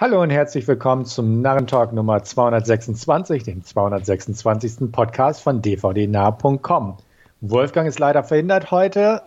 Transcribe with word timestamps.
Hallo 0.00 0.22
und 0.22 0.30
herzlich 0.30 0.68
willkommen 0.68 1.06
zum 1.06 1.42
Narrentalk 1.42 1.92
Nummer 1.92 2.22
226, 2.22 3.42
dem 3.42 3.64
226. 3.64 4.92
Podcast 4.92 5.42
von 5.42 5.60
dvdnah.com. 5.60 6.98
Wolfgang 7.40 7.88
ist 7.88 7.98
leider 7.98 8.22
verhindert 8.22 8.70
heute. 8.70 9.22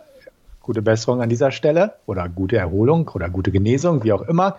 Gute 0.62 0.80
Besserung 0.80 1.20
an 1.20 1.28
dieser 1.28 1.50
Stelle 1.50 1.96
oder 2.06 2.26
gute 2.30 2.56
Erholung 2.56 3.06
oder 3.08 3.28
gute 3.28 3.50
Genesung, 3.50 4.02
wie 4.02 4.14
auch 4.14 4.22
immer. 4.22 4.56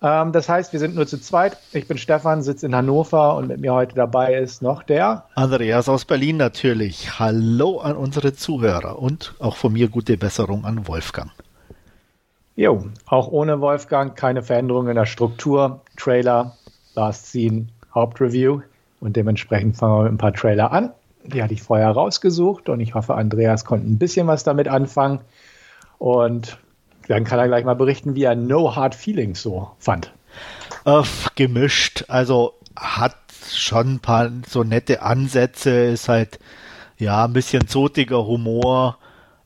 Ähm, 0.00 0.30
das 0.30 0.48
heißt, 0.48 0.72
wir 0.72 0.78
sind 0.78 0.94
nur 0.94 1.08
zu 1.08 1.20
zweit. 1.20 1.56
Ich 1.72 1.88
bin 1.88 1.98
Stefan, 1.98 2.44
sitze 2.44 2.66
in 2.66 2.76
Hannover 2.76 3.34
und 3.34 3.48
mit 3.48 3.60
mir 3.60 3.74
heute 3.74 3.96
dabei 3.96 4.34
ist 4.34 4.62
noch 4.62 4.84
der 4.84 5.24
Andreas 5.34 5.88
aus 5.88 6.04
Berlin 6.04 6.36
natürlich. 6.36 7.18
Hallo 7.18 7.80
an 7.80 7.96
unsere 7.96 8.32
Zuhörer 8.32 9.00
und 9.00 9.34
auch 9.40 9.56
von 9.56 9.72
mir 9.72 9.88
gute 9.88 10.16
Besserung 10.18 10.64
an 10.64 10.86
Wolfgang. 10.86 11.32
Jo, 12.58 12.84
auch 13.06 13.28
ohne 13.28 13.60
Wolfgang 13.60 14.16
keine 14.16 14.42
Veränderung 14.42 14.88
in 14.88 14.96
der 14.96 15.06
Struktur. 15.06 15.80
Trailer, 15.96 16.56
Last 16.94 17.26
Scene, 17.26 17.68
Hauptreview 17.94 18.62
und 18.98 19.14
dementsprechend 19.14 19.76
fangen 19.76 19.96
wir 19.96 20.02
mit 20.02 20.12
ein 20.14 20.18
paar 20.18 20.32
Trailer 20.32 20.72
an. 20.72 20.90
Die 21.22 21.40
hatte 21.40 21.54
ich 21.54 21.62
vorher 21.62 21.88
rausgesucht 21.92 22.68
und 22.68 22.80
ich 22.80 22.94
hoffe, 22.94 23.14
Andreas 23.14 23.64
konnte 23.64 23.86
ein 23.86 23.96
bisschen 23.96 24.26
was 24.26 24.42
damit 24.42 24.66
anfangen. 24.66 25.20
Und 25.98 26.58
dann 27.06 27.22
kann 27.22 27.38
er 27.38 27.46
gleich 27.46 27.64
mal 27.64 27.76
berichten, 27.76 28.16
wie 28.16 28.24
er 28.24 28.34
No 28.34 28.74
Hard 28.74 28.96
Feelings 28.96 29.40
so 29.40 29.70
fand. 29.78 30.12
Äh, 30.84 31.02
gemischt. 31.36 32.06
Also 32.08 32.54
hat 32.74 33.14
schon 33.52 33.94
ein 33.94 34.00
paar 34.00 34.32
so 34.48 34.64
nette 34.64 35.02
Ansätze, 35.02 35.70
ist 35.70 36.08
halt 36.08 36.40
ja 36.98 37.24
ein 37.24 37.34
bisschen 37.34 37.68
zotiger 37.68 38.26
Humor. 38.26 38.98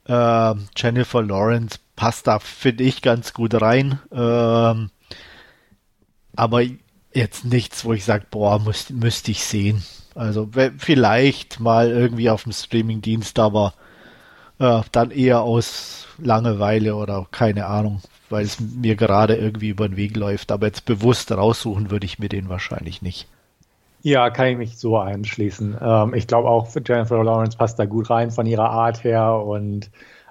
Äh, 0.07 0.55
Jennifer 0.75 1.23
Lawrence 1.23 1.79
passt 2.03 2.27
da, 2.27 2.41
finde 2.41 2.83
ich, 2.83 3.01
ganz 3.01 3.33
gut 3.33 3.63
rein. 3.63 4.01
Ähm, 4.11 4.91
aber 6.35 6.63
jetzt 7.15 7.45
nichts, 7.45 7.85
wo 7.85 7.93
ich 7.93 8.05
sage, 8.05 8.27
boah, 8.29 8.61
müsste 8.91 9.31
ich 9.31 9.45
sehen. 9.45 9.85
Also 10.17 10.49
vielleicht 10.79 11.61
mal 11.61 11.93
irgendwie 11.93 12.29
auf 12.29 12.43
dem 12.43 12.51
Streamingdienst, 12.51 13.39
aber 13.39 13.75
äh, 14.59 14.81
dann 14.91 15.13
eher 15.13 15.43
aus 15.43 16.09
Langeweile 16.19 16.97
oder 16.97 17.25
keine 17.31 17.67
Ahnung, 17.67 18.03
weil 18.31 18.47
es 18.47 18.59
mir 18.59 18.97
gerade 18.97 19.37
irgendwie 19.37 19.69
über 19.69 19.89
den 19.89 19.97
Weg 19.97 20.17
läuft. 20.17 20.51
Aber 20.51 20.67
jetzt 20.67 20.85
bewusst 20.85 21.31
raussuchen 21.31 21.93
würde 21.93 22.07
ich 22.07 22.19
mir 22.19 22.29
den 22.29 22.49
wahrscheinlich 22.49 23.03
nicht. 23.03 23.29
Ja, 24.03 24.31
kann 24.31 24.49
ich 24.49 24.57
mich 24.57 24.77
so 24.77 24.99
einschließen. 24.99 25.79
Ähm, 25.81 26.15
ich 26.15 26.27
glaube 26.27 26.49
auch, 26.49 26.69
Jennifer 26.85 27.23
Lawrence 27.23 27.57
passt 27.57 27.79
da 27.79 27.85
gut 27.85 28.11
rein 28.11 28.33
von 28.33 28.47
ihrer 28.47 28.71
Art 28.71 29.05
her 29.05 29.37
und 29.37 29.89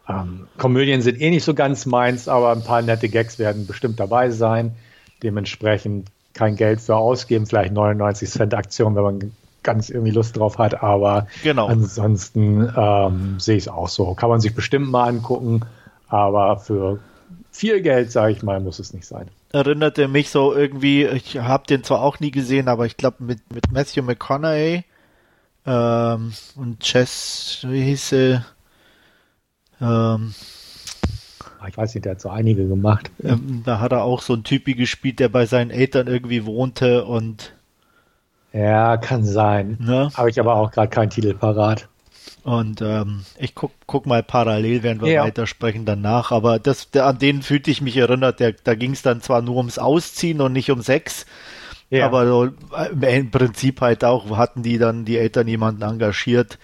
ähm, 0.08 0.48
Komödien 0.58 1.02
sind 1.02 1.22
eh 1.22 1.30
nicht 1.30 1.44
so 1.44 1.54
ganz 1.54 1.86
meins, 1.86 2.28
aber 2.28 2.52
ein 2.52 2.64
paar 2.64 2.82
nette 2.82 3.10
Gags 3.10 3.40
werden 3.40 3.68
bestimmt 3.68 4.00
dabei 4.00 4.30
sein. 4.30 4.76
Dementsprechend 5.24 6.10
kein 6.34 6.56
Geld 6.56 6.82
für 6.82 6.96
ausgeben, 6.96 7.46
vielleicht 7.46 7.74
99 7.74 8.30
Cent 8.30 8.54
Aktion, 8.54 8.96
wenn 8.96 9.04
man 9.04 9.32
ganz 9.64 9.90
irgendwie 9.90 10.12
Lust 10.12 10.38
drauf 10.38 10.58
hat, 10.58 10.82
aber 10.82 11.28
genau. 11.44 11.68
ansonsten 11.68 12.72
ähm, 12.76 13.40
sehe 13.40 13.58
ich 13.58 13.64
es 13.64 13.68
auch 13.68 13.90
so. 13.90 14.14
Kann 14.16 14.30
man 14.30 14.42
sich 14.42 14.56
bestimmt 14.56 14.90
mal 14.90 15.08
angucken, 15.08 15.62
aber 16.08 16.58
für 16.58 17.00
viel 17.52 17.82
Geld, 17.82 18.12
sage 18.12 18.32
ich 18.32 18.44
mal, 18.44 18.60
muss 18.60 18.80
es 18.80 18.94
nicht 18.94 19.06
sein. 19.06 19.28
Erinnerte 19.52 20.08
mich 20.08 20.30
so 20.30 20.56
irgendwie, 20.56 21.06
ich 21.06 21.38
habe 21.38 21.68
den 21.68 21.84
zwar 21.84 22.02
auch 22.02 22.20
nie 22.20 22.32
gesehen, 22.32 22.70
aber 22.70 22.86
ich 22.86 22.98
glaube 22.98 23.18
mit, 23.24 23.40
mit 23.54 23.72
Matthew 23.72 24.02
McConaughey 24.02 24.84
ähm, 25.66 26.34
und 26.56 26.80
Chess, 26.80 27.66
wie 27.68 27.84
hieß 27.84 28.10
sie? 28.10 28.46
Ähm, 29.82 30.34
ah, 31.60 31.68
ich 31.68 31.78
weiß 31.78 31.96
nicht, 31.96 32.06
der 32.06 32.14
hat 32.14 32.22
so 32.22 32.30
einige 32.30 32.68
gemacht. 32.68 33.12
Ähm, 33.24 33.64
da 33.66 33.80
hat 33.80 33.92
er 33.92 34.04
auch 34.04 34.22
so 34.22 34.34
einen 34.34 34.44
Typi 34.44 34.76
gespielt, 34.76 35.20
der 35.20 35.30
bei 35.30 35.46
seinen 35.46 35.72
Eltern 35.72 36.08
irgendwie 36.08 36.46
wohnte 36.46 37.06
und. 37.06 37.54
Ja, 38.54 38.98
kann 38.98 39.24
sein. 39.24 39.78
Ne? 39.80 40.12
Habe 40.14 40.30
ich 40.30 40.40
aber 40.40 40.56
auch 40.56 40.72
gerade 40.72 40.90
keinen 40.90 41.10
Titel 41.10 41.34
parat. 41.34 41.88
Und 42.44 42.82
ähm, 42.82 43.24
ich 43.38 43.54
guck, 43.54 43.72
guck 43.86 44.06
mal 44.06 44.24
parallel, 44.24 44.84
während 44.84 45.02
wir 45.02 45.12
ja. 45.12 45.24
weitersprechen 45.24 45.86
danach. 45.86 46.32
Aber 46.32 46.60
das, 46.60 46.90
der, 46.90 47.06
an 47.06 47.20
den 47.20 47.44
fühlte 47.44 47.70
ich 47.70 47.82
mich 47.82 47.98
erinnert. 47.98 48.40
Der, 48.40 48.54
da 48.54 48.74
ging 48.74 48.92
es 48.92 49.04
dann 49.04 49.22
zwar 49.22 49.42
nur 49.42 49.58
ums 49.58 49.78
Ausziehen 49.78 50.42
und 50.42 50.54
nicht 50.54 50.72
um 50.72 50.82
Sex. 50.82 51.26
Ja. 51.92 52.06
Aber 52.06 52.26
so, 52.26 52.46
äh, 52.76 53.20
im 53.20 53.32
Prinzip 53.32 53.82
halt 53.82 54.04
auch 54.04 54.38
hatten 54.38 54.64
die 54.64 54.78
dann 54.78 55.06
die 55.06 55.18
Eltern 55.18 55.48
jemanden 55.48 55.84
engagiert, 55.84 56.58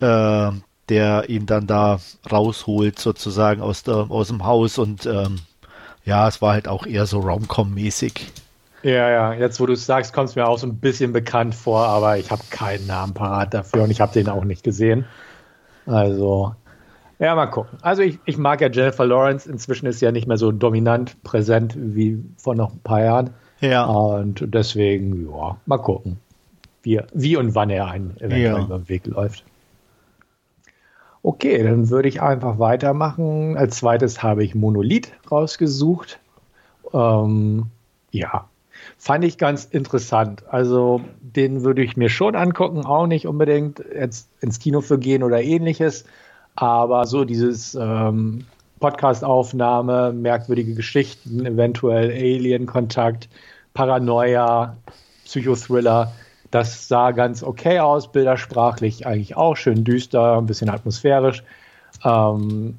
äh, 0.00 0.50
der 0.92 1.30
ihn 1.30 1.46
dann 1.46 1.66
da 1.66 2.00
rausholt, 2.30 2.98
sozusagen 2.98 3.62
aus, 3.62 3.82
der, 3.82 4.10
aus 4.10 4.28
dem 4.28 4.44
Haus. 4.44 4.76
Und 4.76 5.06
ähm, 5.06 5.38
ja, 6.04 6.28
es 6.28 6.42
war 6.42 6.52
halt 6.52 6.68
auch 6.68 6.84
eher 6.84 7.06
so 7.06 7.20
Romcom-mäßig. 7.20 8.26
Ja, 8.82 9.08
ja, 9.08 9.32
jetzt 9.32 9.58
wo 9.58 9.64
du 9.64 9.72
es 9.72 9.86
sagst, 9.86 10.12
kommt 10.12 10.28
es 10.28 10.36
mir 10.36 10.46
auch 10.46 10.58
so 10.58 10.66
ein 10.66 10.76
bisschen 10.76 11.14
bekannt 11.14 11.54
vor, 11.54 11.86
aber 11.86 12.18
ich 12.18 12.30
habe 12.30 12.42
keinen 12.50 12.86
Namen 12.86 13.14
parat 13.14 13.54
dafür 13.54 13.84
und 13.84 13.90
ich 13.90 14.02
habe 14.02 14.12
den 14.12 14.28
auch 14.28 14.44
nicht 14.44 14.64
gesehen. 14.64 15.06
Also, 15.86 16.54
ja, 17.18 17.34
mal 17.34 17.46
gucken. 17.46 17.78
Also 17.80 18.02
ich, 18.02 18.18
ich 18.26 18.36
mag 18.36 18.60
ja 18.60 18.68
Jennifer 18.68 19.06
Lawrence, 19.06 19.48
inzwischen 19.48 19.86
ist 19.86 20.00
sie 20.00 20.04
ja 20.04 20.12
nicht 20.12 20.26
mehr 20.26 20.36
so 20.36 20.52
dominant 20.52 21.22
präsent 21.22 21.74
wie 21.78 22.22
vor 22.36 22.54
noch 22.54 22.72
ein 22.72 22.80
paar 22.80 23.02
Jahren. 23.02 23.30
Ja. 23.60 23.84
Und 23.84 24.44
deswegen, 24.48 25.30
ja, 25.30 25.56
mal 25.64 25.78
gucken, 25.78 26.18
wie, 26.82 27.00
wie 27.14 27.36
und 27.36 27.54
wann 27.54 27.70
er 27.70 27.86
einen 27.86 28.16
eventuell 28.18 28.42
ja. 28.42 28.64
über 28.64 28.78
den 28.78 28.88
Weg 28.88 29.06
läuft. 29.06 29.44
Okay, 31.24 31.62
dann 31.62 31.88
würde 31.88 32.08
ich 32.08 32.20
einfach 32.20 32.58
weitermachen. 32.58 33.56
Als 33.56 33.76
zweites 33.76 34.22
habe 34.22 34.42
ich 34.42 34.54
Monolith 34.54 35.12
rausgesucht. 35.30 36.18
Ähm, 36.92 37.66
ja, 38.10 38.48
fand 38.98 39.24
ich 39.24 39.38
ganz 39.38 39.64
interessant. 39.64 40.42
Also 40.48 41.00
den 41.20 41.62
würde 41.62 41.82
ich 41.82 41.96
mir 41.96 42.08
schon 42.08 42.34
angucken, 42.34 42.84
auch 42.84 43.06
nicht 43.06 43.26
unbedingt 43.26 43.82
jetzt 43.94 44.28
ins 44.40 44.58
Kino 44.58 44.80
für 44.80 44.98
gehen 44.98 45.22
oder 45.22 45.40
ähnliches. 45.40 46.04
Aber 46.56 47.06
so 47.06 47.24
dieses 47.24 47.76
ähm, 47.80 48.44
Podcast-Aufnahme, 48.80 50.12
merkwürdige 50.12 50.74
Geschichten, 50.74 51.46
eventuell 51.46 52.10
Alien-Kontakt, 52.10 53.28
Paranoia, 53.74 54.76
Psychothriller 55.24 56.12
das 56.52 56.86
sah 56.86 57.10
ganz 57.10 57.42
okay 57.42 57.80
aus, 57.80 58.12
bildersprachlich 58.12 59.06
eigentlich 59.06 59.36
auch 59.36 59.56
schön 59.56 59.82
düster, 59.84 60.36
ein 60.36 60.46
bisschen 60.46 60.68
atmosphärisch. 60.68 61.42
Ähm, 62.04 62.78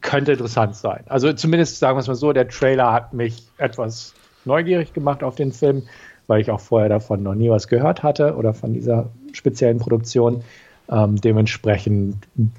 könnte 0.00 0.32
interessant 0.32 0.74
sein. 0.74 1.04
Also 1.06 1.32
zumindest 1.32 1.78
sagen 1.78 1.96
wir 1.96 2.00
es 2.00 2.08
mal 2.08 2.14
so, 2.14 2.32
der 2.32 2.48
Trailer 2.48 2.92
hat 2.92 3.12
mich 3.12 3.42
etwas 3.58 4.14
neugierig 4.44 4.92
gemacht 4.92 5.22
auf 5.22 5.34
den 5.34 5.52
Film, 5.52 5.82
weil 6.26 6.40
ich 6.40 6.50
auch 6.50 6.60
vorher 6.60 6.88
davon 6.88 7.22
noch 7.22 7.34
nie 7.34 7.50
was 7.50 7.68
gehört 7.68 8.02
hatte 8.02 8.36
oder 8.36 8.54
von 8.54 8.72
dieser 8.72 9.10
speziellen 9.32 9.78
Produktion. 9.78 10.42
Ähm, 10.90 11.20
dementsprechend 11.20 12.16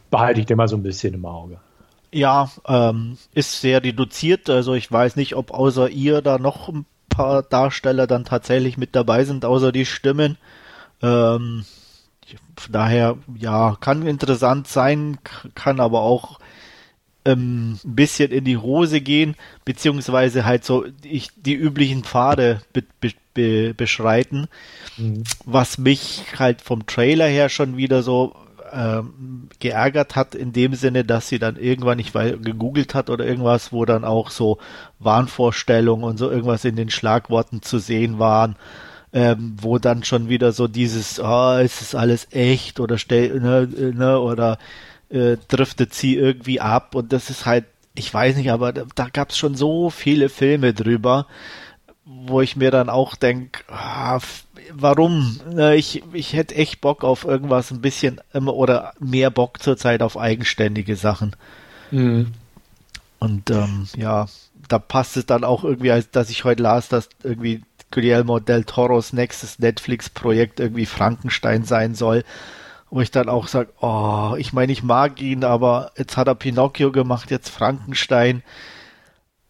behalte 0.09 0.39
ich 0.39 0.45
den 0.45 0.57
mal 0.57 0.67
so 0.67 0.75
ein 0.75 0.83
bisschen 0.83 1.13
im 1.13 1.25
Auge. 1.25 1.57
Ja, 2.11 2.49
ähm, 2.67 3.17
ist 3.33 3.61
sehr 3.61 3.83
reduziert. 3.83 4.49
Also 4.49 4.73
ich 4.73 4.91
weiß 4.91 5.15
nicht, 5.15 5.35
ob 5.35 5.51
außer 5.51 5.89
ihr 5.89 6.21
da 6.21 6.37
noch 6.37 6.69
ein 6.69 6.85
paar 7.15 7.43
Darsteller 7.43 8.07
dann 8.07 8.25
tatsächlich 8.25 8.77
mit 8.77 8.95
dabei 8.95 9.23
sind, 9.23 9.45
außer 9.45 9.71
die 9.71 9.85
Stimmen. 9.85 10.37
Ähm, 11.01 11.65
daher, 12.69 13.17
ja, 13.37 13.77
kann 13.79 14.05
interessant 14.05 14.67
sein, 14.67 15.17
kann 15.53 15.79
aber 15.79 16.01
auch 16.01 16.39
ähm, 17.25 17.79
ein 17.83 17.95
bisschen 17.95 18.31
in 18.31 18.45
die 18.45 18.57
Hose 18.57 19.01
gehen, 19.01 19.35
beziehungsweise 19.65 20.45
halt 20.45 20.63
so 20.63 20.85
ich, 21.03 21.29
die 21.35 21.55
üblichen 21.55 22.03
Pfade 22.03 22.61
be, 22.73 22.83
be, 23.33 23.73
beschreiten, 23.73 24.47
mhm. 24.97 25.23
was 25.43 25.77
mich 25.77 26.23
halt 26.37 26.61
vom 26.61 26.85
Trailer 26.85 27.27
her 27.27 27.49
schon 27.49 27.77
wieder 27.77 28.03
so 28.03 28.35
ähm, 28.75 29.49
geärgert 29.59 30.15
hat, 30.15 30.35
in 30.35 30.51
dem 30.51 30.75
Sinne, 30.75 31.03
dass 31.05 31.29
sie 31.29 31.39
dann 31.39 31.55
irgendwann, 31.55 31.99
ich 31.99 32.13
weiß, 32.13 32.35
gegoogelt 32.41 32.93
hat 32.93 33.09
oder 33.09 33.25
irgendwas, 33.25 33.71
wo 33.71 33.85
dann 33.85 34.03
auch 34.03 34.29
so 34.29 34.57
Wahnvorstellungen 34.99 36.03
und 36.03 36.17
so 36.17 36.29
irgendwas 36.29 36.65
in 36.65 36.75
den 36.75 36.89
Schlagworten 36.89 37.61
zu 37.61 37.79
sehen 37.79 38.19
waren. 38.19 38.55
Ähm, 39.13 39.55
wo 39.61 39.77
dann 39.77 40.03
schon 40.03 40.27
wieder 40.27 40.51
so 40.51 40.67
dieses, 40.67 41.21
oh, 41.21 41.57
ist 41.57 41.81
es 41.81 41.95
alles 41.95 42.27
echt 42.31 42.81
oder 42.81 42.97
stell, 42.97 43.39
ne, 43.39 43.65
ne, 43.93 44.19
oder 44.19 44.57
äh, 45.09 45.37
driftet 45.47 45.93
sie 45.93 46.17
irgendwie 46.17 46.59
ab 46.59 46.95
und 46.95 47.13
das 47.13 47.29
ist 47.29 47.45
halt, 47.45 47.63
ich 47.95 48.13
weiß 48.13 48.35
nicht, 48.35 48.51
aber 48.51 48.73
da, 48.73 48.83
da 48.93 49.07
gab 49.07 49.29
es 49.29 49.37
schon 49.37 49.55
so 49.55 49.89
viele 49.89 50.27
Filme 50.27 50.73
drüber, 50.73 51.27
wo 52.05 52.41
ich 52.41 52.55
mir 52.55 52.69
dann 52.69 52.89
auch 52.89 53.15
denke, 53.15 53.61
ah, 53.67 54.19
warum? 54.71 55.39
Ich, 55.73 56.03
ich 56.13 56.33
hätte 56.33 56.55
echt 56.55 56.79
Bock 56.79 57.03
auf 57.03 57.25
irgendwas 57.25 57.71
ein 57.71 57.81
bisschen 57.81 58.21
oder 58.33 58.93
mehr 58.99 59.31
Bock 59.31 59.61
zurzeit 59.61 60.01
auf 60.03 60.17
eigenständige 60.17 60.95
Sachen. 60.95 61.35
Mhm. 61.89 62.33
Und 63.17 63.49
ähm, 63.49 63.87
ja, 63.97 64.27
da 64.67 64.77
passt 64.77 65.17
es 65.17 65.25
dann 65.25 65.43
auch 65.43 65.63
irgendwie, 65.63 65.91
als 65.91 66.11
dass 66.11 66.29
ich 66.29 66.43
heute 66.43 66.61
las, 66.61 66.89
dass 66.89 67.09
irgendwie 67.23 67.63
Guillermo 67.89 68.39
del 68.39 68.65
Toros 68.65 69.13
nächstes 69.13 69.57
Netflix-Projekt 69.57 70.59
irgendwie 70.59 70.85
Frankenstein 70.85 71.63
sein 71.63 71.95
soll. 71.95 72.23
Wo 72.91 73.01
ich 73.01 73.09
dann 73.09 73.29
auch 73.29 73.47
sage, 73.47 73.69
oh, 73.81 74.35
ich 74.37 74.53
meine, 74.53 74.71
ich 74.71 74.83
mag 74.83 75.19
ihn, 75.21 75.43
aber 75.43 75.91
jetzt 75.97 76.17
hat 76.17 76.27
er 76.27 76.35
Pinocchio 76.35 76.91
gemacht, 76.91 77.31
jetzt 77.31 77.49
Frankenstein 77.49 78.43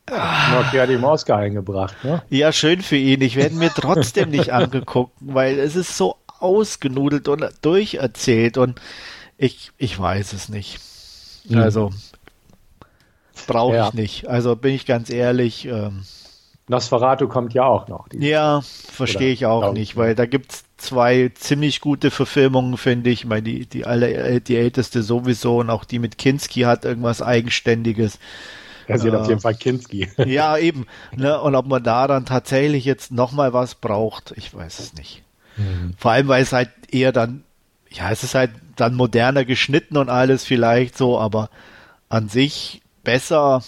Nokia 0.09 0.83
hat 0.83 0.89
ihm 0.89 1.03
Oscar 1.03 1.37
eingebracht, 1.37 1.95
ne? 2.03 2.21
Ja, 2.29 2.51
schön 2.51 2.81
für 2.81 2.95
ihn. 2.95 3.21
Ich 3.21 3.35
werde 3.35 3.55
mir 3.55 3.71
trotzdem 3.73 4.29
nicht 4.29 4.53
angeguckt, 4.53 5.13
weil 5.19 5.57
es 5.57 5.75
ist 5.75 5.97
so 5.97 6.17
ausgenudelt 6.39 7.27
und 7.27 7.45
durcherzählt 7.61 8.57
und 8.57 8.79
ich, 9.37 9.71
ich 9.77 9.99
weiß 9.99 10.33
es 10.33 10.49
nicht. 10.49 10.79
Mhm. 11.49 11.57
Also 11.57 11.91
brauche 13.47 13.75
ja. 13.75 13.87
ich 13.87 13.93
nicht. 13.93 14.27
Also 14.27 14.55
bin 14.55 14.73
ich 14.73 14.85
ganz 14.85 15.09
ehrlich. 15.09 15.65
Ähm, 15.65 16.03
Nosferatu 16.67 17.27
kommt 17.27 17.53
ja 17.53 17.63
auch 17.63 17.87
noch. 17.87 18.07
Ja, 18.13 18.61
verstehe 18.61 19.31
ich 19.31 19.45
auch 19.45 19.73
nicht, 19.73 19.97
weil 19.97 20.15
da 20.15 20.25
gibt 20.25 20.51
es 20.51 20.63
zwei 20.77 21.31
ziemlich 21.35 21.79
gute 21.79 22.09
Verfilmungen, 22.09 22.77
finde 22.77 23.11
ich. 23.11 23.21
ich 23.21 23.25
meine, 23.25 23.43
die, 23.43 23.65
die, 23.67 23.85
alle, 23.85 24.41
die 24.41 24.57
älteste 24.57 25.03
sowieso 25.03 25.59
und 25.59 25.69
auch 25.69 25.83
die 25.83 25.99
mit 25.99 26.17
Kinski 26.17 26.61
hat 26.61 26.85
irgendwas 26.85 27.21
Eigenständiges. 27.21 28.19
Ja, 28.87 28.97
sie 28.97 29.11
hat 29.11 29.19
auf 29.19 29.27
jeden 29.27 29.41
Fall 29.41 29.55
Kinski. 29.55 30.09
ja, 30.25 30.57
eben. 30.57 30.85
Ne? 31.15 31.39
Und 31.39 31.55
ob 31.55 31.67
man 31.67 31.83
da 31.83 32.07
dann 32.07 32.25
tatsächlich 32.25 32.85
jetzt 32.85 33.11
nochmal 33.11 33.53
was 33.53 33.75
braucht, 33.75 34.33
ich 34.35 34.53
weiß 34.53 34.79
es 34.79 34.93
nicht. 34.93 35.23
Mhm. 35.57 35.93
Vor 35.97 36.11
allem, 36.11 36.27
weil 36.27 36.43
es 36.43 36.53
halt 36.53 36.69
eher 36.89 37.11
dann, 37.11 37.43
ja, 37.89 38.11
es 38.11 38.23
ist 38.23 38.35
halt 38.35 38.51
dann 38.75 38.95
moderner 38.95 39.45
geschnitten 39.45 39.97
und 39.97 40.09
alles 40.09 40.43
vielleicht 40.43 40.97
so, 40.97 41.19
aber 41.19 41.49
an 42.09 42.29
sich 42.29 42.81
besser 43.03 43.63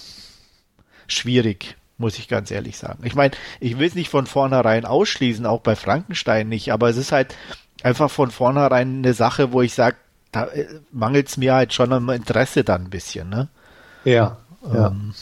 schwierig, 1.07 1.77
muss 1.97 2.19
ich 2.19 2.27
ganz 2.27 2.51
ehrlich 2.51 2.77
sagen. 2.77 3.03
Ich 3.05 3.15
meine, 3.15 3.33
ich 3.59 3.79
will 3.79 3.87
es 3.87 3.95
nicht 3.95 4.09
von 4.09 4.27
vornherein 4.27 4.85
ausschließen, 4.85 5.45
auch 5.45 5.61
bei 5.61 5.75
Frankenstein 5.75 6.49
nicht, 6.49 6.71
aber 6.71 6.89
es 6.89 6.97
ist 6.97 7.11
halt 7.11 7.35
einfach 7.83 8.11
von 8.11 8.31
vornherein 8.31 8.97
eine 8.97 9.13
Sache, 9.13 9.51
wo 9.53 9.61
ich 9.61 9.73
sage, 9.73 9.97
da 10.31 10.45
äh, 10.47 10.67
mangelt 10.91 11.29
es 11.29 11.37
mir 11.37 11.53
halt 11.53 11.73
schon 11.73 11.93
am 11.93 12.09
Interesse 12.09 12.63
dann 12.63 12.85
ein 12.85 12.89
bisschen, 12.89 13.29
ne? 13.29 13.47
Ja. 14.03 14.37
Ja, 14.73 14.87
ähm, 14.87 15.13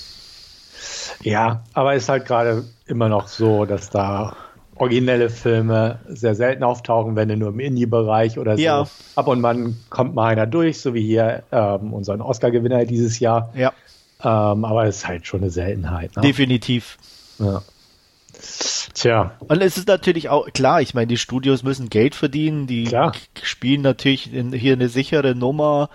ja 1.22 1.64
aber 1.74 1.96
es 1.96 2.04
ist 2.04 2.10
halt 2.10 2.26
gerade 2.26 2.66
immer 2.86 3.10
noch 3.10 3.28
so, 3.28 3.66
dass 3.66 3.90
da 3.90 4.36
originelle 4.76 5.30
Filme 5.30 6.00
sehr 6.08 6.36
selten 6.36 6.64
auftauchen, 6.64 7.16
wenn 7.16 7.40
nur 7.40 7.50
im 7.50 7.60
Indie-Bereich 7.60 8.38
oder 8.38 8.58
so. 8.58 8.64
Ja. 8.64 8.88
Ab 9.16 9.28
und 9.28 9.44
an 9.46 9.78
kommt 9.90 10.16
mal 10.16 10.28
einer 10.28 10.48
durch, 10.48 10.82
so 10.82 10.94
wie 10.94 11.06
hier 11.06 11.44
ähm, 11.52 11.94
unseren 11.94 12.22
Oscar-Gewinner 12.22 12.86
dieses 12.86 13.20
Jahr. 13.20 13.54
Ja. 13.56 13.72
Ähm, 14.22 14.66
aber 14.66 14.86
es 14.86 14.98
ist 14.98 15.08
halt 15.08 15.28
schon 15.28 15.42
eine 15.42 15.50
Seltenheit. 15.50 16.16
Ne? 16.16 16.22
Definitiv. 16.22 16.98
Ja. 17.40 17.62
Tja. 18.94 19.32
Und 19.40 19.62
es 19.62 19.78
ist 19.78 19.88
natürlich 19.88 20.30
auch 20.30 20.48
klar, 20.48 20.82
ich 20.82 20.94
meine, 20.94 21.08
die 21.08 21.18
Studios 21.18 21.64
müssen 21.64 21.90
Geld 21.90 22.16
verdienen, 22.16 22.68
die 22.68 22.86
klar. 22.86 23.14
spielen 23.44 23.82
natürlich 23.82 24.34
in, 24.34 24.52
hier 24.52 24.74
eine 24.74 24.90
sichere 24.90 25.36
Nummer. 25.36 25.90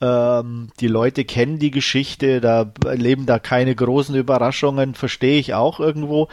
Ähm, 0.00 0.68
die 0.80 0.86
Leute 0.86 1.24
kennen 1.24 1.58
die 1.58 1.70
Geschichte, 1.70 2.40
da 2.40 2.72
erleben 2.84 3.26
da 3.26 3.38
keine 3.38 3.74
großen 3.74 4.14
Überraschungen, 4.14 4.94
verstehe 4.94 5.38
ich 5.38 5.54
auch 5.54 5.80
irgendwo. 5.80 6.28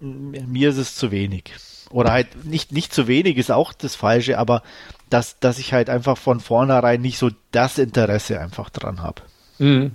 Mir 0.00 0.70
ist 0.70 0.78
es 0.78 0.96
zu 0.96 1.10
wenig. 1.10 1.52
Oder 1.90 2.12
halt 2.12 2.44
nicht, 2.44 2.72
nicht 2.72 2.92
zu 2.92 3.06
wenig 3.06 3.36
ist 3.36 3.50
auch 3.50 3.72
das 3.72 3.94
Falsche, 3.94 4.38
aber 4.38 4.62
dass, 5.10 5.38
dass 5.38 5.58
ich 5.58 5.72
halt 5.72 5.90
einfach 5.90 6.16
von 6.16 6.40
vornherein 6.40 7.00
nicht 7.00 7.18
so 7.18 7.30
das 7.52 7.78
Interesse 7.78 8.40
einfach 8.40 8.70
dran 8.70 9.02
habe. 9.02 9.22
Mhm. 9.58 9.92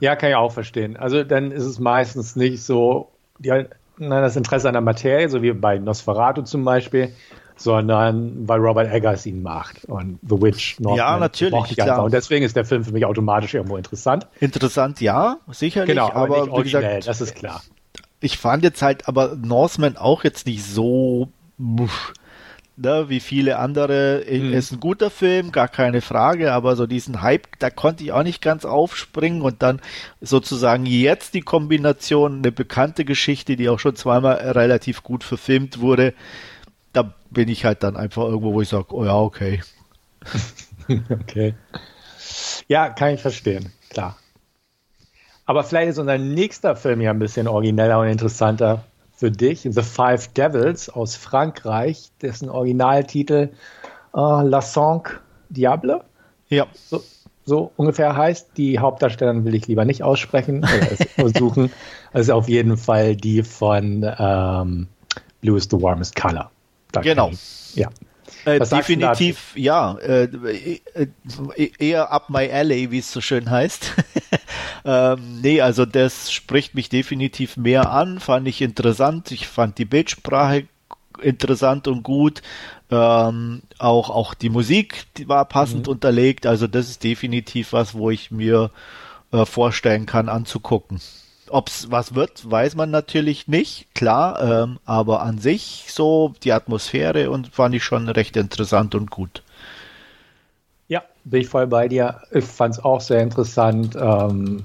Ja, 0.00 0.16
kann 0.16 0.30
ich 0.30 0.36
auch 0.36 0.52
verstehen. 0.52 0.96
Also 0.96 1.22
dann 1.24 1.52
ist 1.52 1.64
es 1.64 1.78
meistens 1.78 2.36
nicht 2.36 2.62
so 2.62 3.10
nein, 3.38 3.68
das 3.98 4.36
Interesse 4.36 4.68
an 4.68 4.74
der 4.74 4.82
Materie, 4.82 5.28
so 5.28 5.42
wie 5.42 5.52
bei 5.52 5.78
Nosferatu 5.78 6.42
zum 6.42 6.64
Beispiel, 6.64 7.12
sondern 7.56 8.48
weil 8.48 8.60
Robert 8.60 8.92
Eggers 8.92 9.26
ihn 9.26 9.42
macht 9.42 9.84
und 9.86 10.18
The 10.22 10.40
Witch. 10.42 10.80
Northman, 10.80 10.98
ja, 10.98 11.18
natürlich. 11.18 11.76
Klar. 11.76 12.04
Und 12.04 12.12
deswegen 12.12 12.44
ist 12.44 12.56
der 12.56 12.64
Film 12.64 12.84
für 12.84 12.92
mich 12.92 13.04
automatisch 13.04 13.54
irgendwo 13.54 13.76
interessant. 13.76 14.26
Interessant, 14.40 15.00
ja, 15.00 15.38
sicherlich. 15.50 15.90
Genau, 15.90 16.08
aber, 16.08 16.18
aber 16.18 16.40
nicht 16.42 16.52
originell, 16.52 16.96
gesagt, 16.96 17.08
das 17.08 17.20
ist 17.20 17.34
klar. 17.34 17.62
Ich 18.20 18.38
fand 18.38 18.64
jetzt 18.64 18.82
halt 18.82 19.08
aber 19.08 19.36
Northman 19.36 19.96
auch 19.96 20.24
jetzt 20.24 20.46
nicht 20.46 20.64
so 20.64 21.28
ne, 22.76 23.08
wie 23.08 23.20
viele 23.20 23.58
andere. 23.58 24.24
Hm. 24.26 24.52
Ist 24.52 24.72
ein 24.72 24.80
guter 24.80 25.10
Film, 25.10 25.52
gar 25.52 25.68
keine 25.68 26.00
Frage, 26.00 26.52
aber 26.52 26.76
so 26.76 26.86
diesen 26.86 27.22
Hype, 27.22 27.46
da 27.58 27.70
konnte 27.70 28.04
ich 28.04 28.12
auch 28.12 28.22
nicht 28.22 28.42
ganz 28.42 28.64
aufspringen 28.64 29.42
und 29.42 29.62
dann 29.62 29.80
sozusagen 30.20 30.86
jetzt 30.86 31.34
die 31.34 31.42
Kombination, 31.42 32.38
eine 32.38 32.52
bekannte 32.52 33.04
Geschichte, 33.04 33.56
die 33.56 33.68
auch 33.68 33.78
schon 33.78 33.96
zweimal 33.96 34.36
relativ 34.36 35.02
gut 35.02 35.24
verfilmt 35.24 35.80
wurde, 35.80 36.14
da 36.94 37.12
bin 37.30 37.48
ich 37.48 37.64
halt 37.64 37.82
dann 37.82 37.96
einfach 37.96 38.24
irgendwo, 38.24 38.54
wo 38.54 38.62
ich 38.62 38.68
sage, 38.68 38.86
oh 38.90 39.04
ja, 39.04 39.18
okay. 39.18 39.60
okay. 41.10 41.54
Ja, 42.68 42.88
kann 42.88 43.14
ich 43.14 43.20
verstehen, 43.20 43.70
klar. 43.90 44.16
Aber 45.44 45.64
vielleicht 45.64 45.90
ist 45.90 45.98
unser 45.98 46.16
nächster 46.16 46.74
Film 46.74 47.02
ja 47.02 47.10
ein 47.10 47.18
bisschen 47.18 47.48
origineller 47.48 48.00
und 48.00 48.08
interessanter 48.08 48.84
für 49.12 49.30
dich. 49.30 49.60
The 49.60 49.82
Five 49.82 50.28
Devils 50.28 50.88
aus 50.88 51.16
Frankreich, 51.16 52.10
dessen 52.22 52.48
Originaltitel 52.48 53.50
äh, 54.14 54.42
La 54.42 54.62
Sang 54.62 55.06
Diable. 55.50 56.02
Ja. 56.48 56.66
So, 56.74 57.02
so, 57.44 57.72
ungefähr 57.76 58.16
heißt. 58.16 58.56
Die 58.56 58.78
Hauptdarstellerin 58.78 59.44
will 59.44 59.54
ich 59.54 59.66
lieber 59.66 59.84
nicht 59.84 60.02
aussprechen 60.02 60.58
oder 60.60 60.96
versuchen. 61.14 61.70
Also 62.12 62.34
auf 62.34 62.48
jeden 62.48 62.78
Fall 62.78 63.16
die 63.16 63.42
von 63.42 64.10
ähm, 64.18 64.86
Blue 65.42 65.58
is 65.58 65.68
the 65.70 65.80
Warmest 65.82 66.16
Color. 66.16 66.50
Da 66.94 67.00
genau. 67.00 67.30
Ja. 67.74 67.90
Äh, 68.44 68.60
definitiv, 68.60 69.52
ja. 69.56 69.96
Äh, 69.98 70.24
äh, 70.94 71.70
eher 71.78 72.12
up 72.12 72.30
my 72.30 72.50
alley, 72.50 72.90
wie 72.90 72.98
es 72.98 73.10
so 73.10 73.20
schön 73.20 73.50
heißt. 73.50 73.92
ähm, 74.84 75.40
nee, 75.40 75.60
also 75.60 75.86
das 75.86 76.30
spricht 76.30 76.74
mich 76.74 76.88
definitiv 76.88 77.56
mehr 77.56 77.90
an, 77.90 78.20
fand 78.20 78.46
ich 78.46 78.60
interessant. 78.60 79.30
Ich 79.30 79.48
fand 79.48 79.78
die 79.78 79.86
Bildsprache 79.86 80.68
interessant 81.22 81.88
und 81.88 82.02
gut. 82.02 82.42
Ähm, 82.90 83.62
auch, 83.78 84.10
auch 84.10 84.34
die 84.34 84.50
Musik 84.50 85.06
die 85.16 85.28
war 85.28 85.46
passend 85.46 85.86
mhm. 85.86 85.92
unterlegt. 85.92 86.46
Also 86.46 86.66
das 86.66 86.88
ist 86.88 87.02
definitiv 87.02 87.72
was, 87.72 87.94
wo 87.94 88.10
ich 88.10 88.30
mir 88.30 88.70
äh, 89.32 89.46
vorstellen 89.46 90.06
kann 90.06 90.28
anzugucken. 90.28 91.00
Ob 91.54 91.68
es 91.68 91.88
was 91.92 92.16
wird, 92.16 92.50
weiß 92.50 92.74
man 92.74 92.90
natürlich 92.90 93.46
nicht, 93.46 93.94
klar, 93.94 94.42
ähm, 94.42 94.80
aber 94.84 95.22
an 95.22 95.38
sich 95.38 95.84
so 95.88 96.34
die 96.42 96.52
Atmosphäre 96.52 97.30
und 97.30 97.46
fand 97.46 97.76
ich 97.76 97.84
schon 97.84 98.08
recht 98.08 98.36
interessant 98.36 98.96
und 98.96 99.08
gut. 99.12 99.44
Ja, 100.88 101.04
bin 101.22 101.42
ich 101.42 101.48
voll 101.48 101.68
bei 101.68 101.86
dir. 101.86 102.22
Ich 102.32 102.44
fand 102.44 102.74
es 102.74 102.84
auch 102.84 103.00
sehr 103.00 103.20
interessant. 103.20 103.94
Ähm, 103.94 104.64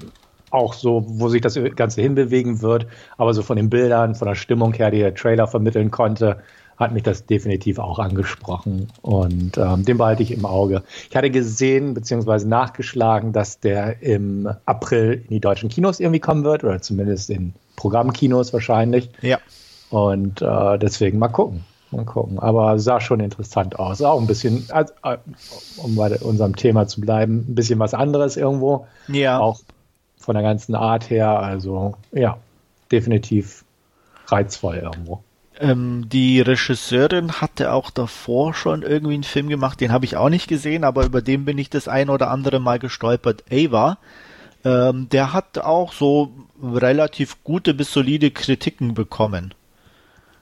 auch 0.50 0.74
so, 0.74 1.06
wo 1.08 1.30
sich 1.30 1.42
das 1.42 1.60
Ganze 1.76 2.02
hinbewegen 2.02 2.64
wird, 2.64 2.88
aber 3.18 3.36
so 3.36 3.44
von 3.44 3.58
den 3.58 3.70
Bildern, 3.70 4.16
von 4.16 4.28
der 4.28 4.34
Stimmung 4.34 4.74
her, 4.74 4.90
die 4.90 4.98
der 4.98 5.14
Trailer 5.14 5.46
vermitteln 5.46 5.92
konnte, 5.92 6.42
hat 6.80 6.94
mich 6.94 7.04
das 7.04 7.26
definitiv 7.26 7.78
auch 7.78 8.00
angesprochen 8.00 8.88
und 9.02 9.58
ähm, 9.58 9.84
den 9.84 9.98
behalte 9.98 10.24
ich 10.24 10.32
im 10.32 10.46
Auge. 10.46 10.84
Ich 11.10 11.16
hatte 11.16 11.30
gesehen 11.30 11.94
bzw. 11.94 12.46
nachgeschlagen, 12.46 13.34
dass 13.34 13.60
der 13.60 14.02
im 14.02 14.50
April 14.66 15.26
in 15.26 15.30
die 15.30 15.42
deutschen 15.42 15.68
Kinos 15.68 16.00
irgendwie 16.00 16.22
kommen 16.22 16.46
wird 16.46 16.64
oder 16.64 16.82
zumindest 16.82 17.30
in 17.30 17.54
Programmkinos 17.76 18.54
wahrscheinlich. 18.54 19.10
Ja. 19.22 19.40
Und 19.90 20.42
äh, 20.42 20.80
deswegen 20.80 21.20
mal 21.20 21.28
gucken. 21.28 21.66
Mal 21.92 22.06
gucken. 22.06 22.40
Aber 22.40 22.80
sah 22.80 23.02
schon 23.02 23.20
interessant 23.20 23.78
aus. 23.78 24.02
Auch 24.02 24.22
ein 24.22 24.28
bisschen, 24.28 24.66
also, 24.70 24.94
äh, 25.04 25.18
um 25.78 25.96
bei 25.96 26.18
unserem 26.20 26.56
Thema 26.56 26.88
zu 26.88 27.02
bleiben, 27.02 27.46
ein 27.50 27.56
bisschen 27.56 27.80
was 27.80 27.94
anderes 27.94 28.38
irgendwo. 28.38 28.86
Ja. 29.08 29.40
Auch 29.40 29.60
von 30.18 30.36
der 30.36 30.44
ganzen 30.44 30.76
Art 30.76 31.10
her. 31.10 31.40
Also 31.40 31.96
ja, 32.14 32.38
definitiv 32.92 33.66
reizvoll 34.28 34.78
irgendwo. 34.78 35.24
Ähm, 35.60 36.08
die 36.08 36.40
Regisseurin 36.40 37.34
hatte 37.34 37.74
auch 37.74 37.90
davor 37.92 38.54
schon 38.54 38.82
irgendwie 38.82 39.16
einen 39.16 39.24
Film 39.24 39.50
gemacht, 39.50 39.82
den 39.82 39.92
habe 39.92 40.06
ich 40.06 40.16
auch 40.16 40.30
nicht 40.30 40.48
gesehen, 40.48 40.86
aber 40.86 41.06
über 41.06 41.22
den 41.22 41.44
bin 41.44 41.58
ich 41.58 41.70
das 41.70 41.90
ein 41.90 42.10
oder 42.10 42.32
andere 42.32 42.60
Mal 42.60 42.80
gestolpert. 42.80 43.44
Ava. 43.52 43.98
Ähm, 44.64 45.08
der 45.10 45.34
hat 45.34 45.58
auch 45.60 45.94
so 45.94 46.32
relativ 46.62 47.44
gute 47.44 47.74
bis 47.74 47.92
solide 47.92 48.32
Kritiken 48.32 48.94
bekommen. 48.94 49.54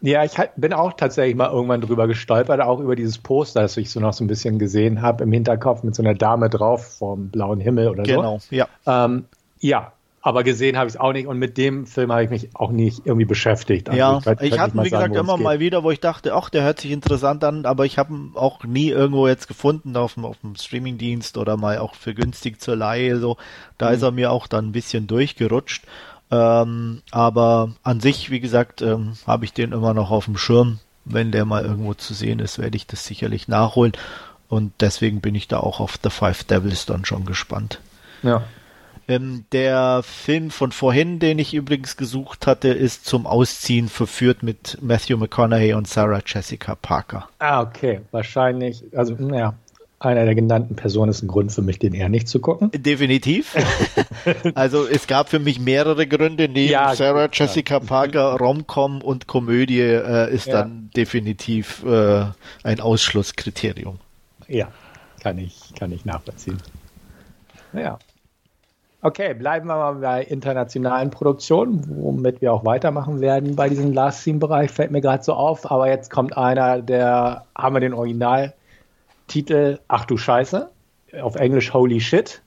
Ja, 0.02 0.24
ich 0.24 0.34
bin 0.56 0.74
auch 0.74 0.94
tatsächlich 0.94 1.36
mal 1.36 1.50
irgendwann 1.52 1.82
drüber 1.82 2.08
gestolpert, 2.08 2.62
auch 2.62 2.80
über 2.80 2.96
dieses 2.96 3.18
Poster, 3.18 3.62
das 3.62 3.78
ich 3.78 3.90
so 3.90 4.00
noch 4.00 4.14
so 4.14 4.24
ein 4.24 4.28
bisschen 4.28 4.60
gesehen 4.60 5.02
habe 5.02 5.24
im 5.24 5.32
Hinterkopf 5.32 5.82
mit 5.82 5.96
so 5.96 6.04
einer 6.04 6.14
Dame 6.14 6.50
drauf 6.50 6.98
vom 7.00 7.30
blauen 7.30 7.60
Himmel 7.60 7.88
oder 7.90 8.04
genau, 8.04 8.38
so. 8.38 8.50
Genau, 8.50 8.68
ja. 8.86 9.06
Ähm, 9.06 9.26
ja, 9.60 9.92
aber 10.22 10.44
gesehen 10.44 10.78
habe 10.78 10.88
ich 10.88 10.96
es 10.96 11.00
auch 11.00 11.14
nicht 11.14 11.28
und 11.28 11.38
mit 11.38 11.58
dem 11.58 11.86
Film 11.86 12.12
habe 12.12 12.24
ich 12.24 12.30
mich 12.30 12.50
auch 12.56 12.72
nicht 12.72 13.06
irgendwie 13.06 13.26
beschäftigt. 13.26 13.90
Also 13.90 14.00
ja, 14.00 14.20
ich, 14.42 14.54
ich 14.54 14.60
hatte, 14.60 14.78
wie 14.78 14.90
gesagt, 14.90 15.16
immer 15.16 15.38
mal 15.38 15.60
wieder, 15.60 15.84
wo 15.84 15.92
ich 15.92 16.00
dachte, 16.00 16.34
ach, 16.34 16.50
der 16.50 16.64
hört 16.64 16.82
sich 16.82 16.92
interessant 16.92 17.44
an, 17.44 17.66
aber 17.66 17.86
ich 17.86 17.98
habe 17.98 18.14
ihn 18.14 18.32
auch 18.36 18.64
nie 18.64 18.90
irgendwo 18.90 19.28
jetzt 19.28 19.48
gefunden 19.48 19.96
auf 19.96 20.16
dem, 20.16 20.26
auf 20.26 20.38
dem 20.44 20.56
Streamingdienst 20.56 21.38
oder 21.38 21.56
mal 21.56 21.78
auch 21.78 21.96
für 21.96 22.14
günstig 22.14 22.60
zur 22.60 22.76
Leihe. 22.76 23.20
So, 23.20 23.38
da 23.78 23.90
mhm. 23.90 23.96
ist 23.96 24.02
er 24.02 24.12
mir 24.12 24.32
auch 24.32 24.48
dann 24.48 24.68
ein 24.68 24.72
bisschen 24.72 25.08
durchgerutscht. 25.08 25.86
Ähm, 26.30 27.02
aber 27.12 27.72
an 27.84 28.00
sich, 28.02 28.30
wie 28.32 28.40
gesagt, 28.40 28.82
ähm, 28.82 29.14
habe 29.26 29.46
ich 29.46 29.54
den 29.54 29.72
immer 29.72 29.94
noch 29.94 30.12
auf 30.12 30.26
dem 30.26 30.38
Schirm. 30.38 30.80
Wenn 31.06 31.32
der 31.32 31.46
mal 31.46 31.64
irgendwo 31.64 31.94
zu 31.94 32.14
sehen 32.14 32.40
ist, 32.40 32.60
werde 32.60 32.76
ich 32.76 32.86
das 32.86 33.06
sicherlich 33.06 33.48
nachholen. 33.48 33.94
Und 34.50 34.74
deswegen 34.82 35.22
bin 35.22 35.36
ich 35.36 35.48
da 35.48 35.60
auch 35.60 35.80
auf 35.80 35.98
The 36.04 36.10
Five 36.10 36.44
Devils 36.44 36.86
dann 36.86 37.06
schon 37.06 37.26
gespannt. 37.26 37.80
Ja. 38.24 38.44
Ähm, 39.08 39.46
der 39.52 40.02
Film 40.04 40.52
von 40.52 40.72
vorhin, 40.72 41.20
den 41.20 41.40
ich 41.40 41.54
übrigens 41.54 41.96
gesucht 41.96 42.46
hatte, 42.46 42.70
ist 42.70 43.06
zum 43.06 43.26
Ausziehen 43.26 43.88
verführt 43.88 44.44
mit 44.44 44.78
Matthew 44.82 45.18
McConaughey 45.18 45.74
und 45.74 45.88
Sarah 45.88 46.22
Jessica 46.26 46.76
Parker. 46.76 47.30
Ah, 47.40 47.62
okay. 47.62 48.02
Wahrscheinlich, 48.12 48.84
also, 48.94 49.16
naja, 49.16 49.56
einer 50.00 50.26
der 50.26 50.36
genannten 50.36 50.76
Personen 50.76 51.10
ist 51.10 51.24
ein 51.24 51.28
Grund 51.28 51.52
für 51.52 51.64
mich, 51.64 51.80
den 51.80 51.94
eher 51.94 52.10
nicht 52.10 52.28
zu 52.28 52.40
gucken. 52.40 52.70
Definitiv. 52.72 53.56
also 54.56 54.86
es 54.86 55.08
gab 55.08 55.30
für 55.30 55.40
mich 55.40 55.60
mehrere 55.60 56.06
Gründe. 56.06 56.48
Neben 56.48 56.72
ja, 56.72 56.94
Sarah 56.94 57.30
Jessica 57.32 57.80
Parker, 57.80 58.36
Romcom 58.36 59.02
und 59.02 59.26
Komödie 59.26 59.80
äh, 59.80 60.32
ist 60.32 60.48
ja. 60.48 60.54
dann 60.54 60.92
definitiv 60.96 61.84
äh, 61.84 62.26
ein 62.64 62.80
Ausschlusskriterium. 62.80 63.98
Ja, 64.48 64.68
kann 65.22 65.40
ich, 65.40 65.74
kann 65.78 65.92
ich 65.92 66.06
nachvollziehen. 66.06 66.58
Naja. 67.74 67.98
Okay, 69.02 69.36
bleiben 69.36 69.68
wir 69.68 69.76
mal 69.76 69.94
bei 69.94 70.24
internationalen 70.24 71.12
Produktionen, 71.12 71.86
womit 71.88 72.42
wir 72.42 72.52
auch 72.52 72.66
weitermachen 72.66 73.22
werden 73.22 73.56
bei 73.56 73.70
diesem 73.70 73.94
Last 73.94 74.22
Scene-Bereich, 74.22 74.72
fällt 74.72 74.90
mir 74.90 75.02
gerade 75.02 75.24
so 75.24 75.34
auf. 75.34 75.70
Aber 75.70 75.88
jetzt 75.88 76.10
kommt 76.10 76.36
einer, 76.36 76.82
der 76.82 77.46
haben 77.56 77.76
wir 77.76 77.80
den 77.80 77.94
Originaltitel 77.94 79.80
Ach 79.88 80.06
du 80.06 80.18
Scheiße, 80.18 80.70
auf 81.22 81.36
Englisch 81.36 81.74
Holy 81.74 82.02
Shit. 82.02 82.42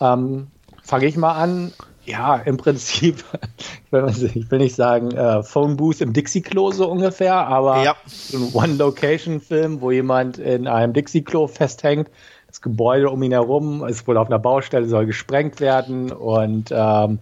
Ähm, 0.00 0.48
Fange 0.82 1.06
ich 1.06 1.16
mal 1.16 1.32
an. 1.32 1.72
Ja, 2.04 2.36
im 2.36 2.56
Prinzip, 2.56 3.22
ich 3.92 4.50
will 4.50 4.58
nicht 4.58 4.74
sagen 4.74 5.12
äh, 5.12 5.42
Phone 5.42 5.76
Booth 5.76 6.00
im 6.00 6.12
Dixie-Klo 6.12 6.72
so 6.72 6.90
ungefähr, 6.90 7.34
aber 7.34 7.84
ja. 7.84 7.96
ein 8.32 8.50
One-Location-Film, 8.52 9.80
wo 9.80 9.92
jemand 9.92 10.38
in 10.38 10.66
einem 10.66 10.94
Dixie-Klo 10.94 11.46
festhängt 11.46 12.08
das 12.52 12.60
Gebäude 12.60 13.08
um 13.08 13.22
ihn 13.22 13.32
herum 13.32 13.82
ist 13.86 14.06
wohl 14.06 14.18
auf 14.18 14.26
einer 14.26 14.38
Baustelle, 14.38 14.84
soll 14.84 15.06
gesprengt 15.06 15.58
werden 15.60 16.12
und 16.12 16.68
ähm, 16.70 17.18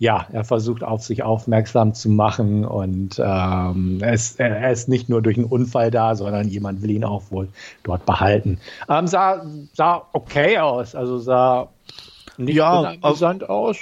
ja, 0.00 0.26
er 0.32 0.42
versucht 0.42 0.82
auf 0.82 1.04
sich 1.04 1.22
aufmerksam 1.22 1.94
zu 1.94 2.10
machen 2.10 2.64
und 2.64 3.20
ähm, 3.20 3.98
er, 4.02 4.12
ist, 4.12 4.40
er, 4.40 4.72
ist, 4.72 4.88
nicht 4.88 5.08
nur 5.08 5.22
durch 5.22 5.36
einen 5.36 5.46
Unfall 5.46 5.92
da, 5.92 6.16
sondern 6.16 6.48
jemand 6.48 6.82
will 6.82 6.90
ihn 6.90 7.04
auch 7.04 7.22
wohl 7.30 7.48
dort 7.84 8.04
behalten. 8.06 8.58
Ähm, 8.88 9.06
sah, 9.06 9.46
sah 9.72 10.02
okay 10.12 10.58
aus, 10.58 10.96
also 10.96 11.18
sah 11.18 11.68
nicht 12.36 12.56
ja, 12.56 12.90
interessant 12.90 13.48
aus. 13.48 13.76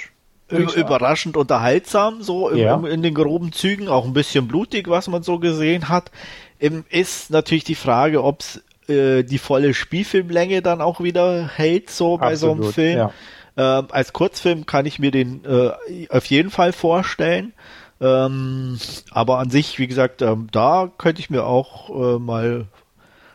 Überraschend 0.49 1.35
unterhaltsam, 1.35 2.21
so 2.21 2.53
ja. 2.53 2.75
in, 2.75 2.85
in 2.85 3.01
den 3.01 3.15
groben 3.15 3.53
Zügen, 3.53 3.87
auch 3.87 4.05
ein 4.05 4.13
bisschen 4.13 4.47
blutig, 4.47 4.87
was 4.87 5.07
man 5.07 5.23
so 5.23 5.39
gesehen 5.39 5.89
hat. 5.89 6.11
Ist 6.59 7.31
natürlich 7.31 7.63
die 7.63 7.73
Frage, 7.73 8.23
ob 8.23 8.41
es 8.41 8.61
äh, 8.91 9.23
die 9.23 9.37
volle 9.37 9.73
Spielfilmlänge 9.73 10.61
dann 10.61 10.81
auch 10.81 11.01
wieder 11.01 11.47
hält, 11.47 11.89
so 11.89 12.17
bei 12.17 12.33
Absolut, 12.33 12.57
so 12.57 12.63
einem 12.63 12.73
Film. 12.73 12.97
Ja. 12.97 13.11
Ähm, 13.57 13.87
als 13.91 14.13
Kurzfilm 14.13 14.65
kann 14.65 14.85
ich 14.85 14.99
mir 14.99 15.11
den 15.11 15.43
äh, 15.45 15.71
auf 16.09 16.25
jeden 16.25 16.51
Fall 16.51 16.73
vorstellen. 16.73 17.53
Ähm, 17.99 18.79
aber 19.11 19.39
an 19.39 19.49
sich, 19.49 19.77
wie 19.77 19.87
gesagt, 19.87 20.21
ähm, 20.21 20.47
da 20.51 20.91
könnte 20.97 21.21
ich 21.21 21.29
mir 21.29 21.45
auch 21.45 21.89
äh, 21.89 22.19
mal 22.19 22.65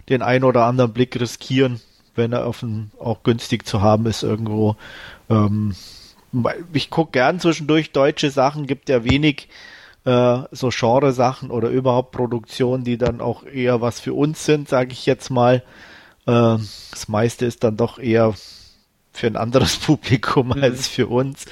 den 0.08 0.22
ein 0.22 0.44
oder 0.44 0.64
anderen 0.64 0.92
Blick 0.92 1.18
riskieren, 1.20 1.80
wenn 2.14 2.32
er 2.32 2.46
offen 2.46 2.90
auch 2.98 3.22
günstig 3.22 3.66
zu 3.66 3.82
haben 3.82 4.06
ist 4.06 4.22
irgendwo. 4.22 4.76
Ähm, 5.30 5.74
ich 6.72 6.90
gucke 6.90 7.12
gern 7.12 7.40
zwischendurch 7.40 7.92
deutsche 7.92 8.30
Sachen, 8.30 8.66
gibt 8.66 8.88
ja 8.88 9.04
wenig 9.04 9.48
äh, 10.06 10.38
so 10.52 10.70
Genre-Sachen 10.70 11.50
oder 11.50 11.68
überhaupt 11.68 12.12
Produktionen, 12.12 12.84
die 12.84 12.96
dann 12.96 13.20
auch 13.20 13.44
eher 13.44 13.80
was 13.80 14.00
für 14.00 14.14
uns 14.14 14.44
sind, 14.44 14.68
sage 14.68 14.92
ich 14.92 15.04
jetzt 15.04 15.30
mal. 15.30 15.64
Äh, 16.26 16.58
das 16.90 17.08
meiste 17.08 17.44
ist 17.44 17.64
dann 17.64 17.76
doch 17.76 17.98
eher 17.98 18.32
für 19.12 19.26
ein 19.26 19.36
anderes 19.36 19.76
Publikum 19.86 20.48
mhm. 20.48 20.62
als 20.62 20.86
für 20.86 21.08
uns, 21.08 21.44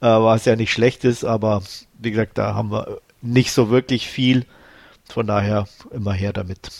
äh, 0.00 0.06
was 0.06 0.44
ja 0.44 0.54
nicht 0.54 0.72
schlecht 0.72 1.04
ist, 1.04 1.24
aber 1.24 1.62
wie 1.98 2.10
gesagt, 2.10 2.38
da 2.38 2.54
haben 2.54 2.70
wir 2.70 3.00
nicht 3.22 3.52
so 3.52 3.70
wirklich 3.70 4.08
viel. 4.08 4.46
Von 5.08 5.26
daher 5.26 5.66
immer 5.90 6.12
her 6.12 6.32
damit. 6.32 6.70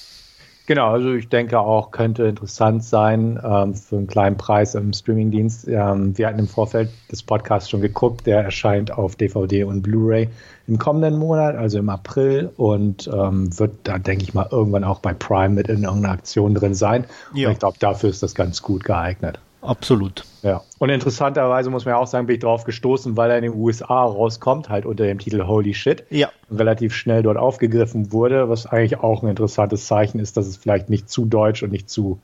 Genau, 0.66 0.92
also 0.92 1.12
ich 1.12 1.28
denke 1.28 1.60
auch, 1.60 1.90
könnte 1.90 2.24
interessant 2.24 2.84
sein 2.84 3.38
ähm, 3.44 3.74
für 3.74 3.96
einen 3.96 4.06
kleinen 4.06 4.38
Preis 4.38 4.74
im 4.74 4.94
Streamingdienst. 4.94 5.68
Ähm, 5.68 6.16
wir 6.16 6.26
hatten 6.26 6.38
im 6.38 6.48
Vorfeld 6.48 6.88
des 7.12 7.22
Podcasts 7.22 7.68
schon 7.68 7.82
geguckt, 7.82 8.26
der 8.26 8.42
erscheint 8.42 8.90
auf 8.90 9.14
DVD 9.14 9.64
und 9.64 9.82
Blu-ray 9.82 10.30
im 10.66 10.78
kommenden 10.78 11.18
Monat, 11.18 11.56
also 11.56 11.78
im 11.78 11.90
April 11.90 12.50
und 12.56 13.10
ähm, 13.12 13.58
wird 13.58 13.72
da, 13.84 13.98
denke 13.98 14.24
ich 14.24 14.32
mal, 14.32 14.48
irgendwann 14.50 14.84
auch 14.84 15.00
bei 15.00 15.12
Prime 15.12 15.50
mit 15.50 15.68
in 15.68 15.82
irgendeiner 15.82 16.14
Aktion 16.14 16.54
drin 16.54 16.74
sein. 16.74 17.04
Ja. 17.34 17.48
Und 17.48 17.52
ich 17.52 17.58
glaube, 17.58 17.76
dafür 17.78 18.08
ist 18.08 18.22
das 18.22 18.34
ganz 18.34 18.62
gut 18.62 18.84
geeignet. 18.84 19.38
Absolut. 19.64 20.24
Ja. 20.42 20.62
Und 20.78 20.90
interessanterweise 20.90 21.70
muss 21.70 21.86
man 21.86 21.94
ja 21.94 21.98
auch 21.98 22.06
sagen, 22.06 22.26
bin 22.26 22.34
ich 22.34 22.42
darauf 22.42 22.64
gestoßen, 22.64 23.16
weil 23.16 23.30
er 23.30 23.38
in 23.38 23.44
den 23.44 23.54
USA 23.54 24.04
rauskommt, 24.04 24.68
halt 24.68 24.84
unter 24.84 25.04
dem 25.04 25.18
Titel 25.18 25.46
Holy 25.46 25.72
Shit. 25.72 26.04
Ja. 26.10 26.30
Relativ 26.50 26.94
schnell 26.94 27.22
dort 27.22 27.38
aufgegriffen 27.38 28.12
wurde, 28.12 28.48
was 28.48 28.66
eigentlich 28.66 28.98
auch 29.00 29.22
ein 29.22 29.28
interessantes 29.30 29.86
Zeichen 29.86 30.18
ist, 30.18 30.36
dass 30.36 30.46
es 30.46 30.58
vielleicht 30.58 30.90
nicht 30.90 31.08
zu 31.08 31.24
deutsch 31.24 31.62
und 31.62 31.72
nicht 31.72 31.88
zu 31.88 32.20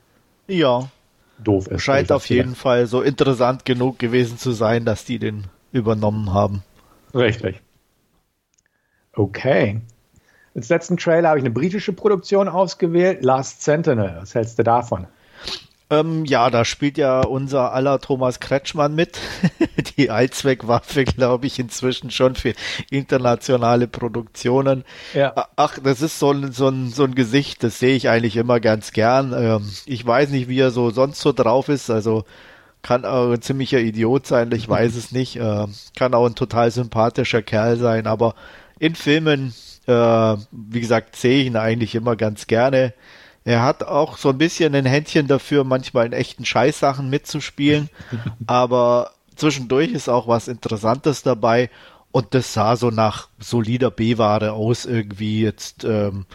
ja. 0.47 0.89
doof 1.43 1.67
ist. 1.67 1.81
Scheint 1.81 2.11
auf 2.11 2.29
jeden 2.29 2.55
Fall 2.55 2.85
so 2.85 3.01
interessant 3.01 3.65
genug 3.65 3.97
gewesen 3.97 4.37
zu 4.37 4.51
sein, 4.51 4.85
dass 4.85 5.03
die 5.03 5.17
den 5.17 5.45
übernommen 5.71 6.33
haben. 6.33 6.63
Richtig. 7.15 7.59
Okay. 9.13 9.81
Als 10.53 10.69
letzten 10.69 10.97
Trailer 10.97 11.29
habe 11.29 11.39
ich 11.39 11.45
eine 11.45 11.53
britische 11.53 11.93
Produktion 11.93 12.47
ausgewählt, 12.49 13.23
Last 13.23 13.63
Sentinel. 13.63 14.17
Was 14.19 14.35
hältst 14.35 14.59
du 14.59 14.63
davon? 14.63 15.07
Ähm, 15.91 16.23
ja, 16.23 16.49
da 16.49 16.63
spielt 16.63 16.97
ja 16.97 17.19
unser 17.19 17.73
aller 17.73 17.99
Thomas 17.99 18.39
Kretschmann 18.39 18.95
mit. 18.95 19.19
Die 19.97 20.09
Allzweckwaffe, 20.09 21.03
glaube 21.03 21.47
ich, 21.47 21.59
inzwischen 21.59 22.11
schon 22.11 22.35
für 22.35 22.53
internationale 22.89 23.89
Produktionen. 23.89 24.85
Ja. 25.13 25.49
Ach, 25.57 25.77
das 25.83 26.01
ist 26.01 26.17
so 26.17 26.31
ein, 26.31 26.53
so 26.53 26.69
ein, 26.69 26.89
so 26.89 27.03
ein 27.03 27.13
Gesicht, 27.13 27.61
das 27.63 27.77
sehe 27.79 27.95
ich 27.95 28.07
eigentlich 28.07 28.37
immer 28.37 28.61
ganz 28.61 28.93
gern. 28.93 29.33
Ähm, 29.33 29.69
ich 29.85 30.05
weiß 30.05 30.29
nicht, 30.29 30.47
wie 30.47 30.59
er 30.59 30.71
so 30.71 30.91
sonst 30.91 31.19
so 31.19 31.33
drauf 31.33 31.67
ist. 31.67 31.89
Also 31.89 32.23
kann 32.81 33.03
auch 33.03 33.31
ein 33.31 33.41
ziemlicher 33.41 33.79
Idiot 33.79 34.25
sein, 34.25 34.51
ich 34.53 34.67
weiß 34.67 34.95
es 34.95 35.11
nicht. 35.11 35.35
Äh, 35.35 35.67
kann 35.97 36.13
auch 36.13 36.25
ein 36.25 36.35
total 36.35 36.71
sympathischer 36.71 37.41
Kerl 37.41 37.77
sein, 37.77 38.07
aber 38.07 38.33
in 38.79 38.95
Filmen, 38.95 39.53
äh, 39.87 39.91
wie 40.51 40.79
gesagt, 40.79 41.17
sehe 41.17 41.41
ich 41.41 41.47
ihn 41.47 41.57
eigentlich 41.57 41.95
immer 41.95 42.15
ganz 42.15 42.47
gerne. 42.47 42.93
Er 43.43 43.63
hat 43.63 43.83
auch 43.83 44.17
so 44.17 44.29
ein 44.29 44.37
bisschen 44.37 44.75
ein 44.75 44.85
Händchen 44.85 45.27
dafür, 45.27 45.63
manchmal 45.63 46.05
in 46.05 46.13
echten 46.13 46.45
Scheißsachen 46.45 47.09
mitzuspielen, 47.09 47.89
aber 48.47 49.11
zwischendurch 49.35 49.91
ist 49.91 50.09
auch 50.09 50.27
was 50.27 50.47
Interessantes 50.47 51.23
dabei 51.23 51.69
und 52.11 52.33
das 52.33 52.53
sah 52.53 52.75
so 52.75 52.91
nach 52.91 53.29
solider 53.39 53.89
B-Ware 53.89 54.51
aus 54.51 54.85
irgendwie 54.85 55.41
jetzt, 55.41 55.83
ähm, 55.83 56.25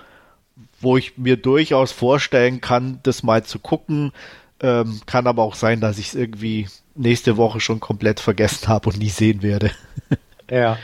wo 0.80 0.96
ich 0.96 1.16
mir 1.16 1.36
durchaus 1.36 1.92
vorstellen 1.92 2.60
kann, 2.60 3.00
das 3.02 3.22
mal 3.22 3.44
zu 3.44 3.58
gucken. 3.58 4.12
Ähm, 4.60 5.00
kann 5.04 5.26
aber 5.26 5.42
auch 5.42 5.54
sein, 5.54 5.80
dass 5.80 5.98
ich 5.98 6.08
es 6.08 6.14
irgendwie 6.14 6.68
nächste 6.94 7.36
Woche 7.36 7.60
schon 7.60 7.78
komplett 7.78 8.20
vergessen 8.20 8.68
habe 8.68 8.88
und 8.88 8.98
nie 8.98 9.10
sehen 9.10 9.42
werde. 9.42 9.70
ja, 10.50 10.78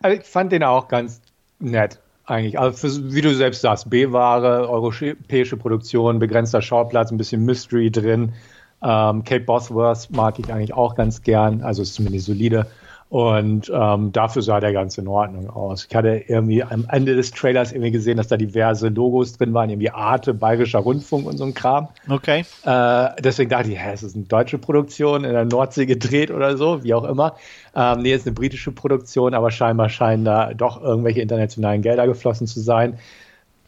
also 0.00 0.20
ich 0.20 0.26
fand 0.26 0.52
den 0.52 0.62
auch 0.62 0.86
ganz 0.86 1.20
nett 1.58 1.98
eigentlich. 2.26 2.58
Also 2.58 2.88
für, 2.88 3.14
wie 3.14 3.20
du 3.20 3.34
selbst 3.34 3.60
sagst, 3.62 3.88
B-Ware, 3.88 4.68
europäische 4.68 5.56
Produktion, 5.56 6.18
begrenzter 6.18 6.60
Schauplatz, 6.62 7.10
ein 7.10 7.18
bisschen 7.18 7.44
Mystery 7.44 7.90
drin. 7.90 8.34
Ähm, 8.82 9.24
Kate 9.24 9.44
Bosworth 9.44 10.10
mag 10.10 10.38
ich 10.38 10.52
eigentlich 10.52 10.74
auch 10.74 10.94
ganz 10.94 11.22
gern, 11.22 11.62
also 11.62 11.82
ist 11.82 11.94
zumindest 11.94 12.26
solide. 12.26 12.70
Und 13.08 13.70
ähm, 13.72 14.10
dafür 14.10 14.42
sah 14.42 14.58
der 14.58 14.72
ganz 14.72 14.98
in 14.98 15.06
Ordnung 15.06 15.48
aus. 15.48 15.86
Ich 15.88 15.94
hatte 15.94 16.24
irgendwie 16.26 16.64
am 16.64 16.86
Ende 16.90 17.14
des 17.14 17.30
Trailers 17.30 17.70
irgendwie 17.70 17.92
gesehen, 17.92 18.16
dass 18.16 18.26
da 18.26 18.36
diverse 18.36 18.88
Logos 18.88 19.34
drin 19.38 19.54
waren, 19.54 19.70
irgendwie 19.70 19.90
Arte, 19.90 20.34
Bayerischer 20.34 20.80
Rundfunk 20.80 21.24
und 21.24 21.38
so 21.38 21.44
ein 21.44 21.54
Kram. 21.54 21.88
Okay. 22.08 22.44
Äh, 22.64 23.08
deswegen 23.22 23.50
dachte 23.50 23.70
ich, 23.70 23.78
hä, 23.78 23.94
ist 23.94 24.02
das 24.02 24.16
eine 24.16 24.24
deutsche 24.24 24.58
Produktion 24.58 25.22
in 25.22 25.32
der 25.32 25.44
Nordsee 25.44 25.86
gedreht 25.86 26.32
oder 26.32 26.56
so, 26.56 26.82
wie 26.82 26.94
auch 26.94 27.04
immer. 27.04 27.36
Ähm, 27.76 28.02
nee, 28.02 28.12
ist 28.12 28.26
eine 28.26 28.34
britische 28.34 28.72
Produktion, 28.72 29.34
aber 29.34 29.52
scheinbar 29.52 29.88
scheinen 29.88 30.24
da 30.24 30.52
doch 30.52 30.82
irgendwelche 30.82 31.20
internationalen 31.20 31.82
Gelder 31.82 32.08
geflossen 32.08 32.48
zu 32.48 32.58
sein. 32.60 32.98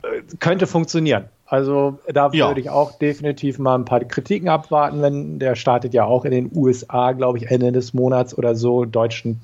Äh, 0.02 0.22
könnte 0.40 0.66
funktionieren. 0.66 1.26
Also 1.48 1.98
da 2.06 2.30
ja. 2.32 2.48
würde 2.48 2.60
ich 2.60 2.68
auch 2.68 2.98
definitiv 2.98 3.58
mal 3.58 3.74
ein 3.74 3.86
paar 3.86 4.00
Kritiken 4.00 4.50
abwarten, 4.50 5.00
wenn 5.00 5.38
der 5.38 5.56
startet 5.56 5.94
ja 5.94 6.04
auch 6.04 6.26
in 6.26 6.30
den 6.30 6.50
USA, 6.54 7.12
glaube 7.12 7.38
ich, 7.38 7.50
Ende 7.50 7.72
des 7.72 7.94
Monats 7.94 8.36
oder 8.36 8.54
so, 8.54 8.84
deutschen 8.84 9.40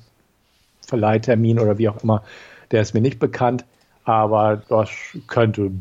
Verleihtermin 0.85 1.59
oder 1.59 1.79
wie 1.79 1.89
auch 1.89 2.03
immer. 2.03 2.23
Der 2.69 2.81
ist 2.81 2.93
mir 2.93 3.01
nicht 3.01 3.17
bekannt, 3.17 3.65
aber 4.03 4.61
das 4.69 4.89
könnte 5.25 5.71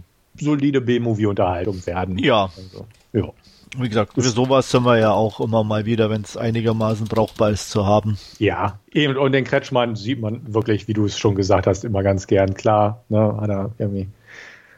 solide 0.40 0.80
B-Movie-Unterhaltung 0.80 1.86
werden. 1.86 2.16
Ja. 2.18 2.50
Also, 2.56 2.86
ja. 3.12 3.30
Wie 3.76 3.88
gesagt, 3.88 4.14
für 4.14 4.22
sowas 4.22 4.70
sind 4.70 4.84
wir 4.84 4.98
ja 4.98 5.10
auch 5.10 5.40
immer 5.40 5.64
mal 5.64 5.84
wieder, 5.84 6.08
wenn 6.08 6.22
es 6.22 6.36
einigermaßen 6.36 7.06
brauchbar 7.06 7.50
ist 7.50 7.70
zu 7.70 7.86
haben. 7.86 8.16
Ja, 8.38 8.78
eben. 8.92 9.16
Und 9.16 9.32
den 9.32 9.44
Kretschmann 9.44 9.96
sieht 9.96 10.20
man 10.20 10.54
wirklich, 10.54 10.86
wie 10.86 10.92
du 10.92 11.04
es 11.04 11.18
schon 11.18 11.34
gesagt 11.34 11.66
hast, 11.66 11.84
immer 11.84 12.04
ganz 12.04 12.28
gern. 12.28 12.54
Klar, 12.54 13.02
ne, 13.08 13.36
hat 13.40 13.50
er 13.50 13.70
irgendwie 13.78 14.06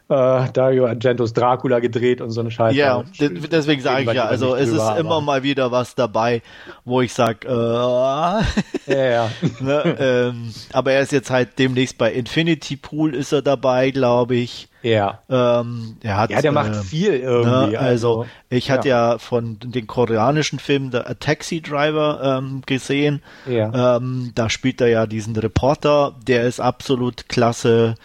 äh, 0.09 0.49
Dario 0.53 0.87
Argentos 0.87 1.33
Dracula 1.33 1.81
gedreht 1.81 2.21
und 2.21 2.31
so 2.31 2.41
eine 2.41 2.51
Scheiße. 2.51 2.77
Ja, 2.77 3.03
deswegen 3.19 3.83
sage 3.83 4.03
ich 4.03 4.13
ja, 4.13 4.27
also 4.27 4.55
es 4.55 4.69
ist 4.69 4.99
immer 4.99 5.21
mal 5.21 5.43
wieder 5.43 5.73
was 5.73 5.95
dabei, 5.95 6.43
wo 6.85 7.01
ich 7.01 7.13
sage, 7.13 7.49
äh, 7.49 7.53
ja, 8.93 9.05
ja. 9.05 9.31
ne, 9.61 9.97
ähm, 9.99 10.55
aber 10.73 10.93
er 10.93 11.01
ist 11.01 11.13
jetzt 11.13 11.31
halt 11.31 11.59
demnächst 11.59 11.99
bei 11.99 12.13
Infinity 12.13 12.77
Pool 12.77 13.15
ist 13.15 13.33
er 13.33 13.43
dabei, 13.43 13.91
glaube 13.91 14.37
ich. 14.37 14.69
Ja. 14.83 15.23
Ähm, 15.29 15.97
er 16.05 16.17
hat, 16.17 16.31
ja, 16.31 16.41
der 16.41 16.53
macht 16.53 16.71
äh, 16.71 16.83
viel 16.83 17.15
irgendwie. 17.15 17.73
Ne, 17.73 17.79
also, 17.79 18.21
also, 18.21 18.27
ich 18.49 18.71
hatte 18.71 18.89
ja. 18.89 19.13
ja 19.15 19.19
von 19.19 19.59
den 19.59 19.89
koreanischen 19.89 20.61
Filmen 20.61 20.93
The 20.93 21.01
Taxi 21.19 21.61
Driver 21.61 22.39
ähm, 22.39 22.63
gesehen. 22.67 23.21
Ja. 23.47 23.97
Ähm, 23.97 24.31
da 24.37 24.49
spielt 24.49 24.81
er 24.81 24.87
ja 24.87 25.07
diesen 25.07 25.35
Reporter, 25.35 26.15
der 26.29 26.45
ist 26.45 26.61
absolut 26.61 27.29
klasse. 27.29 27.97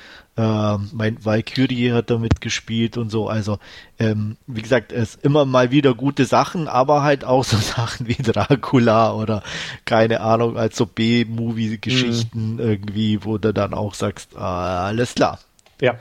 Ähm, 0.42 0.90
mein 0.94 1.24
Valkyrie 1.24 1.92
hat 1.92 2.10
damit 2.10 2.42
gespielt 2.42 2.98
und 2.98 3.12
so. 3.12 3.28
Also, 3.28 3.60
ähm, 4.00 4.38
wie 4.48 4.64
gesagt, 4.64 4.92
es 4.92 5.14
immer 5.14 5.46
mal 5.46 5.70
wieder 5.70 5.94
gute 5.94 6.26
Sachen, 6.26 6.68
aber 6.68 7.04
halt 7.04 7.24
auch 7.24 7.44
so 7.44 7.58
Sachen 7.58 8.08
wie 8.08 8.16
Dracula 8.16 9.14
oder 9.14 9.44
keine 9.86 10.22
Ahnung, 10.22 10.58
als 10.58 10.78
so 10.78 10.88
B-Movie-Geschichten 10.88 12.54
mhm. 12.54 12.60
irgendwie, 12.60 13.24
wo 13.24 13.38
du 13.38 13.54
dann 13.54 13.76
auch 13.76 13.94
sagst, 13.94 14.36
ah, 14.36 14.88
alles 14.88 15.14
klar. 15.14 15.38
Ja. 15.80 15.96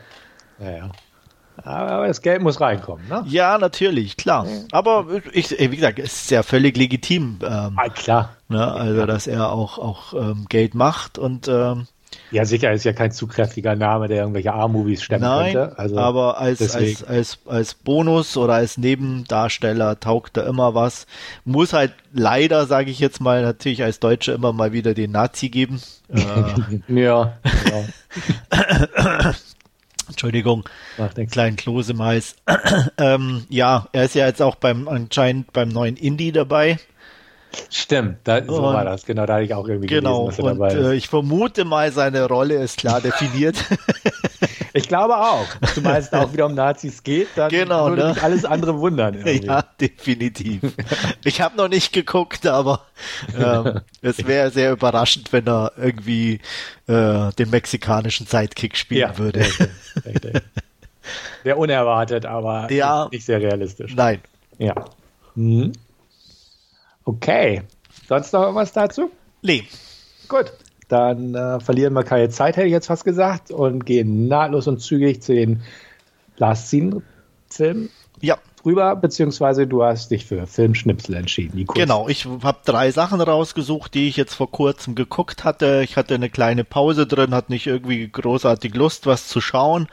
Ja, 0.59 0.71
ja. 0.71 0.91
Aber 1.63 2.07
das 2.07 2.23
Geld 2.23 2.41
muss 2.41 2.63
reinkommen, 2.63 3.07
ne? 3.09 3.23
Ja, 3.27 3.59
natürlich, 3.59 4.17
klar. 4.17 4.47
Aber 4.73 5.07
ich, 5.33 5.51
wie 5.51 5.77
gesagt, 5.77 5.99
es 5.99 6.23
ist 6.23 6.31
ja 6.31 6.43
völlig 6.43 6.79
legitim. 6.79 7.41
Ähm, 7.43 7.75
ah, 7.77 7.89
klar. 7.91 8.37
Ne? 8.49 8.73
Also, 8.73 9.05
dass 9.05 9.27
er 9.27 9.53
auch, 9.53 9.79
auch 9.79 10.15
ähm, 10.15 10.47
Geld 10.49 10.75
macht 10.75 11.19
und 11.19 11.47
ähm, 11.49 11.89
ja, 12.31 12.45
sicher 12.45 12.73
ist 12.73 12.85
ja 12.85 12.93
kein 12.93 13.13
zu 13.13 13.27
kräftiger 13.27 13.75
Name, 13.77 14.09
der 14.09 14.19
irgendwelche 14.19 14.53
A-Movies 14.53 15.03
stemmen 15.03 15.23
Nein, 15.23 15.53
könnte. 15.53 15.79
Also 15.79 15.99
aber 15.99 16.39
als, 16.39 16.75
als, 16.75 17.05
als, 17.05 17.39
als 17.47 17.75
Bonus 17.75 18.37
oder 18.37 18.55
als 18.55 18.79
Nebendarsteller 18.79 19.99
taugt 19.99 20.37
da 20.37 20.47
immer 20.47 20.75
was. 20.75 21.07
Muss 21.45 21.73
halt 21.73 21.93
leider, 22.13 22.67
sage 22.67 22.91
ich 22.91 23.01
jetzt 23.01 23.21
mal, 23.21 23.43
natürlich 23.43 23.83
als 23.83 24.01
Deutsche 24.01 24.33
immer 24.33 24.53
mal 24.53 24.73
wieder 24.73 24.95
den 24.95 25.13
Nazi 25.13 25.49
geben. 25.49 25.81
Äh, 26.13 27.03
ja. 27.03 27.39
ja. 27.71 29.33
Entschuldigung, 30.09 30.65
den 31.17 31.29
kleinen 31.29 31.55
Klose 31.55 31.93
im 31.93 32.03
Hals. 32.03 32.35
ähm, 32.99 33.45
ja, 33.49 33.87
er 33.93 34.05
ist 34.07 34.17
ja 34.17 34.27
jetzt 34.27 34.43
auch 34.43 34.57
beim 34.57 34.89
anscheinend 34.89 35.53
beim 35.53 35.69
neuen 35.69 35.97
Indie 35.97 36.33
dabei. 36.33 36.79
Stimmt, 37.69 38.19
da, 38.25 38.45
so 38.45 38.57
und, 38.57 38.75
war 38.75 38.85
das, 38.85 39.05
genau, 39.05 39.27
da 39.27 39.35
hatte 39.35 39.45
ich 39.45 39.55
auch 39.55 39.67
irgendwie 39.67 39.89
genau, 39.89 40.27
gelesen, 40.27 40.45
dass 40.45 40.47
er 40.47 40.55
dabei 40.55 40.75
ist. 40.75 40.87
Äh, 40.87 40.95
ich 40.95 41.09
vermute 41.09 41.65
mal, 41.65 41.91
seine 41.93 42.27
Rolle 42.27 42.57
ist 42.57 42.79
klar 42.79 43.01
definiert. 43.03 43.57
ich 44.73 44.89
glaube 44.89 45.17
auch. 45.17 45.47
Zumal 45.75 45.99
es 46.01 46.13
auch 46.13 46.33
wieder 46.33 46.47
um 46.47 46.55
Nazis 46.55 47.03
geht, 47.03 47.29
dann 47.35 47.51
genau, 47.51 47.89
würde 47.89 48.03
ne? 48.03 48.09
mich 48.11 48.23
alles 48.23 48.45
andere 48.45 48.79
wundern. 48.79 49.15
Irgendwie. 49.25 49.47
Ja, 49.47 49.65
definitiv. 49.81 50.61
Ich 51.25 51.41
habe 51.41 51.57
noch 51.57 51.69
nicht 51.69 51.93
geguckt, 51.93 52.47
aber 52.47 52.83
ähm, 53.37 53.81
es 54.03 54.27
wäre 54.27 54.51
sehr 54.51 54.73
überraschend, 54.73 55.33
wenn 55.33 55.47
er 55.49 55.73
irgendwie 55.77 56.41
äh, 56.87 57.33
den 57.33 57.51
mexikanischen 57.51 58.27
Sidekick 58.27 58.77
spielen 58.77 59.01
ja, 59.01 59.19
würde. 59.19 59.45
Wäre 61.43 61.57
unerwartet, 61.57 62.27
aber 62.27 62.71
ja, 62.71 63.09
nicht 63.11 63.25
sehr 63.25 63.41
realistisch. 63.41 63.95
Nein. 63.95 64.21
Ja. 64.59 64.75
Mhm. 65.35 65.73
Okay. 67.05 67.63
Sonst 68.09 68.33
noch 68.33 68.43
irgendwas 68.43 68.73
dazu? 68.73 69.11
Nee. 69.43 69.65
Gut. 70.29 70.53
Dann 70.89 71.35
äh, 71.35 71.61
verlieren 71.61 71.93
wir 71.93 72.03
keine 72.03 72.29
Zeit, 72.31 72.57
hätte 72.57 72.67
ich 72.67 72.73
jetzt 72.73 72.89
fast 72.89 73.05
gesagt, 73.05 73.53
und 73.53 73.87
gehen 73.87 74.27
nahtlos 74.27 74.67
und 74.67 74.81
zügig 74.81 75.23
zu 75.23 75.35
den 75.35 75.63
Last 76.37 76.69
Scene-Filmen. 76.69 77.91
Ja. 78.21 78.39
Rüber, 78.65 78.97
beziehungsweise 78.97 79.67
du 79.67 79.83
hast 79.83 80.11
dich 80.11 80.27
für 80.27 80.47
Filmschnipsel 80.47 81.15
entschieden. 81.15 81.65
Genau, 81.73 82.09
ich 82.09 82.27
habe 82.43 82.59
drei 82.65 82.91
Sachen 82.91 83.21
rausgesucht, 83.21 83.95
die 83.95 84.09
ich 84.09 84.17
jetzt 84.17 84.35
vor 84.35 84.51
kurzem 84.51 84.95
geguckt 84.95 85.45
hatte. 85.45 85.83
Ich 85.85 85.97
hatte 85.97 86.15
eine 86.15 86.29
kleine 86.29 86.65
Pause 86.65 87.07
drin, 87.07 87.35
hatte 87.35 87.53
nicht 87.53 87.67
irgendwie 87.67 88.07
großartig 88.09 88.75
Lust, 88.75 89.07
was 89.07 89.29
zu 89.29 89.41
schauen. 89.41 89.89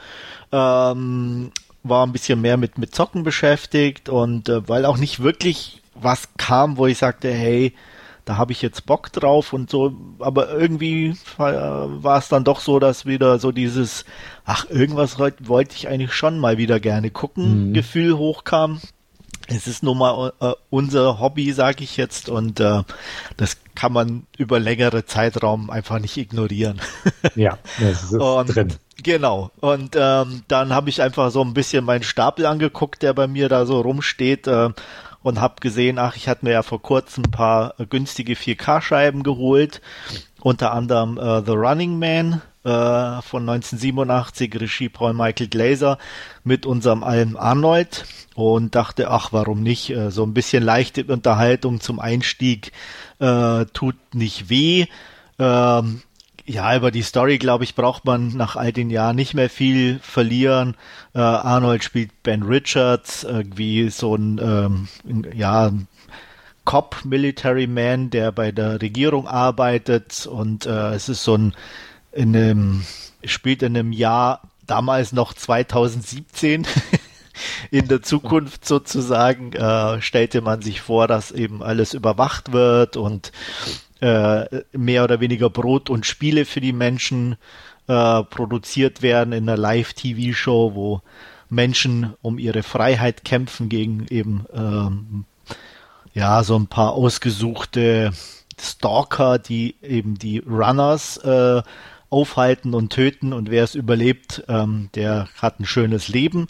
Ähm, 0.52 1.52
war 1.82 2.06
ein 2.06 2.12
bisschen 2.12 2.40
mehr 2.40 2.56
mit, 2.56 2.76
mit 2.76 2.94
Zocken 2.94 3.22
beschäftigt 3.22 4.08
und 4.08 4.48
äh, 4.48 4.68
weil 4.68 4.84
auch 4.84 4.98
nicht 4.98 5.20
wirklich 5.20 5.80
was 6.00 6.28
kam, 6.36 6.76
wo 6.76 6.86
ich 6.86 6.98
sagte, 6.98 7.32
hey, 7.32 7.74
da 8.28 8.36
habe 8.36 8.52
ich 8.52 8.60
jetzt 8.60 8.84
Bock 8.84 9.10
drauf 9.10 9.54
und 9.54 9.70
so, 9.70 9.94
aber 10.18 10.50
irgendwie 10.50 11.16
war 11.38 12.18
es 12.18 12.28
dann 12.28 12.44
doch 12.44 12.60
so, 12.60 12.78
dass 12.78 13.06
wieder 13.06 13.38
so 13.38 13.52
dieses, 13.52 14.04
ach, 14.44 14.68
irgendwas 14.68 15.18
wollte 15.18 15.74
ich 15.74 15.88
eigentlich 15.88 16.12
schon 16.12 16.38
mal 16.38 16.58
wieder 16.58 16.78
gerne 16.78 17.10
gucken, 17.10 17.68
mhm. 17.68 17.72
Gefühl 17.72 18.18
hochkam. 18.18 18.80
Es 19.46 19.66
ist 19.66 19.82
nun 19.82 19.96
mal 19.96 20.34
äh, 20.40 20.52
unser 20.68 21.20
Hobby, 21.20 21.52
sage 21.52 21.82
ich 21.82 21.96
jetzt, 21.96 22.28
und 22.28 22.60
äh, 22.60 22.82
das 23.38 23.56
kann 23.74 23.94
man 23.94 24.26
über 24.36 24.60
längere 24.60 25.06
Zeitraum 25.06 25.70
einfach 25.70 25.98
nicht 25.98 26.18
ignorieren. 26.18 26.82
ja, 27.34 27.56
das 27.80 28.04
ist 28.04 28.12
und, 28.12 28.54
drin. 28.54 28.74
Genau. 29.02 29.50
Und 29.60 29.96
ähm, 29.98 30.42
dann 30.48 30.74
habe 30.74 30.90
ich 30.90 31.00
einfach 31.00 31.30
so 31.30 31.42
ein 31.42 31.54
bisschen 31.54 31.84
meinen 31.84 32.02
Stapel 32.02 32.44
angeguckt, 32.44 33.02
der 33.02 33.14
bei 33.14 33.26
mir 33.26 33.48
da 33.48 33.64
so 33.64 33.80
rumsteht. 33.80 34.46
Äh, 34.46 34.70
und 35.28 35.40
habe 35.40 35.56
gesehen, 35.60 35.98
ach, 35.98 36.16
ich 36.16 36.26
hatte 36.28 36.44
mir 36.44 36.52
ja 36.52 36.62
vor 36.62 36.82
kurzem 36.82 37.24
ein 37.24 37.30
paar 37.30 37.78
äh, 37.78 37.86
günstige 37.86 38.34
4K-Scheiben 38.34 39.22
geholt, 39.22 39.80
unter 40.40 40.72
anderem 40.72 41.18
äh, 41.18 41.42
The 41.44 41.52
Running 41.52 41.98
Man 41.98 42.40
äh, 42.64 43.22
von 43.22 43.48
1987, 43.48 44.58
Regie 44.60 44.88
Paul 44.88 45.12
Michael 45.12 45.48
Glaser 45.48 45.98
mit 46.44 46.66
unserem 46.66 47.04
Alm 47.04 47.36
Arnold 47.36 48.06
und 48.34 48.74
dachte, 48.74 49.10
ach, 49.10 49.32
warum 49.32 49.62
nicht? 49.62 49.90
Äh, 49.90 50.10
so 50.10 50.24
ein 50.24 50.34
bisschen 50.34 50.62
leichte 50.62 51.04
Unterhaltung 51.04 51.80
zum 51.80 52.00
Einstieg 52.00 52.72
tut 53.72 53.96
nicht 54.14 54.48
weh. 54.48 54.86
Ähm, 55.40 56.02
ja, 56.48 56.74
über 56.74 56.90
die 56.90 57.02
Story, 57.02 57.36
glaube 57.36 57.64
ich, 57.64 57.74
braucht 57.74 58.06
man 58.06 58.28
nach 58.28 58.56
all 58.56 58.72
den 58.72 58.88
Jahren 58.88 59.16
nicht 59.16 59.34
mehr 59.34 59.50
viel 59.50 59.98
verlieren. 60.00 60.76
Äh, 61.14 61.18
Arnold 61.18 61.84
spielt 61.84 62.22
Ben 62.22 62.42
Richards, 62.42 63.22
irgendwie 63.22 63.90
so 63.90 64.14
ein, 64.14 64.38
ähm, 64.42 64.88
ja, 65.34 65.70
Cop 66.64 67.04
Military 67.04 67.66
Man, 67.66 68.08
der 68.10 68.32
bei 68.32 68.50
der 68.50 68.80
Regierung 68.80 69.26
arbeitet 69.26 70.26
und 70.26 70.64
äh, 70.66 70.94
es 70.94 71.08
ist 71.08 71.22
so 71.22 71.34
ein, 71.34 71.54
in 72.12 72.34
einem, 72.34 72.84
spielt 73.24 73.62
in 73.62 73.76
einem 73.76 73.92
Jahr 73.92 74.40
damals 74.66 75.12
noch 75.12 75.34
2017. 75.34 76.66
in 77.70 77.88
der 77.88 78.02
Zukunft 78.02 78.66
sozusagen 78.66 79.52
äh, 79.52 80.00
stellte 80.02 80.40
man 80.40 80.62
sich 80.62 80.80
vor, 80.80 81.06
dass 81.06 81.30
eben 81.30 81.62
alles 81.62 81.94
überwacht 81.94 82.52
wird 82.52 82.96
und 82.96 83.32
äh, 84.00 84.62
mehr 84.72 85.04
oder 85.04 85.20
weniger 85.20 85.50
Brot 85.50 85.90
und 85.90 86.06
Spiele 86.06 86.44
für 86.44 86.60
die 86.60 86.72
Menschen 86.72 87.36
äh, 87.86 88.22
produziert 88.24 89.02
werden 89.02 89.32
in 89.32 89.48
einer 89.48 89.56
Live-TV-Show, 89.56 90.74
wo 90.74 91.02
Menschen 91.48 92.14
um 92.22 92.38
ihre 92.38 92.62
Freiheit 92.62 93.24
kämpfen 93.24 93.68
gegen 93.68 94.06
eben 94.10 94.44
ähm, 94.52 95.24
ja 96.14 96.42
so 96.42 96.58
ein 96.58 96.66
paar 96.66 96.92
ausgesuchte 96.92 98.12
Stalker, 98.60 99.38
die 99.38 99.76
eben 99.82 100.18
die 100.18 100.38
Runners 100.38 101.16
äh, 101.18 101.62
aufhalten 102.10 102.74
und 102.74 102.90
töten 102.92 103.32
und 103.32 103.50
wer 103.50 103.64
es 103.64 103.74
überlebt, 103.74 104.44
ähm, 104.48 104.90
der 104.94 105.28
hat 105.40 105.60
ein 105.60 105.66
schönes 105.66 106.08
Leben. 106.08 106.48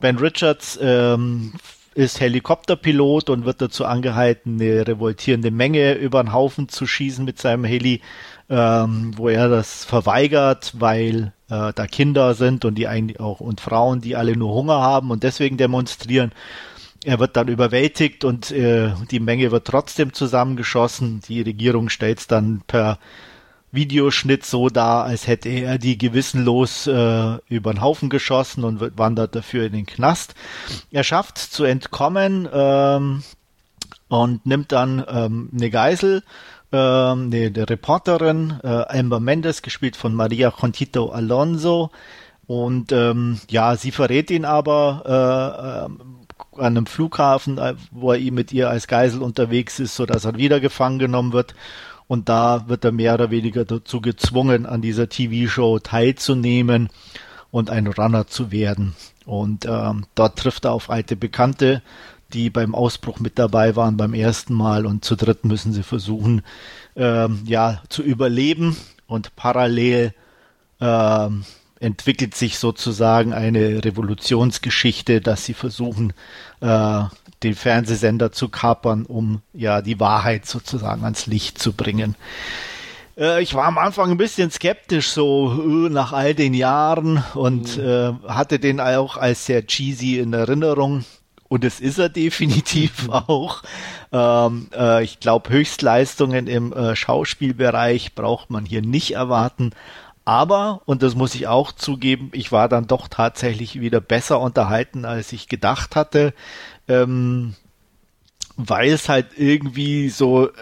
Ben 0.00 0.18
Richards 0.18 0.78
ähm, 0.80 1.54
ist 1.96 2.20
Helikopterpilot 2.20 3.30
und 3.30 3.46
wird 3.46 3.62
dazu 3.62 3.86
angehalten, 3.86 4.60
eine 4.60 4.86
revoltierende 4.86 5.50
Menge 5.50 5.94
über 5.94 6.22
den 6.22 6.32
Haufen 6.32 6.68
zu 6.68 6.86
schießen 6.86 7.24
mit 7.24 7.38
seinem 7.38 7.64
Heli, 7.64 8.02
ähm, 8.50 9.12
wo 9.16 9.28
er 9.30 9.48
das 9.48 9.84
verweigert, 9.84 10.74
weil 10.78 11.32
äh, 11.48 11.72
da 11.74 11.86
Kinder 11.86 12.34
sind 12.34 12.66
und 12.66 12.74
die 12.74 12.86
eigentlich 12.86 13.18
auch 13.18 13.40
und 13.40 13.62
Frauen, 13.62 14.02
die 14.02 14.14
alle 14.14 14.36
nur 14.36 14.52
Hunger 14.52 14.80
haben 14.80 15.10
und 15.10 15.22
deswegen 15.22 15.56
demonstrieren. 15.56 16.32
Er 17.04 17.18
wird 17.18 17.36
dann 17.36 17.48
überwältigt 17.48 18.24
und 18.24 18.50
äh, 18.50 18.90
die 19.10 19.20
Menge 19.20 19.50
wird 19.50 19.66
trotzdem 19.66 20.12
zusammengeschossen. 20.12 21.22
Die 21.28 21.40
Regierung 21.40 21.88
stellt 21.88 22.18
es 22.18 22.26
dann 22.26 22.62
per 22.66 22.98
Videoschnitt 23.72 24.44
so 24.44 24.68
dar, 24.68 25.04
als 25.04 25.26
hätte 25.26 25.48
er 25.48 25.78
die 25.78 25.98
gewissenlos 25.98 26.86
äh, 26.86 27.36
über 27.48 27.72
den 27.72 27.80
Haufen 27.80 28.08
geschossen 28.08 28.64
und 28.64 28.98
wandert 28.98 29.34
dafür 29.34 29.66
in 29.66 29.72
den 29.72 29.86
Knast. 29.86 30.34
Er 30.90 31.04
schafft 31.04 31.38
zu 31.38 31.64
entkommen 31.64 32.48
ähm, 32.52 33.22
und 34.08 34.46
nimmt 34.46 34.72
dann 34.72 35.04
ähm, 35.08 35.50
eine 35.52 35.70
Geisel, 35.70 36.22
ähm, 36.72 37.30
eine, 37.32 37.46
eine 37.46 37.68
Reporterin, 37.68 38.60
äh, 38.62 38.98
Amber 38.98 39.20
Mendes, 39.20 39.62
gespielt 39.62 39.96
von 39.96 40.14
Maria 40.14 40.50
Contito 40.50 41.10
Alonso. 41.10 41.90
Und 42.46 42.92
ähm, 42.92 43.40
ja, 43.50 43.76
sie 43.76 43.90
verrät 43.90 44.30
ihn 44.30 44.44
aber 44.44 45.02
äh, 45.04 46.60
äh, 46.60 46.62
an 46.62 46.76
einem 46.76 46.86
Flughafen, 46.86 47.58
äh, 47.58 47.74
wo 47.90 48.12
er 48.12 48.32
mit 48.32 48.52
ihr 48.52 48.70
als 48.70 48.86
Geisel 48.86 49.20
unterwegs 49.22 49.80
ist, 49.80 49.96
so 49.96 50.06
dass 50.06 50.24
er 50.24 50.36
wieder 50.36 50.60
gefangen 50.60 51.00
genommen 51.00 51.32
wird 51.32 51.54
und 52.08 52.28
da 52.28 52.68
wird 52.68 52.84
er 52.84 52.92
mehr 52.92 53.14
oder 53.14 53.30
weniger 53.30 53.64
dazu 53.64 54.00
gezwungen, 54.00 54.66
an 54.66 54.82
dieser 54.82 55.08
TV-Show 55.08 55.80
teilzunehmen. 55.80 56.88
und 57.50 57.70
ein 57.70 57.86
Runner 57.86 58.26
zu 58.26 58.50
werden. 58.52 58.94
Und 59.24 59.64
ähm, 59.66 60.04
dort 60.14 60.38
trifft 60.38 60.66
er 60.66 60.72
auf 60.72 60.90
alte 60.90 61.16
Bekannte, 61.16 61.80
die 62.32 62.50
beim 62.50 62.74
Ausbruch 62.74 63.18
mit 63.18 63.38
dabei 63.38 63.76
waren 63.76 63.96
beim 63.96 64.14
ersten 64.14 64.52
Mal 64.52 64.84
und 64.84 65.04
zu 65.04 65.16
dritt 65.16 65.44
müssen 65.44 65.72
sie 65.72 65.82
versuchen, 65.82 66.42
ähm, 66.96 67.40
ja, 67.46 67.82
zu 67.88 68.02
überleben 68.02 68.76
und 69.06 69.34
parallel 69.36 70.12
ähm, 70.80 71.44
entwickelt 71.78 72.34
sich 72.34 72.58
sozusagen 72.58 73.32
eine 73.32 73.84
Revolutionsgeschichte, 73.84 75.20
dass 75.20 75.44
sie 75.44 75.54
versuchen, 75.54 76.12
äh, 76.60 77.04
den 77.42 77.54
Fernsehsender 77.54 78.32
zu 78.32 78.48
kapern, 78.48 79.04
um 79.04 79.42
ja 79.52 79.82
die 79.82 80.00
Wahrheit 80.00 80.46
sozusagen 80.46 81.04
ans 81.04 81.26
Licht 81.26 81.58
zu 81.58 81.72
bringen. 81.72 82.14
Äh, 83.16 83.42
ich 83.42 83.54
war 83.54 83.64
am 83.64 83.78
Anfang 83.78 84.10
ein 84.10 84.16
bisschen 84.16 84.50
skeptisch, 84.50 85.10
so 85.10 85.52
äh, 85.52 85.90
nach 85.90 86.12
all 86.12 86.34
den 86.34 86.54
Jahren 86.54 87.22
und 87.34 87.76
mhm. 87.76 87.84
äh, 87.84 88.12
hatte 88.28 88.58
den 88.58 88.80
auch 88.80 89.16
als 89.16 89.46
sehr 89.46 89.66
cheesy 89.66 90.18
in 90.18 90.32
Erinnerung. 90.32 91.04
Und 91.48 91.64
es 91.64 91.78
ist 91.78 91.98
er 91.98 92.08
definitiv 92.08 93.08
auch. 93.08 93.62
Ähm, 94.12 94.68
äh, 94.74 95.04
ich 95.04 95.20
glaube, 95.20 95.50
Höchstleistungen 95.50 96.46
im 96.46 96.72
äh, 96.72 96.96
Schauspielbereich 96.96 98.14
braucht 98.14 98.50
man 98.50 98.64
hier 98.64 98.82
nicht 98.82 99.12
erwarten. 99.12 99.70
Aber, 100.24 100.82
und 100.86 101.04
das 101.04 101.14
muss 101.14 101.36
ich 101.36 101.46
auch 101.46 101.70
zugeben, 101.70 102.30
ich 102.32 102.50
war 102.50 102.68
dann 102.68 102.88
doch 102.88 103.06
tatsächlich 103.06 103.78
wieder 103.78 104.00
besser 104.00 104.40
unterhalten, 104.40 105.04
als 105.04 105.32
ich 105.32 105.46
gedacht 105.46 105.94
hatte, 105.94 106.34
ähm, 106.88 107.54
weil 108.56 108.90
es 108.90 109.08
halt 109.08 109.28
irgendwie 109.36 110.08
so, 110.08 110.48
äh, 110.48 110.52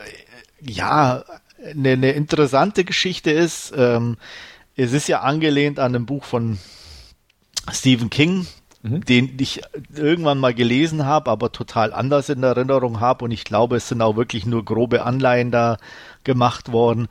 ja, 0.61 1.25
eine, 1.65 1.91
eine 1.91 2.13
interessante 2.13 2.85
Geschichte 2.85 3.31
ist. 3.31 3.73
Ähm, 3.77 4.17
es 4.77 4.93
ist 4.93 5.09
ja 5.09 5.21
angelehnt 5.21 5.79
an 5.79 5.95
ein 5.95 6.07
Buch 6.07 6.25
von 6.25 6.59
Stephen 7.71 8.11
King, 8.11 8.47
mhm. 8.83 9.05
den 9.05 9.37
ich 9.39 9.63
irgendwann 9.95 10.39
mal 10.39 10.55
gelesen 10.55 11.07
habe, 11.07 11.31
aber 11.31 11.53
total 11.53 11.93
anders 11.93 12.29
in 12.29 12.43
Erinnerung 12.43 13.01
habe. 13.01 13.25
Und 13.25 13.31
ich 13.31 13.45
glaube, 13.45 13.77
es 13.77 13.89
sind 13.89 14.03
auch 14.03 14.17
wirklich 14.17 14.47
nur 14.47 14.65
grobe 14.65 15.05
Anleihen 15.05 15.51
da 15.51 15.79
gemacht 16.25 16.73
worden. 16.73 17.09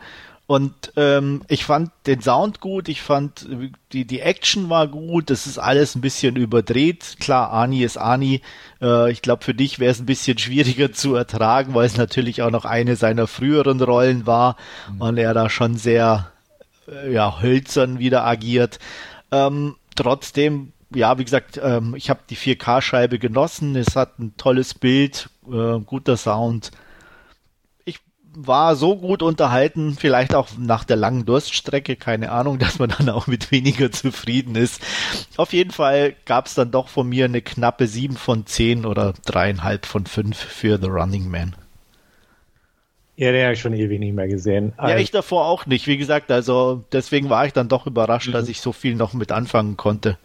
Und 0.54 0.94
ähm, 0.98 1.42
ich 1.48 1.66
fand 1.66 1.89
den 2.06 2.22
Sound 2.22 2.60
gut, 2.60 2.88
ich 2.88 3.02
fand 3.02 3.48
die, 3.92 4.06
die 4.06 4.20
Action 4.20 4.70
war 4.70 4.88
gut, 4.88 5.32
das 5.32 5.48
ist 5.48 5.58
alles 5.58 5.96
ein 5.96 6.02
bisschen 6.02 6.36
überdreht. 6.36 7.16
Klar, 7.20 7.52
Ani 7.52 7.82
ist 7.82 7.98
Ani. 7.98 8.39
Äh, 8.80 9.12
ich 9.12 9.24
glaube, 9.24 9.44
für 9.44 9.56
dich 9.56 9.80
wäre 9.80 9.89
es 9.89 10.00
ein 10.00 10.06
bisschen 10.06 10.38
schwieriger 10.38 10.94
zu 10.94 11.16
ertragen, 11.16 11.74
weil 11.74 11.88
es 11.88 11.98
natürlich 11.98 12.44
auch 12.44 12.52
noch 12.52 12.66
eine 12.66 12.96
seiner 12.98 13.26
früheren 13.26 13.82
Rollen 13.82 14.28
war 14.28 14.56
mhm. 14.94 15.02
und 15.02 15.18
er 15.18 15.34
da 15.34 15.50
schon 15.50 15.76
sehr 15.76 16.32
äh, 16.88 17.12
ja, 17.12 17.42
hölzern 17.42 17.98
wieder 17.98 18.24
agiert. 18.24 18.78
Ähm, 19.32 19.76
trotzdem, 19.96 20.72
ja, 20.94 21.18
wie 21.18 21.24
gesagt, 21.24 21.60
ähm, 21.63 21.96
ich 21.96 22.12
habe 22.12 22.20
die 22.30 22.38
4K-Scheibe 22.38 23.18
genossen, 23.18 23.76
es 23.76 23.96
hat 23.96 24.20
ein 24.20 24.38
tolles 24.38 24.76
Bild, 24.76 25.32
äh, 25.52 25.80
guter 25.80 26.16
Sound 26.16 26.70
war 28.36 28.76
so 28.76 28.96
gut 28.96 29.22
unterhalten, 29.22 29.96
vielleicht 29.98 30.36
auch 30.36 30.50
nach 30.58 30.84
der 30.84 30.98
langen 30.98 31.26
Durststrecke, 31.26 31.96
keine 31.96 32.32
Ahnung, 32.32 32.60
dass 32.60 32.80
man 32.80 32.89
dann 32.89 33.10
auch 33.10 33.28
mit 33.28 33.52
weniger 33.52 33.91
zufrieden 33.91 34.56
ist. 34.56 34.82
Auf 35.38 35.54
jeden 35.54 35.72
Fall 35.72 36.15
gab 36.26 36.48
es 36.48 36.56
dann 36.56 36.72
doch 36.72 36.88
von 36.88 37.08
mir 37.08 37.26
eine 37.26 37.41
knappe 37.41 37.88
7 37.88 38.15
von 38.15 38.46
10 38.46 38.86
oder 38.86 39.13
dreieinhalb 39.26 39.86
von 39.86 40.06
5 40.06 40.38
für 40.38 40.78
The 40.80 40.88
Running 40.88 41.30
Man. 41.30 41.56
Ja, 43.15 43.32
den 43.32 43.43
habe 43.43 43.54
ich 43.54 43.62
schon 43.62 43.74
ewig 43.74 44.00
nicht 44.00 44.15
mehr 44.15 44.28
gesehen. 44.28 44.74
Ja, 44.80 44.98
ich 44.98 45.12
davor 45.12 45.46
auch 45.46 45.67
nicht. 45.67 45.86
Wie 45.86 45.98
gesagt, 45.98 46.32
also 46.32 46.84
deswegen 46.91 47.30
war 47.30 47.46
ich 47.46 47.54
dann 47.54 47.69
doch 47.69 47.86
überrascht, 47.86 48.30
mhm. 48.30 48.34
dass 48.34 48.50
ich 48.50 48.60
so 48.60 48.72
viel 48.72 48.96
noch 48.96 49.13
mit 49.13 49.32
anfangen 49.32 49.78
konnte. 49.78 50.17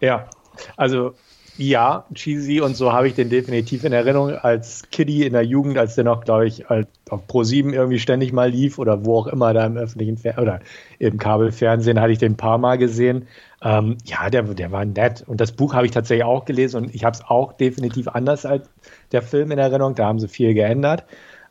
Ja, 0.00 0.28
also 0.76 1.14
ja, 1.58 2.04
cheesy 2.14 2.60
und 2.60 2.76
so 2.76 2.92
habe 2.92 3.08
ich 3.08 3.14
den 3.14 3.30
definitiv 3.30 3.82
in 3.82 3.92
Erinnerung 3.92 4.30
als 4.30 4.84
Kiddie 4.90 5.26
in 5.26 5.32
der 5.32 5.42
Jugend, 5.42 5.76
als 5.76 5.96
der 5.96 6.04
noch, 6.04 6.24
glaube 6.24 6.46
ich, 6.46 6.70
auf 6.70 7.26
Pro 7.26 7.42
7 7.42 7.72
irgendwie 7.72 7.98
ständig 7.98 8.32
mal 8.32 8.48
lief 8.48 8.78
oder 8.78 9.04
wo 9.04 9.18
auch 9.18 9.26
immer 9.26 9.52
da 9.52 9.66
im 9.66 9.76
öffentlichen 9.76 10.16
Fer 10.16 10.38
oder 10.38 10.60
im 11.00 11.18
Kabelfernsehen 11.18 12.00
hatte 12.00 12.12
ich 12.12 12.18
den 12.18 12.32
ein 12.32 12.36
paar 12.36 12.58
Mal 12.58 12.78
gesehen. 12.78 13.26
Ähm, 13.60 13.98
ja, 14.04 14.30
der, 14.30 14.44
der 14.44 14.70
war 14.70 14.84
nett. 14.84 15.24
Und 15.26 15.40
das 15.40 15.50
Buch 15.50 15.74
habe 15.74 15.84
ich 15.84 15.92
tatsächlich 15.92 16.24
auch 16.24 16.44
gelesen 16.44 16.84
und 16.84 16.94
ich 16.94 17.04
habe 17.04 17.14
es 17.14 17.24
auch 17.24 17.52
definitiv 17.52 18.06
anders 18.06 18.46
als 18.46 18.70
der 19.10 19.22
Film 19.22 19.50
in 19.50 19.58
Erinnerung. 19.58 19.96
Da 19.96 20.06
haben 20.06 20.20
sie 20.20 20.28
viel 20.28 20.54
geändert. 20.54 21.04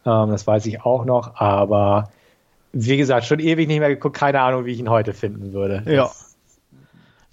Ähm, 0.05 0.29
das 0.29 0.47
weiß 0.47 0.65
ich 0.67 0.83
auch 0.83 1.03
noch. 1.03 1.35
Aber 1.35 2.11
wie 2.71 2.95
gesagt, 2.95 3.25
schon 3.25 3.39
ewig 3.39 3.67
nicht 3.67 3.79
mehr 3.79 3.89
geguckt. 3.89 4.15
Keine 4.15 4.39
Ahnung, 4.39 4.65
wie 4.65 4.71
ich 4.71 4.79
ihn 4.79 4.89
heute 4.89 5.13
finden 5.13 5.51
würde. 5.51 5.83
Ja. 5.85 6.11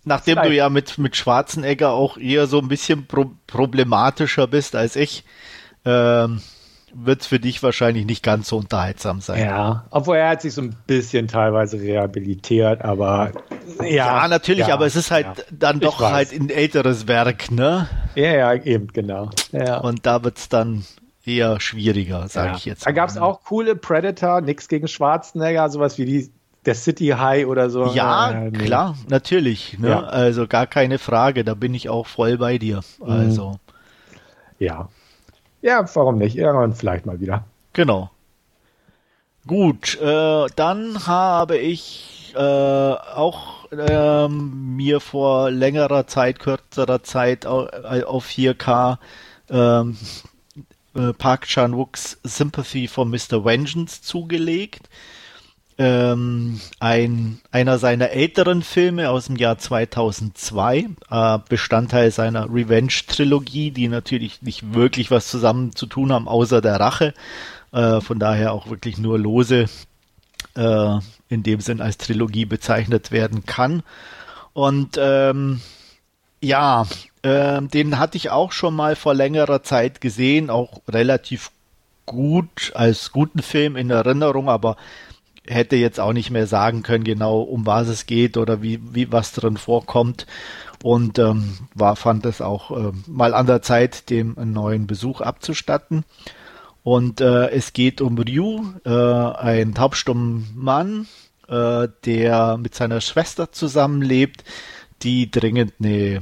Nachdem 0.05 0.35
Vielleicht. 0.35 0.51
du 0.51 0.57
ja 0.57 0.69
mit, 0.69 0.99
mit 0.99 1.17
Schwarzenegger 1.17 1.93
auch 1.93 2.19
eher 2.19 2.47
so 2.47 2.59
ein 2.59 2.69
bisschen 2.69 3.07
pro 3.07 3.31
problematischer 3.47 4.47
bist 4.47 4.77
als 4.77 4.97
ich, 4.97 5.25
ähm, 5.85 6.43
wird 6.95 7.23
es 7.23 7.27
für 7.27 7.41
dich 7.41 7.63
wahrscheinlich 7.63 8.07
nicht 8.07 8.23
ganz 8.23 8.49
so 8.49 8.57
unterhaltsam 8.57 9.21
sein. 9.21 9.41
Ja, 9.41 9.87
obwohl 9.91 10.17
er 10.17 10.31
hat 10.31 10.43
sich 10.43 10.55
so 10.55 10.63
ein 10.63 10.77
bisschen 10.87 11.27
teilweise 11.27 11.81
rehabilitiert, 11.81 12.83
aber 12.83 13.33
ja. 13.81 13.87
Ja, 13.87 14.29
natürlich, 14.29 14.69
ja, 14.69 14.75
aber 14.75 14.87
es 14.87 14.95
ist 14.95 15.11
halt 15.11 15.27
ja. 15.27 15.45
dann 15.51 15.81
doch 15.81 16.01
halt 16.01 16.33
ein 16.33 16.51
älteres 16.51 17.09
Werk, 17.09 17.51
ne? 17.51 17.89
Ja, 18.15 18.33
ja, 18.33 18.55
eben, 18.55 18.89
genau. 18.89 19.31
Ja. 19.51 19.79
Und 19.79 20.07
da 20.07 20.23
wird 20.23 20.39
es 20.39 20.49
dann 20.49 20.85
eher 21.25 21.59
schwieriger, 21.61 22.29
sage 22.29 22.55
ich 22.57 22.65
jetzt. 22.65 22.87
Da 22.87 22.93
gab 22.93 23.09
es 23.09 23.17
auch 23.17 23.43
coole 23.43 23.75
Predator, 23.77 24.41
nichts 24.41 24.69
gegen 24.69 24.87
Schwarzenegger, 24.87 25.69
sowas 25.71 25.99
wie 25.99 26.05
die 26.05 26.31
der 26.67 26.75
City 26.75 27.09
High 27.09 27.47
oder 27.47 27.71
so. 27.71 27.87
Ja, 27.87 28.31
äh, 28.31 28.51
nee. 28.51 28.59
klar, 28.59 28.97
natürlich. 29.09 29.79
Ne? 29.79 29.91
Ja. 29.91 30.01
Also 30.05 30.47
gar 30.47 30.67
keine 30.67 30.99
Frage, 30.99 31.45
da 31.45 31.55
bin 31.55 31.75
ich 31.75 31.89
auch 31.89 32.07
voll 32.07 32.39
bei 32.39 32.59
dir. 32.59 32.81
Mhm. 32.99 33.11
Also. 33.11 33.59
Ja. 34.59 34.89
Ja, 35.63 35.85
warum 35.95 36.19
nicht? 36.19 36.37
Irgendwann 36.37 36.75
vielleicht 36.75 37.07
mal 37.07 37.21
wieder. 37.21 37.45
Genau. 37.73 38.11
Gut, 39.47 39.99
äh, 40.01 40.47
dann 40.57 41.07
habe 41.07 41.59
ich 41.59 42.35
äh, 42.35 42.39
auch 42.39 43.71
äh, 43.71 44.29
mir 44.29 45.01
vor 45.01 45.51
längerer 45.51 46.07
Zeit, 46.07 46.39
kürzerer 46.39 47.03
Zeit 47.03 47.47
auf, 47.47 47.69
auf 48.07 48.27
4K 48.27 48.99
ähm, 49.51 49.97
äh, 50.95 51.13
Park 51.13 51.47
Chan-wooks 51.47 52.19
Sympathy 52.23 52.89
for 52.89 53.05
Mr. 53.05 53.45
Vengeance 53.45 54.03
zugelegt 54.03 54.89
ähm, 55.79 56.61
ein, 56.79 57.41
einer 57.51 57.79
seiner 57.79 58.11
älteren 58.11 58.63
Filme 58.63 59.11
aus 59.11 59.27
dem 59.27 59.37
Jahr 59.37 59.59
2002, 59.59 60.89
äh, 61.11 61.39
Bestandteil 61.49 62.11
seiner 62.11 62.53
Revenge-Trilogie, 62.53 63.71
die 63.71 63.89
natürlich 63.89 64.43
nicht 64.43 64.75
wirklich 64.75 65.11
was 65.11 65.29
zusammen 65.29 65.75
zu 65.75 65.87
tun 65.87 66.13
haben, 66.13 66.29
außer 66.29 66.61
der 66.61 66.79
Rache. 66.79 67.15
Äh, 67.73 68.01
von 68.01 68.19
daher 68.19 68.53
auch 68.53 68.69
wirklich 68.71 68.99
nur 68.99 69.19
lose 69.19 69.67
äh, 70.55 70.99
in 71.29 71.43
dem 71.43 71.61
Sinn 71.61 71.81
als 71.81 71.99
Trilogie 71.99 72.45
bezeichnet 72.45 73.11
werden 73.11 73.45
kann. 73.45 73.83
Und 74.53 74.97
ähm, 74.99 75.61
ja, 76.41 76.87
äh, 77.23 77.61
den 77.63 77.99
hatte 77.99 78.17
ich 78.17 78.31
auch 78.31 78.53
schon 78.53 78.75
mal 78.77 78.95
vor 78.95 79.15
längerer 79.15 79.63
Zeit 79.65 80.01
gesehen, 80.01 80.51
auch 80.51 80.83
relativ 80.89 81.51
gut 82.07 82.71
als 82.75 83.11
guten 83.11 83.41
Film 83.41 83.77
in 83.77 83.91
Erinnerung, 83.91 84.49
aber 84.49 84.77
hätte 85.47 85.77
jetzt 85.77 86.01
auch 86.01 86.13
nicht 86.13 86.31
mehr 86.31 86.47
sagen 86.47 86.83
können, 86.83 87.05
genau 87.05 87.41
um 87.41 87.67
was 87.67 87.89
es 87.89 88.07
geht 88.07 88.37
oder 88.37 88.63
wie, 88.63 88.81
wie 88.95 89.13
was 89.13 89.33
drin 89.33 89.57
vorkommt. 89.57 90.27
Und 90.83 91.19
ähm, 91.19 91.59
war, 91.75 91.97
fand 91.97 92.27
es 92.27 92.41
auch 92.41 92.71
äh, 92.71 92.93
mal 93.07 93.35
an 93.35 93.47
der 93.47 93.63
Zeit, 93.63 94.11
dem 94.11 94.37
einen 94.39 94.53
neuen 94.53 94.87
Besuch 94.87 95.21
abzustatten. 95.21 96.05
Und 96.83 97.23
äh, 97.23 97.49
es 97.49 97.73
geht 97.73 98.03
um 98.03 98.19
Ryu, 98.19 98.63
äh, 98.85 98.91
ein 98.91 99.75
taubstummen 99.75 100.49
Mann, 100.55 101.07
äh, 101.49 101.89
der 102.05 102.59
mit 102.59 102.75
seiner 102.75 103.01
Schwester 103.01 103.53
zusammenlebt, 103.53 104.45
die 105.03 105.31
dringend 105.31 105.73
eine 105.81 106.21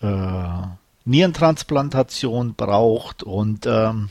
äh, 0.00 0.66
Nierentransplantation 1.04 2.54
braucht 2.54 3.22
und 3.22 3.66
ähm, 3.66 4.10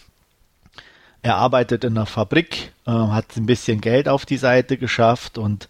er 1.28 1.36
arbeitet 1.36 1.84
in 1.84 1.98
einer 1.98 2.06
Fabrik, 2.06 2.72
äh, 2.86 2.92
hat 2.92 3.36
ein 3.36 3.46
bisschen 3.46 3.82
Geld 3.82 4.08
auf 4.08 4.26
die 4.26 4.38
Seite 4.38 4.78
geschafft 4.78 5.38
und 5.38 5.68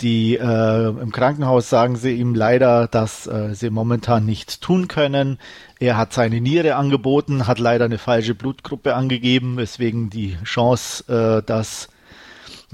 die 0.00 0.36
äh, 0.36 0.88
im 0.88 1.10
Krankenhaus 1.10 1.70
sagen 1.70 1.96
sie 1.96 2.12
ihm 2.12 2.34
leider, 2.34 2.88
dass 2.88 3.26
äh, 3.26 3.54
sie 3.54 3.70
momentan 3.70 4.26
nichts 4.26 4.60
tun 4.60 4.88
können. 4.88 5.38
Er 5.78 5.96
hat 5.96 6.12
seine 6.12 6.40
Niere 6.40 6.74
angeboten, 6.74 7.46
hat 7.46 7.60
leider 7.60 7.86
eine 7.86 7.98
falsche 7.98 8.34
Blutgruppe 8.34 8.94
angegeben, 8.94 9.56
weswegen 9.56 10.10
die 10.10 10.36
Chance, 10.44 11.04
äh, 11.08 11.46
dass 11.46 11.88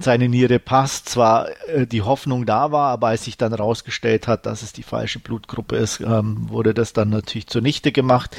seine 0.00 0.28
Niere 0.28 0.58
passt, 0.58 1.08
zwar 1.08 1.48
äh, 1.68 1.86
die 1.86 2.02
Hoffnung 2.02 2.46
da 2.46 2.72
war, 2.72 2.90
aber 2.90 3.08
als 3.08 3.24
sich 3.24 3.36
dann 3.36 3.52
herausgestellt 3.52 4.26
hat, 4.28 4.46
dass 4.46 4.62
es 4.62 4.72
die 4.72 4.82
falsche 4.82 5.18
Blutgruppe 5.18 5.76
ist, 5.76 6.00
ähm, 6.00 6.48
wurde 6.48 6.74
das 6.74 6.92
dann 6.92 7.10
natürlich 7.10 7.46
zunichte 7.46 7.92
gemacht. 7.92 8.36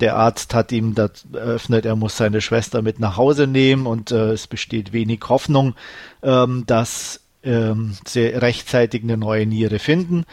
Der 0.00 0.16
Arzt 0.16 0.54
hat 0.54 0.72
ihm 0.72 0.94
das 0.94 1.26
eröffnet, 1.32 1.86
er 1.86 1.96
muss 1.96 2.16
seine 2.16 2.40
Schwester 2.40 2.82
mit 2.82 3.00
nach 3.00 3.16
Hause 3.16 3.46
nehmen 3.46 3.86
und 3.86 4.10
äh, 4.10 4.32
es 4.32 4.46
besteht 4.46 4.92
wenig 4.92 5.20
Hoffnung, 5.28 5.74
ähm, 6.22 6.64
dass 6.66 7.20
ähm, 7.42 7.96
sie 8.06 8.26
rechtzeitig 8.26 9.02
eine 9.02 9.16
neue 9.16 9.46
Niere 9.46 9.78
finden. 9.78 10.24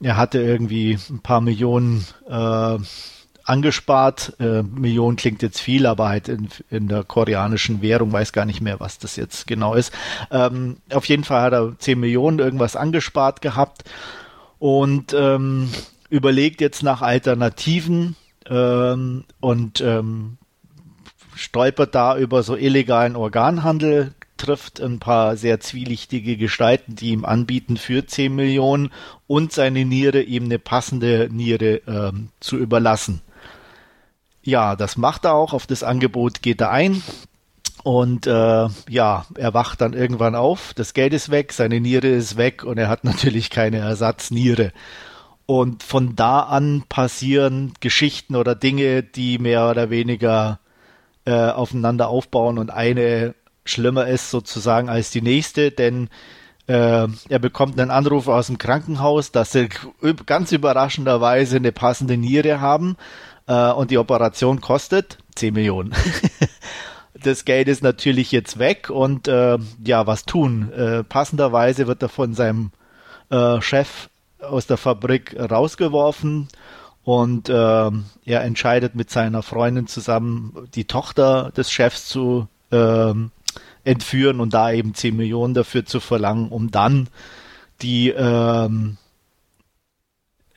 er 0.00 0.16
hatte 0.16 0.40
irgendwie 0.40 0.98
ein 1.10 1.20
paar 1.20 1.40
Millionen 1.40 2.06
äh, 2.28 2.78
angespart. 3.46 4.34
Äh, 4.38 4.62
Millionen 4.62 5.16
klingt 5.16 5.42
jetzt 5.42 5.60
viel, 5.60 5.86
aber 5.86 6.08
halt 6.08 6.28
in, 6.28 6.48
in, 6.70 6.88
der 6.88 7.04
koreanischen 7.04 7.80
Währung 7.80 8.12
weiß 8.12 8.32
gar 8.32 8.44
nicht 8.44 8.60
mehr, 8.60 8.80
was 8.80 8.98
das 8.98 9.16
jetzt 9.16 9.46
genau 9.46 9.74
ist. 9.74 9.92
Ähm, 10.30 10.78
auf 10.92 11.06
jeden 11.06 11.24
Fall 11.24 11.42
hat 11.42 11.52
er 11.52 11.78
10 11.78 11.98
Millionen 11.98 12.38
irgendwas 12.38 12.76
angespart 12.76 13.40
gehabt 13.40 13.84
und 14.58 15.14
ähm, 15.14 15.70
überlegt 16.10 16.60
jetzt 16.60 16.82
nach 16.82 17.02
Alternativen 17.02 18.16
ähm, 18.48 19.24
und 19.40 19.80
ähm, 19.80 20.38
stolpert 21.34 21.94
da 21.94 22.16
über 22.16 22.42
so 22.42 22.56
illegalen 22.56 23.16
Organhandel, 23.16 24.14
trifft 24.36 24.80
ein 24.80 24.98
paar 24.98 25.36
sehr 25.36 25.60
zwielichtige 25.60 26.36
Gestalten, 26.36 26.94
die 26.94 27.10
ihm 27.10 27.24
anbieten, 27.24 27.76
für 27.76 28.06
10 28.06 28.34
Millionen 28.34 28.90
und 29.26 29.52
seine 29.52 29.84
Niere 29.84 30.22
ihm 30.22 30.44
eine 30.44 30.58
passende 30.58 31.28
Niere 31.30 31.82
ähm, 31.86 32.28
zu 32.40 32.56
überlassen. 32.56 33.22
Ja, 34.46 34.76
das 34.76 34.96
macht 34.96 35.24
er 35.24 35.34
auch. 35.34 35.52
Auf 35.52 35.66
das 35.66 35.82
Angebot 35.82 36.40
geht 36.40 36.60
er 36.60 36.70
ein. 36.70 37.02
Und 37.82 38.26
äh, 38.26 38.68
ja, 38.88 39.26
er 39.34 39.54
wacht 39.54 39.80
dann 39.80 39.92
irgendwann 39.92 40.34
auf, 40.34 40.72
das 40.74 40.94
Geld 40.94 41.12
ist 41.12 41.30
weg, 41.30 41.52
seine 41.52 41.80
Niere 41.80 42.08
ist 42.08 42.36
weg 42.36 42.64
und 42.64 42.78
er 42.78 42.88
hat 42.88 43.04
natürlich 43.04 43.50
keine 43.50 43.78
Ersatzniere. 43.78 44.72
Und 45.46 45.82
von 45.82 46.16
da 46.16 46.40
an 46.40 46.84
passieren 46.88 47.74
Geschichten 47.80 48.34
oder 48.34 48.54
Dinge, 48.54 49.02
die 49.02 49.38
mehr 49.38 49.68
oder 49.68 49.90
weniger 49.90 50.58
äh, 51.24 51.50
aufeinander 51.50 52.08
aufbauen 52.08 52.58
und 52.58 52.70
eine 52.70 53.34
schlimmer 53.64 54.06
ist 54.06 54.30
sozusagen 54.30 54.88
als 54.88 55.10
die 55.10 55.22
nächste, 55.22 55.70
denn 55.70 56.08
äh, 56.66 57.06
er 57.28 57.38
bekommt 57.40 57.80
einen 57.80 57.90
Anruf 57.90 58.26
aus 58.28 58.46
dem 58.48 58.58
Krankenhaus, 58.58 59.30
dass 59.30 59.52
sie 59.52 59.68
ganz 60.24 60.50
überraschenderweise 60.50 61.56
eine 61.56 61.72
passende 61.72 62.16
Niere 62.16 62.60
haben 62.60 62.96
äh, 63.46 63.70
und 63.72 63.90
die 63.90 63.98
Operation 63.98 64.60
kostet 64.60 65.18
10 65.36 65.54
Millionen. 65.54 65.94
das 67.14 67.44
Geld 67.44 67.68
ist 67.68 67.82
natürlich 67.82 68.32
jetzt 68.32 68.58
weg 68.58 68.90
und 68.90 69.28
äh, 69.28 69.58
ja, 69.84 70.06
was 70.06 70.24
tun? 70.24 70.72
Äh, 70.72 71.04
passenderweise 71.04 71.86
wird 71.86 72.02
er 72.02 72.08
von 72.08 72.34
seinem 72.34 72.70
äh, 73.30 73.60
Chef 73.60 74.08
aus 74.40 74.66
der 74.66 74.76
Fabrik 74.76 75.36
rausgeworfen 75.38 76.48
und 77.04 77.48
äh, 77.48 77.52
er 77.52 78.42
entscheidet 78.42 78.94
mit 78.94 79.10
seiner 79.10 79.42
Freundin 79.42 79.86
zusammen, 79.86 80.68
die 80.74 80.84
Tochter 80.84 81.52
des 81.56 81.70
Chefs 81.70 82.08
zu 82.08 82.48
äh, 82.70 83.14
entführen 83.84 84.40
und 84.40 84.54
da 84.54 84.72
eben 84.72 84.94
10 84.94 85.16
Millionen 85.16 85.54
dafür 85.54 85.86
zu 85.86 86.00
verlangen, 86.00 86.48
um 86.48 86.70
dann 86.70 87.08
die 87.82 88.08
ähm, 88.10 88.96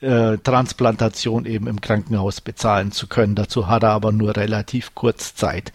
äh, 0.01 0.37
Transplantation 0.37 1.45
eben 1.45 1.67
im 1.67 1.81
Krankenhaus 1.81 2.41
bezahlen 2.41 2.91
zu 2.91 3.07
können. 3.07 3.35
Dazu 3.35 3.67
hat 3.67 3.83
er 3.83 3.91
aber 3.91 4.11
nur 4.11 4.35
relativ 4.35 4.95
kurz 4.95 5.35
Zeit. 5.35 5.71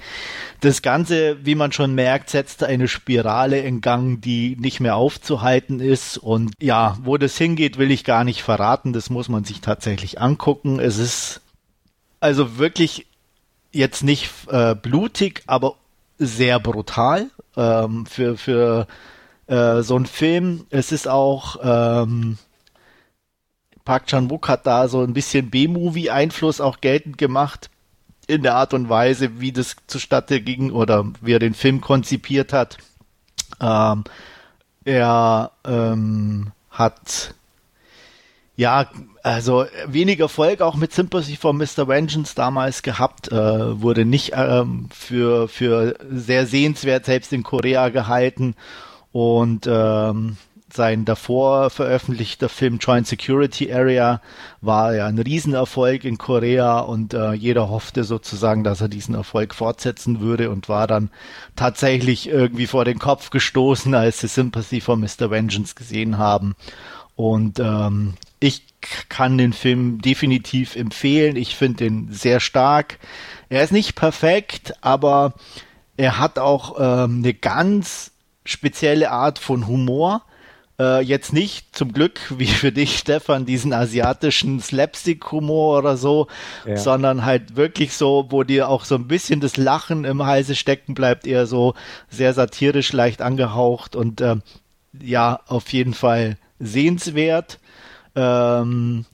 Das 0.61 0.83
Ganze, 0.83 1.45
wie 1.45 1.55
man 1.55 1.73
schon 1.73 1.95
merkt, 1.95 2.31
setzt 2.31 2.65
eine 2.65 2.89
Spirale 2.89 3.61
in 3.61 3.81
Gang, 3.81 4.21
die 4.21 4.57
nicht 4.59 4.81
mehr 4.81 4.97
aufzuhalten 4.97 5.81
ist. 5.81 6.17
Und 6.17 6.55
ja, 6.61 6.97
wo 7.03 7.19
das 7.19 7.37
hingeht, 7.37 7.79
will 7.79 7.91
ich 7.91 8.05
gar 8.05 8.25
nicht 8.25 8.43
verraten. 8.43 8.93
Das 8.93 9.11
muss 9.11 9.29
man 9.29 9.45
sich 9.45 9.61
tatsächlich 9.61 10.21
angucken. 10.21 10.81
Es 10.81 10.99
ist 10.99 11.43
also 12.21 12.59
wirklich 12.59 13.07
jetzt 13.73 14.03
nicht 14.03 14.31
äh, 14.49 14.75
blutig, 14.75 15.43
aber 15.47 15.75
sehr 16.19 16.61
brutal 16.61 17.27
ähm, 17.57 18.07
für, 18.07 18.37
für 18.37 18.87
äh, 19.47 19.83
so 19.83 19.97
einen 19.97 20.07
Film. 20.07 20.67
Es 20.71 20.93
ist 20.93 21.09
auch 21.09 21.57
ähm, 21.63 22.39
Park 23.85 24.07
Chan-wook 24.07 24.49
hat 24.49 24.67
da 24.67 24.89
so 24.89 25.03
ein 25.03 25.13
bisschen 25.13 25.51
B-Movie-Einfluss 25.51 26.61
auch 26.61 26.81
geltend 26.81 27.19
gemacht 27.19 27.71
in 28.27 28.43
der 28.43 28.55
Art 28.55 28.73
und 28.73 28.89
Weise, 28.89 29.41
wie 29.41 29.53
das 29.53 29.77
zustatte 29.87 30.41
ging 30.41 30.71
oder 30.71 31.05
wie 31.21 31.33
er 31.33 31.39
den 31.39 31.55
Film 31.55 31.81
konzipiert 31.81 32.53
hat. 32.53 32.79
Ähm, 33.61 34.05
er 34.85 35.53
ähm, 35.65 36.53
hat 36.71 37.35
ja, 38.57 38.87
also 39.23 39.67
wenig 39.87 40.21
Erfolg 40.21 40.61
auch 40.61 40.77
mit 40.77 40.93
Sympathy 40.93 41.37
for 41.37 41.53
Mr. 41.53 41.89
Vengeance 41.89 42.35
damals 42.37 42.83
gehabt, 42.83 43.33
äh, 43.33 43.81
wurde 43.81 44.05
nicht 44.05 44.33
ähm, 44.37 44.89
für, 44.93 45.49
für 45.49 45.97
sehr 46.09 46.47
sehenswert 46.47 47.05
selbst 47.05 47.33
in 47.33 47.43
Korea 47.43 47.89
gehalten 47.89 48.55
und 49.11 49.67
ähm, 49.69 50.37
sein 50.75 51.05
davor 51.05 51.71
veröffentlichter 51.71 52.49
Film 52.49 52.79
Joint 52.79 53.07
Security 53.07 53.73
Area 53.73 54.21
war 54.61 54.95
ja 54.95 55.07
ein 55.07 55.19
Riesenerfolg 55.19 56.05
in 56.05 56.19
Korea 56.19 56.81
und 56.81 57.15
äh, 57.15 57.33
jeder 57.33 57.69
hoffte 57.69 58.05
sozusagen, 58.05 58.65
dass 58.65 58.81
er 58.81 58.89
diesen 58.89 59.15
Erfolg 59.15 59.55
fortsetzen 59.55 60.21
würde 60.21 60.51
und 60.51 60.69
war 60.69 60.87
dann 60.87 61.11
tatsächlich 61.57 62.29
irgendwie 62.29 62.67
vor 62.67 62.85
den 62.85 62.99
Kopf 62.99 63.31
gestoßen, 63.31 63.95
als 63.95 64.21
sie 64.21 64.29
Sympathy 64.29 64.81
for 64.81 64.97
Mr. 64.97 65.31
Vengeance 65.31 65.75
gesehen 65.75 66.19
haben. 66.19 66.55
Und 67.17 67.61
ähm, 67.61 68.15
ich 68.41 68.65
kann 69.09 69.39
den 69.39 69.53
Film 69.53 70.01
definitiv 70.01 70.77
empfehlen. 70.77 71.37
Ich 71.37 71.57
finde 71.57 71.87
ihn 71.87 72.09
sehr 72.11 72.41
stark. 72.41 72.99
Er 73.49 73.63
ist 73.63 73.73
nicht 73.73 73.95
perfekt, 73.95 74.75
aber 74.81 75.35
er 75.97 76.19
hat 76.19 76.39
auch 76.39 76.77
ähm, 76.79 77.19
eine 77.19 77.35
ganz 77.35 78.11
spezielle 78.45 79.11
Art 79.11 79.39
von 79.39 79.67
Humor 79.67 80.23
äh, 80.79 81.01
jetzt 81.03 81.33
nicht 81.33 81.77
zum 81.77 81.93
Glück 81.93 82.21
wie 82.39 82.47
für 82.47 82.73
dich, 82.73 82.99
Stefan, 82.99 83.47
diesen 83.47 83.73
asiatischen 83.73 84.61
Slapstick-Humor 84.61 85.79
oder 85.79 85.97
so, 85.97 86.29
ja. 86.67 86.77
sondern 86.77 87.25
halt 87.25 87.57
wirklich 87.57 87.95
so, 87.95 88.27
wo 88.31 88.43
dir 88.43 88.69
auch 88.69 88.85
so 88.85 88.95
ein 88.97 89.09
bisschen 89.09 89.41
das 89.41 89.57
Lachen 89.57 90.05
im 90.05 90.25
Halse 90.25 90.55
stecken 90.55 90.95
bleibt, 90.95 91.27
eher 91.27 91.47
so 91.47 91.75
sehr 92.09 92.35
satirisch 92.35 92.93
leicht 92.93 93.23
angehaucht 93.23 93.97
und 93.97 94.21
äh, 94.21 94.37
ja, 95.01 95.41
auf 95.47 95.73
jeden 95.73 95.95
Fall 95.95 96.37
sehenswert. 96.59 97.59
Ähm, 98.15 99.07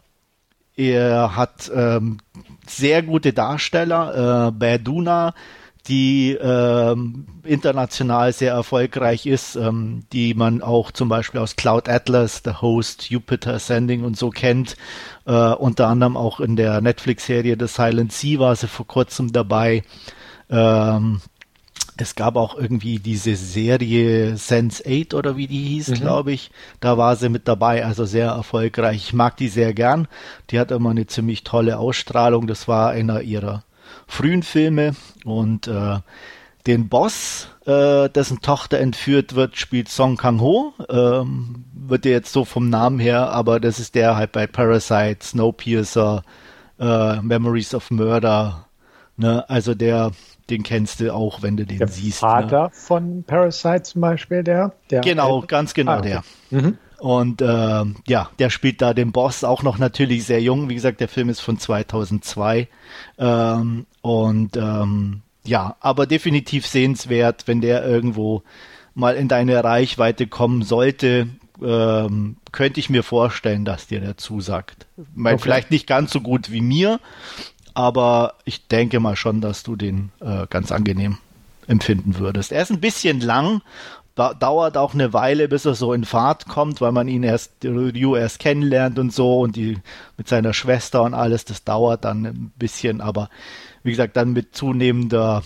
er 0.76 1.36
hat 1.36 1.70
ähm, 1.74 2.18
sehr 2.66 3.02
gute 3.02 3.32
Darsteller. 3.32 4.48
Äh, 4.48 4.52
Berduna 4.52 5.34
die 5.90 6.38
ähm, 6.40 7.26
international 7.42 8.32
sehr 8.32 8.52
erfolgreich 8.52 9.26
ist, 9.26 9.56
ähm, 9.56 10.04
die 10.12 10.34
man 10.34 10.62
auch 10.62 10.92
zum 10.92 11.08
Beispiel 11.08 11.40
aus 11.40 11.56
Cloud 11.56 11.88
Atlas, 11.88 12.42
The 12.44 12.54
Host, 12.62 13.10
Jupiter 13.10 13.54
Ascending 13.54 14.04
und 14.04 14.16
so 14.16 14.30
kennt. 14.30 14.76
Äh, 15.26 15.32
unter 15.32 15.88
anderem 15.88 16.16
auch 16.16 16.38
in 16.38 16.54
der 16.54 16.80
Netflix-Serie 16.80 17.56
The 17.58 17.66
Silent 17.66 18.12
Sea 18.12 18.38
war 18.38 18.54
sie 18.54 18.68
vor 18.68 18.86
kurzem 18.86 19.32
dabei. 19.32 19.82
Ähm, 20.48 21.20
es 21.96 22.14
gab 22.14 22.36
auch 22.36 22.56
irgendwie 22.56 23.00
diese 23.00 23.34
Serie 23.34 24.36
Sense 24.36 24.82
8 24.86 25.12
oder 25.12 25.36
wie 25.36 25.48
die 25.48 25.64
hieß, 25.64 25.88
mhm. 25.88 25.94
glaube 25.94 26.32
ich. 26.32 26.52
Da 26.78 26.96
war 26.96 27.16
sie 27.16 27.28
mit 27.28 27.48
dabei, 27.48 27.84
also 27.84 28.04
sehr 28.04 28.28
erfolgreich. 28.28 28.96
Ich 28.96 29.12
mag 29.12 29.36
die 29.36 29.48
sehr 29.48 29.74
gern. 29.74 30.06
Die 30.50 30.60
hat 30.60 30.70
immer 30.70 30.90
eine 30.90 31.08
ziemlich 31.08 31.42
tolle 31.42 31.78
Ausstrahlung. 31.78 32.46
Das 32.46 32.68
war 32.68 32.90
einer 32.90 33.22
ihrer 33.22 33.64
frühen 34.10 34.42
Filme 34.42 34.94
und 35.24 35.68
äh, 35.68 35.98
den 36.66 36.88
Boss, 36.88 37.48
äh, 37.66 38.08
dessen 38.10 38.40
Tochter 38.40 38.78
entführt 38.78 39.34
wird, 39.34 39.56
spielt 39.56 39.88
Song 39.88 40.16
Kang-ho. 40.16 40.74
Ähm, 40.88 41.64
wird 41.72 42.04
dir 42.04 42.12
jetzt 42.12 42.32
so 42.32 42.44
vom 42.44 42.68
Namen 42.68 42.98
her, 42.98 43.30
aber 43.30 43.60
das 43.60 43.78
ist 43.78 43.94
der 43.94 44.16
halt 44.16 44.32
bei 44.32 44.46
Parasite, 44.46 45.18
Snowpiercer, 45.22 46.22
äh, 46.78 47.20
Memories 47.22 47.74
of 47.74 47.90
Murder. 47.90 48.66
Ne? 49.16 49.48
Also 49.48 49.74
der, 49.74 50.12
den 50.50 50.62
kennst 50.62 51.00
du 51.00 51.14
auch, 51.14 51.42
wenn 51.42 51.56
du 51.56 51.64
den 51.64 51.78
der 51.78 51.88
siehst. 51.88 52.22
Der 52.22 52.28
ne? 52.28 52.34
Vater 52.42 52.62
ne? 52.64 52.70
von 52.72 53.24
Parasite 53.24 53.82
zum 53.84 54.00
Beispiel, 54.02 54.42
der? 54.42 54.72
der 54.90 55.00
genau, 55.00 55.42
ganz 55.42 55.72
genau 55.72 55.92
ah, 55.92 56.00
der. 56.00 56.22
Mhm. 56.50 56.76
Und 57.00 57.40
äh, 57.40 57.84
ja, 58.06 58.30
der 58.38 58.50
spielt 58.50 58.82
da 58.82 58.92
den 58.92 59.10
Boss 59.10 59.42
auch 59.42 59.62
noch 59.62 59.78
natürlich 59.78 60.24
sehr 60.24 60.42
jung. 60.42 60.68
Wie 60.68 60.74
gesagt, 60.74 61.00
der 61.00 61.08
Film 61.08 61.30
ist 61.30 61.40
von 61.40 61.58
2002. 61.58 62.68
Ähm, 63.18 63.86
und 64.02 64.56
ähm, 64.56 65.22
ja, 65.44 65.76
aber 65.80 66.06
definitiv 66.06 66.66
sehenswert, 66.66 67.44
wenn 67.46 67.62
der 67.62 67.86
irgendwo 67.86 68.42
mal 68.94 69.16
in 69.16 69.28
deine 69.28 69.64
Reichweite 69.64 70.26
kommen 70.26 70.62
sollte, 70.62 71.28
ähm, 71.62 72.36
könnte 72.52 72.80
ich 72.80 72.90
mir 72.90 73.02
vorstellen, 73.02 73.64
dass 73.64 73.86
dir 73.86 74.00
der 74.00 74.18
zusagt. 74.18 74.86
Okay. 75.18 75.38
Vielleicht 75.38 75.70
nicht 75.70 75.86
ganz 75.86 76.12
so 76.12 76.20
gut 76.20 76.50
wie 76.50 76.60
mir, 76.60 77.00
aber 77.72 78.34
ich 78.44 78.66
denke 78.68 79.00
mal 79.00 79.16
schon, 79.16 79.40
dass 79.40 79.62
du 79.62 79.76
den 79.76 80.12
äh, 80.20 80.46
ganz 80.50 80.70
angenehm 80.70 81.16
empfinden 81.66 82.18
würdest. 82.18 82.52
Er 82.52 82.62
ist 82.62 82.70
ein 82.70 82.80
bisschen 82.80 83.20
lang 83.20 83.62
dauert 84.38 84.76
auch 84.76 84.94
eine 84.94 85.12
Weile, 85.12 85.48
bis 85.48 85.64
er 85.64 85.74
so 85.74 85.92
in 85.92 86.04
Fahrt 86.04 86.46
kommt, 86.46 86.80
weil 86.80 86.92
man 86.92 87.08
ihn 87.08 87.22
erst, 87.22 87.64
Ryu 87.64 88.16
erst 88.16 88.38
kennenlernt 88.38 88.98
und 88.98 89.12
so 89.12 89.40
und 89.40 89.56
die 89.56 89.78
mit 90.16 90.28
seiner 90.28 90.52
Schwester 90.52 91.02
und 91.02 91.14
alles, 91.14 91.44
das 91.44 91.64
dauert 91.64 92.04
dann 92.04 92.26
ein 92.26 92.52
bisschen, 92.56 93.00
aber 93.00 93.28
wie 93.82 93.90
gesagt, 93.90 94.16
dann 94.16 94.32
mit 94.32 94.54
zunehmender 94.54 95.42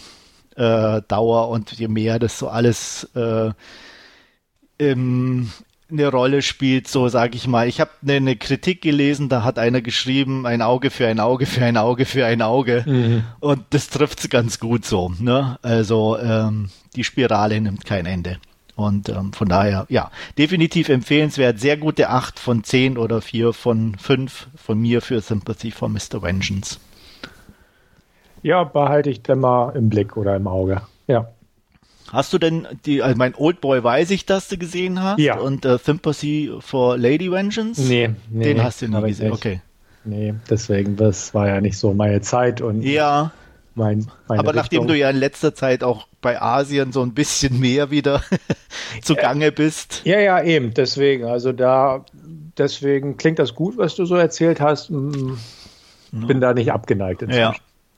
äh, 0.56 1.02
Dauer 1.08 1.48
und 1.48 1.72
je 1.72 1.88
mehr 1.88 2.18
das 2.18 2.38
so 2.38 2.48
alles 2.48 3.04
äh, 3.14 3.52
im, 4.78 5.50
eine 5.90 6.08
Rolle 6.08 6.42
spielt, 6.42 6.88
so 6.88 7.08
sage 7.08 7.36
ich 7.36 7.46
mal. 7.46 7.68
Ich 7.68 7.80
habe 7.80 7.90
eine, 8.02 8.14
eine, 8.14 8.36
Kritik 8.36 8.82
gelesen, 8.82 9.28
da 9.28 9.44
hat 9.44 9.58
einer 9.58 9.80
geschrieben, 9.80 10.46
ein 10.46 10.62
Auge 10.62 10.90
für 10.90 11.06
ein 11.06 11.20
Auge 11.20 11.46
für 11.46 11.64
ein 11.64 11.76
Auge 11.76 12.04
für 12.04 12.26
ein 12.26 12.42
Auge. 12.42 12.84
Mhm. 12.86 13.24
Und 13.40 13.62
das 13.70 13.88
trifft 13.88 14.28
ganz 14.30 14.58
gut 14.58 14.84
so. 14.84 15.12
Ne? 15.18 15.58
Also 15.62 16.18
ähm, 16.18 16.70
die 16.96 17.04
Spirale 17.04 17.60
nimmt 17.60 17.84
kein 17.84 18.06
Ende. 18.06 18.38
Und 18.76 19.08
ähm, 19.08 19.32
von 19.32 19.48
daher, 19.48 19.86
ja, 19.88 20.10
definitiv 20.36 20.88
empfehlenswert. 20.88 21.60
Sehr 21.60 21.76
gute 21.76 22.10
8 22.10 22.38
von 22.38 22.64
10 22.64 22.98
oder 22.98 23.20
4 23.20 23.52
von 23.52 23.96
5 23.96 24.48
von 24.56 24.80
mir 24.80 25.00
für 25.00 25.20
Sympathy 25.20 25.70
for 25.70 25.88
Mr. 25.88 26.22
Vengeance. 26.22 26.78
Ja, 28.42 28.64
behalte 28.64 29.10
ich 29.10 29.22
dann 29.22 29.40
mal 29.40 29.70
im 29.76 29.88
Blick 29.88 30.16
oder 30.16 30.36
im 30.36 30.46
Auge. 30.46 30.82
Ja. 31.06 31.28
Hast 32.12 32.32
du 32.32 32.38
denn 32.38 32.66
die, 32.84 33.02
also 33.02 33.16
mein 33.16 33.34
Oldboy 33.34 33.82
weiß 33.82 34.10
ich, 34.10 34.26
dass 34.26 34.48
du 34.48 34.58
gesehen 34.58 35.02
hast. 35.02 35.18
Ja. 35.18 35.38
Und 35.38 35.64
äh, 35.64 35.78
Sympathy 35.78 36.52
for 36.60 36.98
Lady 36.98 37.30
Vengeance? 37.30 37.80
Nee, 37.80 38.10
nee. 38.30 38.44
Den 38.44 38.62
hast 38.62 38.82
du 38.82 38.88
nie 38.88 39.00
gesehen, 39.00 39.32
okay. 39.32 39.60
Nee, 40.04 40.34
deswegen, 40.50 40.96
das 40.96 41.32
war 41.32 41.48
ja 41.48 41.60
nicht 41.60 41.78
so 41.78 41.94
meine 41.94 42.20
Zeit 42.20 42.60
und. 42.60 42.82
Ja. 42.82 43.32
Mein, 43.76 44.06
Aber 44.28 44.38
Richtung. 44.38 44.54
nachdem 44.54 44.86
du 44.86 44.96
ja 44.96 45.10
in 45.10 45.16
letzter 45.16 45.54
Zeit 45.54 45.82
auch 45.82 46.06
bei 46.20 46.40
Asien 46.40 46.92
so 46.92 47.02
ein 47.02 47.12
bisschen 47.12 47.58
mehr 47.58 47.90
wieder 47.90 48.22
zugange 49.02 49.50
bist. 49.50 50.02
Ja, 50.04 50.20
ja, 50.20 50.42
eben. 50.42 50.74
Deswegen, 50.74 51.24
also 51.24 51.52
da, 51.52 52.04
deswegen 52.56 53.16
klingt 53.16 53.40
das 53.40 53.54
gut, 53.54 53.76
was 53.76 53.96
du 53.96 54.04
so 54.04 54.14
erzählt 54.14 54.60
hast. 54.60 54.90
Hm, 54.90 55.38
bin 56.12 56.38
no. 56.38 56.40
da 56.40 56.54
nicht 56.54 56.72
abgeneigt 56.72 57.22
inzwischen. 57.22 57.40
Ja. 57.40 57.54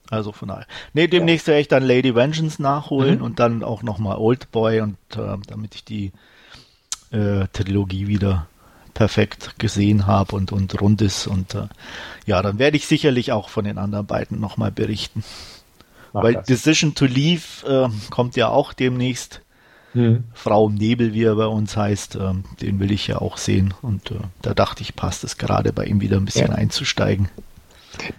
Also 0.09 0.31
von 0.31 0.47
daher. 0.47 0.65
Nee, 0.93 1.07
demnächst 1.07 1.47
ja. 1.47 1.51
werde 1.51 1.61
ich 1.61 1.67
dann 1.67 1.83
Lady 1.83 2.15
Vengeance 2.15 2.61
nachholen 2.61 3.19
mhm. 3.19 3.23
und 3.23 3.39
dann 3.39 3.63
auch 3.63 3.83
nochmal 3.83 4.17
Old 4.17 4.51
Boy 4.51 4.81
und 4.81 4.97
äh, 5.15 5.37
damit 5.47 5.75
ich 5.75 5.83
die 5.83 6.11
äh, 7.11 7.47
Trilogie 7.51 8.07
wieder 8.07 8.47
perfekt 8.93 9.59
gesehen 9.59 10.07
habe 10.07 10.35
und, 10.35 10.51
und 10.51 10.81
rund 10.81 11.01
ist. 11.01 11.27
Und 11.27 11.53
äh, 11.55 11.67
ja, 12.25 12.41
dann 12.41 12.57
werde 12.57 12.77
ich 12.77 12.87
sicherlich 12.87 13.31
auch 13.31 13.49
von 13.49 13.65
den 13.65 13.77
anderen 13.77 14.07
beiden 14.07 14.39
nochmal 14.39 14.71
berichten. 14.71 15.23
Mach 16.13 16.23
Weil 16.23 16.33
das. 16.33 16.47
Decision 16.47 16.95
to 16.95 17.05
Leave 17.05 17.43
äh, 17.67 17.89
kommt 18.09 18.35
ja 18.35 18.49
auch 18.49 18.73
demnächst. 18.73 19.41
Mhm. 19.93 20.25
Frau 20.33 20.67
im 20.67 20.75
Nebel, 20.75 21.13
wie 21.13 21.23
er 21.23 21.35
bei 21.35 21.47
uns 21.47 21.75
heißt, 21.75 22.15
äh, 22.17 22.33
den 22.61 22.79
will 22.79 22.91
ich 22.91 23.07
ja 23.07 23.17
auch 23.19 23.37
sehen. 23.37 23.73
Und 23.81 24.11
äh, 24.11 24.15
da 24.41 24.53
dachte 24.53 24.83
ich, 24.83 24.95
passt 24.95 25.23
es 25.23 25.37
gerade 25.37 25.73
bei 25.73 25.85
ihm 25.85 26.01
wieder 26.01 26.17
ein 26.17 26.25
bisschen 26.25 26.51
ja. 26.51 26.55
einzusteigen. 26.55 27.29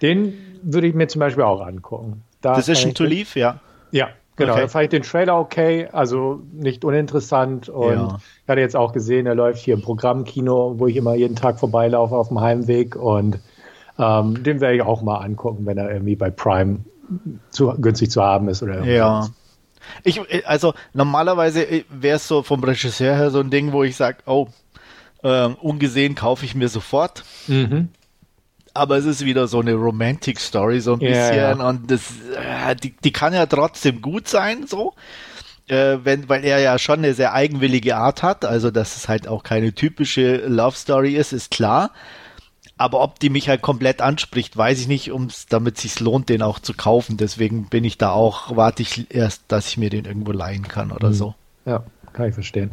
Den 0.01 0.33
würde 0.61 0.87
ich 0.87 0.93
mir 0.93 1.07
zum 1.07 1.19
Beispiel 1.19 1.43
auch 1.43 1.61
angucken. 1.61 2.23
Da 2.41 2.55
Decision 2.55 2.93
to 2.93 3.03
Leave, 3.03 3.39
ja. 3.39 3.59
Ja, 3.91 4.09
genau. 4.35 4.53
Okay. 4.53 4.61
Da 4.61 4.67
fand 4.67 4.83
ich 4.85 4.89
den 4.89 5.03
Trailer 5.03 5.39
okay, 5.39 5.87
also 5.91 6.41
nicht 6.51 6.83
uninteressant. 6.83 7.69
Und 7.69 7.93
ja. 7.93 8.19
ich 8.43 8.49
hatte 8.49 8.61
jetzt 8.61 8.75
auch 8.75 8.91
gesehen, 8.91 9.25
er 9.25 9.35
läuft 9.35 9.59
hier 9.59 9.75
im 9.75 9.81
Programmkino, 9.81 10.75
wo 10.77 10.87
ich 10.87 10.95
immer 10.95 11.15
jeden 11.15 11.35
Tag 11.35 11.59
vorbeilaufe 11.59 12.15
auf 12.15 12.29
dem 12.29 12.41
Heimweg. 12.41 12.95
Und 12.95 13.39
ähm, 13.97 14.43
den 14.43 14.59
werde 14.59 14.75
ich 14.75 14.81
auch 14.81 15.01
mal 15.01 15.17
angucken, 15.17 15.65
wenn 15.65 15.77
er 15.77 15.91
irgendwie 15.91 16.15
bei 16.15 16.29
Prime 16.29 16.79
zu, 17.49 17.73
günstig 17.79 18.11
zu 18.11 18.21
haben 18.21 18.47
ist 18.49 18.63
oder 18.63 18.73
irgendwas. 18.75 18.95
Ja. 18.95 19.29
Ich, 20.03 20.47
also 20.47 20.73
normalerweise 20.93 21.65
wäre 21.89 22.17
es 22.17 22.27
so 22.27 22.43
vom 22.43 22.63
Regisseur 22.63 23.15
her 23.15 23.31
so 23.31 23.39
ein 23.39 23.49
Ding, 23.49 23.71
wo 23.71 23.83
ich 23.83 23.95
sage, 23.95 24.19
oh, 24.25 24.47
äh, 25.23 25.47
ungesehen 25.47 26.15
kaufe 26.15 26.45
ich 26.45 26.55
mir 26.55 26.69
sofort. 26.69 27.23
Mhm 27.47 27.89
aber 28.73 28.97
es 28.97 29.05
ist 29.05 29.25
wieder 29.25 29.47
so 29.47 29.59
eine 29.59 29.73
Romantic 29.73 30.39
Story, 30.39 30.79
so 30.79 30.93
ein 30.93 31.01
yeah, 31.01 31.29
bisschen. 31.29 31.59
Ja. 31.59 31.69
Und 31.69 31.91
das, 31.91 32.01
äh, 32.35 32.75
die, 32.75 32.95
die 32.95 33.11
kann 33.11 33.33
ja 33.33 33.45
trotzdem 33.45 34.01
gut 34.01 34.27
sein, 34.27 34.67
so. 34.67 34.93
Äh, 35.67 35.97
wenn, 36.03 36.29
weil 36.29 36.43
er 36.43 36.59
ja 36.59 36.79
schon 36.79 36.99
eine 36.99 37.13
sehr 37.13 37.33
eigenwillige 37.33 37.95
Art 37.95 38.23
hat, 38.23 38.43
also 38.45 38.71
dass 38.71 38.95
es 38.95 39.07
halt 39.07 39.27
auch 39.27 39.43
keine 39.43 39.73
typische 39.73 40.37
Love 40.47 40.75
Story 40.75 41.15
ist, 41.15 41.31
ist 41.33 41.51
klar. 41.51 41.91
Aber 42.79 43.01
ob 43.01 43.19
die 43.19 43.29
mich 43.29 43.49
halt 43.49 43.61
komplett 43.61 44.01
anspricht, 44.01 44.55
weiß 44.55 44.79
ich 44.79 44.87
nicht, 44.87 45.11
ums, 45.11 45.45
damit 45.47 45.75
es 45.75 45.81
sich 45.83 45.99
lohnt, 45.99 46.29
den 46.29 46.41
auch 46.41 46.59
zu 46.59 46.73
kaufen. 46.73 47.17
Deswegen 47.17 47.65
bin 47.65 47.83
ich 47.83 47.97
da 47.97 48.11
auch, 48.11 48.55
warte 48.55 48.81
ich 48.81 49.13
erst, 49.13 49.43
dass 49.49 49.67
ich 49.67 49.77
mir 49.77 49.89
den 49.89 50.05
irgendwo 50.05 50.31
leihen 50.31 50.67
kann 50.67 50.91
oder 50.91 51.09
mhm. 51.09 51.13
so. 51.13 51.35
Ja, 51.65 51.83
kann 52.13 52.29
ich 52.29 52.33
verstehen. 52.33 52.71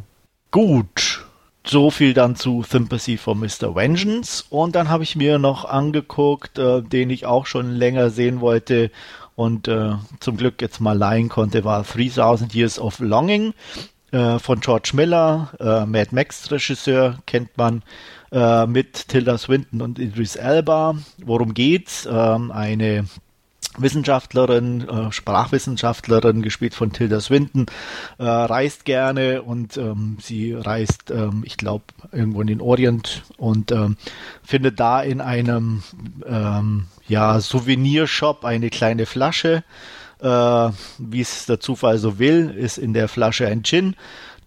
Gut 0.50 1.24
so 1.68 1.90
viel 1.90 2.14
dann 2.14 2.36
zu 2.36 2.62
Sympathy 2.62 3.16
for 3.16 3.34
Mr. 3.34 3.74
Vengeance. 3.74 4.44
Und 4.48 4.76
dann 4.76 4.88
habe 4.88 5.02
ich 5.02 5.16
mir 5.16 5.40
noch 5.40 5.64
angeguckt, 5.64 6.58
äh, 6.58 6.80
den 6.80 7.10
ich 7.10 7.26
auch 7.26 7.46
schon 7.46 7.72
länger 7.72 8.10
sehen 8.10 8.40
wollte 8.40 8.92
und 9.34 9.68
äh, 9.68 9.94
zum 10.20 10.36
Glück 10.36 10.62
jetzt 10.62 10.80
mal 10.80 10.96
leihen 10.96 11.28
konnte, 11.28 11.64
war 11.64 11.82
3000 11.82 12.54
Years 12.54 12.78
of 12.78 13.00
Longing 13.00 13.52
äh, 14.10 14.38
von 14.38 14.60
George 14.60 14.92
Miller, 14.94 15.50
äh, 15.60 15.84
Mad 15.84 16.08
Max 16.12 16.50
Regisseur, 16.50 17.18
kennt 17.26 17.56
man, 17.58 17.82
äh, 18.32 18.66
mit 18.66 19.08
Tilda 19.08 19.38
Swinton 19.38 19.82
und 19.82 19.98
Idris 19.98 20.36
Elba. 20.36 20.96
Worum 21.18 21.54
geht's? 21.54 22.08
Ähm, 22.10 22.50
eine 22.50 23.06
Wissenschaftlerin, 23.78 24.88
äh, 24.88 25.12
Sprachwissenschaftlerin, 25.12 26.42
gespielt 26.42 26.74
von 26.74 26.92
Tilda 26.92 27.20
Swinton, 27.20 27.66
äh, 28.18 28.24
reist 28.24 28.84
gerne 28.84 29.42
und 29.42 29.76
ähm, 29.76 30.18
sie 30.20 30.52
reist, 30.54 31.10
ähm, 31.10 31.42
ich 31.44 31.56
glaube, 31.56 31.84
irgendwo 32.12 32.40
in 32.40 32.46
den 32.46 32.60
Orient 32.60 33.22
und 33.36 33.72
ähm, 33.72 33.96
findet 34.42 34.80
da 34.80 35.02
in 35.02 35.20
einem 35.20 35.82
ähm, 36.26 36.86
ja, 37.06 37.38
Souvenirshop 37.40 38.44
eine 38.44 38.70
kleine 38.70 39.06
Flasche. 39.06 39.62
Äh, 40.20 40.70
Wie 40.98 41.20
es 41.20 41.46
der 41.46 41.60
Zufall 41.60 41.98
so 41.98 42.18
will, 42.18 42.54
ist 42.56 42.78
in 42.78 42.94
der 42.94 43.08
Flasche 43.08 43.46
ein 43.46 43.62
Gin 43.62 43.96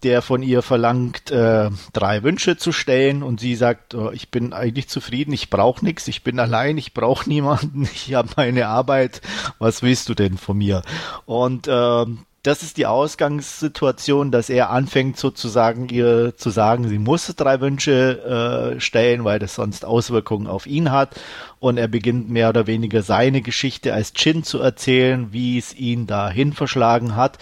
der 0.02 0.22
von 0.22 0.42
ihr 0.42 0.62
verlangt, 0.62 1.30
äh, 1.30 1.70
drei 1.92 2.22
Wünsche 2.22 2.56
zu 2.56 2.72
stellen 2.72 3.22
und 3.22 3.40
sie 3.40 3.54
sagt, 3.54 3.94
oh, 3.94 4.10
ich 4.12 4.30
bin 4.30 4.52
eigentlich 4.52 4.88
zufrieden, 4.88 5.32
ich 5.32 5.50
brauche 5.50 5.84
nichts, 5.84 6.08
ich 6.08 6.22
bin 6.22 6.38
allein, 6.38 6.78
ich 6.78 6.94
brauche 6.94 7.28
niemanden, 7.28 7.82
ich 7.82 8.14
habe 8.14 8.30
meine 8.36 8.68
Arbeit, 8.68 9.20
was 9.58 9.82
willst 9.82 10.08
du 10.08 10.14
denn 10.14 10.38
von 10.38 10.58
mir? 10.58 10.82
Und 11.26 11.68
äh, 11.68 12.06
das 12.42 12.62
ist 12.62 12.78
die 12.78 12.86
Ausgangssituation, 12.86 14.30
dass 14.30 14.48
er 14.48 14.70
anfängt 14.70 15.18
sozusagen 15.18 15.90
ihr 15.90 16.34
zu 16.36 16.48
sagen, 16.48 16.88
sie 16.88 16.98
muss 16.98 17.26
drei 17.36 17.60
Wünsche 17.60 18.76
äh, 18.76 18.80
stellen, 18.80 19.24
weil 19.24 19.38
das 19.38 19.56
sonst 19.56 19.84
Auswirkungen 19.84 20.46
auf 20.46 20.66
ihn 20.66 20.90
hat. 20.90 21.20
Und 21.58 21.76
er 21.76 21.88
beginnt 21.88 22.30
mehr 22.30 22.48
oder 22.48 22.66
weniger 22.66 23.02
seine 23.02 23.42
Geschichte 23.42 23.92
als 23.92 24.14
Chin 24.14 24.42
zu 24.42 24.58
erzählen, 24.58 25.32
wie 25.32 25.58
es 25.58 25.74
ihn 25.74 26.06
dahin 26.06 26.54
verschlagen 26.54 27.14
hat. 27.14 27.38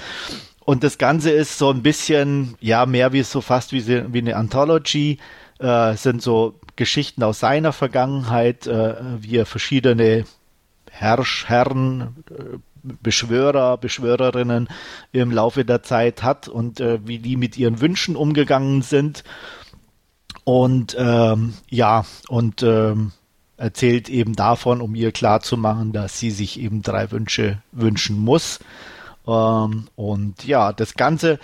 Und 0.69 0.85
das 0.85 0.99
Ganze 0.99 1.31
ist 1.31 1.57
so 1.57 1.71
ein 1.71 1.81
bisschen, 1.83 2.55
ja, 2.61 2.85
mehr 2.85 3.15
wie 3.15 3.23
so 3.23 3.41
fast 3.41 3.73
wie, 3.73 3.87
wie 3.87 4.19
eine 4.19 4.37
Anthology. 4.37 5.17
Äh, 5.59 5.97
sind 5.97 6.21
so 6.21 6.61
Geschichten 6.77 7.23
aus 7.23 7.41
seiner 7.41 7.73
Vergangenheit, 7.73 8.67
äh, 8.67 8.97
wie 9.19 9.39
er 9.39 9.47
verschiedene 9.47 10.27
Herrsch, 10.91 11.47
Herren, 11.47 12.23
äh, 12.31 12.59
Beschwörer, 12.83 13.79
Beschwörerinnen 13.79 14.69
im 15.13 15.31
Laufe 15.31 15.65
der 15.65 15.83
Zeit 15.83 16.23
hat 16.23 16.49
und 16.49 16.81
äh, 16.81 16.99
wie 17.03 17.19
die 17.19 17.37
mit 17.37 17.57
ihren 17.57 17.81
Wünschen 17.81 18.15
umgegangen 18.15 18.83
sind. 18.83 19.25
Und 20.45 20.95
ähm, 20.99 21.55
ja, 21.71 22.05
und 22.29 22.63
ähm, 22.63 23.13
erzählt 23.57 24.11
eben 24.11 24.37
davon, 24.37 24.83
um 24.83 24.95
ihr 24.95 25.13
klarzumachen, 25.13 25.93
dass 25.93 26.19
sie 26.19 26.31
sich 26.31 26.61
eben 26.61 26.83
drei 26.83 27.11
Wünsche 27.11 27.63
wünschen 27.73 28.19
muss. 28.19 28.59
Ähm, 29.29 29.89
und 29.95 30.45
ja, 30.45 30.73
das 30.73 30.95
Ganze 30.95 31.39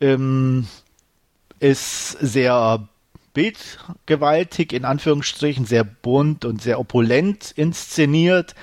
ähm, 0.00 0.66
ist 1.60 2.10
sehr 2.20 2.88
bildgewaltig, 3.32 4.72
in 4.72 4.84
Anführungsstrichen, 4.84 5.64
sehr 5.64 5.84
bunt 5.84 6.44
und 6.44 6.60
sehr 6.60 6.80
opulent 6.80 7.52
inszeniert. 7.54 8.56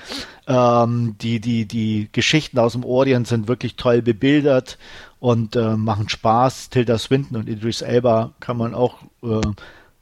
Ähm, 0.46 1.16
die, 1.20 1.40
die, 1.40 1.64
die 1.64 2.10
Geschichten 2.12 2.58
aus 2.58 2.72
dem 2.72 2.84
Orient 2.84 3.26
sind 3.26 3.48
wirklich 3.48 3.76
toll 3.76 4.02
bebildert 4.02 4.78
und 5.18 5.56
äh, 5.56 5.76
machen 5.76 6.10
Spaß. 6.10 6.68
Tilda 6.68 6.98
Swinton 6.98 7.38
und 7.38 7.48
Idris 7.48 7.80
Elba 7.80 8.34
kann 8.38 8.58
man 8.58 8.74
auch 8.74 8.98
äh, 9.22 9.40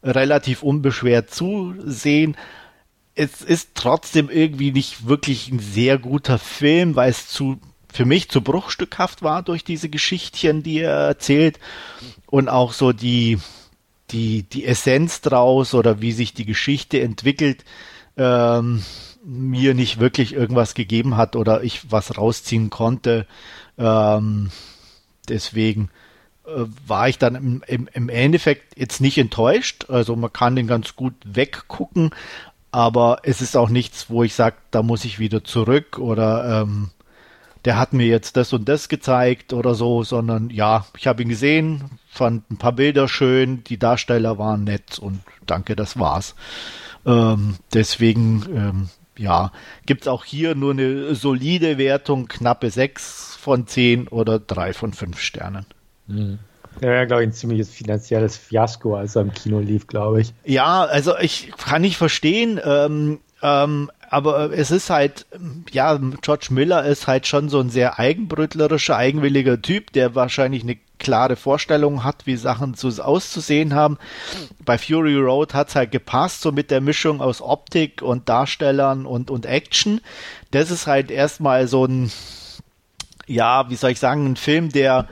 relativ 0.02 0.64
unbeschwert 0.64 1.30
zusehen. 1.30 2.36
Es 3.14 3.42
ist 3.42 3.70
trotzdem 3.74 4.28
irgendwie 4.28 4.72
nicht 4.72 5.06
wirklich 5.06 5.52
ein 5.52 5.60
sehr 5.60 5.98
guter 5.98 6.38
Film, 6.38 6.96
weil 6.96 7.10
es 7.10 7.28
zu 7.28 7.60
für 7.94 8.04
mich 8.04 8.28
zu 8.28 8.40
bruchstückhaft 8.40 9.22
war 9.22 9.42
durch 9.42 9.62
diese 9.62 9.88
Geschichtchen, 9.88 10.64
die 10.64 10.80
er 10.80 11.06
erzählt 11.06 11.60
und 12.26 12.48
auch 12.48 12.72
so 12.72 12.92
die, 12.92 13.38
die, 14.10 14.42
die 14.42 14.66
Essenz 14.66 15.20
draus 15.20 15.74
oder 15.74 16.00
wie 16.00 16.10
sich 16.10 16.34
die 16.34 16.44
Geschichte 16.44 17.00
entwickelt, 17.00 17.64
ähm, 18.16 18.82
mir 19.24 19.74
nicht 19.74 20.00
wirklich 20.00 20.32
irgendwas 20.34 20.74
gegeben 20.74 21.16
hat 21.16 21.36
oder 21.36 21.62
ich 21.62 21.92
was 21.92 22.18
rausziehen 22.18 22.68
konnte. 22.68 23.28
Ähm, 23.78 24.50
deswegen 25.28 25.88
äh, 26.46 26.64
war 26.88 27.08
ich 27.08 27.18
dann 27.18 27.36
im, 27.36 27.62
im, 27.68 27.88
im 27.92 28.08
Endeffekt 28.08 28.76
jetzt 28.76 29.00
nicht 29.00 29.18
enttäuscht. 29.18 29.88
Also 29.88 30.16
man 30.16 30.32
kann 30.32 30.56
den 30.56 30.66
ganz 30.66 30.96
gut 30.96 31.14
weggucken, 31.24 32.10
aber 32.72 33.18
es 33.22 33.40
ist 33.40 33.56
auch 33.56 33.68
nichts, 33.68 34.10
wo 34.10 34.24
ich 34.24 34.34
sage, 34.34 34.56
da 34.72 34.82
muss 34.82 35.04
ich 35.04 35.20
wieder 35.20 35.44
zurück 35.44 36.00
oder 36.00 36.62
ähm, 36.62 36.90
der 37.64 37.78
hat 37.78 37.92
mir 37.92 38.06
jetzt 38.06 38.36
das 38.36 38.52
und 38.52 38.68
das 38.68 38.88
gezeigt 38.88 39.52
oder 39.52 39.74
so, 39.74 40.02
sondern 40.02 40.50
ja, 40.50 40.86
ich 40.96 41.06
habe 41.06 41.22
ihn 41.22 41.28
gesehen, 41.28 41.84
fand 42.08 42.50
ein 42.50 42.58
paar 42.58 42.72
Bilder 42.72 43.08
schön, 43.08 43.64
die 43.64 43.78
Darsteller 43.78 44.38
waren 44.38 44.64
nett 44.64 44.98
und 44.98 45.20
danke, 45.46 45.74
das 45.76 45.98
war's. 45.98 46.34
Ähm, 47.06 47.56
deswegen, 47.72 48.44
ähm, 48.54 48.88
ja, 49.16 49.52
gibt's 49.86 50.08
auch 50.08 50.24
hier 50.24 50.54
nur 50.54 50.72
eine 50.72 51.14
solide 51.14 51.78
Wertung, 51.78 52.28
knappe 52.28 52.70
6 52.70 53.36
von 53.40 53.66
10 53.66 54.08
oder 54.08 54.38
3 54.38 54.72
von 54.72 54.92
5 54.92 55.20
Sternen. 55.20 55.66
Mhm. 56.06 56.38
Ja, 56.80 56.92
ja 56.92 57.04
glaube 57.04 57.22
ich, 57.22 57.28
ein 57.28 57.32
ziemliches 57.32 57.70
finanzielles 57.70 58.36
Fiasko, 58.36 58.96
als 58.96 59.16
er 59.16 59.22
im 59.22 59.32
Kino 59.32 59.60
lief, 59.60 59.86
glaube 59.86 60.20
ich. 60.20 60.34
Ja, 60.44 60.84
also 60.84 61.16
ich 61.18 61.52
kann 61.56 61.82
nicht 61.82 61.96
verstehen, 61.96 62.60
ähm, 62.64 63.20
ähm, 63.42 63.90
aber 64.14 64.56
es 64.56 64.70
ist 64.70 64.90
halt, 64.90 65.26
ja, 65.72 65.98
George 66.22 66.46
Miller 66.50 66.84
ist 66.84 67.08
halt 67.08 67.26
schon 67.26 67.48
so 67.48 67.58
ein 67.58 67.68
sehr 67.68 67.98
eigenbrötlerischer, 67.98 68.96
eigenwilliger 68.96 69.60
Typ, 69.60 69.92
der 69.92 70.14
wahrscheinlich 70.14 70.62
eine 70.62 70.78
klare 71.00 71.34
Vorstellung 71.34 72.04
hat, 72.04 72.24
wie 72.24 72.36
Sachen 72.36 72.74
zu, 72.74 72.90
auszusehen 73.04 73.74
haben. 73.74 73.98
Bei 74.64 74.78
Fury 74.78 75.16
Road 75.16 75.52
hat 75.52 75.70
es 75.70 75.74
halt 75.74 75.90
gepasst, 75.90 76.42
so 76.42 76.52
mit 76.52 76.70
der 76.70 76.80
Mischung 76.80 77.20
aus 77.20 77.42
Optik 77.42 78.02
und 78.02 78.28
Darstellern 78.28 79.04
und, 79.04 79.32
und 79.32 79.46
Action. 79.46 80.00
Das 80.52 80.70
ist 80.70 80.86
halt 80.86 81.10
erstmal 81.10 81.66
so 81.66 81.84
ein, 81.84 82.12
ja, 83.26 83.68
wie 83.68 83.74
soll 83.74 83.90
ich 83.90 83.98
sagen, 83.98 84.26
ein 84.26 84.36
Film, 84.36 84.70
der 84.70 85.08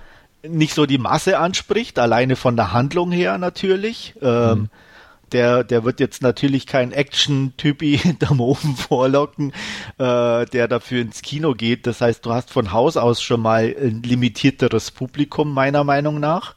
nicht 0.47 0.75
so 0.75 0.87
die 0.87 0.99
Masse 0.99 1.41
anspricht, 1.41 1.99
alleine 1.99 2.37
von 2.37 2.55
der 2.55 2.73
Handlung 2.73 3.11
her 3.11 3.37
natürlich. 3.39 4.15
Ähm, 4.23 4.59
mhm 4.61 4.71
der, 5.33 5.64
der 5.64 5.85
wird 5.85 6.01
jetzt 6.01 6.22
natürlich 6.22 6.66
kein 6.66 6.93
Action-Typi 6.93 7.99
hinterm 8.03 8.41
Ofen 8.41 8.76
vorlocken, 8.76 9.53
äh, 9.99 10.47
der 10.47 10.68
dafür 10.68 11.03
ins 11.03 11.22
Kino 11.22 11.55
geht. 11.55 11.87
Das 11.87 12.01
heißt, 12.01 12.24
du 12.24 12.33
hast 12.33 12.51
von 12.51 12.72
Haus 12.72 12.97
aus 12.97 13.22
schon 13.22 13.41
mal 13.41 13.64
ein 13.64 14.03
limitierteres 14.03 14.91
Publikum, 14.91 15.53
meiner 15.53 15.85
Meinung 15.85 16.20
nach. 16.20 16.55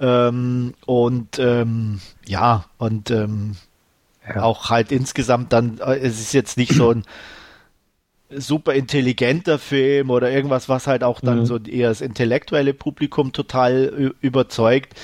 Ähm, 0.00 0.74
und 0.84 1.38
ähm, 1.38 2.00
ja, 2.26 2.64
und 2.78 3.10
ähm, 3.10 3.56
ja. 4.26 4.42
auch 4.42 4.70
halt 4.70 4.92
insgesamt 4.92 5.52
dann, 5.52 5.78
äh, 5.78 5.98
es 5.98 6.20
ist 6.20 6.32
jetzt 6.32 6.56
nicht 6.56 6.72
so 6.72 6.90
ein 6.90 7.04
super 8.30 8.74
intelligenter 8.74 9.58
Film 9.58 10.10
oder 10.10 10.30
irgendwas, 10.30 10.68
was 10.68 10.86
halt 10.86 11.04
auch 11.04 11.20
dann 11.20 11.40
mhm. 11.40 11.46
so 11.46 11.58
eher 11.58 11.88
das 11.88 12.00
intellektuelle 12.00 12.74
Publikum 12.74 13.32
total 13.32 14.14
überzeugt. 14.20 14.94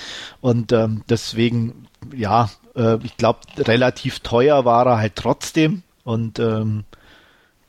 Und 0.40 0.72
ähm, 0.72 1.04
deswegen, 1.08 1.86
ja, 2.14 2.50
äh, 2.76 2.98
ich 3.02 3.16
glaube, 3.16 3.40
relativ 3.58 4.20
teuer 4.20 4.64
war 4.64 4.86
er 4.86 4.98
halt 4.98 5.16
trotzdem 5.16 5.82
und 6.04 6.38
ähm, 6.38 6.84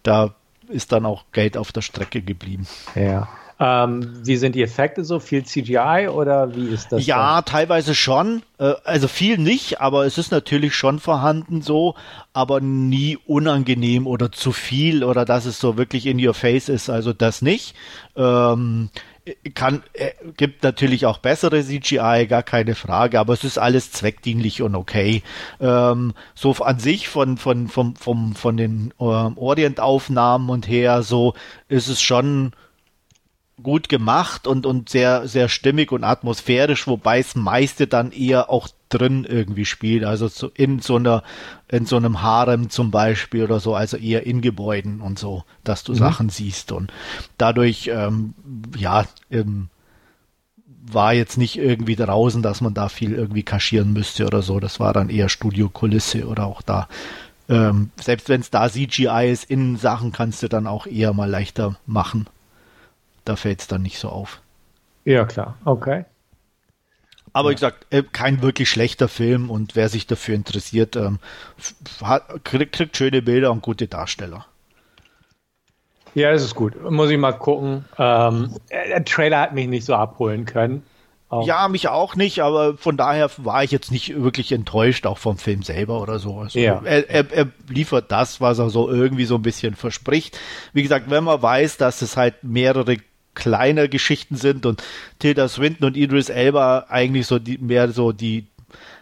da 0.04 0.34
ist 0.70 0.92
dann 0.92 1.06
auch 1.06 1.26
Geld 1.32 1.58
auf 1.58 1.72
der 1.72 1.82
Strecke 1.82 2.22
geblieben. 2.22 2.68
Ja. 2.96 3.28
Ähm, 3.60 4.26
wie 4.26 4.36
sind 4.36 4.56
die 4.56 4.64
Effekte 4.64 5.04
so? 5.04 5.20
Viel 5.20 5.46
CGI 5.46 6.10
oder 6.10 6.56
wie 6.56 6.68
ist 6.68 6.92
das? 6.92 7.06
Ja, 7.06 7.36
dann? 7.36 7.46
teilweise 7.46 7.94
schon. 7.94 8.42
Äh, 8.58 8.74
also 8.84 9.08
viel 9.08 9.38
nicht, 9.38 9.80
aber 9.80 10.06
es 10.06 10.18
ist 10.18 10.32
natürlich 10.32 10.76
schon 10.76 11.00
vorhanden 11.00 11.62
so, 11.62 11.96
aber 12.34 12.60
nie 12.62 13.18
unangenehm 13.26 14.08
oder 14.08 14.32
zu 14.32 14.52
viel 14.52 15.04
oder 15.04 15.24
dass 15.24 15.46
es 15.46 15.60
so 15.60 15.78
wirklich 15.78 16.08
in 16.08 16.26
your 16.26 16.34
face 16.34 16.68
ist. 16.68 16.90
Also 16.90 17.14
das 17.14 17.42
nicht. 17.42 17.76
Ähm, 18.16 18.90
kann, 19.54 19.84
äh, 19.94 20.12
gibt 20.36 20.64
natürlich 20.64 21.06
auch 21.06 21.18
bessere 21.18 21.64
CGI, 21.64 22.28
gar 22.28 22.44
keine 22.44 22.76
Frage, 22.76 23.20
aber 23.20 23.34
es 23.34 23.44
ist 23.44 23.58
alles 23.58 23.92
zweckdienlich 23.92 24.62
und 24.62 24.76
okay. 24.76 25.24
Ähm, 25.62 26.14
so 26.36 26.52
an 26.54 26.80
sich 26.80 27.08
von, 27.08 27.38
von, 27.38 27.68
von, 27.68 27.96
von, 27.96 28.34
von 28.34 28.58
den 28.58 28.94
ähm, 29.00 29.38
Orientaufnahmen 29.38 30.50
und 30.50 30.68
her, 30.68 31.04
so 31.04 31.34
ist 31.70 31.88
es 31.88 32.02
schon 32.02 32.52
gut 33.62 33.88
gemacht 33.88 34.48
und, 34.48 34.66
und 34.66 34.90
sehr, 34.90 35.28
sehr 35.28 35.48
stimmig 35.48 35.92
und 35.92 36.04
atmosphärisch, 36.04 36.88
wobei 36.88 37.20
es 37.20 37.36
meiste 37.36 37.86
dann 37.88 38.12
eher 38.12 38.50
auch 38.50 38.68
drin 38.90 39.26
irgendwie 39.26 39.66
spielt, 39.66 40.04
also 40.06 40.28
so 40.28 40.50
in 40.56 40.80
so 40.80 40.96
einer, 40.96 41.24
in 41.68 41.86
so 41.86 41.98
einem 41.98 42.22
Harem 42.22 42.70
zum 42.70 42.90
Beispiel 42.90 43.44
oder 43.44 43.60
so, 43.60 43.76
also 43.76 43.98
eher 43.98 44.26
in 44.26 44.42
Gebäuden 44.42 45.02
und 45.02 45.20
so, 45.20 45.44
dass 45.64 45.84
du 45.84 45.94
mhm. 45.94 45.98
Sachen 45.98 46.30
siehst 46.30 46.72
und 46.72 46.92
dadurch, 47.38 47.90
ähm, 47.94 48.34
ja, 48.76 49.06
ähm, 49.30 49.70
war 50.86 51.14
jetzt 51.14 51.38
nicht 51.38 51.58
irgendwie 51.58 51.96
draußen, 51.96 52.42
dass 52.42 52.60
man 52.60 52.74
da 52.74 52.90
viel 52.90 53.14
irgendwie 53.14 53.44
kaschieren 53.44 53.94
müsste 53.94 54.26
oder 54.26 54.42
so. 54.42 54.60
Das 54.60 54.82
war 54.82 54.92
dann 54.92 55.10
eher 55.10 55.30
Studiokulisse 55.30 56.28
oder 56.28 56.46
auch 56.46 56.62
da. 56.62 56.90
Ähm, 57.48 57.92
selbst 58.02 58.28
wenn 58.28 58.42
es 58.42 58.50
da 58.50 58.70
CGI 58.70 59.30
ist, 59.32 59.46
in 59.46 59.78
Sachen 59.78 60.12
kannst 60.12 60.44
du 60.44 60.50
dann 60.50 60.68
auch 60.68 60.86
eher 60.86 61.14
mal 61.14 61.30
leichter 61.30 61.78
machen. 61.86 62.28
Da 63.26 63.36
fällt 63.36 63.62
es 63.62 63.68
dann 63.68 63.82
nicht 63.82 64.00
so 64.00 64.10
auf. 64.10 64.42
Ja, 65.06 65.26
klar. 65.26 65.58
Okay. 65.66 66.06
Aber 67.34 67.50
wie 67.50 67.56
gesagt, 67.56 67.88
äh, 67.90 68.04
kein 68.04 68.42
wirklich 68.42 68.70
schlechter 68.70 69.08
Film 69.08 69.50
und 69.50 69.76
wer 69.76 69.90
sich 69.90 70.06
dafür 70.06 70.36
interessiert, 70.36 70.96
ähm, 70.96 71.20
kriegt, 72.44 72.74
kriegt 72.74 72.96
schöne 72.96 73.24
Bilder 73.24 73.52
und 73.52 73.64
gute 73.64 73.88
Darsteller. 73.88 74.46
Ja, 76.14 76.32
das 76.32 76.44
ist 76.44 76.54
gut. 76.54 76.80
Muss 76.92 77.10
ich 77.10 77.18
mal 77.18 77.32
gucken. 77.32 77.86
Ähm, 77.98 78.56
der 78.70 79.04
Trailer 79.04 79.40
hat 79.40 79.56
mich 79.56 79.68
nicht 79.68 79.84
so 79.84 79.96
abholen 79.96 80.46
können. 80.46 80.84
Auch. 81.30 81.48
Ja, 81.48 81.68
mich 81.68 81.88
auch 81.88 82.16
nicht, 82.16 82.44
aber 82.44 82.78
von 82.78 82.96
daher 82.96 83.32
war 83.38 83.64
ich 83.64 83.72
jetzt 83.72 83.92
nicht 83.92 84.22
wirklich 84.22 84.52
enttäuscht, 84.52 85.08
auch 85.08 85.18
vom 85.18 85.40
Film 85.40 85.64
selber 85.64 86.00
oder 86.00 86.20
so. 86.20 86.38
Also 86.38 86.60
ja. 86.60 86.80
er, 86.84 87.10
er, 87.10 87.32
er 87.32 87.48
liefert 87.68 88.12
das, 88.12 88.40
was 88.40 88.60
er 88.60 88.70
so 88.70 88.88
irgendwie 88.88 89.26
so 89.26 89.34
ein 89.34 89.42
bisschen 89.42 89.74
verspricht. 89.74 90.38
Wie 90.74 90.84
gesagt, 90.84 91.10
wenn 91.10 91.24
man 91.24 91.42
weiß, 91.42 91.78
dass 91.78 92.04
es 92.04 92.16
halt 92.16 92.44
mehrere 92.44 92.98
kleine 93.36 93.90
Geschichten 93.90 94.36
sind 94.36 94.66
und 94.66 94.84
Tilda 95.20 95.48
Swinton 95.48 95.88
und 95.88 95.98
Idris 95.98 96.30
Elba 96.30 96.86
eigentlich 96.90 97.28
so 97.28 97.40
die, 97.40 97.58
mehr 97.58 97.90
so 97.92 98.12
die, 98.12 98.48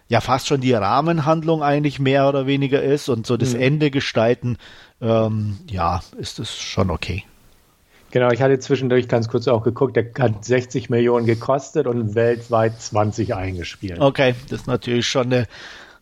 ja 0.07 0.21
fast 0.21 0.47
schon 0.47 0.61
die 0.61 0.73
Rahmenhandlung 0.73 1.63
eigentlich 1.63 1.99
mehr 1.99 2.27
oder 2.27 2.45
weniger 2.45 2.81
ist 2.81 3.09
und 3.09 3.25
so 3.25 3.37
das 3.37 3.53
mhm. 3.53 3.61
Ende 3.61 3.91
gestalten, 3.91 4.57
ähm, 5.01 5.57
ja, 5.69 6.01
ist 6.17 6.39
es 6.39 6.57
schon 6.57 6.89
okay. 6.89 7.23
Genau, 8.11 8.29
ich 8.29 8.41
hatte 8.41 8.59
zwischendurch 8.59 9.07
ganz 9.07 9.29
kurz 9.29 9.47
auch 9.47 9.63
geguckt, 9.63 9.95
der 9.95 10.11
hat 10.19 10.43
60 10.43 10.89
Millionen 10.89 11.25
gekostet 11.25 11.87
und 11.87 12.13
weltweit 12.13 12.79
20 12.81 13.35
eingespielt. 13.35 14.01
Okay, 14.01 14.35
das 14.49 14.61
ist 14.61 14.67
natürlich 14.67 15.07
schon 15.07 15.27
eine 15.27 15.47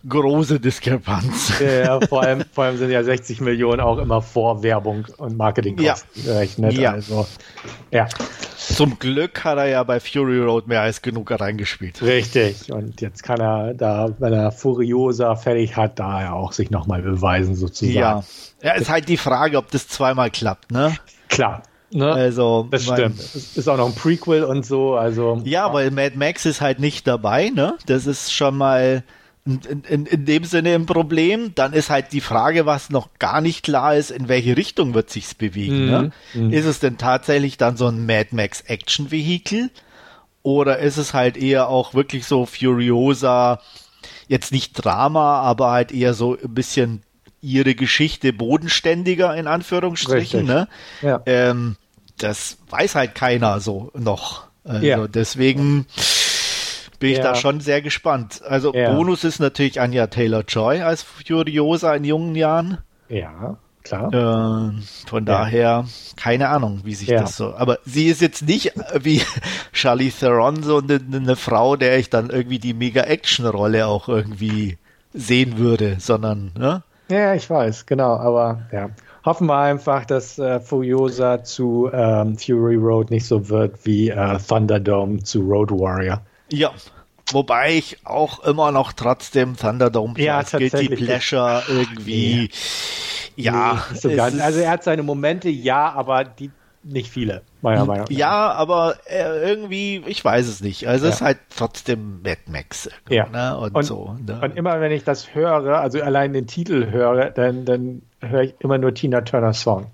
große 0.07 0.59
Diskrepanz. 0.59 1.59
Ja, 1.59 1.99
vor 1.99 2.23
allem, 2.23 2.43
vor 2.51 2.65
allem 2.65 2.77
sind 2.77 2.91
ja 2.91 3.03
60 3.03 3.41
Millionen 3.41 3.81
auch 3.81 3.97
immer 3.97 4.21
vor 4.21 4.63
Werbung 4.63 5.05
und 5.17 5.37
Marketingkosten 5.37 6.09
ja. 6.15 6.33
gerechnet. 6.33 6.73
Ja. 6.73 6.91
Also, 6.93 7.27
ja. 7.91 8.07
Zum 8.57 8.99
Glück 8.99 9.43
hat 9.43 9.57
er 9.57 9.67
ja 9.67 9.83
bei 9.83 9.99
Fury 9.99 10.39
Road 10.39 10.67
mehr 10.67 10.81
als 10.81 11.01
genug 11.01 11.31
reingespielt. 11.31 12.01
Richtig. 12.01 12.71
Und 12.71 13.01
jetzt 13.01 13.23
kann 13.23 13.41
er 13.41 13.73
da, 13.73 14.09
wenn 14.19 14.33
er 14.33 14.51
Furiosa 14.51 15.35
fertig 15.35 15.75
hat, 15.75 15.99
da 15.99 16.21
ja 16.21 16.33
auch 16.33 16.53
sich 16.53 16.69
nochmal 16.69 17.01
beweisen 17.01 17.55
sozusagen. 17.55 17.95
Ja. 17.95 18.23
Ja, 18.61 18.73
ist 18.73 18.89
halt 18.89 19.07
die 19.09 19.17
Frage, 19.17 19.57
ob 19.57 19.71
das 19.71 19.87
zweimal 19.87 20.29
klappt, 20.29 20.71
ne? 20.71 20.95
Klar. 21.29 21.63
Ne? 21.91 22.11
Also, 22.11 22.67
das 22.69 22.83
stimmt. 22.83 23.19
Es 23.19 23.57
ist 23.57 23.67
auch 23.67 23.77
noch 23.77 23.87
ein 23.87 23.95
Prequel 23.95 24.43
und 24.43 24.65
so, 24.65 24.95
also. 24.95 25.41
Ja, 25.45 25.73
weil 25.73 25.89
Mad 25.91 26.17
Max 26.17 26.45
ist 26.45 26.61
halt 26.61 26.79
nicht 26.79 27.07
dabei, 27.07 27.49
ne? 27.49 27.75
Das 27.87 28.05
ist 28.05 28.31
schon 28.31 28.57
mal, 28.57 29.03
in, 29.49 29.83
in, 29.83 30.05
in 30.05 30.25
dem 30.25 30.43
Sinne 30.43 30.75
ein 30.75 30.85
Problem. 30.85 31.53
Dann 31.55 31.73
ist 31.73 31.89
halt 31.89 32.11
die 32.11 32.21
Frage, 32.21 32.65
was 32.65 32.89
noch 32.89 33.09
gar 33.19 33.41
nicht 33.41 33.63
klar 33.63 33.95
ist, 33.95 34.11
in 34.11 34.27
welche 34.27 34.57
Richtung 34.57 34.93
wird 34.93 35.09
sich's 35.09 35.33
bewegen. 35.33 35.85
Mhm. 35.85 35.91
Ne? 35.91 36.11
Mhm. 36.33 36.53
Ist 36.53 36.65
es 36.65 36.79
denn 36.79 36.97
tatsächlich 36.97 37.57
dann 37.57 37.77
so 37.77 37.87
ein 37.87 38.05
Mad 38.05 38.29
Max 38.31 38.61
Action 38.61 39.11
Vehikel? 39.11 39.69
Oder 40.41 40.79
ist 40.79 40.97
es 40.97 41.13
halt 41.13 41.37
eher 41.37 41.67
auch 41.67 41.93
wirklich 41.93 42.25
so 42.25 42.45
Furiosa, 42.45 43.59
jetzt 44.27 44.51
nicht 44.51 44.73
Drama, 44.73 45.41
aber 45.41 45.71
halt 45.71 45.91
eher 45.91 46.13
so 46.13 46.37
ein 46.37 46.53
bisschen 46.53 47.03
ihre 47.41 47.75
Geschichte 47.75 48.33
bodenständiger 48.33 49.35
in 49.35 49.47
Anführungsstrichen. 49.47 50.45
Ne? 50.45 50.67
Ja. 51.01 51.21
Ähm, 51.25 51.75
das 52.17 52.57
weiß 52.69 52.95
halt 52.95 53.15
keiner 53.15 53.59
so 53.59 53.91
noch. 53.97 54.49
Also 54.63 54.85
ja. 54.85 55.07
deswegen 55.07 55.87
bin 56.99 57.11
ich 57.11 57.17
ja. 57.17 57.23
da 57.23 57.35
schon 57.35 57.61
sehr 57.61 57.81
gespannt. 57.81 58.41
Also 58.45 58.73
ja. 58.73 58.93
Bonus 58.93 59.23
ist 59.23 59.39
natürlich 59.39 59.79
Anja 59.81 60.07
Taylor-Joy 60.07 60.81
als 60.81 61.01
Furiosa 61.01 61.95
in 61.95 62.03
jungen 62.03 62.35
Jahren. 62.35 62.79
Ja, 63.07 63.57
klar. 63.83 64.13
Äh, 64.13 64.81
von 65.07 65.25
daher, 65.25 65.85
keine 66.17 66.49
Ahnung, 66.49 66.81
wie 66.83 66.93
sich 66.93 67.09
das 67.09 67.35
so. 67.37 67.55
Aber 67.55 67.79
sie 67.85 68.07
ist 68.07 68.21
jetzt 68.21 68.45
nicht 68.45 68.73
wie 69.01 69.21
Charlie 69.73 70.11
Theron 70.11 70.61
so 70.61 70.79
eine, 70.79 70.99
eine 71.11 71.35
Frau, 71.35 71.75
der 71.75 71.97
ich 71.97 72.09
dann 72.09 72.29
irgendwie 72.29 72.59
die 72.59 72.73
Mega-Action-Rolle 72.73 73.87
auch 73.87 74.09
irgendwie 74.09 74.77
sehen 75.13 75.57
würde, 75.57 75.97
sondern, 75.99 76.51
ne? 76.57 76.83
Ja, 77.09 77.33
ich 77.33 77.49
weiß, 77.49 77.87
genau, 77.87 78.17
aber 78.17 78.67
ja. 78.71 78.89
Hoffen 79.25 79.47
wir 79.47 79.57
einfach, 79.57 80.05
dass 80.05 80.39
äh, 80.39 80.59
Furiosa 80.59 81.43
zu 81.43 81.89
ähm, 81.91 82.37
Fury 82.37 82.75
Road 82.75 83.09
nicht 83.09 83.25
so 83.25 83.49
wird 83.49 83.85
wie 83.85 84.09
äh, 84.09 84.37
Thunderdome 84.37 85.23
zu 85.23 85.41
Road 85.41 85.71
Warrior. 85.71 86.21
Ja. 86.51 86.71
Wobei 87.31 87.75
ich 87.75 87.97
auch 88.05 88.39
immer 88.39 88.71
noch 88.71 88.91
trotzdem 88.93 89.55
Thunderdome 89.55 90.19
ja, 90.19 90.41
Guilty 90.41 90.89
Pleasure 90.89 91.63
irgendwie, 91.67 92.49
ja. 93.35 93.83
Nee, 93.91 93.97
so 93.99 94.09
also 94.21 94.59
er 94.59 94.71
hat 94.71 94.83
seine 94.83 95.03
Momente, 95.03 95.47
ja, 95.49 95.91
aber 95.91 96.23
die, 96.23 96.49
nicht 96.83 97.11
viele, 97.11 97.43
meiner 97.61 97.85
Meinung 97.85 98.05
nach. 98.05 98.11
Ja, 98.11 98.51
aber 98.53 98.95
äh, 99.05 99.47
irgendwie, 99.47 100.01
ich 100.07 100.23
weiß 100.25 100.47
es 100.47 100.61
nicht. 100.61 100.87
Also 100.87 101.07
es 101.07 101.15
ist 101.15 101.21
halt 101.21 101.37
trotzdem 101.55 102.21
Mad 102.23 102.39
Max. 102.47 102.89
Ja. 103.09 103.27
Ne? 103.27 103.57
Und, 103.57 103.75
Und- 103.75 103.83
so. 103.83 104.15
Ne? 104.25 104.39
Und 104.41 104.57
immer 104.57 104.81
wenn 104.81 104.91
ich 104.91 105.03
das 105.03 105.35
höre, 105.35 105.79
also 105.79 106.01
allein 106.01 106.33
den 106.33 106.47
Titel 106.47 106.89
höre, 106.89 107.29
dann, 107.31 107.65
dann 107.65 108.01
höre 108.21 108.41
ich 108.41 108.55
immer 108.59 108.77
nur 108.77 108.93
Tina 108.93 109.21
Turner 109.21 109.53
Song 109.53 109.91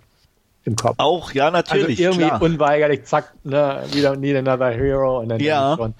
im 0.64 0.76
Kopf. 0.76 0.95
auch, 0.97 1.32
ja, 1.34 1.51
natürlich. 1.51 1.99
also 1.99 2.20
irgendwie 2.20 2.26
klar. 2.28 2.41
unweigerlich, 2.41 3.03
zack, 3.03 3.34
ne, 3.43 3.84
wieder 3.91 4.16
Need 4.16 4.38
Another 4.38 4.72
Hero 4.72 5.20
und 5.20 5.30
dann 5.30 5.39
Ja. 5.39 5.76
schon, 5.78 5.93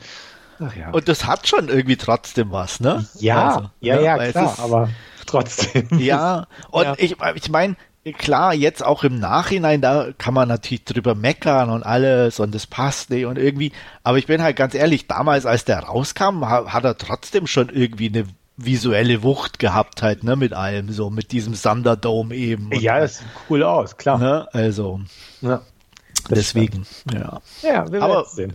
ja. 0.60 0.89
Und 0.91 1.08
das 1.08 1.26
hat 1.26 1.47
schon 1.47 1.70
irgendwie 1.70 1.97
trotzdem 1.97 2.51
was, 2.51 2.80
ne? 2.80 3.06
ja, 3.20 3.47
Also, 3.49 3.70
ja, 3.82 3.95
ne? 3.95 4.03
ja, 4.03 4.18
es 4.18 4.32
klar, 4.32 4.53
ist- 4.53 4.60
aber 4.60 4.89
trotzdem. 5.26 5.88
Ja, 5.99 6.47
und 6.72 6.84
Ja. 6.84 6.93
ich, 6.97 7.16
ich 7.36 7.49
meine, 7.49 7.76
klar, 8.18 8.53
jetzt 8.53 8.84
auch 8.86 9.03
im 9.03 9.20
Nachhinein, 9.20 9.82
da 9.82 10.10
kann 10.18 10.34
man 10.34 10.47
natürlich 10.47 10.86
drüber 10.86 11.16
meckern 11.16 11.70
und 11.70 11.84
alles 11.84 12.39
und 12.39 12.53
das 12.53 12.68
passt 12.68 13.10
nicht 13.10 13.26
und 13.26 13.38
irgendwie, 13.38 13.72
aber 14.03 14.18
ich 14.18 14.28
bin 14.28 14.41
halt 14.43 14.56
ganz 14.56 14.76
ehrlich, 14.76 15.08
damals, 15.08 15.45
als 15.45 15.66
der 15.66 15.80
rauskam, 15.80 16.45
ha- 16.45 16.72
hat 16.72 16.84
er 16.84 16.97
trotzdem 16.97 17.47
schon 17.47 17.70
irgendwie 17.70 18.10
eine 18.10 18.26
visuelle 18.58 19.22
Wucht 19.24 19.60
gehabt 19.60 20.01
halt, 20.01 20.24
ne, 20.24 20.36
mit 20.38 20.53
allem, 20.53 20.89
so 20.91 21.10
mit 21.10 21.32
diesem 21.34 21.60
Thunderdome 21.62 22.34
eben. 22.36 22.70
Ja, 22.80 22.99
das 23.01 23.18
sieht 23.18 23.28
cool 23.49 23.64
aus, 23.64 23.97
klar. 23.97 24.18
ne, 24.20 24.47
also, 24.53 25.01
Ja, 25.41 25.62
deswegen, 26.30 26.86
ja. 27.12 27.41
ja 27.64 27.91
wir 27.91 28.01
Aber- 28.01 28.14
werden 28.14 28.28
sehen. 28.34 28.53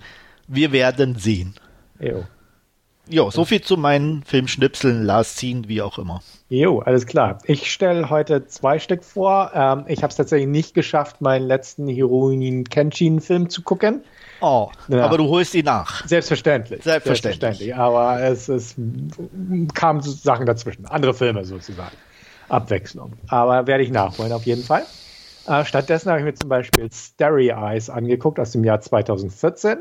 Wir 0.52 0.72
werden 0.72 1.16
sehen. 1.18 1.54
Jo. 2.00 2.24
Jo, 3.08 3.30
so 3.30 3.44
viel 3.44 3.60
zu 3.60 3.76
meinen 3.76 4.22
Filmschnipseln, 4.22 5.02
Last 5.02 5.38
Scene, 5.38 5.66
wie 5.66 5.82
auch 5.82 5.98
immer. 5.98 6.22
Jo, 6.48 6.78
alles 6.78 7.06
klar. 7.06 7.38
Ich 7.44 7.72
stelle 7.72 8.08
heute 8.08 8.46
zwei 8.46 8.78
Stück 8.78 9.02
vor. 9.02 9.50
Ähm, 9.52 9.84
ich 9.88 9.98
habe 10.04 10.10
es 10.10 10.16
tatsächlich 10.16 10.48
nicht 10.48 10.74
geschafft, 10.74 11.20
meinen 11.20 11.46
letzten 11.48 11.88
Hiroin 11.88 12.62
Kenshin-Film 12.64 13.50
zu 13.50 13.62
gucken. 13.62 14.04
Oh, 14.40 14.70
Ja. 14.88 15.04
aber 15.04 15.18
du 15.18 15.28
holst 15.28 15.54
ihn 15.56 15.64
nach. 15.64 16.06
Selbstverständlich. 16.06 16.84
Selbstverständlich. 16.84 17.74
Aber 17.74 18.20
es, 18.22 18.48
es 18.48 18.76
kamen 19.74 20.02
Sachen 20.02 20.46
dazwischen. 20.46 20.86
Andere 20.86 21.12
Filme 21.12 21.44
sozusagen. 21.44 21.96
Abwechslung. 22.48 23.14
Aber 23.28 23.66
werde 23.66 23.82
ich 23.82 23.90
nachholen 23.90 24.32
auf 24.32 24.46
jeden 24.46 24.62
Fall. 24.62 24.84
Äh, 25.48 25.64
stattdessen 25.64 26.10
habe 26.10 26.20
ich 26.20 26.24
mir 26.24 26.34
zum 26.34 26.48
Beispiel 26.48 26.88
Starry 26.92 27.48
Eyes 27.48 27.90
angeguckt 27.90 28.38
aus 28.38 28.52
dem 28.52 28.62
Jahr 28.62 28.80
2014. 28.80 29.78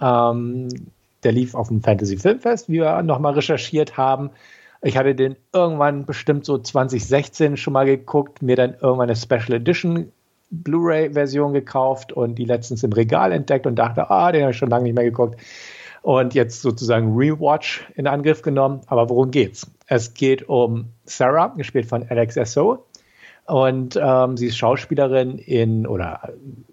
Ähm, 0.00 0.68
der 1.22 1.32
lief 1.32 1.54
auf 1.54 1.68
dem 1.68 1.82
Fantasy 1.82 2.16
Filmfest, 2.16 2.68
wie 2.68 2.80
wir 2.80 3.02
nochmal 3.02 3.34
recherchiert 3.34 3.96
haben. 3.96 4.30
Ich 4.82 4.96
hatte 4.96 5.14
den 5.14 5.36
irgendwann 5.52 6.06
bestimmt 6.06 6.44
so 6.44 6.58
2016 6.58 7.56
schon 7.56 7.72
mal 7.72 7.84
geguckt, 7.84 8.42
mir 8.42 8.56
dann 8.56 8.74
irgendwann 8.80 9.10
eine 9.10 9.16
Special 9.16 9.52
Edition 9.52 10.10
Blu-ray-Version 10.50 11.52
gekauft 11.52 12.12
und 12.12 12.34
die 12.36 12.44
letztens 12.44 12.82
im 12.82 12.92
Regal 12.92 13.32
entdeckt 13.32 13.66
und 13.66 13.76
dachte, 13.76 14.10
ah, 14.10 14.32
den 14.32 14.42
habe 14.42 14.52
ich 14.52 14.58
schon 14.58 14.70
lange 14.70 14.84
nicht 14.84 14.94
mehr 14.94 15.04
geguckt. 15.04 15.40
Und 16.02 16.34
jetzt 16.34 16.62
sozusagen 16.62 17.14
Rewatch 17.16 17.86
in 17.94 18.06
Angriff 18.06 18.42
genommen. 18.42 18.80
Aber 18.86 19.08
worum 19.10 19.30
geht's? 19.30 19.70
Es 19.86 20.14
geht 20.14 20.48
um 20.48 20.86
Sarah, 21.04 21.48
gespielt 21.48 21.86
von 21.86 22.06
Alex 22.08 22.36
S.O. 22.36 22.84
Und 23.46 23.98
ähm, 24.00 24.36
sie 24.36 24.46
ist 24.46 24.56
Schauspielerin 24.56 25.38
in, 25.38 25.86
oder 25.86 26.32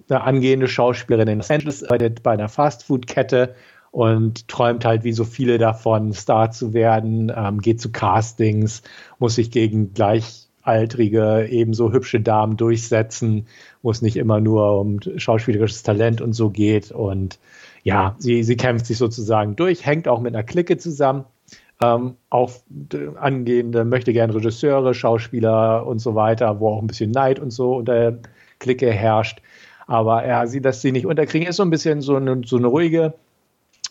eine 0.10 0.22
angehende 0.22 0.68
Schauspielerin 0.68 1.28
in 1.28 1.38
Los 1.40 1.52
Angeles, 1.52 1.84
arbeitet 1.84 2.24
bei 2.24 2.32
einer 2.32 2.50
Fastfood-Kette 2.50 3.56
und 3.98 4.48
träumt 4.48 4.86
halt 4.86 5.04
wie 5.04 5.12
so 5.12 5.24
viele 5.24 5.58
davon, 5.58 6.14
Star 6.14 6.52
zu 6.52 6.72
werden, 6.72 7.32
ähm, 7.36 7.62
geht 7.62 7.82
zu 7.82 7.92
Castings, 7.92 8.84
muss 9.18 9.34
sich 9.34 9.50
gegen 9.50 9.92
gleichaltrige, 9.96 11.48
ebenso 11.50 11.92
hübsche 11.92 12.20
Damen 12.20 12.58
durchsetzen, 12.58 13.48
wo 13.82 13.90
es 13.90 14.04
nicht 14.04 14.16
immer 14.16 14.40
nur 14.40 14.80
um 14.80 15.00
schauspielerisches 15.02 15.82
Talent 15.82 16.22
und 16.22 16.34
so 16.34 16.52
geht. 16.52 16.92
Und 16.92 17.40
ja, 17.82 18.16
sie, 18.20 18.44
sie 18.44 18.56
kämpft 18.56 18.86
sich 18.86 19.00
sozusagen 19.00 19.56
durch, 19.56 19.84
hängt 19.84 20.08
auch 20.08 20.20
mit 20.22 20.36
einer 20.36 20.44
Clique 20.44 20.78
zusammen. 20.78 21.26
Ähm, 21.82 22.18
auch 22.30 22.52
angehende 23.20 23.84
möchte 23.84 24.14
gern 24.14 24.30
Regisseure, 24.30 24.94
Schauspieler 24.94 25.88
und 25.88 25.98
so 25.98 26.14
weiter, 26.14 26.60
wo 26.60 26.70
auch 26.70 26.82
ein 26.82 26.88
bisschen 26.88 27.10
Neid 27.10 27.40
und 27.40 27.50
so 27.50 27.78
unter 27.78 27.94
der 27.96 28.20
Clique 28.60 28.92
herrscht. 28.92 29.42
Aber 29.88 30.28
ja, 30.28 30.46
sie 30.46 30.60
lässt 30.60 30.82
sie 30.82 30.92
nicht 30.92 31.08
unterkriegen, 31.08 31.48
ist 31.48 31.56
so 31.56 31.64
ein 31.64 31.72
bisschen 31.72 32.02
so 32.02 32.16
eine, 32.16 32.42
so 32.46 32.58
eine 32.58 32.68
ruhige 32.68 33.16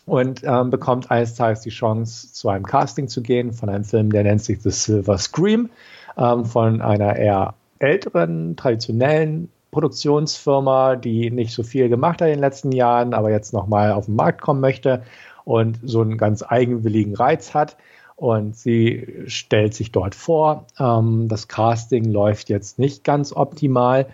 und 0.07 0.41
ähm, 0.45 0.71
bekommt 0.71 1.11
eines 1.11 1.35
Tages 1.35 1.61
die 1.61 1.69
Chance, 1.69 2.33
zu 2.33 2.49
einem 2.49 2.65
Casting 2.65 3.09
zu 3.09 3.21
gehen 3.21 3.51
von 3.51 3.69
einem 3.69 3.83
Film, 3.83 4.09
der 4.09 4.23
nennt 4.23 4.41
sich 4.41 4.59
The 4.61 4.71
Silver 4.71 5.17
Scream, 5.17 5.69
ähm, 6.17 6.45
von 6.45 6.81
einer 6.81 7.15
eher 7.17 7.53
älteren, 7.79 8.55
traditionellen 8.55 9.49
Produktionsfirma, 9.71 10.95
die 10.95 11.29
nicht 11.29 11.53
so 11.53 11.61
viel 11.61 11.89
gemacht 11.89 12.21
hat 12.21 12.29
in 12.29 12.35
den 12.35 12.39
letzten 12.39 12.71
Jahren, 12.71 13.13
aber 13.13 13.29
jetzt 13.31 13.51
nochmal 13.51 13.91
auf 13.91 14.05
den 14.05 14.15
Markt 14.15 14.41
kommen 14.41 14.61
möchte 14.61 15.03
und 15.43 15.77
so 15.83 16.01
einen 16.01 16.17
ganz 16.17 16.41
eigenwilligen 16.41 17.15
Reiz 17.15 17.53
hat. 17.53 17.75
Und 18.15 18.55
sie 18.55 19.25
stellt 19.27 19.75
sich 19.75 19.91
dort 19.91 20.15
vor. 20.15 20.65
Ähm, 20.79 21.27
das 21.27 21.49
Casting 21.49 22.05
läuft 22.05 22.49
jetzt 22.49 22.79
nicht 22.79 23.03
ganz 23.03 23.33
optimal. 23.33 24.07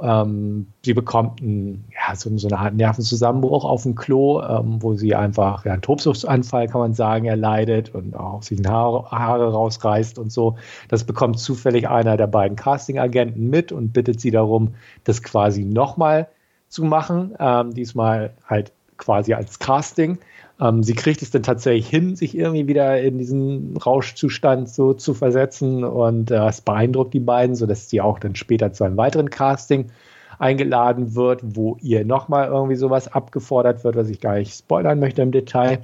Ähm, 0.00 0.68
sie 0.84 0.94
bekommt 0.94 1.40
ein, 1.40 1.84
ja, 1.92 2.14
so, 2.14 2.36
so 2.38 2.48
eine 2.48 2.58
Art 2.58 2.74
Nervenzusammenbruch 2.74 3.64
auf 3.64 3.82
dem 3.82 3.94
Klo, 3.94 4.40
ähm, 4.42 4.80
wo 4.80 4.94
sie 4.94 5.14
einfach 5.14 5.64
ja, 5.64 5.72
einen 5.72 5.82
Tobsuchtsanfall, 5.82 6.68
kann 6.68 6.80
man 6.80 6.94
sagen, 6.94 7.24
erleidet 7.26 7.94
und 7.94 8.16
auch 8.16 8.42
sich 8.42 8.60
Haare, 8.66 9.10
Haare 9.10 9.52
rausreißt 9.52 10.18
und 10.18 10.30
so. 10.30 10.56
Das 10.88 11.04
bekommt 11.04 11.38
zufällig 11.38 11.88
einer 11.88 12.16
der 12.16 12.28
beiden 12.28 12.56
Casting-Agenten 12.56 13.50
mit 13.50 13.72
und 13.72 13.92
bittet 13.92 14.20
sie 14.20 14.30
darum, 14.30 14.74
das 15.04 15.22
quasi 15.22 15.64
nochmal 15.64 16.28
zu 16.68 16.84
machen. 16.84 17.34
Ähm, 17.40 17.74
diesmal 17.74 18.34
halt 18.46 18.72
quasi 18.98 19.34
als 19.34 19.58
Casting. 19.58 20.18
Ähm, 20.60 20.82
sie 20.82 20.94
kriegt 20.94 21.22
es 21.22 21.30
dann 21.30 21.42
tatsächlich 21.42 21.88
hin, 21.88 22.16
sich 22.16 22.36
irgendwie 22.36 22.66
wieder 22.66 23.00
in 23.00 23.18
diesen 23.18 23.76
Rauschzustand 23.76 24.68
so 24.68 24.92
zu 24.92 25.14
versetzen 25.14 25.84
und 25.84 26.30
äh, 26.30 26.46
es 26.46 26.60
beeindruckt 26.60 27.14
die 27.14 27.20
beiden, 27.20 27.54
sodass 27.54 27.88
sie 27.88 28.00
auch 28.00 28.18
dann 28.18 28.34
später 28.34 28.72
zu 28.72 28.84
einem 28.84 28.96
weiteren 28.96 29.30
Casting 29.30 29.90
eingeladen 30.38 31.14
wird, 31.14 31.40
wo 31.42 31.76
ihr 31.80 32.04
nochmal 32.04 32.48
irgendwie 32.48 32.76
sowas 32.76 33.08
abgefordert 33.08 33.84
wird, 33.84 33.96
was 33.96 34.08
ich 34.08 34.20
gar 34.20 34.34
nicht 34.34 34.56
spoilern 34.56 35.00
möchte 35.00 35.22
im 35.22 35.32
Detail. 35.32 35.80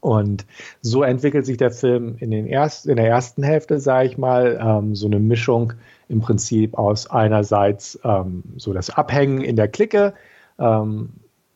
Und 0.00 0.46
so 0.80 1.02
entwickelt 1.02 1.44
sich 1.44 1.58
der 1.58 1.70
Film 1.70 2.16
in, 2.18 2.30
den 2.30 2.46
erst, 2.46 2.86
in 2.86 2.96
der 2.96 3.06
ersten 3.06 3.42
Hälfte, 3.42 3.78
sage 3.78 4.08
ich 4.08 4.16
mal, 4.16 4.58
ähm, 4.60 4.94
so 4.94 5.06
eine 5.06 5.20
Mischung 5.20 5.74
im 6.08 6.20
Prinzip 6.20 6.76
aus 6.78 7.08
einerseits 7.10 8.00
ähm, 8.02 8.42
so 8.56 8.72
das 8.72 8.90
Abhängen 8.90 9.42
in 9.42 9.56
der 9.56 9.68
Clique, 9.68 10.14
ähm, 10.58 11.10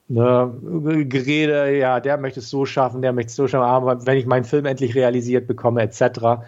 ne, 0.09 1.07
Gerede, 1.07 1.77
ja, 1.77 2.01
der 2.01 2.19
möchte 2.19 2.41
es 2.41 2.51
so 2.51 2.67
schaffen, 2.67 3.03
der 3.03 3.13
möchte 3.13 3.31
es 3.31 3.37
so 3.37 3.49
schaffen, 3.49 3.65
aber 3.65 4.07
wenn 4.07 4.19
ich 4.19 4.27
meinen 4.27 4.45
Film 4.45 4.67
endlich 4.67 4.95
realisiert 4.95 5.47
bekomme, 5.47 5.83
etc. 5.83 6.45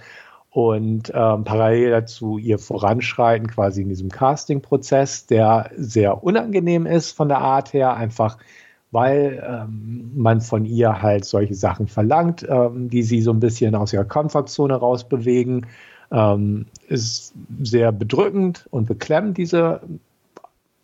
Und 0.51 1.13
ähm, 1.15 1.45
parallel 1.45 1.91
dazu 1.91 2.39
ihr 2.39 2.59
Voranschreiten 2.59 3.49
quasi 3.49 3.83
in 3.83 3.89
diesem 3.89 4.09
Casting-Prozess, 4.09 5.27
der 5.27 5.71
sehr 5.77 6.25
unangenehm 6.25 6.87
ist 6.87 7.13
von 7.13 7.29
der 7.29 7.39
Art 7.39 7.73
her, 7.73 7.95
einfach 7.95 8.39
weil 8.91 9.45
ähm, 9.47 10.13
man 10.15 10.41
von 10.41 10.65
ihr 10.65 11.03
halt 11.03 11.25
solche 11.25 11.55
Sachen 11.55 11.89
verlangt, 11.89 12.47
ähm, 12.49 12.89
die 12.89 13.03
sie 13.03 13.21
so 13.21 13.33
ein 13.33 13.41
bisschen 13.41 13.75
aus 13.75 13.93
ihrer 13.93 14.05
Komfortzone 14.05 14.75
rausbewegen. 14.75 15.67
Ähm, 16.11 16.67
ist 16.89 17.35
sehr 17.61 17.91
bedrückend 17.93 18.67
und 18.71 18.87
beklemmend, 18.87 19.37
diese 19.37 19.81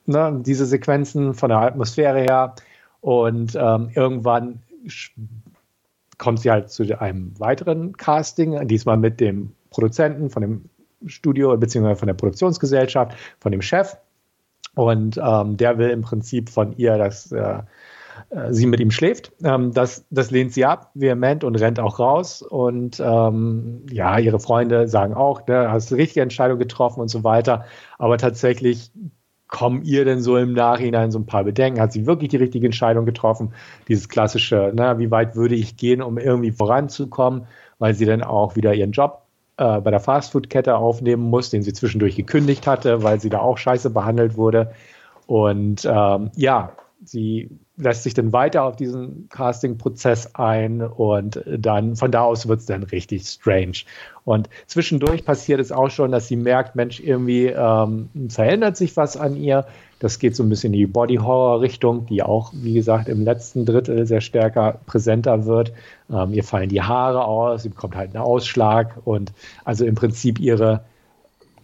ne, 0.06 0.40
diese 0.44 0.66
Sequenzen 0.66 1.34
von 1.34 1.48
der 1.48 1.58
Atmosphäre 1.58 2.20
her. 2.20 2.54
Und 3.00 3.56
ähm, 3.56 3.90
irgendwann 3.94 4.62
kommt 6.18 6.40
sie 6.40 6.50
halt 6.50 6.70
zu 6.70 6.84
einem 7.00 7.38
weiteren 7.38 7.96
Casting, 7.96 8.66
diesmal 8.68 8.96
mit 8.96 9.20
dem 9.20 9.52
Produzenten 9.70 10.30
von 10.30 10.42
dem 10.42 10.64
Studio, 11.06 11.56
beziehungsweise 11.56 11.98
von 11.98 12.06
der 12.06 12.14
Produktionsgesellschaft, 12.14 13.16
von 13.40 13.52
dem 13.52 13.62
Chef. 13.62 13.96
Und 14.74 15.20
ähm, 15.22 15.56
der 15.56 15.78
will 15.78 15.90
im 15.90 16.02
Prinzip 16.02 16.48
von 16.48 16.76
ihr, 16.78 16.96
dass 16.96 17.32
äh, 17.32 17.62
äh, 18.30 18.52
sie 18.52 18.66
mit 18.66 18.80
ihm 18.80 18.90
schläft. 18.90 19.32
Ähm, 19.42 19.72
das, 19.72 20.04
das 20.10 20.30
lehnt 20.30 20.52
sie 20.52 20.64
ab, 20.64 20.90
vehement 20.94 21.44
und 21.44 21.56
rennt 21.56 21.80
auch 21.80 21.98
raus. 21.98 22.42
Und 22.42 23.00
ähm, 23.00 23.84
ja, 23.90 24.18
ihre 24.18 24.40
Freunde 24.40 24.88
sagen 24.88 25.14
auch, 25.14 25.46
ne, 25.46 25.70
hast 25.70 25.90
die 25.90 25.94
richtige 25.94 26.22
Entscheidung 26.22 26.58
getroffen 26.58 27.00
und 27.00 27.08
so 27.08 27.24
weiter. 27.24 27.64
Aber 27.98 28.18
tatsächlich 28.18 28.90
kommen 29.52 29.82
ihr 29.82 30.06
denn 30.06 30.22
so 30.22 30.38
im 30.38 30.54
Nachhinein 30.54 31.12
so 31.12 31.18
ein 31.18 31.26
paar 31.26 31.44
Bedenken? 31.44 31.80
Hat 31.80 31.92
sie 31.92 32.06
wirklich 32.06 32.30
die 32.30 32.38
richtige 32.38 32.66
Entscheidung 32.66 33.04
getroffen? 33.04 33.52
Dieses 33.86 34.08
klassische, 34.08 34.72
na, 34.74 34.98
wie 34.98 35.10
weit 35.10 35.36
würde 35.36 35.54
ich 35.54 35.76
gehen, 35.76 36.00
um 36.00 36.16
irgendwie 36.16 36.52
voranzukommen, 36.52 37.46
weil 37.78 37.94
sie 37.94 38.06
dann 38.06 38.22
auch 38.22 38.56
wieder 38.56 38.72
ihren 38.72 38.92
Job 38.92 39.26
äh, 39.58 39.78
bei 39.82 39.90
der 39.90 40.00
Fastfood-Kette 40.00 40.74
aufnehmen 40.74 41.24
muss, 41.24 41.50
den 41.50 41.62
sie 41.62 41.74
zwischendurch 41.74 42.16
gekündigt 42.16 42.66
hatte, 42.66 43.02
weil 43.02 43.20
sie 43.20 43.28
da 43.28 43.40
auch 43.40 43.58
scheiße 43.58 43.90
behandelt 43.90 44.38
wurde. 44.38 44.72
Und 45.26 45.84
ähm, 45.84 46.30
ja, 46.34 46.72
sie 47.04 47.50
lässt 47.76 48.04
sich 48.04 48.14
dann 48.14 48.32
weiter 48.32 48.62
auf 48.62 48.76
diesen 48.76 49.28
Casting-Prozess 49.28 50.34
ein 50.34 50.80
und 50.80 51.42
dann 51.46 51.96
von 51.96 52.10
da 52.10 52.22
aus 52.22 52.48
wird 52.48 52.60
es 52.60 52.66
dann 52.66 52.84
richtig 52.84 53.26
strange. 53.26 53.84
Und 54.24 54.48
zwischendurch 54.66 55.24
passiert 55.24 55.60
es 55.60 55.72
auch 55.72 55.90
schon, 55.90 56.12
dass 56.12 56.28
sie 56.28 56.36
merkt, 56.36 56.76
Mensch, 56.76 57.00
irgendwie 57.00 57.46
ähm, 57.46 58.08
verändert 58.28 58.76
sich 58.76 58.96
was 58.96 59.16
an 59.16 59.36
ihr. 59.36 59.66
Das 59.98 60.18
geht 60.18 60.36
so 60.36 60.42
ein 60.42 60.48
bisschen 60.48 60.72
in 60.72 60.80
die 60.80 60.86
Body-Horror-Richtung, 60.86 62.06
die 62.06 62.22
auch, 62.22 62.52
wie 62.54 62.74
gesagt, 62.74 63.08
im 63.08 63.24
letzten 63.24 63.66
Drittel 63.66 64.06
sehr 64.06 64.20
stärker 64.20 64.78
präsenter 64.86 65.46
wird. 65.46 65.72
Ähm, 66.10 66.32
ihr 66.32 66.44
fallen 66.44 66.68
die 66.68 66.82
Haare 66.82 67.24
aus, 67.24 67.64
sie 67.64 67.68
bekommt 67.68 67.96
halt 67.96 68.14
einen 68.14 68.24
Ausschlag 68.24 68.96
und 69.04 69.32
also 69.64 69.84
im 69.84 69.94
Prinzip 69.94 70.38
ihre 70.38 70.84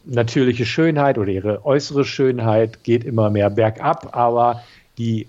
natürliche 0.04 0.64
Schönheit 0.64 1.18
oder 1.18 1.30
ihre 1.30 1.64
äußere 1.64 2.04
Schönheit 2.04 2.82
geht 2.82 3.04
immer 3.04 3.30
mehr 3.30 3.50
bergab, 3.50 4.16
aber 4.16 4.62
die 4.96 5.26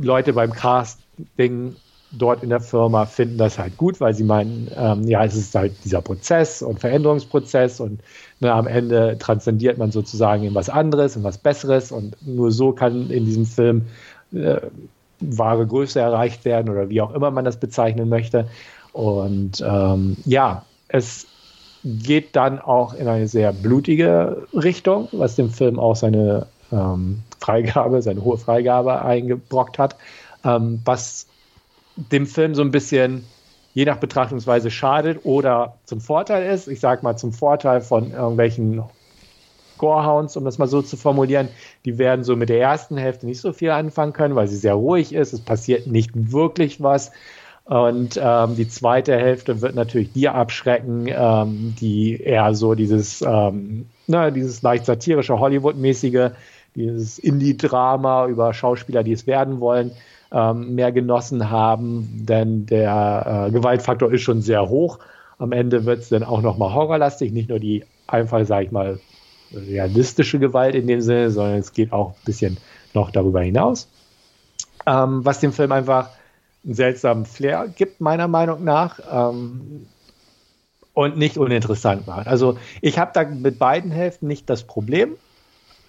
Leute 0.00 0.32
beim 0.32 0.52
Casting 0.52 1.76
dort 2.18 2.42
in 2.42 2.50
der 2.50 2.60
Firma 2.60 3.06
finden 3.06 3.38
das 3.38 3.58
halt 3.58 3.76
gut, 3.76 4.00
weil 4.00 4.14
sie 4.14 4.24
meinen, 4.24 4.70
ähm, 4.76 5.04
ja, 5.04 5.24
es 5.24 5.34
ist 5.34 5.54
halt 5.54 5.72
dieser 5.84 6.02
Prozess 6.02 6.62
und 6.62 6.80
Veränderungsprozess 6.80 7.80
und 7.80 8.00
ne, 8.40 8.52
am 8.52 8.66
Ende 8.66 9.16
transzendiert 9.18 9.78
man 9.78 9.90
sozusagen 9.90 10.44
in 10.44 10.54
was 10.54 10.68
anderes, 10.68 11.16
in 11.16 11.24
was 11.24 11.38
Besseres 11.38 11.92
und 11.92 12.16
nur 12.26 12.52
so 12.52 12.72
kann 12.72 13.10
in 13.10 13.24
diesem 13.24 13.46
Film 13.46 13.86
äh, 14.32 14.60
wahre 15.20 15.66
Größe 15.66 16.00
erreicht 16.00 16.44
werden 16.44 16.70
oder 16.70 16.88
wie 16.88 17.00
auch 17.00 17.14
immer 17.14 17.30
man 17.30 17.44
das 17.44 17.58
bezeichnen 17.58 18.08
möchte. 18.08 18.48
Und 18.92 19.64
ähm, 19.66 20.16
ja, 20.24 20.64
es 20.88 21.26
geht 21.84 22.34
dann 22.36 22.58
auch 22.60 22.94
in 22.94 23.08
eine 23.08 23.28
sehr 23.28 23.52
blutige 23.52 24.46
Richtung, 24.54 25.08
was 25.12 25.36
dem 25.36 25.50
Film 25.50 25.78
auch 25.78 25.96
seine 25.96 26.46
ähm, 26.72 27.22
Freigabe, 27.40 28.00
seine 28.02 28.24
hohe 28.24 28.38
Freigabe 28.38 29.02
eingebrockt 29.02 29.78
hat, 29.78 29.96
ähm, 30.44 30.80
was 30.84 31.26
dem 31.96 32.26
Film 32.26 32.54
so 32.54 32.62
ein 32.62 32.70
bisschen 32.70 33.24
je 33.72 33.84
nach 33.84 33.98
Betrachtungsweise 33.98 34.70
schadet 34.70 35.24
oder 35.24 35.78
zum 35.84 36.00
Vorteil 36.00 36.52
ist. 36.52 36.68
Ich 36.68 36.80
sage 36.80 37.02
mal 37.02 37.16
zum 37.16 37.32
Vorteil 37.32 37.80
von 37.80 38.12
irgendwelchen 38.12 38.82
Gorehounds, 39.78 40.36
um 40.36 40.44
das 40.44 40.58
mal 40.58 40.68
so 40.68 40.82
zu 40.82 40.96
formulieren, 40.96 41.48
die 41.84 41.98
werden 41.98 42.24
so 42.24 42.36
mit 42.36 42.48
der 42.48 42.60
ersten 42.60 42.96
Hälfte 42.96 43.26
nicht 43.26 43.40
so 43.40 43.52
viel 43.52 43.70
anfangen 43.70 44.12
können, 44.12 44.36
weil 44.36 44.46
sie 44.46 44.56
sehr 44.56 44.74
ruhig 44.74 45.12
ist. 45.12 45.32
Es 45.32 45.40
passiert 45.40 45.88
nicht 45.88 46.10
wirklich 46.14 46.82
was. 46.82 47.10
Und 47.64 48.20
ähm, 48.22 48.56
die 48.56 48.68
zweite 48.68 49.16
Hälfte 49.16 49.62
wird 49.62 49.74
natürlich 49.74 50.12
die 50.12 50.28
abschrecken, 50.28 51.06
ähm, 51.08 51.74
die 51.80 52.20
eher 52.20 52.54
so 52.54 52.74
dieses, 52.74 53.22
ähm, 53.22 53.86
na, 54.06 54.30
dieses 54.30 54.60
leicht 54.62 54.84
satirische 54.84 55.38
Hollywood-mäßige 55.38 56.30
dieses 56.76 57.18
Indie-Drama 57.18 58.26
über 58.26 58.52
Schauspieler, 58.52 59.02
die 59.02 59.12
es 59.12 59.26
werden 59.26 59.60
wollen, 59.60 59.92
ähm, 60.34 60.74
mehr 60.74 60.90
genossen 60.90 61.48
haben, 61.48 62.26
denn 62.26 62.66
der 62.66 63.46
äh, 63.46 63.52
Gewaltfaktor 63.52 64.12
ist 64.12 64.22
schon 64.22 64.42
sehr 64.42 64.68
hoch. 64.68 64.98
Am 65.38 65.52
Ende 65.52 65.84
wird 65.84 66.00
es 66.00 66.08
dann 66.08 66.24
auch 66.24 66.42
nochmal 66.42 66.74
horrorlastig, 66.74 67.32
nicht 67.32 67.48
nur 67.48 67.60
die 67.60 67.84
einfach, 68.08 68.44
sage 68.44 68.66
ich 68.66 68.72
mal, 68.72 68.98
realistische 69.52 70.40
Gewalt 70.40 70.74
in 70.74 70.88
dem 70.88 71.00
Sinne, 71.00 71.30
sondern 71.30 71.58
es 71.58 71.72
geht 71.72 71.92
auch 71.92 72.10
ein 72.10 72.24
bisschen 72.24 72.56
noch 72.94 73.12
darüber 73.12 73.42
hinaus. 73.42 73.88
Ähm, 74.86 75.24
was 75.24 75.38
dem 75.38 75.52
Film 75.52 75.70
einfach 75.70 76.10
einen 76.64 76.74
seltsamen 76.74 77.26
Flair 77.26 77.68
gibt, 77.68 78.00
meiner 78.00 78.26
Meinung 78.26 78.64
nach. 78.64 78.98
Ähm, 79.10 79.86
und 80.94 81.16
nicht 81.16 81.38
uninteressant 81.38 82.06
macht. 82.06 82.28
Also 82.28 82.56
ich 82.80 82.98
habe 82.98 83.10
da 83.14 83.24
mit 83.24 83.58
beiden 83.58 83.90
Hälften 83.90 84.28
nicht 84.28 84.48
das 84.48 84.62
Problem. 84.62 85.16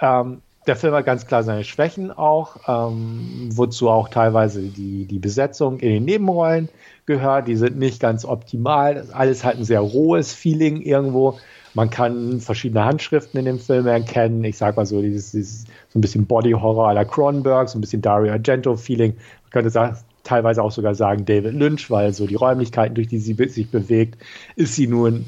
Ähm, 0.02 0.42
der 0.68 0.76
Film 0.76 0.94
hat 0.94 1.06
ganz 1.06 1.28
klar 1.28 1.44
seine 1.44 1.64
Schwächen 1.64 2.12
auch, 2.12 2.58
ähm, 2.68 3.50
wozu 3.52 3.90
auch 3.90 4.10
teilweise 4.10 4.62
die, 4.62 5.06
die 5.06 5.20
Besetzung 5.20 5.80
in 5.80 5.90
den 5.90 6.06
Nebenrollen 6.06 6.70
gehört. 7.06 7.48
Die 7.48 7.56
sind 7.56 7.78
nicht 7.78 8.00
ganz 8.00 8.26
optimal. 8.26 9.08
Alles 9.12 9.44
hat 9.44 9.58
ein 9.58 9.64
sehr 9.64 9.82
rohes 9.82 10.34
Feeling 10.34 10.82
irgendwo. 10.82 11.38
Man 11.74 11.90
kann 11.90 12.40
verschiedene 12.40 12.86
Handschriften 12.86 13.40
in 13.40 13.46
dem 13.46 13.60
Film 13.60 13.86
erkennen. 13.86 14.44
Ich 14.44 14.58
sag 14.58 14.78
mal 14.78 14.86
so, 14.86 15.02
dieses, 15.02 15.32
dieses 15.32 15.66
so 15.90 16.00
ein 16.00 16.02
bisschen 16.02 16.26
Body 16.26 16.52
Horror 16.52 16.90
à 16.90 16.94
la 16.94 17.06
Cronenberg, 17.06 17.70
so 17.70 17.78
ein 17.78 17.82
bisschen 17.82 18.02
Dario 18.02 18.32
Argento 18.32 18.76
Feeling. 18.76 19.14
Man 19.14 19.52
könnte 19.52 19.70
sagen, 19.70 19.98
teilweise 20.24 20.64
auch 20.64 20.72
sogar 20.72 20.96
sagen 20.96 21.26
David 21.26 21.54
Lynch, 21.54 21.92
weil 21.92 22.14
so 22.14 22.26
die 22.28 22.36
Räumlichkeiten, 22.36 22.96
durch 22.96 23.08
die 23.08 23.20
sie 23.20 23.34
sich 23.34 23.70
bewegt, 23.70 24.22
ist 24.56 24.76
sie 24.76 24.88
nun 24.88 25.26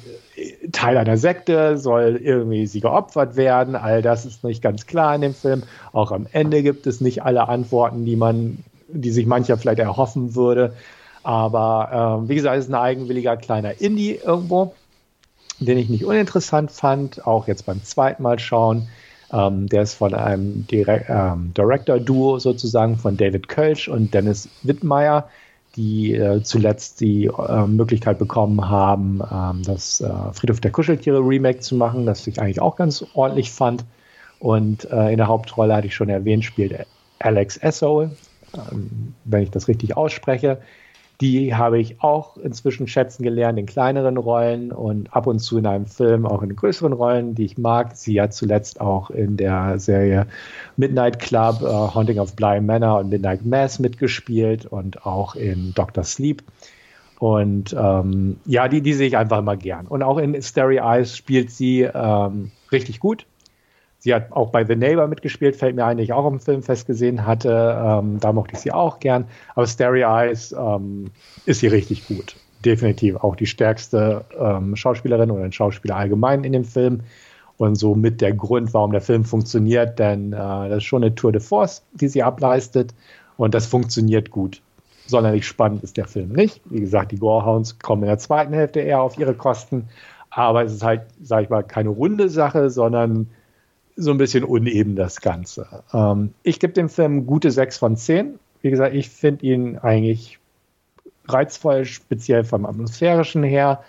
Teil 0.71 0.97
einer 0.97 1.17
Sekte, 1.17 1.77
soll 1.77 2.19
irgendwie 2.21 2.67
sie 2.67 2.81
geopfert 2.81 3.35
werden. 3.35 3.75
All 3.75 4.01
das 4.01 4.25
ist 4.25 4.43
nicht 4.43 4.61
ganz 4.61 4.85
klar 4.85 5.15
in 5.15 5.21
dem 5.21 5.33
Film. 5.33 5.63
Auch 5.93 6.11
am 6.11 6.27
Ende 6.31 6.61
gibt 6.61 6.85
es 6.85 7.01
nicht 7.01 7.23
alle 7.23 7.47
Antworten, 7.49 8.05
die 8.05 8.15
man, 8.15 8.63
die 8.87 9.11
sich 9.11 9.25
mancher 9.25 9.57
vielleicht 9.57 9.79
erhoffen 9.79 10.35
würde. 10.35 10.73
Aber 11.23 12.19
ähm, 12.21 12.29
wie 12.29 12.35
gesagt, 12.35 12.57
es 12.57 12.65
ist 12.65 12.71
ein 12.71 12.75
eigenwilliger 12.75 13.35
kleiner 13.35 13.81
Indie 13.81 14.15
irgendwo, 14.15 14.73
den 15.59 15.77
ich 15.77 15.89
nicht 15.89 16.05
uninteressant 16.05 16.71
fand, 16.71 17.25
auch 17.25 17.47
jetzt 17.47 17.65
beim 17.65 17.83
zweiten 17.83 18.21
Mal 18.21 18.37
schauen. 18.37 18.87
Ähm, 19.33 19.67
der 19.67 19.81
ist 19.81 19.95
von 19.95 20.13
einem 20.13 20.65
ähm, 20.69 21.53
Director-Duo 21.57 22.39
sozusagen 22.39 22.97
von 22.97 23.17
David 23.17 23.47
Kölsch 23.47 23.87
und 23.87 24.13
Dennis 24.13 24.47
Wittmeier 24.63 25.27
die 25.77 26.15
äh, 26.15 26.41
zuletzt 26.41 26.99
die 26.99 27.25
äh, 27.25 27.67
Möglichkeit 27.67 28.17
bekommen 28.19 28.67
haben, 28.69 29.21
ähm, 29.31 29.61
das 29.63 30.01
äh, 30.01 30.09
Friedhof 30.33 30.59
der 30.59 30.71
Kuscheltiere 30.71 31.19
Remake 31.19 31.59
zu 31.59 31.75
machen, 31.75 32.05
das 32.05 32.25
ich 32.25 32.41
eigentlich 32.41 32.59
auch 32.59 32.75
ganz 32.75 33.05
ordentlich 33.13 33.51
fand. 33.51 33.85
Und 34.39 34.89
äh, 34.91 35.11
in 35.11 35.17
der 35.17 35.27
Hauptrolle 35.27 35.75
hatte 35.75 35.87
ich 35.87 35.95
schon 35.95 36.09
erwähnt, 36.09 36.43
spielt 36.43 36.85
Alex 37.19 37.57
Esso, 37.57 38.09
ähm, 38.53 39.13
wenn 39.23 39.43
ich 39.43 39.51
das 39.51 39.67
richtig 39.67 39.95
ausspreche. 39.95 40.59
Die 41.19 41.55
habe 41.55 41.79
ich 41.79 42.01
auch 42.01 42.37
inzwischen 42.37 42.87
schätzen 42.87 43.23
gelernt 43.23 43.57
in 43.57 43.65
kleineren 43.65 44.17
Rollen 44.17 44.71
und 44.71 45.15
ab 45.15 45.25
und 45.25 45.39
zu 45.39 45.57
in 45.57 45.65
einem 45.65 45.87
Film 45.87 46.27
auch 46.27 46.43
in 46.43 46.55
größeren 46.55 46.93
Rollen, 46.93 47.33
die 47.33 47.45
ich 47.45 47.57
mag. 47.57 47.95
Sie 47.95 48.21
hat 48.21 48.33
zuletzt 48.33 48.79
auch 48.79 49.09
in 49.09 49.35
der 49.35 49.79
Serie 49.79 50.27
Midnight 50.75 51.17
Club, 51.17 51.61
uh, 51.61 51.93
Haunting 51.95 52.19
of 52.19 52.35
Bly 52.35 52.61
Manor 52.61 52.99
und 52.99 53.09
Midnight 53.09 53.45
Mass 53.45 53.79
mitgespielt 53.79 54.67
und 54.67 55.07
auch 55.07 55.35
in 55.35 55.73
Doctor 55.73 56.03
Sleep. 56.03 56.43
Und 57.19 57.75
ähm, 57.77 58.37
ja, 58.45 58.67
die, 58.67 58.81
die 58.81 58.93
sehe 58.93 59.07
ich 59.07 59.17
einfach 59.17 59.39
immer 59.39 59.57
gern. 59.57 59.87
Und 59.87 60.03
auch 60.03 60.19
in 60.19 60.39
Starry 60.41 60.77
Eyes 60.77 61.17
spielt 61.17 61.49
sie 61.49 61.81
ähm, 61.81 62.51
richtig 62.71 62.99
gut. 62.99 63.25
Sie 64.07 64.13
hat 64.13 64.31
auch 64.31 64.51
bei 64.51 64.63
The 64.63 64.77
Neighbor 64.77 65.05
mitgespielt, 65.07 65.57
fällt 65.57 65.75
mir 65.75 65.83
ein, 65.83 65.99
ich 65.99 66.13
auch 66.13 66.25
im 66.25 66.39
Filmfest 66.39 66.87
gesehen 66.87 67.25
hatte. 67.25 67.77
Ähm, 67.77 68.21
da 68.21 68.31
mochte 68.31 68.53
ich 68.53 68.59
sie 68.59 68.71
auch 68.71 69.01
gern. 69.01 69.25
Aber 69.53 69.67
Starry 69.67 70.03
Eyes 70.03 70.55
ähm, 70.57 71.11
ist 71.45 71.59
sie 71.59 71.67
richtig 71.67 72.07
gut. 72.07 72.37
Definitiv 72.63 73.17
auch 73.17 73.35
die 73.35 73.47
stärkste 73.47 74.23
ähm, 74.39 74.77
Schauspielerin 74.77 75.29
oder 75.29 75.43
ein 75.43 75.51
Schauspieler 75.51 75.97
allgemein 75.97 76.45
in 76.45 76.53
dem 76.53 76.63
Film. 76.63 77.01
Und 77.57 77.75
somit 77.75 78.21
der 78.21 78.31
Grund, 78.31 78.73
warum 78.73 78.93
der 78.93 79.01
Film 79.01 79.25
funktioniert, 79.25 79.99
denn 79.99 80.31
äh, 80.31 80.37
das 80.37 80.77
ist 80.77 80.83
schon 80.85 81.03
eine 81.03 81.13
Tour 81.13 81.33
de 81.33 81.41
Force, 81.41 81.83
die 81.91 82.07
sie 82.07 82.23
ableistet. 82.23 82.93
Und 83.35 83.53
das 83.53 83.65
funktioniert 83.65 84.31
gut. 84.31 84.61
Sonderlich 85.05 85.45
spannend 85.45 85.83
ist 85.83 85.97
der 85.97 86.07
Film 86.07 86.29
nicht. 86.29 86.61
Wie 86.63 86.79
gesagt, 86.79 87.11
die 87.11 87.19
Gorehounds 87.19 87.77
kommen 87.79 88.03
in 88.03 88.07
der 88.07 88.19
zweiten 88.19 88.53
Hälfte 88.53 88.79
eher 88.79 89.01
auf 89.01 89.19
ihre 89.19 89.33
Kosten. 89.33 89.89
Aber 90.29 90.63
es 90.63 90.71
ist 90.71 90.83
halt, 90.85 91.01
sag 91.21 91.43
ich 91.43 91.49
mal, 91.49 91.63
keine 91.63 91.89
runde 91.89 92.29
Sache, 92.29 92.69
sondern 92.69 93.27
so 93.97 94.11
ein 94.11 94.17
bisschen 94.17 94.43
uneben 94.43 94.95
das 94.95 95.19
Ganze. 95.21 95.83
Ähm, 95.91 96.33
ich 96.43 96.59
gebe 96.59 96.73
dem 96.73 96.87
Film 96.87 97.25
gute 97.25 97.51
6 97.51 97.77
von 97.77 97.97
10. 97.97 98.39
Wie 98.61 98.69
gesagt, 98.69 98.95
ich 98.95 99.09
finde 99.09 99.45
ihn 99.45 99.77
eigentlich 99.77 100.39
reizvoll, 101.27 101.85
speziell 101.85 102.43
vom 102.43 102.65
atmosphärischen 102.65 103.43
her. 103.43 103.83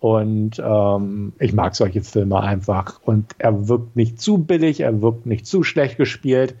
Und 0.00 0.60
ähm, 0.62 1.32
ich 1.38 1.52
mag 1.52 1.76
solche 1.76 2.02
Filme 2.02 2.40
einfach. 2.40 3.00
Und 3.04 3.36
er 3.38 3.68
wirkt 3.68 3.94
nicht 3.94 4.20
zu 4.20 4.38
billig, 4.38 4.80
er 4.80 5.00
wirkt 5.00 5.26
nicht 5.26 5.46
zu 5.46 5.62
schlecht 5.62 5.96
gespielt. 5.96 6.56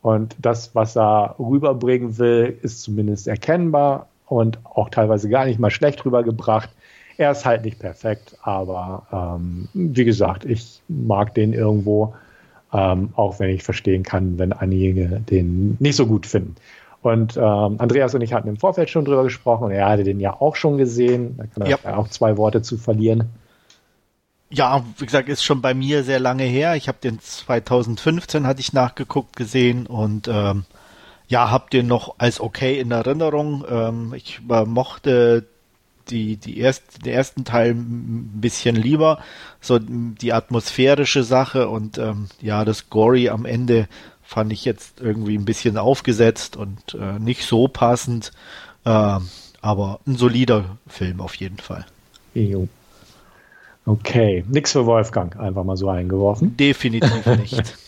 Und 0.00 0.34
das, 0.38 0.74
was 0.74 0.96
er 0.96 1.36
rüberbringen 1.38 2.16
will, 2.16 2.58
ist 2.62 2.82
zumindest 2.82 3.28
erkennbar 3.28 4.08
und 4.26 4.58
auch 4.64 4.88
teilweise 4.88 5.28
gar 5.28 5.44
nicht 5.44 5.58
mal 5.58 5.70
schlecht 5.70 6.04
rübergebracht. 6.04 6.70
Er 7.18 7.30
ist 7.30 7.44
halt 7.44 7.64
nicht 7.64 7.78
perfekt, 7.78 8.36
aber 8.42 9.06
ähm, 9.12 9.68
wie 9.74 10.04
gesagt, 10.04 10.44
ich 10.44 10.80
mag 10.88 11.34
den 11.34 11.52
irgendwo 11.52 12.14
ähm, 12.76 13.10
auch 13.16 13.40
wenn 13.40 13.50
ich 13.50 13.62
verstehen 13.62 14.02
kann, 14.02 14.38
wenn 14.38 14.52
einige 14.52 15.06
den 15.20 15.76
nicht 15.80 15.96
so 15.96 16.06
gut 16.06 16.26
finden. 16.26 16.56
Und 17.00 17.36
ähm, 17.36 17.76
Andreas 17.78 18.14
und 18.14 18.20
ich 18.20 18.32
hatten 18.32 18.48
im 18.48 18.56
Vorfeld 18.56 18.90
schon 18.90 19.04
drüber 19.04 19.22
gesprochen 19.22 19.64
und 19.64 19.70
er 19.70 19.88
hatte 19.88 20.04
den 20.04 20.20
ja 20.20 20.34
auch 20.40 20.56
schon 20.56 20.76
gesehen. 20.76 21.36
Da 21.38 21.46
kann 21.46 21.62
er 21.62 21.78
ja. 21.82 21.96
auch 21.96 22.08
zwei 22.08 22.36
Worte 22.36 22.62
zu 22.62 22.76
verlieren. 22.76 23.30
Ja, 24.50 24.84
wie 24.98 25.06
gesagt, 25.06 25.28
ist 25.28 25.42
schon 25.42 25.62
bei 25.62 25.74
mir 25.74 26.04
sehr 26.04 26.20
lange 26.20 26.44
her. 26.44 26.76
Ich 26.76 26.88
habe 26.88 26.98
den 27.02 27.18
2015 27.18 28.46
hatte 28.46 28.60
ich 28.60 28.72
nachgeguckt 28.72 29.36
gesehen 29.36 29.86
und 29.86 30.28
ähm, 30.28 30.64
ja, 31.28 31.50
habe 31.50 31.70
den 31.72 31.86
noch 31.86 32.16
als 32.18 32.40
okay 32.40 32.78
in 32.78 32.90
Erinnerung. 32.90 33.64
Ähm, 33.68 34.12
ich 34.14 34.40
äh, 34.48 34.64
mochte 34.64 35.46
die, 36.10 36.36
die 36.36 36.58
erst, 36.58 37.04
den 37.04 37.12
ersten 37.12 37.44
Teil 37.44 37.72
ein 37.72 38.40
bisschen 38.40 38.76
lieber. 38.76 39.18
So 39.60 39.78
die 39.78 40.32
atmosphärische 40.32 41.22
Sache 41.22 41.68
und 41.68 41.98
ähm, 41.98 42.28
ja, 42.40 42.64
das 42.64 42.90
Gory 42.90 43.28
am 43.28 43.44
Ende 43.44 43.88
fand 44.22 44.52
ich 44.52 44.64
jetzt 44.64 45.00
irgendwie 45.00 45.36
ein 45.36 45.44
bisschen 45.44 45.76
aufgesetzt 45.76 46.56
und 46.56 46.94
äh, 46.94 47.18
nicht 47.18 47.44
so 47.44 47.68
passend. 47.68 48.32
Äh, 48.84 49.18
aber 49.60 50.00
ein 50.06 50.16
solider 50.16 50.78
Film 50.86 51.20
auf 51.20 51.34
jeden 51.34 51.58
Fall. 51.58 51.86
Jo. 52.34 52.68
Okay, 53.84 54.44
nix 54.48 54.72
für 54.72 54.84
Wolfgang, 54.84 55.38
einfach 55.38 55.62
mal 55.62 55.76
so 55.76 55.88
eingeworfen. 55.88 56.56
Definitiv 56.56 57.24
nicht. 57.26 57.78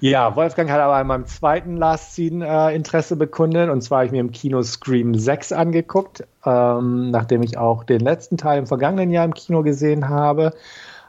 Ja, 0.00 0.36
Wolfgang 0.36 0.70
hat 0.70 0.80
aber 0.80 1.00
in 1.00 1.06
meinem 1.06 1.26
zweiten 1.26 1.76
Last 1.76 2.14
Scene 2.14 2.46
äh, 2.46 2.74
Interesse 2.74 3.16
bekundet. 3.16 3.70
Und 3.70 3.82
zwar 3.82 3.98
habe 3.98 4.06
ich 4.06 4.12
mir 4.12 4.20
im 4.20 4.32
Kino 4.32 4.62
Scream 4.62 5.14
6 5.14 5.52
angeguckt, 5.52 6.24
ähm, 6.44 7.10
nachdem 7.10 7.42
ich 7.42 7.58
auch 7.58 7.84
den 7.84 8.00
letzten 8.00 8.36
Teil 8.36 8.58
im 8.58 8.66
vergangenen 8.66 9.10
Jahr 9.10 9.24
im 9.24 9.34
Kino 9.34 9.62
gesehen 9.62 10.08
habe. 10.08 10.52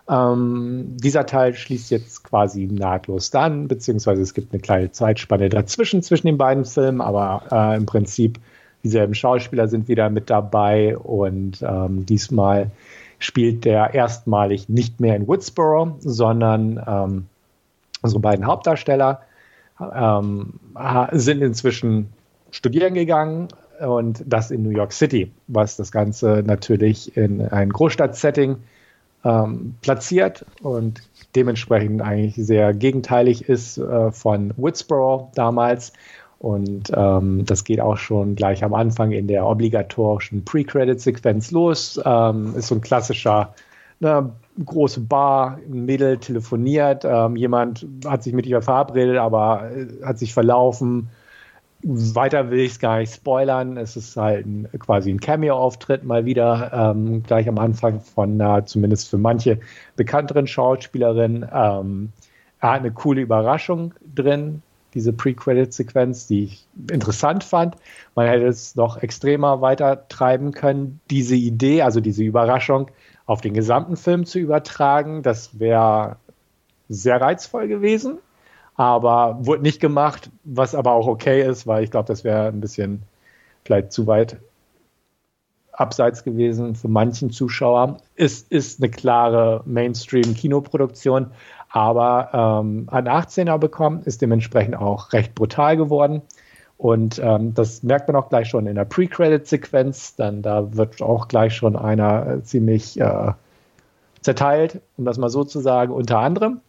Ähm, 0.09 0.97
dieser 0.97 1.27
Teil 1.27 1.53
schließt 1.53 1.91
jetzt 1.91 2.23
quasi 2.23 2.65
nahtlos 2.65 3.29
dann, 3.29 3.67
beziehungsweise 3.67 4.23
es 4.23 4.33
gibt 4.33 4.51
eine 4.51 4.61
kleine 4.61 4.91
Zeitspanne 4.91 5.49
dazwischen, 5.49 6.01
zwischen 6.01 6.25
den 6.25 6.37
beiden 6.37 6.65
Filmen, 6.65 6.99
aber 6.99 7.43
äh, 7.51 7.77
im 7.77 7.85
Prinzip 7.85 8.39
dieselben 8.83 9.13
Schauspieler 9.13 9.67
sind 9.67 9.87
wieder 9.87 10.09
mit 10.09 10.29
dabei 10.31 10.97
und 10.97 11.61
ähm, 11.61 12.07
diesmal 12.07 12.71
spielt 13.19 13.65
der 13.65 13.93
erstmalig 13.93 14.67
nicht 14.67 14.99
mehr 14.99 15.15
in 15.15 15.27
Woodsboro, 15.27 15.97
sondern 15.99 16.81
ähm, 16.87 17.25
unsere 18.01 18.19
beiden 18.19 18.45
Hauptdarsteller 18.45 19.21
ähm, 19.79 20.59
sind 21.11 21.41
inzwischen 21.41 22.09
studieren 22.51 22.93
gegangen 22.93 23.49
und 23.79 24.23
das 24.25 24.51
in 24.51 24.63
New 24.63 24.71
York 24.71 24.91
City, 24.91 25.31
was 25.47 25.77
das 25.77 25.91
Ganze 25.91 26.43
natürlich 26.45 27.15
in 27.15 27.41
ein 27.41 27.69
Großstadtsetting 27.69 28.57
ähm, 29.23 29.75
platziert 29.81 30.45
und 30.61 31.01
dementsprechend 31.35 32.01
eigentlich 32.01 32.35
sehr 32.35 32.73
gegenteilig 32.73 33.47
ist 33.47 33.77
äh, 33.77 34.11
von 34.11 34.53
Woodsboro 34.57 35.31
damals. 35.35 35.93
Und 36.39 36.91
ähm, 36.95 37.45
das 37.45 37.65
geht 37.65 37.81
auch 37.81 37.97
schon 37.97 38.35
gleich 38.35 38.63
am 38.63 38.73
Anfang 38.73 39.11
in 39.11 39.27
der 39.27 39.45
obligatorischen 39.45 40.45
Pre-Credit-Sequenz 40.45 41.51
los. 41.51 41.99
Ähm, 42.05 42.55
ist 42.55 42.67
so 42.67 42.75
ein 42.75 42.81
klassischer 42.81 43.53
eine 44.01 44.31
große 44.65 45.01
Bar, 45.01 45.59
ein 45.65 45.85
Mädel 45.85 46.17
telefoniert, 46.17 47.05
ähm, 47.05 47.35
jemand 47.35 47.85
hat 48.05 48.23
sich 48.23 48.33
mit 48.33 48.45
ihr 48.45 48.61
verabredet, 48.61 49.17
aber 49.17 49.71
äh, 49.71 49.87
hat 50.05 50.19
sich 50.19 50.33
verlaufen. 50.33 51.09
Weiter 51.81 52.51
will 52.51 52.59
ich 52.59 52.73
es 52.73 52.79
gar 52.79 52.99
nicht 52.99 53.13
spoilern. 53.13 53.77
Es 53.77 53.95
ist 53.95 54.17
halt 54.17 54.45
ein, 54.45 54.67
quasi 54.79 55.11
ein 55.11 55.21
Cameo-Auftritt 55.21 56.03
mal 56.03 56.25
wieder, 56.25 56.71
ähm, 56.73 57.23
gleich 57.23 57.47
am 57.47 57.57
Anfang 57.57 58.01
von 58.01 58.33
einer, 58.33 58.65
zumindest 58.65 59.09
für 59.09 59.17
manche 59.17 59.59
bekannteren 59.95 60.45
Schauspielerin. 60.45 61.47
Ähm, 61.53 62.11
er 62.59 62.71
hat 62.71 62.79
eine 62.81 62.91
coole 62.91 63.21
Überraschung 63.21 63.93
drin, 64.13 64.61
diese 64.93 65.13
Pre-Credit-Sequenz, 65.13 66.27
die 66.27 66.43
ich 66.45 66.67
interessant 66.91 67.45
fand. 67.45 67.75
Man 68.15 68.27
hätte 68.27 68.47
es 68.47 68.75
noch 68.75 68.97
extremer 68.97 69.61
weiter 69.61 70.07
treiben 70.09 70.51
können. 70.51 70.99
Diese 71.09 71.35
Idee, 71.35 71.83
also 71.83 72.01
diese 72.01 72.23
Überraschung, 72.23 72.91
auf 73.29 73.41
den 73.41 73.53
gesamten 73.53 73.95
Film 73.95 74.25
zu 74.25 74.39
übertragen. 74.39 75.21
Das 75.21 75.59
wäre 75.59 76.15
sehr 76.89 77.21
reizvoll 77.21 77.67
gewesen, 77.67 78.17
aber 78.75 79.37
wurde 79.41 79.61
nicht 79.61 79.79
gemacht, 79.79 80.31
was 80.43 80.73
aber 80.73 80.93
auch 80.93 81.05
okay 81.05 81.47
ist, 81.47 81.67
weil 81.67 81.83
ich 81.83 81.91
glaube, 81.91 82.07
das 82.07 82.23
wäre 82.23 82.47
ein 82.47 82.59
bisschen 82.59 83.03
vielleicht 83.63 83.91
zu 83.91 84.07
weit 84.07 84.37
abseits 85.71 86.23
gewesen 86.23 86.73
für 86.73 86.87
manchen 86.87 87.29
Zuschauer. 87.29 87.97
Es 88.15 88.41
ist 88.41 88.81
eine 88.81 88.89
klare 88.89 89.61
Mainstream-Kinoproduktion, 89.65 91.27
aber 91.69 92.31
ähm, 92.33 92.87
ein 92.89 93.07
18er 93.07 93.59
bekommen, 93.59 94.01
ist 94.05 94.23
dementsprechend 94.23 94.75
auch 94.75 95.13
recht 95.13 95.35
brutal 95.35 95.77
geworden. 95.77 96.23
Und 96.79 97.19
ähm, 97.21 97.53
das 97.53 97.83
merkt 97.83 98.07
man 98.07 98.15
auch 98.15 98.29
gleich 98.29 98.47
schon 98.47 98.65
in 98.65 98.75
der 98.75 98.85
Pre-Credit-Sequenz. 98.85 100.15
Dann 100.15 100.41
da 100.41 100.73
wird 100.77 101.01
auch 101.01 101.27
gleich 101.27 101.53
schon 101.53 101.75
einer 101.75 102.25
äh, 102.25 102.43
ziemlich 102.43 102.97
äh, 102.97 103.33
zerteilt, 104.21 104.79
um 104.95 105.03
das 105.03 105.17
mal 105.17 105.29
so 105.29 105.43
zu 105.43 105.59
sagen, 105.59 105.91
unter 105.91 106.19
anderem. 106.19 106.61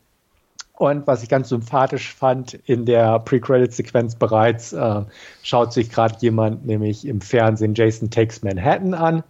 Und 0.73 1.07
was 1.07 1.23
ich 1.23 1.29
ganz 1.29 1.51
sympathisch 1.51 2.13
fand, 2.13 2.55
in 2.55 2.87
der 2.87 3.21
Pre-Credit-Sequenz 3.21 4.17
bereits 4.17 4.73
äh, 4.73 5.03
schaut 5.45 5.73
sich 5.73 5.91
gerade 5.91 6.17
jemand 6.19 6.67
nämlich 6.67 7.07
im 7.07 7.21
Fernsehen 7.21 7.75
Jason 7.77 8.11
Takes 8.11 8.43
Manhattan 8.43 8.95
an. 8.95 9.23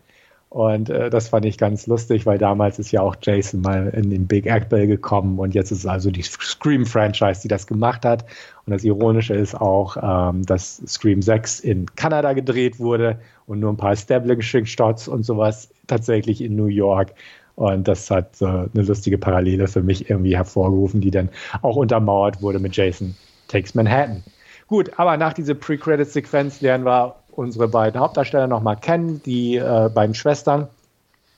Und 0.51 0.91
äh, 0.91 1.11
das 1.11 1.29
fand 1.29 1.45
ich 1.45 1.59
ganz 1.59 1.87
lustig, 1.87 2.27
weil 2.27 2.37
damals 2.37 2.81
ist 2.81 2.91
ja 2.91 3.03
auch 3.03 3.15
Jason 3.23 3.61
mal 3.61 3.87
in 3.91 4.11
den 4.11 4.27
Big 4.27 4.47
Apple 4.47 4.89
gekommen 4.89 5.39
und 5.39 5.55
jetzt 5.55 5.71
ist 5.71 5.87
also 5.87 6.11
die 6.11 6.23
Scream-Franchise, 6.23 7.43
die 7.43 7.49
das 7.49 7.69
gemacht 7.69 8.05
hat. 8.05 8.25
Und 8.67 8.73
das 8.73 8.83
Ironische 8.83 9.35
ist 9.35 9.55
auch, 9.55 9.97
ähm, 10.03 10.45
dass 10.45 10.83
Scream 10.89 11.23
6 11.23 11.61
in 11.61 11.87
Kanada 11.95 12.33
gedreht 12.33 12.81
wurde 12.81 13.21
und 13.47 13.61
nur 13.61 13.73
ein 13.73 13.77
paar 13.77 13.93
Establishing-Shots 13.93 15.07
und 15.07 15.23
sowas 15.23 15.71
tatsächlich 15.87 16.43
in 16.43 16.57
New 16.57 16.67
York. 16.67 17.15
Und 17.55 17.87
das 17.87 18.11
hat 18.11 18.43
äh, 18.43 18.47
eine 18.47 18.69
lustige 18.75 19.19
Parallele 19.19 19.69
für 19.69 19.85
mich 19.85 20.11
irgendwie 20.11 20.37
hervorgerufen, 20.37 21.01
die 21.01 21.13
dann 21.13 21.29
auch 21.63 21.77
untermauert 21.77 22.43
wurde 22.43 22.59
mit 22.59 22.75
Jason 22.75 23.15
Takes 23.47 23.77
Manhattan. 23.77 24.25
Gut, 24.67 24.91
aber 24.97 25.17
nach 25.17 25.33
dieser 25.33 25.55
Pre-Credit-Sequenz 25.55 26.61
lernen 26.61 26.85
wir 26.85 27.20
unsere 27.33 27.69
beiden 27.69 28.01
Hauptdarsteller 28.01 28.47
nochmal 28.47 28.77
kennen, 28.77 29.23
die 29.25 29.57
äh, 29.57 29.91
beiden 29.93 30.15
Schwestern, 30.15 30.69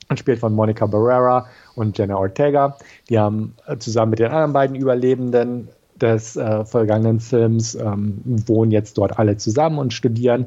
gespielt 0.08 0.40
von 0.40 0.54
Monica 0.54 0.86
Barrera 0.86 1.46
und 1.74 1.96
Jenna 1.96 2.16
Ortega. 2.16 2.76
Die 3.08 3.18
haben 3.18 3.54
äh, 3.66 3.78
zusammen 3.78 4.10
mit 4.10 4.18
den 4.18 4.26
anderen 4.26 4.52
beiden 4.52 4.76
Überlebenden 4.76 5.68
des 6.00 6.36
äh, 6.36 6.64
vergangenen 6.64 7.20
Films 7.20 7.74
ähm, 7.74 8.20
wohnen 8.24 8.70
jetzt 8.70 8.98
dort 8.98 9.18
alle 9.18 9.36
zusammen 9.36 9.78
und 9.78 9.92
studieren 9.92 10.46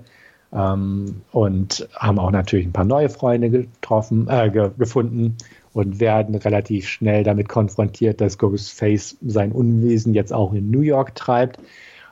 ähm, 0.54 1.22
und 1.32 1.88
haben 1.96 2.20
auch 2.20 2.32
natürlich 2.32 2.66
ein 2.66 2.74
paar 2.74 2.86
neue 2.86 3.10
Freunde 3.10 3.50
getroffen, 3.50 4.28
äh, 4.30 4.50
ge 4.50 4.72
gefunden 4.78 5.38
und 5.74 6.00
werden 6.00 6.36
relativ 6.36 6.88
schnell 6.88 7.24
damit 7.24 7.50
konfrontiert, 7.50 8.22
dass 8.22 8.38
Ghostface 8.38 9.18
sein 9.26 9.52
Unwesen 9.52 10.14
jetzt 10.14 10.34
auch 10.34 10.54
in 10.54 10.72
New 10.72 10.82
York 10.82 11.16
treibt. 11.16 11.60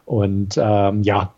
Und 0.05 0.59
ähm, 0.61 1.01
ja, 1.03 1.33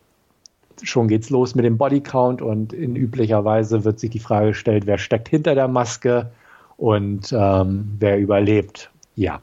schon 0.83 1.07
geht's 1.07 1.29
los 1.29 1.55
mit 1.55 1.65
dem 1.65 1.77
Bodycount 1.77 2.41
und 2.41 2.73
in 2.73 2.95
üblicher 2.95 3.45
Weise 3.45 3.83
wird 3.83 3.99
sich 3.99 4.09
die 4.09 4.19
Frage 4.19 4.49
gestellt, 4.49 4.85
wer 4.85 4.97
steckt 4.97 5.29
hinter 5.29 5.55
der 5.55 5.67
Maske 5.67 6.31
und 6.77 7.31
ähm, 7.31 7.95
wer 7.99 8.19
überlebt. 8.19 8.91
Ja. 9.15 9.41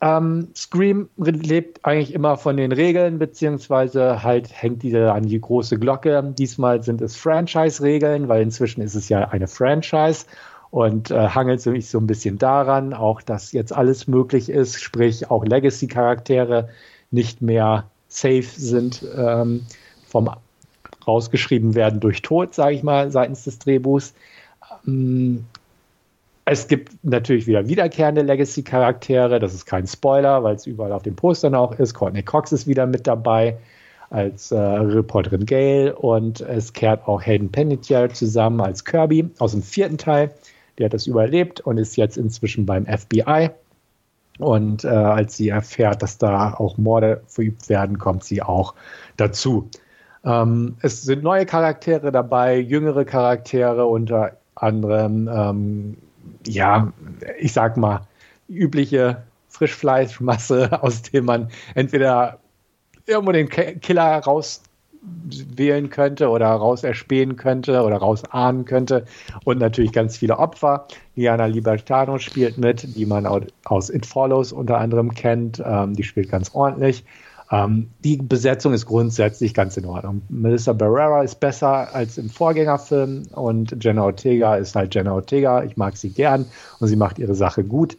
Ähm, 0.00 0.48
Scream 0.54 1.08
lebt 1.16 1.84
eigentlich 1.84 2.14
immer 2.14 2.36
von 2.36 2.56
den 2.56 2.70
Regeln, 2.70 3.18
beziehungsweise 3.18 4.22
halt 4.22 4.48
hängt 4.52 4.82
diese 4.82 5.12
an 5.12 5.24
die 5.24 5.40
große 5.40 5.78
Glocke. 5.78 6.34
Diesmal 6.38 6.82
sind 6.84 7.00
es 7.00 7.16
Franchise-Regeln, 7.16 8.28
weil 8.28 8.42
inzwischen 8.42 8.80
ist 8.80 8.94
es 8.94 9.08
ja 9.08 9.28
eine 9.28 9.48
Franchise 9.48 10.26
und 10.70 11.10
äh, 11.10 11.28
hangelt 11.28 11.60
sich 11.60 11.88
so 11.90 11.98
ein 11.98 12.06
bisschen 12.06 12.38
daran, 12.38 12.94
auch 12.94 13.22
dass 13.22 13.52
jetzt 13.52 13.72
alles 13.72 14.06
möglich 14.06 14.48
ist, 14.48 14.80
sprich 14.80 15.30
auch 15.30 15.44
Legacy-Charaktere 15.44 16.68
nicht 17.10 17.42
mehr 17.42 17.84
safe 18.08 18.42
sind. 18.42 19.04
Ähm, 19.16 19.66
vom 20.08 20.30
rausgeschrieben 21.06 21.74
werden 21.74 22.00
durch 22.00 22.22
Tod, 22.22 22.54
sage 22.54 22.74
ich 22.74 22.82
mal, 22.82 23.10
seitens 23.10 23.44
des 23.44 23.58
Drehbuchs. 23.58 24.14
Ähm, 24.86 25.44
es 26.44 26.66
gibt 26.66 26.92
natürlich 27.02 27.46
wieder 27.46 27.68
wiederkehrende 27.68 28.22
Legacy-Charaktere. 28.22 29.38
Das 29.38 29.52
ist 29.52 29.66
kein 29.66 29.86
Spoiler, 29.86 30.42
weil 30.44 30.54
es 30.54 30.66
überall 30.66 30.92
auf 30.92 31.02
den 31.02 31.14
Postern 31.14 31.54
auch 31.54 31.78
ist. 31.78 31.94
Courtney 31.94 32.22
Cox 32.22 32.52
ist 32.52 32.66
wieder 32.66 32.86
mit 32.86 33.06
dabei 33.06 33.58
als 34.10 34.50
äh, 34.50 34.58
Reporterin 34.58 35.44
Gail 35.44 35.90
und 35.90 36.40
es 36.40 36.72
kehrt 36.72 37.06
auch 37.06 37.20
Hayden 37.20 37.52
Panettiere 37.52 38.08
zusammen 38.08 38.62
als 38.62 38.84
Kirby 38.84 39.28
aus 39.38 39.52
dem 39.52 39.62
vierten 39.62 39.98
Teil. 39.98 40.30
Der 40.78 40.86
hat 40.86 40.94
das 40.94 41.06
überlebt 41.06 41.60
und 41.60 41.76
ist 41.76 41.96
jetzt 41.96 42.16
inzwischen 42.16 42.64
beim 42.64 42.86
FBI. 42.86 43.50
Und 44.38 44.84
äh, 44.84 44.88
als 44.88 45.36
sie 45.36 45.48
erfährt, 45.48 46.00
dass 46.02 46.16
da 46.16 46.54
auch 46.54 46.78
Morde 46.78 47.22
verübt 47.26 47.68
werden, 47.68 47.98
kommt 47.98 48.24
sie 48.24 48.40
auch 48.40 48.74
dazu. 49.16 49.68
Ähm, 50.24 50.76
es 50.82 51.02
sind 51.02 51.22
neue 51.22 51.46
Charaktere 51.46 52.12
dabei, 52.12 52.58
jüngere 52.58 53.04
Charaktere 53.04 53.86
unter 53.86 54.36
anderem, 54.54 55.28
ähm, 55.32 55.96
ja, 56.46 56.92
ich 57.38 57.52
sag 57.52 57.76
mal, 57.76 58.06
übliche 58.48 59.22
Frischfleischmasse, 59.48 60.82
aus 60.82 61.02
dem 61.02 61.24
man 61.24 61.50
entweder 61.74 62.38
irgendwo 63.06 63.32
den 63.32 63.48
Killer 63.48 64.18
rauswählen 64.18 65.88
könnte 65.88 66.28
oder 66.28 66.48
raus 66.48 66.84
erspähen 66.84 67.36
könnte 67.36 67.82
oder 67.82 67.96
raus 67.96 68.24
ahnen 68.30 68.64
könnte. 68.64 69.06
Und 69.44 69.58
natürlich 69.58 69.92
ganz 69.92 70.18
viele 70.18 70.38
Opfer. 70.38 70.86
Diana 71.16 71.46
Libertano 71.46 72.18
spielt 72.18 72.58
mit, 72.58 72.96
die 72.96 73.06
man 73.06 73.26
aus 73.64 73.90
It 73.90 74.04
Follows 74.04 74.52
unter 74.52 74.78
anderem 74.78 75.14
kennt. 75.14 75.62
Ähm, 75.64 75.94
die 75.94 76.04
spielt 76.04 76.30
ganz 76.30 76.54
ordentlich. 76.54 77.04
Ähm, 77.50 77.90
die 78.04 78.16
Besetzung 78.16 78.72
ist 78.74 78.86
grundsätzlich 78.86 79.54
ganz 79.54 79.76
in 79.76 79.86
Ordnung. 79.86 80.22
Melissa 80.28 80.72
Barrera 80.72 81.22
ist 81.22 81.40
besser 81.40 81.94
als 81.94 82.18
im 82.18 82.28
Vorgängerfilm 82.28 83.24
und 83.32 83.82
Jenna 83.82 84.04
Ortega 84.04 84.56
ist 84.56 84.76
halt 84.76 84.94
Jenna 84.94 85.14
Ortega. 85.14 85.64
Ich 85.64 85.76
mag 85.76 85.96
sie 85.96 86.10
gern 86.10 86.46
und 86.78 86.88
sie 86.88 86.96
macht 86.96 87.18
ihre 87.18 87.34
Sache 87.34 87.64
gut. 87.64 87.96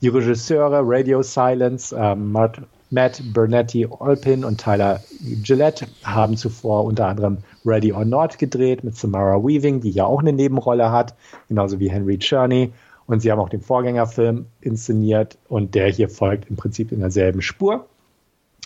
Die 0.00 0.08
Regisseure 0.08 0.80
Radio 0.84 1.22
Silence, 1.22 1.94
ähm, 1.96 2.32
Matt 2.32 2.60
Matt 2.90 3.22
Bernetti 3.34 3.86
Olpin 3.86 4.44
und 4.44 4.58
Tyler 4.58 5.00
Gillette 5.42 5.86
haben 6.04 6.38
zuvor 6.38 6.84
unter 6.84 7.06
anderem 7.06 7.38
Ready 7.66 7.92
or 7.92 8.06
Not 8.06 8.38
gedreht 8.38 8.82
mit 8.82 8.96
Samara 8.96 9.36
Weaving, 9.36 9.80
die 9.80 9.90
ja 9.90 10.06
auch 10.06 10.20
eine 10.20 10.32
Nebenrolle 10.32 10.90
hat, 10.90 11.14
genauso 11.48 11.80
wie 11.80 11.90
Henry 11.90 12.18
Cherney. 12.18 12.72
Und 13.06 13.20
sie 13.20 13.30
haben 13.30 13.40
auch 13.40 13.50
den 13.50 13.60
Vorgängerfilm 13.60 14.46
inszeniert 14.62 15.36
und 15.48 15.74
der 15.74 15.88
hier 15.88 16.08
folgt 16.08 16.48
im 16.48 16.56
Prinzip 16.56 16.90
in 16.90 17.00
derselben 17.00 17.42
Spur. 17.42 17.86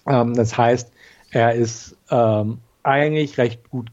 Ähm, 0.07 0.35
das 0.35 0.57
heißt, 0.57 0.93
er 1.31 1.55
ist 1.55 1.97
ähm, 2.11 2.59
eigentlich 2.83 3.39
recht 3.39 3.71
gut, 3.71 3.91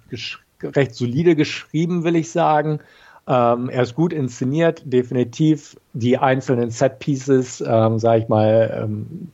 recht 0.62 0.96
solide 0.96 1.36
geschrieben, 1.36 2.04
will 2.04 2.16
ich 2.16 2.32
sagen. 2.32 2.80
Ähm, 3.28 3.70
er 3.70 3.84
ist 3.84 3.96
gut 3.96 4.12
inszeniert, 4.12 4.82
definitiv. 4.86 5.78
Die 5.94 6.18
einzelnen 6.18 6.72
Set-Pieces, 6.72 7.64
ähm, 7.66 8.00
sage 8.00 8.24
ich 8.24 8.28
mal, 8.28 8.84
ähm, 8.84 9.32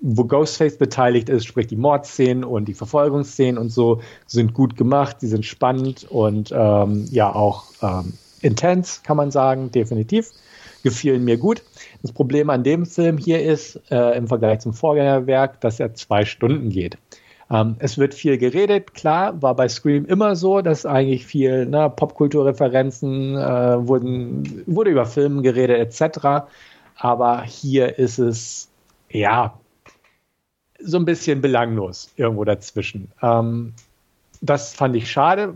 wo 0.00 0.24
Ghostface 0.24 0.78
beteiligt 0.78 1.28
ist, 1.28 1.44
sprich 1.44 1.66
die 1.66 1.76
Mordszenen 1.76 2.44
und 2.44 2.66
die 2.66 2.74
Verfolgungsszenen 2.74 3.58
und 3.58 3.70
so, 3.70 4.00
sind 4.26 4.54
gut 4.54 4.76
gemacht, 4.76 5.16
die 5.20 5.26
sind 5.26 5.44
spannend 5.44 6.06
und 6.08 6.52
ähm, 6.54 7.06
ja 7.10 7.34
auch 7.34 7.64
ähm, 7.82 8.12
intens, 8.40 9.02
kann 9.02 9.16
man 9.16 9.32
sagen, 9.32 9.72
definitiv. 9.72 10.30
Gefielen 10.88 11.24
mir 11.24 11.36
gut. 11.36 11.62
Das 12.02 12.12
Problem 12.12 12.50
an 12.50 12.62
dem 12.62 12.86
Film 12.86 13.18
hier 13.18 13.42
ist, 13.42 13.80
äh, 13.90 14.16
im 14.16 14.26
Vergleich 14.26 14.60
zum 14.60 14.72
Vorgängerwerk, 14.72 15.60
dass 15.60 15.80
er 15.80 15.94
zwei 15.94 16.24
Stunden 16.24 16.70
geht. 16.70 16.98
Ähm, 17.50 17.76
es 17.78 17.98
wird 17.98 18.14
viel 18.14 18.38
geredet, 18.38 18.94
klar, 18.94 19.40
war 19.40 19.54
bei 19.54 19.68
Scream 19.68 20.04
immer 20.06 20.36
so, 20.36 20.60
dass 20.60 20.84
eigentlich 20.84 21.26
viel 21.26 21.66
ne, 21.66 21.90
Popkulturreferenzen 21.90 23.36
äh, 23.36 23.88
wurden, 23.88 24.64
wurde 24.66 24.90
über 24.90 25.06
Filme 25.06 25.42
geredet 25.42 25.78
etc. 25.78 26.48
Aber 26.96 27.42
hier 27.42 27.98
ist 27.98 28.18
es 28.18 28.68
ja 29.10 29.58
so 30.80 30.98
ein 30.98 31.04
bisschen 31.04 31.40
belanglos 31.40 32.10
irgendwo 32.16 32.44
dazwischen. 32.44 33.10
Ähm, 33.22 33.74
das 34.40 34.74
fand 34.74 34.96
ich 34.96 35.10
schade. 35.10 35.54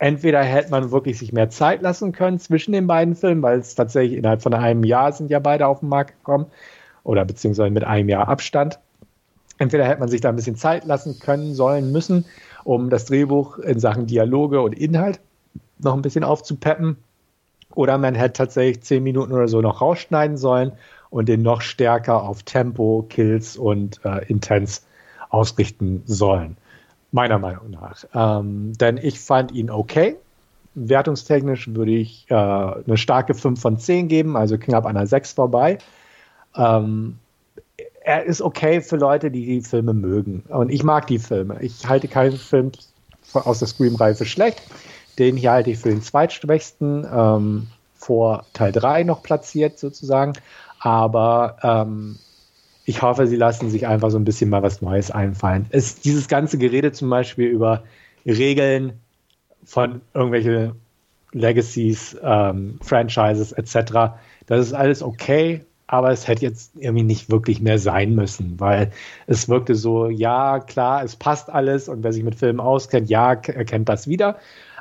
Entweder 0.00 0.42
hätte 0.42 0.70
man 0.70 0.90
wirklich 0.92 1.18
sich 1.18 1.34
mehr 1.34 1.50
Zeit 1.50 1.82
lassen 1.82 2.12
können 2.12 2.38
zwischen 2.38 2.72
den 2.72 2.86
beiden 2.86 3.14
Filmen, 3.14 3.42
weil 3.42 3.58
es 3.58 3.74
tatsächlich 3.74 4.16
innerhalb 4.16 4.40
von 4.40 4.54
einem 4.54 4.82
Jahr 4.82 5.12
sind 5.12 5.30
ja 5.30 5.40
beide 5.40 5.66
auf 5.66 5.80
den 5.80 5.90
Markt 5.90 6.16
gekommen 6.16 6.46
oder 7.04 7.26
beziehungsweise 7.26 7.68
mit 7.68 7.84
einem 7.84 8.08
Jahr 8.08 8.26
Abstand. 8.26 8.78
Entweder 9.58 9.84
hätte 9.84 10.00
man 10.00 10.08
sich 10.08 10.22
da 10.22 10.30
ein 10.30 10.36
bisschen 10.36 10.56
Zeit 10.56 10.86
lassen 10.86 11.18
können, 11.18 11.54
sollen, 11.54 11.92
müssen, 11.92 12.24
um 12.64 12.88
das 12.88 13.04
Drehbuch 13.04 13.58
in 13.58 13.78
Sachen 13.78 14.06
Dialoge 14.06 14.62
und 14.62 14.72
Inhalt 14.72 15.20
noch 15.78 15.92
ein 15.92 16.00
bisschen 16.00 16.24
aufzupeppen. 16.24 16.96
Oder 17.74 17.98
man 17.98 18.14
hätte 18.14 18.32
tatsächlich 18.32 18.82
zehn 18.82 19.02
Minuten 19.02 19.34
oder 19.34 19.48
so 19.48 19.60
noch 19.60 19.82
rausschneiden 19.82 20.38
sollen 20.38 20.72
und 21.10 21.28
den 21.28 21.42
noch 21.42 21.60
stärker 21.60 22.22
auf 22.22 22.42
Tempo, 22.42 23.04
Kills 23.10 23.58
und 23.58 24.00
äh, 24.06 24.24
Intens 24.28 24.86
ausrichten 25.28 26.04
sollen. 26.06 26.56
Meiner 27.12 27.38
Meinung 27.38 27.70
nach. 27.70 28.04
Ähm, 28.14 28.72
denn 28.74 28.96
ich 28.96 29.18
fand 29.20 29.52
ihn 29.52 29.70
okay. 29.70 30.16
Wertungstechnisch 30.74 31.74
würde 31.74 31.90
ich 31.90 32.26
äh, 32.30 32.34
eine 32.34 32.96
starke 32.96 33.34
5 33.34 33.60
von 33.60 33.78
10 33.78 34.08
geben, 34.08 34.36
also 34.36 34.56
knapp 34.58 34.86
an 34.86 34.96
einer 34.96 35.06
6 35.06 35.32
vorbei. 35.32 35.78
Ähm, 36.54 37.18
er 38.02 38.24
ist 38.24 38.40
okay 38.40 38.80
für 38.80 38.96
Leute, 38.96 39.30
die 39.30 39.44
die 39.44 39.60
Filme 39.60 39.92
mögen. 39.92 40.44
Und 40.48 40.70
ich 40.70 40.82
mag 40.82 41.06
die 41.06 41.18
Filme. 41.18 41.60
Ich 41.60 41.86
halte 41.86 42.08
keinen 42.08 42.36
Film 42.36 42.72
aus 43.32 43.58
der 43.58 43.68
Scream-Reihe 43.68 44.14
für 44.14 44.24
schlecht. 44.24 44.62
Den 45.18 45.36
hier 45.36 45.52
halte 45.52 45.70
ich 45.70 45.78
für 45.78 45.90
den 45.90 46.02
zweitschwächsten, 46.02 47.06
ähm, 47.12 47.66
vor 47.94 48.46
Teil 48.54 48.72
3 48.72 49.04
noch 49.04 49.22
platziert 49.22 49.78
sozusagen. 49.78 50.32
Aber 50.78 51.56
ähm, 51.62 52.18
ich 52.90 53.02
hoffe, 53.02 53.28
sie 53.28 53.36
lassen 53.36 53.70
sich 53.70 53.86
einfach 53.86 54.10
so 54.10 54.18
ein 54.18 54.24
bisschen 54.24 54.50
mal 54.50 54.64
was 54.64 54.82
Neues 54.82 55.12
einfallen. 55.12 55.66
Es, 55.70 56.00
dieses 56.00 56.26
ganze 56.26 56.58
Gerede 56.58 56.90
zum 56.90 57.08
Beispiel 57.08 57.46
über 57.46 57.84
Regeln 58.26 58.94
von 59.64 60.00
irgendwelche 60.12 60.74
Legacies, 61.32 62.16
ähm, 62.20 62.80
Franchises 62.82 63.52
etc., 63.52 64.16
das 64.46 64.66
ist 64.66 64.72
alles 64.72 65.04
okay, 65.04 65.64
aber 65.86 66.10
es 66.10 66.26
hätte 66.26 66.42
jetzt 66.42 66.72
irgendwie 66.76 67.04
nicht 67.04 67.30
wirklich 67.30 67.60
mehr 67.60 67.78
sein 67.78 68.16
müssen, 68.16 68.58
weil 68.58 68.90
es 69.28 69.48
wirkte 69.48 69.76
so, 69.76 70.08
ja, 70.08 70.58
klar, 70.58 71.04
es 71.04 71.14
passt 71.14 71.48
alles 71.48 71.88
und 71.88 72.02
wer 72.02 72.12
sich 72.12 72.24
mit 72.24 72.34
Filmen 72.34 72.58
auskennt, 72.58 73.08
ja, 73.08 73.34
erkennt 73.34 73.88
das 73.88 74.08
wieder. 74.08 74.36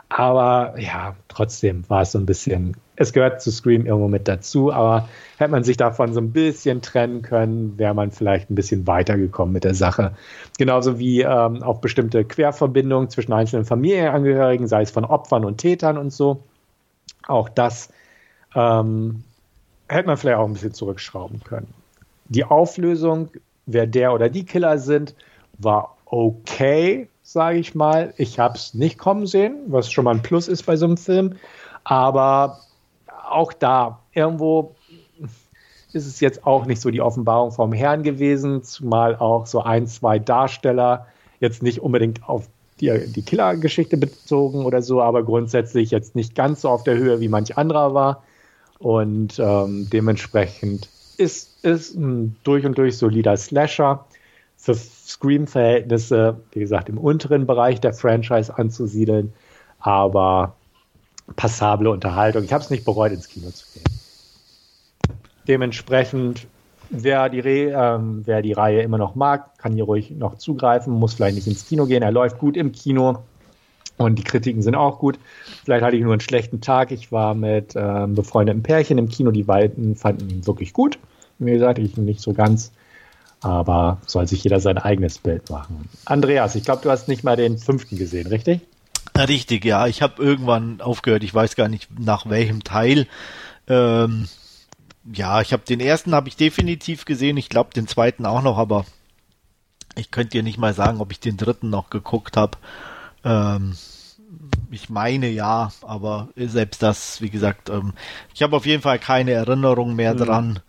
Aber 0.09 0.73
ja, 0.79 1.15
trotzdem 1.27 1.87
war 1.87 2.01
es 2.01 2.11
so 2.11 2.19
ein 2.19 2.25
bisschen, 2.25 2.75
es 2.95 3.13
gehört 3.13 3.43
zu 3.43 3.51
Scream 3.51 3.85
irgendwo 3.85 4.07
mit 4.07 4.27
dazu, 4.27 4.73
aber 4.73 5.07
hätte 5.37 5.51
man 5.51 5.63
sich 5.63 5.77
davon 5.77 6.13
so 6.13 6.19
ein 6.19 6.31
bisschen 6.31 6.81
trennen 6.81 7.21
können, 7.21 7.77
wäre 7.77 7.93
man 7.93 8.11
vielleicht 8.11 8.49
ein 8.49 8.55
bisschen 8.55 8.87
weitergekommen 8.87 9.53
mit 9.53 9.63
der 9.63 9.75
Sache. 9.75 10.15
Genauso 10.57 10.97
wie 10.97 11.21
ähm, 11.21 11.61
auch 11.61 11.79
bestimmte 11.79 12.25
Querverbindungen 12.25 13.11
zwischen 13.11 13.33
einzelnen 13.33 13.65
Familienangehörigen, 13.65 14.67
sei 14.67 14.81
es 14.81 14.91
von 14.91 15.05
Opfern 15.05 15.45
und 15.45 15.59
Tätern 15.59 15.99
und 15.99 16.11
so. 16.11 16.43
Auch 17.27 17.47
das 17.47 17.93
ähm, 18.55 19.23
hätte 19.87 20.07
man 20.07 20.17
vielleicht 20.17 20.39
auch 20.39 20.47
ein 20.47 20.53
bisschen 20.53 20.73
zurückschrauben 20.73 21.43
können. 21.43 21.71
Die 22.29 22.45
Auflösung, 22.45 23.29
wer 23.67 23.85
der 23.85 24.13
oder 24.13 24.29
die 24.29 24.45
Killer 24.45 24.79
sind, 24.79 25.13
war 25.59 25.97
okay 26.05 27.07
sage 27.31 27.59
ich 27.59 27.75
mal. 27.75 28.13
Ich 28.17 28.39
habe 28.39 28.55
es 28.57 28.73
nicht 28.73 28.97
kommen 28.97 29.27
sehen, 29.27 29.57
was 29.67 29.91
schon 29.91 30.05
mal 30.05 30.15
ein 30.15 30.23
Plus 30.23 30.47
ist 30.47 30.65
bei 30.65 30.75
so 30.75 30.85
einem 30.85 30.97
Film. 30.97 31.35
Aber 31.83 32.59
auch 33.29 33.53
da, 33.53 33.99
irgendwo 34.13 34.75
ist 35.93 36.07
es 36.07 36.19
jetzt 36.19 36.45
auch 36.45 36.65
nicht 36.65 36.81
so 36.81 36.91
die 36.91 37.01
Offenbarung 37.01 37.51
vom 37.51 37.73
Herrn 37.73 38.03
gewesen, 38.03 38.63
zumal 38.63 39.15
auch 39.15 39.45
so 39.45 39.61
ein, 39.61 39.87
zwei 39.87 40.19
Darsteller 40.19 41.07
jetzt 41.39 41.63
nicht 41.63 41.79
unbedingt 41.79 42.27
auf 42.27 42.47
die, 42.79 42.91
die 43.07 43.21
Killer-Geschichte 43.21 43.97
bezogen 43.97 44.65
oder 44.65 44.81
so, 44.81 45.01
aber 45.01 45.23
grundsätzlich 45.23 45.91
jetzt 45.91 46.15
nicht 46.15 46.35
ganz 46.35 46.61
so 46.61 46.69
auf 46.69 46.83
der 46.83 46.97
Höhe 46.97 47.19
wie 47.19 47.27
manch 47.27 47.57
anderer 47.57 47.93
war. 47.93 48.23
Und 48.77 49.39
ähm, 49.39 49.89
dementsprechend 49.91 50.89
ist 51.17 51.57
es 51.63 51.93
ein 51.93 52.37
durch 52.43 52.65
und 52.65 52.77
durch 52.77 52.97
solider 52.97 53.35
Slasher 53.35 54.05
für 54.55 54.73
Scream-Verhältnisse, 55.09 56.39
wie 56.51 56.59
gesagt, 56.59 56.87
im 56.87 56.97
unteren 56.97 57.47
Bereich 57.47 57.81
der 57.81 57.93
Franchise 57.93 58.55
anzusiedeln, 58.55 59.33
aber 59.79 60.55
passable 61.35 61.89
Unterhaltung. 61.89 62.43
Ich 62.43 62.53
habe 62.53 62.63
es 62.63 62.69
nicht 62.69 62.85
bereut, 62.85 63.11
ins 63.11 63.27
Kino 63.27 63.49
zu 63.49 63.65
gehen. 63.73 63.83
Dementsprechend, 65.47 66.47
wer 66.91 67.27
die, 67.29 67.39
Re 67.39 67.71
ähm, 67.75 68.21
wer 68.25 68.43
die 68.43 68.53
Reihe 68.53 68.81
immer 68.81 68.99
noch 68.99 69.15
mag, 69.15 69.57
kann 69.57 69.73
hier 69.73 69.85
ruhig 69.85 70.11
noch 70.11 70.37
zugreifen, 70.37 70.93
muss 70.93 71.15
vielleicht 71.15 71.35
nicht 71.35 71.47
ins 71.47 71.67
Kino 71.67 71.87
gehen. 71.87 72.03
Er 72.03 72.11
läuft 72.11 72.37
gut 72.37 72.55
im 72.55 72.71
Kino 72.71 73.23
und 73.97 74.19
die 74.19 74.23
Kritiken 74.23 74.61
sind 74.61 74.75
auch 74.75 74.99
gut. 74.99 75.17
Vielleicht 75.65 75.83
hatte 75.83 75.95
ich 75.95 76.03
nur 76.03 76.13
einen 76.13 76.21
schlechten 76.21 76.61
Tag. 76.61 76.91
Ich 76.91 77.11
war 77.11 77.33
mit 77.33 77.73
ähm, 77.75 78.13
befreundeten 78.13 78.61
Pärchen 78.61 78.99
im 78.99 79.09
Kino, 79.09 79.31
die 79.31 79.43
beiden 79.43 79.95
fanden 79.95 80.29
ihn 80.29 80.45
wirklich 80.45 80.73
gut. 80.73 80.99
Wie 81.39 81.51
gesagt, 81.51 81.79
ich 81.79 81.97
nicht 81.97 82.21
so 82.21 82.33
ganz. 82.33 82.71
Aber 83.41 83.99
soll 84.05 84.27
sich 84.27 84.43
jeder 84.43 84.59
sein 84.59 84.77
eigenes 84.77 85.17
Bild 85.17 85.49
machen. 85.49 85.89
Andreas, 86.05 86.55
ich 86.55 86.63
glaube, 86.63 86.81
du 86.81 86.89
hast 86.89 87.07
nicht 87.07 87.23
mal 87.23 87.37
den 87.37 87.57
fünften 87.57 87.97
gesehen, 87.97 88.27
richtig? 88.27 88.61
Richtig, 89.17 89.65
ja. 89.65 89.87
Ich 89.87 90.01
habe 90.01 90.21
irgendwann 90.21 90.81
aufgehört. 90.81 91.23
Ich 91.23 91.33
weiß 91.33 91.55
gar 91.55 91.67
nicht 91.67 91.87
nach 91.99 92.29
welchem 92.29 92.63
Teil. 92.63 93.07
Ähm, 93.67 94.27
ja, 95.11 95.41
ich 95.41 95.53
habe 95.53 95.63
den 95.63 95.79
ersten 95.79 96.13
habe 96.13 96.27
ich 96.27 96.35
definitiv 96.35 97.05
gesehen. 97.05 97.37
Ich 97.37 97.49
glaube 97.49 97.73
den 97.73 97.87
zweiten 97.87 98.25
auch 98.25 98.41
noch, 98.41 98.57
aber 98.57 98.85
ich 99.95 100.11
könnte 100.11 100.31
dir 100.31 100.43
nicht 100.43 100.57
mal 100.57 100.73
sagen, 100.73 101.01
ob 101.01 101.11
ich 101.11 101.19
den 101.19 101.37
dritten 101.37 101.69
noch 101.69 101.89
geguckt 101.89 102.37
habe. 102.37 102.57
Ähm, 103.23 103.75
ich 104.71 104.89
meine 104.89 105.29
ja, 105.29 105.71
aber 105.81 106.29
selbst 106.35 106.83
das, 106.83 107.21
wie 107.21 107.29
gesagt, 107.29 107.69
ähm, 107.69 107.93
ich 108.33 108.43
habe 108.43 108.55
auf 108.55 108.65
jeden 108.65 108.81
Fall 108.81 108.99
keine 108.99 109.31
Erinnerung 109.31 109.95
mehr 109.95 110.13
mhm. 110.13 110.17
dran. 110.17 110.59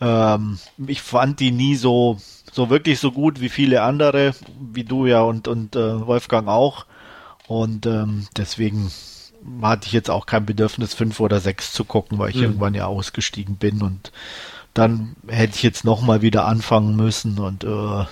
Ähm, 0.00 0.58
ich 0.86 1.02
fand 1.02 1.40
die 1.40 1.50
nie 1.50 1.76
so, 1.76 2.18
so 2.52 2.70
wirklich 2.70 2.98
so 2.98 3.12
gut 3.12 3.40
wie 3.40 3.48
viele 3.48 3.82
andere, 3.82 4.34
wie 4.72 4.84
du 4.84 5.06
ja 5.06 5.22
und, 5.22 5.48
und 5.48 5.76
äh, 5.76 6.06
Wolfgang 6.06 6.48
auch. 6.48 6.86
Und 7.46 7.86
ähm, 7.86 8.26
deswegen 8.36 8.90
hatte 9.62 9.86
ich 9.86 9.92
jetzt 9.92 10.10
auch 10.10 10.26
kein 10.26 10.46
Bedürfnis, 10.46 10.94
fünf 10.94 11.20
oder 11.20 11.40
sechs 11.40 11.72
zu 11.72 11.84
gucken, 11.84 12.18
weil 12.18 12.30
ich 12.30 12.36
mhm. 12.36 12.42
irgendwann 12.42 12.74
ja 12.74 12.86
ausgestiegen 12.86 13.56
bin 13.56 13.82
und 13.82 14.12
dann 14.74 15.16
hätte 15.26 15.56
ich 15.56 15.62
jetzt 15.62 15.84
nochmal 15.84 16.22
wieder 16.22 16.46
anfangen 16.46 16.94
müssen 16.94 17.38
und 17.38 17.64
äh, 17.64 18.04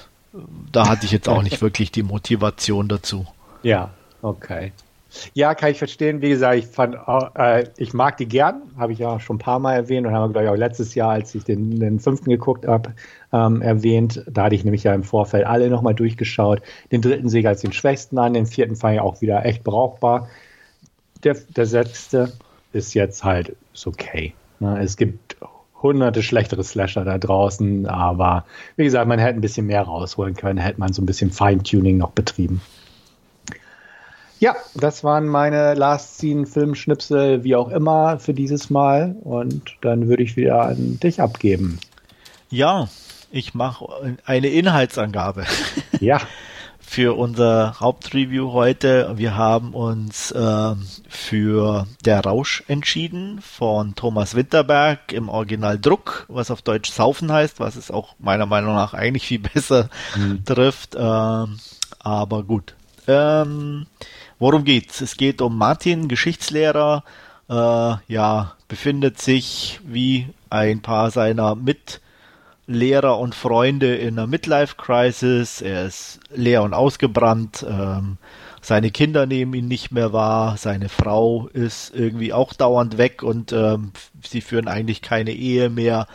da 0.72 0.89
hatte 0.89 1.07
ich 1.07 1.12
jetzt 1.12 1.28
auch 1.28 1.43
nicht 1.43 1.62
wirklich 1.62 1.93
die 1.93 2.03
Motivation 2.03 2.89
dazu. 2.89 3.26
Ja, 3.62 3.91
okay. 4.22 4.72
Ja, 5.33 5.55
kann 5.55 5.71
ich 5.71 5.79
verstehen. 5.79 6.21
Wie 6.21 6.29
gesagt, 6.29 6.57
ich 6.57 6.67
fand, 6.67 6.97
äh, 7.35 7.67
ich 7.77 7.95
mag 7.95 8.17
die 8.19 8.27
gern, 8.27 8.63
habe 8.77 8.93
ich 8.93 8.99
ja 8.99 9.19
schon 9.21 9.37
ein 9.37 9.41
paar 9.41 9.59
Mal 9.59 9.75
erwähnt 9.75 10.07
und 10.07 10.13
haben 10.13 10.31
wir, 10.31 10.33
glaube 10.33 10.45
ich, 10.47 10.51
auch 10.51 10.57
letztes 10.57 10.95
Jahr, 10.95 11.13
als 11.13 11.35
ich 11.35 11.45
den, 11.45 11.81
den 11.81 11.99
fünften 11.99 12.31
geguckt 12.31 12.67
habe, 12.67 12.95
ähm, 13.33 13.63
erwähnt. 13.63 14.23
Da 14.31 14.45
hatte 14.45 14.55
ich 14.55 14.65
nämlich 14.65 14.85
ja 14.85 14.95
im 14.95 15.03
Vorfeld 15.03 15.47
alle 15.47 15.71
nochmal 15.71 15.95
durchgeschaut. 15.95 16.61
Den 16.93 17.03
dritten 17.03 17.29
sehe 17.29 17.41
ich 17.41 17.49
als 17.49 17.63
den 17.63 17.73
schwächsten 17.73 18.19
an, 18.19 18.35
den 18.35 18.47
vierten 18.47 18.77
fand 18.77 18.95
ich 18.95 19.01
auch 19.01 19.21
wieder 19.21 19.45
echt 19.45 19.65
brauchbar. 19.65 20.29
Der, 21.25 21.37
der 21.57 21.67
sechste 21.67 22.33
ist 22.73 22.95
jetzt 22.95 23.25
halt 23.25 23.57
ist 23.73 23.87
okay. 23.87 24.35
Ne? 24.61 24.79
Es 24.83 24.97
gibt 24.97 25.37
hunderte 25.83 26.23
schlechtere 26.23 26.65
Slasher 26.65 27.05
da 27.05 27.19
draußen, 27.19 27.87
aber 27.87 28.45
wie 28.77 28.85
gesagt, 28.85 29.09
man 29.09 29.19
hätte 29.19 29.39
ein 29.39 29.41
bisschen 29.41 29.67
mehr 29.67 29.83
rausholen 29.83 30.35
können, 30.35 30.59
hätte 30.59 30.81
man 30.81 30.93
so 30.93 31.03
ein 31.03 31.07
bisschen 31.07 31.31
Feintuning 31.31 31.97
noch 31.97 32.11
betrieben. 32.11 32.61
Ja, 34.41 34.55
das 34.74 35.03
waren 35.03 35.26
meine 35.26 35.74
Last 35.74 36.18
Scene 36.18 36.47
Filmschnipsel, 36.47 37.43
wie 37.43 37.57
auch 37.57 37.70
immer, 37.70 38.18
für 38.18 38.34
dieses 38.34 38.70
Mal. 38.70 39.16
Und 39.22 39.76
dann 39.80 40.09
würde 40.09 40.22
ich 40.22 40.36
wieder 40.36 40.62
an 40.62 41.01
dich 41.01 41.20
abgeben. 41.20 41.80
Ja, 42.49 42.89
ich 43.30 43.55
mache 43.55 44.16
eine 44.24 44.49
Inhaltsangabe. 44.49 45.45
Ja. 46.01 46.20
für 46.78 47.18
unser 47.18 47.80
Hauptreview 47.80 48.53
heute. 48.53 49.12
Wir 49.16 49.36
haben 49.36 49.74
uns 49.74 50.30
äh, 50.30 50.74
für 51.09 51.86
Der 52.05 52.20
Rausch 52.20 52.62
entschieden 52.68 53.41
von 53.41 53.97
Thomas 53.97 54.36
Winterberg 54.36 55.12
im 55.12 55.28
Originaldruck, 55.28 56.26
was 56.28 56.53
auf 56.53 56.62
Deutsch 56.62 56.91
Saufen 56.93 57.32
heißt, 57.32 57.59
was 57.59 57.74
es 57.74 57.91
auch 57.91 58.14
meiner 58.20 58.47
Meinung 58.47 58.74
nach 58.74 58.95
eigentlich 58.95 59.26
viel 59.26 59.39
besser 59.55 59.91
mhm. 60.16 60.45
trifft. 60.45 60.95
Ähm, 60.97 61.59
aber 61.99 62.45
gut. 62.45 62.74
Ähm, 63.09 63.86
worum 64.39 64.64
geht's? 64.64 65.01
Es 65.01 65.16
geht 65.16 65.41
um 65.41 65.57
Martin, 65.57 66.09
Geschichtslehrer, 66.09 67.05
äh, 67.49 68.12
ja, 68.12 68.55
befindet 68.68 69.20
sich 69.20 69.80
wie 69.84 70.28
ein 70.51 70.82
paar 70.82 71.11
seiner 71.11 71.55
Mit 71.55 72.01
Lehrer 72.66 73.18
und 73.18 73.34
Freunde 73.34 73.97
in 73.97 74.18
einer 74.18 74.26
Midlife-Crisis. 74.26 75.62
Er 75.62 75.86
ist 75.86 76.20
leer 76.30 76.62
und 76.62 76.74
ausgebrannt. 76.74 77.64
Ähm, 77.66 78.18
seine 78.61 78.91
Kinder 78.91 79.24
nehmen 79.24 79.55
ihn 79.55 79.68
nicht 79.68 79.91
mehr 79.91 80.12
wahr. 80.12 80.59
Seine 80.59 80.91
Frau 80.91 81.49
ist 81.55 81.95
irgendwie 81.95 82.34
auch 82.34 82.53
dauernd 82.53 82.99
weg 82.99 83.22
und 83.22 83.53
ähm, 83.53 83.93
sie 84.22 84.43
führen 84.43 84.68
eigentlich 84.68 85.01
keine 85.01 85.32
Ehe 85.32 85.70
mehr. 85.70 86.07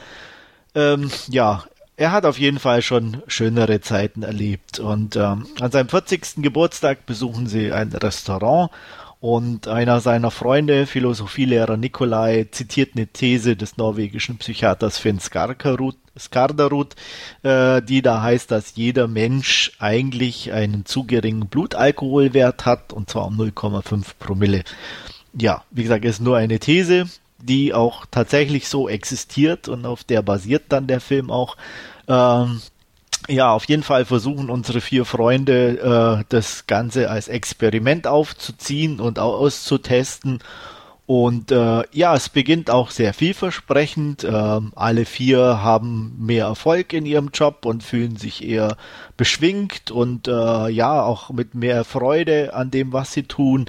Ähm, 0.76 1.10
ja, 1.30 1.64
er 2.04 2.12
hat 2.12 2.26
auf 2.26 2.38
jeden 2.38 2.60
Fall 2.60 2.82
schon 2.82 3.24
schönere 3.28 3.80
Zeiten 3.80 4.24
erlebt. 4.24 4.78
Und 4.78 5.16
ähm, 5.16 5.48
an 5.62 5.72
seinem 5.72 5.88
40. 5.88 6.44
Geburtstag 6.44 7.06
besuchen 7.06 7.48
sie 7.48 7.72
ein 7.72 7.94
Restaurant 7.94 8.72
und 9.22 9.70
einer 9.70 10.02
seiner 10.02 10.30
Freunde, 10.30 10.86
Philosophielehrer 10.86 11.78
Nikolai, 11.78 12.48
zitiert 12.52 12.98
eine 12.98 13.08
These 13.08 13.56
des 13.56 13.78
norwegischen 13.78 14.38
Psychiaters 14.38 14.98
Finn 14.98 15.22
Skarkarut, 15.22 15.96
Skardarut, 16.20 16.94
äh, 17.44 17.82
die 17.82 18.02
da 18.02 18.22
heißt, 18.22 18.52
dass 18.52 18.76
jeder 18.76 19.08
Mensch 19.08 19.72
eigentlich 19.80 20.52
einen 20.52 20.86
zu 20.86 21.06
geringen 21.06 21.48
Blutalkoholwert 21.48 22.66
hat, 22.66 22.92
und 22.92 23.10
zwar 23.10 23.28
um 23.28 23.40
0,5 23.40 24.08
Promille. 24.20 24.66
Ja, 25.40 25.64
wie 25.72 25.84
gesagt, 25.84 26.04
ist 26.04 26.20
nur 26.20 26.36
eine 26.36 26.60
These, 26.60 27.06
die 27.42 27.74
auch 27.74 28.06
tatsächlich 28.12 28.68
so 28.68 28.90
existiert 28.90 29.70
und 29.70 29.86
auf 29.86 30.04
der 30.04 30.22
basiert 30.22 30.64
dann 30.68 30.88
der 30.88 31.00
Film 31.00 31.32
auch. 31.32 31.56
Ähm, 32.08 32.62
ja, 33.30 33.54
auf 33.54 33.66
jeden 33.66 33.84
Fall 33.84 34.06
versuchen 34.06 34.50
unsere 34.50 34.82
vier 34.82 35.06
Freunde 35.06 36.20
äh, 36.22 36.26
das 36.30 36.68
Ganze 36.68 37.10
als 37.10 37.28
Experiment 37.28 38.06
aufzuziehen 38.06 39.00
und 39.00 39.18
auszutesten. 39.20 40.40
Und 41.06 41.52
äh, 41.52 41.84
ja, 41.92 42.16
es 42.16 42.30
beginnt 42.30 42.70
auch 42.70 42.90
sehr 42.90 43.14
vielversprechend. 43.14 44.24
Äh, 44.24 44.60
alle 44.76 45.06
vier 45.06 45.62
haben 45.62 46.16
mehr 46.18 46.46
Erfolg 46.46 46.94
in 46.94 47.06
ihrem 47.06 47.30
Job 47.34 47.66
und 47.66 47.84
fühlen 47.84 48.16
sich 48.16 48.44
eher 48.44 48.78
beschwingt 49.18 49.92
und 49.92 50.28
äh, 50.28 50.70
ja, 50.70 51.04
auch 51.04 51.30
mit 51.30 51.56
mehr 51.56 51.84
Freude 51.84 52.54
an 52.54 52.72
dem, 52.72 52.94
was 52.94 53.12
sie 53.12 53.24
tun. 53.24 53.66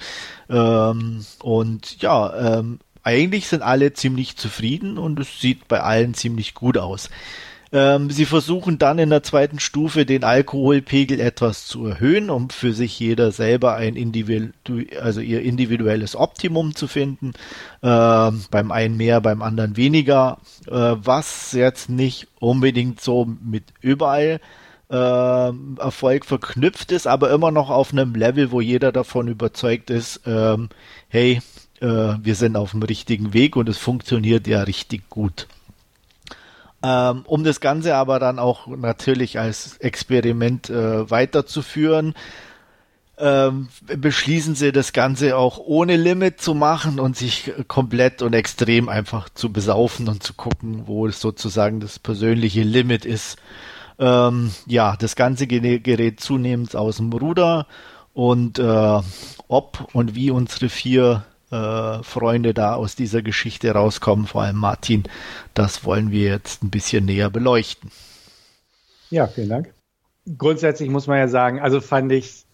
Ähm, 0.49 1.25
und 1.41 2.01
ja, 2.01 2.59
ähm, 2.59 2.79
eigentlich 3.03 3.49
sind 3.49 3.63
alle 3.63 3.93
ziemlich 3.93 4.37
zufrieden 4.37 4.97
und 4.97 5.19
es 5.19 5.41
sieht 5.41 5.67
bei 5.67 5.81
allen 5.81 6.15
ziemlich 6.15 6.55
gut 6.55 6.79
aus. 6.79 7.11
Ähm, 7.75 8.09
sie 8.09 8.25
versuchen 8.25 8.79
dann 8.79 9.01
in 9.01 9.11
der 9.11 9.25
zweiten 9.25 9.59
Stufe 9.59 10.07
den 10.07 10.23
Alkoholpegel 10.23 11.19
etwas 11.19 11.67
zu 11.67 11.85
erhöhen, 11.87 12.31
um 12.31 12.49
für 12.49 12.73
sich 12.73 13.01
jeder 13.01 13.33
selber 13.33 13.75
ein 13.75 13.97
Individu 13.97 14.85
also 15.01 15.21
ihr 15.21 15.43
individuelles 15.43 16.15
Optimum 16.15 16.77
zu 16.77 16.87
finden. 16.87 17.33
Ähm, 17.83 18.45
beim 18.53 18.71
einen 18.71 18.97
mehr, 18.97 19.21
beim 19.21 19.43
anderen 19.43 19.77
weniger, 19.77 20.39
äh, 20.69 20.71
was 20.71 21.51
jetzt 21.51 21.91
nicht 21.91 22.29
unbedingt 22.39 23.01
so 23.01 23.27
mit 23.43 23.65
überall 23.81 24.41
äh, 24.89 25.53
Erfolg 25.81 26.27
verknüpft 26.27 26.93
ist, 26.93 27.09
aber 27.09 27.33
immer 27.33 27.51
noch 27.51 27.71
auf 27.71 27.93
einem 27.93 28.15
Level, 28.15 28.53
wo 28.53 28.61
jeder 28.61 28.93
davon 28.93 29.27
überzeugt 29.27 29.91
ist, 29.91 30.21
ähm, 30.27 30.69
hey, 31.09 31.43
äh, 31.81 31.87
wir 31.87 32.37
sind 32.37 32.57
auf 32.57 32.71
dem 32.71 32.85
richtigen 32.85 33.35
Weg 33.35 33.57
und 33.57 33.69
es 33.69 33.79
funktioniert 33.79 34.47
ja 34.47 34.63
richtig 34.63 35.11
gut. 35.11 35.49
Ähm, 36.85 37.23
um 37.27 37.45
das 37.45 37.61
Ganze 37.61 37.97
aber 37.97 38.19
dann 38.19 38.39
auch 38.39 38.67
natürlich 38.67 39.39
als 39.39 39.79
Experiment 39.79 40.69
äh, 40.69 41.11
weiterzuführen, 41.11 42.15
ähm, 43.17 43.69
beschließen 43.87 44.55
sie 44.55 44.71
das 44.71 44.93
Ganze 44.93 45.39
auch 45.39 45.59
ohne 45.59 45.97
Limit 45.97 46.43
zu 46.43 46.53
machen 46.53 47.01
und 47.01 47.17
sich 47.17 47.53
komplett 47.69 48.21
und 48.21 48.35
extrem 48.35 48.91
einfach 48.91 49.31
zu 49.31 49.51
besaufen 49.51 50.09
und 50.09 50.23
zu 50.23 50.35
gucken, 50.35 50.83
wo 50.87 51.07
es 51.07 51.21
sozusagen 51.21 51.81
das 51.81 51.99
persönliche 51.99 52.65
Limit 52.65 53.07
ist. 53.07 53.39
Ähm, 53.99 54.51
ja, 54.67 54.97
das 54.99 55.17
Ganze 55.17 55.47
gerät 55.47 56.21
zunehmend 56.21 56.77
aus 56.77 56.97
dem 56.99 57.13
Ruder 57.13 57.67
und 58.13 58.59
äh, 58.59 59.01
ob 59.49 59.89
und 59.95 60.15
wie 60.15 60.31
unsere 60.31 60.69
vier 60.69 61.25
äh, 61.55 62.03
Freunde 62.03 62.53
da 62.53 62.75
aus 62.75 62.97
dieser 62.97 63.23
Geschichte 63.23 63.71
rauskommen, 63.71 64.27
vor 64.27 64.43
allem 64.43 64.57
Martin. 64.57 65.05
Das 65.55 65.85
wollen 65.85 66.11
wir 66.11 66.31
jetzt 66.31 66.65
ein 66.65 66.71
bisschen 66.71 67.05
näher 67.05 67.31
beleuchten. 67.31 67.91
Ja, 69.11 69.29
vielen 69.29 69.49
Dank. 69.49 69.73
Grundsätzlich 70.39 70.91
muss 70.91 71.07
man 71.07 71.19
ja 71.19 71.29
sagen, 71.29 71.61
also 71.61 71.81
fand 71.81 72.11
ich, 72.11 72.45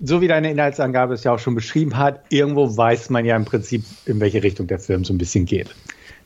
so 0.00 0.20
wie 0.20 0.28
deine 0.28 0.50
Inhaltsangabe 0.50 1.14
es 1.14 1.22
ja 1.22 1.32
auch 1.32 1.38
schon 1.38 1.54
beschrieben 1.54 1.96
hat, 1.96 2.24
irgendwo 2.30 2.76
weiß 2.76 3.10
man 3.10 3.24
ja 3.24 3.36
im 3.36 3.44
Prinzip, 3.44 3.84
in 4.06 4.18
welche 4.18 4.42
Richtung 4.42 4.66
der 4.66 4.80
Film 4.80 5.04
so 5.04 5.12
ein 5.12 5.18
bisschen 5.18 5.44
geht. 5.44 5.72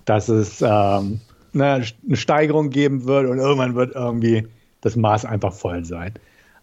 Dass 0.04 0.28
es 0.28 0.62
ähm, 0.62 1.20
eine 1.52 1.84
Steigerung 2.12 2.70
geben 2.70 3.04
wird 3.04 3.28
und 3.28 3.38
irgendwann 3.38 3.74
wird 3.74 3.94
irgendwie 3.94 4.46
das 4.80 4.96
Maß 4.96 5.24
einfach 5.24 5.52
voll 5.52 5.84
sein. 5.84 6.14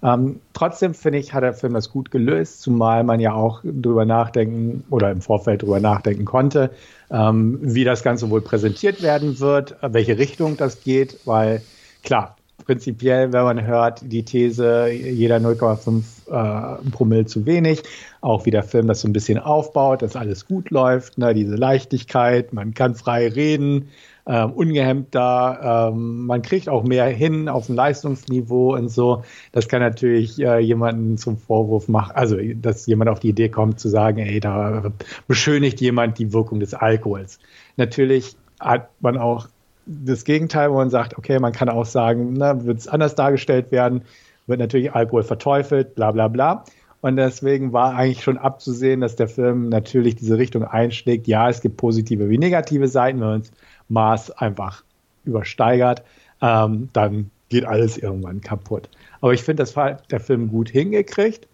Ähm, 0.03 0.41
trotzdem 0.53 0.93
finde 0.93 1.19
ich, 1.19 1.33
hat 1.33 1.43
der 1.43 1.53
Film 1.53 1.73
das 1.73 1.89
gut 1.89 2.11
gelöst, 2.11 2.61
zumal 2.61 3.03
man 3.03 3.21
ja 3.21 3.33
auch 3.33 3.61
drüber 3.63 4.05
nachdenken 4.05 4.83
oder 4.89 5.09
im 5.11 5.21
Vorfeld 5.21 5.61
drüber 5.61 5.79
nachdenken 5.79 6.25
konnte, 6.25 6.71
ähm, 7.09 7.59
wie 7.61 7.85
das 7.85 8.03
Ganze 8.03 8.29
wohl 8.29 8.41
präsentiert 8.41 9.01
werden 9.01 9.39
wird, 9.39 9.77
welche 9.81 10.17
Richtung 10.17 10.57
das 10.57 10.81
geht, 10.81 11.19
weil 11.25 11.61
klar, 12.03 12.35
prinzipiell, 12.65 13.33
wenn 13.33 13.43
man 13.43 13.65
hört, 13.65 14.01
die 14.03 14.23
These, 14.23 14.89
jeder 14.89 15.37
0,5 15.37 16.03
äh, 16.27 16.89
Promille 16.91 17.25
zu 17.25 17.45
wenig, 17.45 17.83
auch 18.21 18.45
wie 18.45 18.51
der 18.51 18.63
Film 18.63 18.87
das 18.87 19.01
so 19.01 19.07
ein 19.07 19.13
bisschen 19.13 19.39
aufbaut, 19.39 20.01
dass 20.01 20.15
alles 20.15 20.47
gut 20.47 20.69
läuft, 20.69 21.17
ne, 21.17 21.33
diese 21.33 21.55
Leichtigkeit, 21.55 22.53
man 22.53 22.73
kann 22.73 22.95
frei 22.95 23.27
reden, 23.27 23.89
ähm, 24.25 24.51
ungehemmt 24.51 25.13
da. 25.13 25.89
Ähm, 25.89 26.25
man 26.25 26.41
kriegt 26.41 26.69
auch 26.69 26.83
mehr 26.83 27.07
hin 27.07 27.49
auf 27.49 27.65
dem 27.65 27.75
Leistungsniveau 27.75 28.75
und 28.75 28.89
so. 28.89 29.23
Das 29.51 29.67
kann 29.67 29.81
natürlich 29.81 30.39
äh, 30.39 30.59
jemanden 30.59 31.17
zum 31.17 31.37
Vorwurf 31.37 31.89
machen, 31.89 32.13
also 32.15 32.37
dass 32.55 32.85
jemand 32.85 33.09
auf 33.09 33.19
die 33.19 33.29
Idee 33.29 33.49
kommt 33.49 33.79
zu 33.79 33.89
sagen, 33.89 34.19
ey, 34.19 34.39
da 34.39 34.91
beschönigt 35.27 35.81
jemand 35.81 36.19
die 36.19 36.31
Wirkung 36.31 36.59
des 36.59 36.73
Alkohols. 36.73 37.39
Natürlich 37.75 38.35
hat 38.59 38.89
man 39.01 39.17
auch 39.17 39.47
das 39.85 40.23
Gegenteil, 40.23 40.71
wo 40.71 40.75
man 40.75 40.89
sagt, 40.89 41.17
okay, 41.17 41.39
man 41.39 41.51
kann 41.51 41.69
auch 41.69 41.85
sagen, 41.85 42.39
wird 42.39 42.77
es 42.77 42.87
anders 42.87 43.15
dargestellt 43.15 43.71
werden, 43.71 44.03
wird 44.47 44.59
natürlich 44.59 44.93
Alkohol 44.93 45.23
verteufelt, 45.23 45.95
bla 45.95 46.11
bla 46.11 46.27
bla. 46.27 46.63
Und 47.01 47.17
deswegen 47.17 47.73
war 47.73 47.95
eigentlich 47.95 48.23
schon 48.23 48.37
abzusehen, 48.37 49.01
dass 49.01 49.17
der 49.17 49.27
Film 49.27 49.67
natürlich 49.67 50.15
diese 50.15 50.37
Richtung 50.37 50.63
einschlägt. 50.63 51.27
Ja, 51.27 51.49
es 51.49 51.59
gibt 51.59 51.75
positive 51.75 52.29
wie 52.29 52.37
negative 52.37 52.87
Seiten, 52.87 53.19
wenn 53.19 53.27
man 53.27 53.41
es 53.41 53.51
Maß 53.89 54.31
einfach 54.31 54.83
übersteigert, 55.25 56.03
ähm, 56.41 56.89
dann 56.93 57.29
geht 57.49 57.65
alles 57.65 57.97
irgendwann 57.97 58.41
kaputt. 58.41 58.89
Aber 59.21 59.33
ich 59.33 59.43
finde, 59.43 59.63
das 59.63 59.75
hat 59.75 60.11
der 60.11 60.19
Film 60.19 60.49
gut 60.49 60.69
hingekriegt 60.69 61.47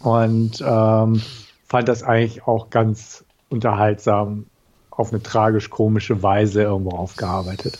und 0.00 0.62
ähm, 0.64 1.22
fand 1.66 1.88
das 1.88 2.02
eigentlich 2.02 2.46
auch 2.46 2.70
ganz 2.70 3.24
unterhaltsam 3.48 4.46
auf 4.98 5.12
eine 5.12 5.22
tragisch-komische 5.22 6.22
Weise 6.22 6.62
irgendwo 6.62 6.96
aufgearbeitet. 6.96 7.78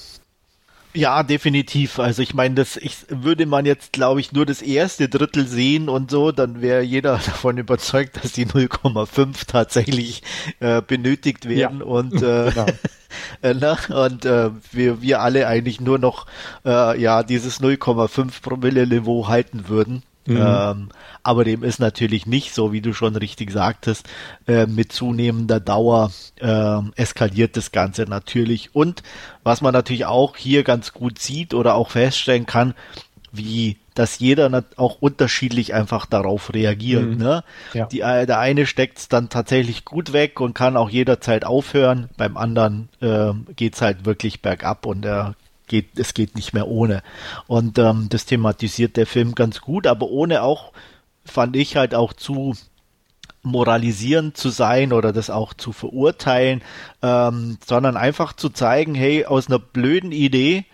Ja, 0.95 1.23
definitiv. 1.23 1.99
Also 1.99 2.23
ich 2.23 2.33
meine, 2.33 2.55
das 2.55 2.77
ich, 2.77 2.97
würde 3.09 3.45
man 3.45 3.67
jetzt, 3.67 3.93
glaube 3.93 4.21
ich, 4.21 4.33
nur 4.33 4.47
das 4.47 4.63
erste 4.63 5.09
Drittel 5.09 5.47
sehen 5.47 5.89
und 5.89 6.11
so, 6.11 6.33
dann 6.33 6.63
wäre 6.63 6.83
jeder 6.83 7.13
davon 7.25 7.59
überzeugt, 7.59 8.23
dass 8.23 8.33
die 8.33 8.47
0,5 8.47 9.47
tatsächlich 9.47 10.23
äh, 10.61 10.81
benötigt 10.81 11.49
werden 11.49 11.81
ja. 11.81 11.85
und 11.85 12.15
äh, 12.23 12.51
genau. 12.55 12.67
äh, 13.43 13.55
ne? 13.55 13.77
und 13.95 14.25
äh, 14.25 14.51
wir 14.73 15.03
wir 15.03 15.21
alle 15.21 15.47
eigentlich 15.47 15.81
nur 15.81 15.99
noch 15.99 16.27
äh, 16.65 17.01
ja 17.01 17.23
dieses 17.23 17.61
0,5 17.61 18.43
Promille 18.43 18.87
Niveau 18.87 19.29
halten 19.29 19.69
würden. 19.69 20.03
Mhm. 20.29 20.37
Ähm, 20.37 20.89
aber 21.23 21.45
dem 21.45 21.63
ist 21.63 21.81
natürlich 21.81 22.27
nicht 22.27 22.55
so, 22.55 22.73
wie 22.73 22.81
du 22.81 22.93
schon 22.93 23.17
richtig 23.17 23.51
sagtest, 23.51 24.09
äh, 24.47 24.67
mit 24.67 24.93
zunehmender 24.93 25.61
Dauer 25.61 26.11
äh, 26.37 26.81
eskaliert 26.97 27.57
das 27.57 27.73
Ganze 27.73 28.03
natürlich. 28.03 28.75
Und 28.75 29.03
was 29.43 29.61
man 29.61 29.73
natürlich 29.73 30.07
auch 30.07 30.37
hier 30.37 30.63
ganz 30.65 30.93
gut 30.93 31.19
sieht 31.19 31.55
oder 31.55 31.75
auch 31.75 31.91
feststellen 31.91 32.47
kann, 32.47 32.75
wie 33.33 33.77
dass 33.99 34.21
jeder 34.21 34.63
auch 34.77 34.99
unterschiedlich 35.01 35.75
einfach 35.75 36.07
darauf 36.07 36.55
reagiert. 36.55 37.05
Mhm. 37.05 37.17
Ne? 37.17 37.45
Ja. 37.75 37.87
Die, 37.87 38.01
äh, 38.01 38.27
der 38.27 38.39
eine 38.39 38.65
steckt 38.65 38.99
es 38.99 39.09
dann 39.09 39.29
tatsächlich 39.29 39.85
gut 39.85 40.13
weg 40.13 40.41
und 40.41 40.55
kann 40.55 40.77
auch 40.77 40.89
jederzeit 40.89 41.45
aufhören. 41.45 42.09
Beim 42.17 42.37
anderen 42.37 42.89
äh, 43.01 43.33
geht 43.57 43.75
es 43.75 43.83
halt 43.83 44.07
wirklich 44.07 44.41
bergab 44.41 44.87
und 44.87 45.05
er 45.05 45.35
geht, 45.69 45.99
es 45.99 46.15
geht 46.15 46.35
nicht 46.35 46.53
mehr 46.53 46.69
ohne. 46.69 47.03
Und 47.47 47.79
ähm, 47.79 48.09
das 48.09 48.27
thematisiert 48.27 48.97
der 48.97 49.07
Film 49.07 49.35
ganz 49.35 49.61
gut, 49.61 49.87
aber 49.87 50.09
ohne 50.09 50.43
auch, 50.43 50.73
fand 51.25 51.57
ich 51.57 51.77
halt 51.77 51.95
auch 51.95 52.13
zu 52.13 52.55
moralisierend 53.43 54.37
zu 54.37 54.51
sein 54.51 54.93
oder 54.93 55.13
das 55.13 55.31
auch 55.31 55.55
zu 55.55 55.73
verurteilen, 55.73 56.63
ähm, 57.03 57.59
sondern 57.65 57.97
einfach 57.97 58.33
zu 58.33 58.49
zeigen, 58.49 58.95
hey, 58.95 59.25
aus 59.25 59.47
einer 59.47 59.59
blöden 59.59 60.13
Idee 60.13 60.65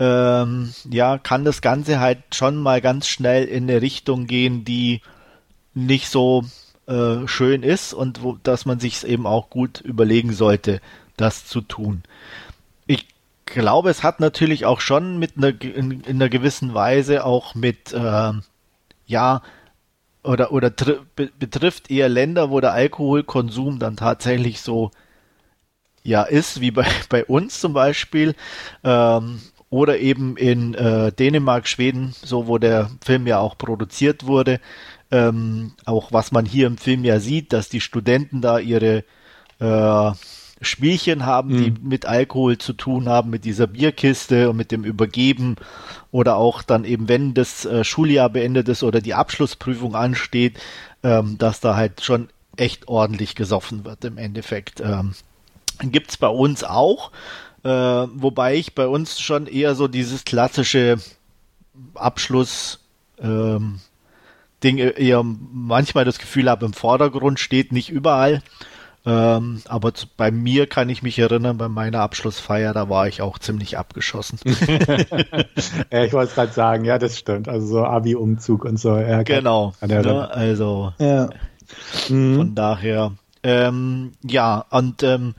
ähm, 0.00 0.72
ja, 0.90 1.18
kann 1.18 1.44
das 1.44 1.60
Ganze 1.60 2.00
halt 2.00 2.34
schon 2.34 2.56
mal 2.56 2.80
ganz 2.80 3.06
schnell 3.06 3.44
in 3.44 3.64
eine 3.64 3.82
Richtung 3.82 4.26
gehen, 4.26 4.64
die 4.64 5.02
nicht 5.74 6.08
so 6.08 6.44
äh, 6.86 7.26
schön 7.28 7.62
ist 7.62 7.92
und 7.92 8.22
wo, 8.22 8.38
dass 8.42 8.64
man 8.64 8.80
sich 8.80 9.06
eben 9.06 9.26
auch 9.26 9.50
gut 9.50 9.80
überlegen 9.80 10.32
sollte, 10.32 10.80
das 11.18 11.46
zu 11.46 11.60
tun. 11.60 12.02
Glaube, 13.52 13.90
es 13.90 14.02
hat 14.02 14.20
natürlich 14.20 14.64
auch 14.64 14.80
schon 14.80 15.18
mit 15.18 15.36
einer, 15.36 15.48
in, 15.60 16.02
in 16.02 16.04
einer 16.04 16.28
gewissen 16.28 16.72
Weise 16.72 17.24
auch 17.24 17.54
mit, 17.54 17.92
äh, 17.92 18.32
ja, 19.06 19.42
oder, 20.22 20.52
oder 20.52 20.70
betrifft 20.70 21.90
eher 21.90 22.08
Länder, 22.08 22.50
wo 22.50 22.60
der 22.60 22.72
Alkoholkonsum 22.72 23.78
dann 23.78 23.96
tatsächlich 23.96 24.60
so 24.60 24.90
ja 26.02 26.22
ist, 26.22 26.60
wie 26.60 26.70
bei, 26.70 26.86
bei 27.08 27.24
uns 27.24 27.60
zum 27.60 27.72
Beispiel. 27.72 28.34
Ähm, 28.84 29.40
oder 29.70 29.98
eben 29.98 30.36
in 30.36 30.74
äh, 30.74 31.12
Dänemark, 31.12 31.68
Schweden, 31.68 32.12
so 32.22 32.48
wo 32.48 32.58
der 32.58 32.90
Film 33.04 33.26
ja 33.26 33.38
auch 33.38 33.56
produziert 33.56 34.26
wurde. 34.26 34.60
Ähm, 35.12 35.72
auch 35.86 36.12
was 36.12 36.32
man 36.32 36.44
hier 36.44 36.66
im 36.66 36.78
Film 36.78 37.04
ja 37.04 37.20
sieht, 37.20 37.52
dass 37.52 37.68
die 37.68 37.80
Studenten 37.80 38.40
da 38.42 38.58
ihre 38.58 39.04
äh, 39.60 40.12
Spielchen 40.60 41.24
haben, 41.24 41.54
mhm. 41.54 41.62
die 41.62 41.74
mit 41.82 42.06
Alkohol 42.06 42.58
zu 42.58 42.72
tun 42.72 43.08
haben, 43.08 43.30
mit 43.30 43.44
dieser 43.44 43.66
Bierkiste 43.66 44.50
und 44.50 44.56
mit 44.56 44.70
dem 44.72 44.84
Übergeben 44.84 45.56
oder 46.10 46.36
auch 46.36 46.62
dann 46.62 46.84
eben, 46.84 47.08
wenn 47.08 47.34
das 47.34 47.64
äh, 47.64 47.82
Schuljahr 47.84 48.28
beendet 48.28 48.68
ist 48.68 48.82
oder 48.82 49.00
die 49.00 49.14
Abschlussprüfung 49.14 49.94
ansteht, 49.94 50.58
ähm, 51.02 51.38
dass 51.38 51.60
da 51.60 51.76
halt 51.76 52.02
schon 52.02 52.28
echt 52.56 52.88
ordentlich 52.88 53.34
gesoffen 53.34 53.84
wird 53.84 54.04
im 54.04 54.18
Endeffekt. 54.18 54.80
Ähm, 54.80 55.14
gibt's 55.82 56.16
bei 56.16 56.28
uns 56.28 56.62
auch. 56.62 57.10
Äh, 57.62 57.68
wobei 57.68 58.56
ich 58.56 58.74
bei 58.74 58.86
uns 58.86 59.20
schon 59.20 59.46
eher 59.46 59.74
so 59.74 59.88
dieses 59.88 60.24
klassische 60.24 60.96
Abschluss 61.94 62.80
ähm, 63.18 63.80
Ding 64.62 64.78
eher 64.78 65.22
manchmal 65.22 66.04
das 66.04 66.18
Gefühl 66.18 66.50
habe, 66.50 66.66
im 66.66 66.72
Vordergrund 66.72 67.40
steht, 67.40 67.72
nicht 67.72 67.90
überall. 67.90 68.42
Ähm, 69.06 69.62
aber 69.66 69.94
zu, 69.94 70.06
bei 70.14 70.30
mir 70.30 70.66
kann 70.66 70.90
ich 70.90 71.02
mich 71.02 71.18
erinnern, 71.18 71.56
bei 71.56 71.68
meiner 71.68 72.00
Abschlussfeier, 72.00 72.74
da 72.74 72.90
war 72.90 73.08
ich 73.08 73.22
auch 73.22 73.38
ziemlich 73.38 73.78
abgeschossen. 73.78 74.38
ja, 75.90 76.04
ich 76.04 76.12
wollte 76.12 76.34
gerade 76.34 76.52
sagen, 76.52 76.84
ja, 76.84 76.98
das 76.98 77.18
stimmt. 77.18 77.48
Also 77.48 77.66
so 77.66 77.84
Abi-Umzug 77.84 78.64
und 78.64 78.78
so. 78.78 78.96
Ja, 78.96 79.22
genau. 79.22 79.72
Kann, 79.80 79.88
kann 79.88 80.04
ne, 80.04 80.30
also 80.30 80.92
ja. 80.98 81.30
von 82.06 82.36
mhm. 82.36 82.54
daher. 82.54 83.12
Ähm, 83.42 84.12
ja, 84.22 84.66
und 84.70 85.02
ähm, 85.02 85.34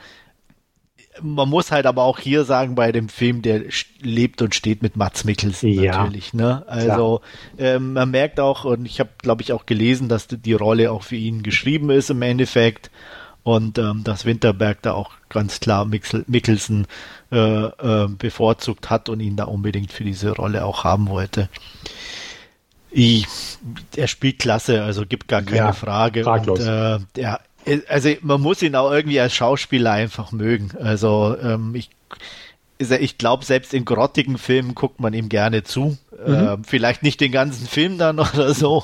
man 1.22 1.50
muss 1.50 1.72
halt 1.72 1.86
aber 1.86 2.04
auch 2.04 2.20
hier 2.20 2.46
sagen, 2.46 2.74
bei 2.76 2.92
dem 2.92 3.10
Film, 3.10 3.42
der 3.42 3.64
lebt 4.02 4.42
und 4.42 4.56
steht 4.56 4.82
mit 4.82 4.96
Mats 4.96 5.24
Mikkelsen 5.24 5.70
ja, 5.70 5.98
natürlich. 5.98 6.34
Ne? 6.34 6.64
Also 6.68 7.22
ähm, 7.58 7.94
man 7.94 8.10
merkt 8.12 8.40
auch, 8.40 8.66
und 8.66 8.86
ich 8.86 9.00
habe, 9.00 9.12
glaube 9.20 9.42
ich, 9.42 9.54
auch 9.54 9.66
gelesen, 9.66 10.10
dass 10.10 10.28
die 10.28 10.54
Rolle 10.54 10.92
auch 10.92 11.04
für 11.04 11.16
ihn 11.16 11.44
geschrieben 11.44 11.90
ist 11.90 12.10
im 12.10 12.22
Endeffekt. 12.22 12.90
Und 13.44 13.80
ähm, 13.80 14.04
dass 14.04 14.26
Winterberg 14.26 14.82
da 14.84 14.94
auch 14.94 15.12
ganz 15.30 15.60
klar 15.60 15.86
Mikkelsen 15.86 16.86
äh, 17.32 17.38
äh, 17.38 18.08
bevorzugt 18.08 18.90
hat 18.90 19.10
und 19.10 19.20
ihn 19.20 19.36
da 19.36 19.46
unbedingt 19.46 19.92
für 19.92 20.04
diese 20.04 20.32
Rolle 20.32 20.64
auch 20.64 20.84
haben 20.84 21.10
wollte. 21.10 21.50
Ich, 22.92 23.26
er 23.96 24.08
spielt 24.08 24.40
klasse, 24.40 24.84
also 24.84 25.06
gibt 25.06 25.28
gar 25.28 25.42
keine 25.42 25.58
ja, 25.58 25.74
Frage. 25.74 26.24
Fraglos. 26.24 26.60
Und, 26.60 26.68
äh, 26.68 27.00
der, 27.16 27.40
also 27.88 28.12
man 28.22 28.42
muss 28.42 28.62
ihn 28.62 28.76
auch 28.76 28.92
irgendwie 28.92 29.20
als 29.20 29.34
Schauspieler 29.34 29.92
einfach 29.92 30.32
mögen. 30.32 30.72
Also 30.80 31.36
ähm, 31.42 31.74
ich, 31.76 31.90
ich 32.78 33.18
glaube, 33.18 33.46
selbst 33.46 33.74
in 33.74 33.86
grottigen 33.86 34.38
Filmen 34.38 34.76
guckt 34.76 35.00
man 35.00 35.14
ihm 35.14 35.30
gerne 35.30 35.64
zu. 35.64 35.98
Mhm. 36.26 36.34
Äh, 36.34 36.58
vielleicht 36.64 37.04
nicht 37.04 37.22
den 37.22 37.32
ganzen 37.32 37.68
Film 37.68 37.98
dann 37.98 38.20
oder 38.20 38.54
so, 38.54 38.84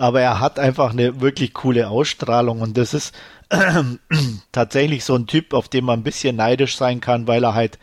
aber 0.00 0.22
er 0.22 0.40
hat 0.40 0.58
einfach 0.58 0.92
eine 0.92 1.20
wirklich 1.20 1.52
coole 1.52 1.90
Ausstrahlung 1.90 2.62
und 2.62 2.78
das 2.78 2.94
ist 2.94 3.14
äh, 3.50 3.82
tatsächlich 4.52 5.04
so 5.04 5.14
ein 5.14 5.26
Typ, 5.26 5.52
auf 5.52 5.68
den 5.68 5.84
man 5.84 6.00
ein 6.00 6.04
bisschen 6.04 6.36
neidisch 6.36 6.78
sein 6.78 7.02
kann, 7.02 7.26
weil 7.26 7.44
er 7.44 7.54
halt 7.54 7.78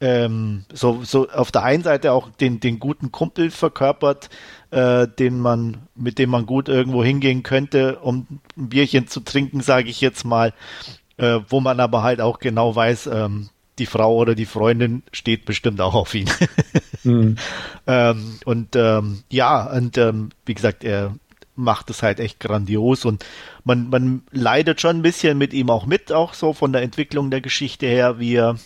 ähm, 0.00 0.64
so, 0.72 1.02
so 1.02 1.28
auf 1.28 1.50
der 1.50 1.64
einen 1.64 1.82
Seite 1.82 2.12
auch 2.12 2.30
den, 2.30 2.60
den 2.60 2.78
guten 2.78 3.10
Kumpel 3.10 3.50
verkörpert, 3.50 4.30
äh, 4.70 5.08
den 5.08 5.40
man, 5.40 5.88
mit 5.96 6.20
dem 6.20 6.30
man 6.30 6.46
gut 6.46 6.68
irgendwo 6.68 7.02
hingehen 7.02 7.42
könnte, 7.42 7.98
um 7.98 8.26
ein 8.56 8.68
Bierchen 8.68 9.08
zu 9.08 9.18
trinken, 9.18 9.60
sage 9.60 9.90
ich 9.90 10.00
jetzt 10.00 10.24
mal, 10.24 10.54
äh, 11.16 11.40
wo 11.48 11.58
man 11.58 11.80
aber 11.80 12.04
halt 12.04 12.20
auch 12.20 12.38
genau 12.38 12.76
weiß, 12.76 13.08
ähm, 13.08 13.50
die 13.80 13.86
Frau 13.86 14.14
oder 14.14 14.36
die 14.36 14.46
Freundin 14.46 15.02
steht 15.10 15.46
bestimmt 15.46 15.80
auch 15.80 15.94
auf 15.94 16.14
ihn. 16.14 16.30
mhm. 17.02 17.36
ähm, 17.88 18.38
und 18.44 18.76
ähm, 18.76 19.24
ja, 19.30 19.64
und 19.64 19.98
ähm, 19.98 20.30
wie 20.46 20.54
gesagt, 20.54 20.84
er 20.84 21.16
macht 21.62 21.90
es 21.90 22.02
halt 22.02 22.20
echt 22.20 22.40
grandios 22.40 23.04
und 23.04 23.24
man, 23.64 23.88
man 23.90 24.22
leidet 24.30 24.80
schon 24.80 24.96
ein 24.96 25.02
bisschen 25.02 25.38
mit 25.38 25.52
ihm 25.52 25.70
auch 25.70 25.86
mit, 25.86 26.12
auch 26.12 26.34
so 26.34 26.52
von 26.52 26.72
der 26.72 26.82
Entwicklung 26.82 27.30
der 27.30 27.40
Geschichte 27.40 27.86
her, 27.86 28.18
wie 28.18 28.34
er 28.34 28.56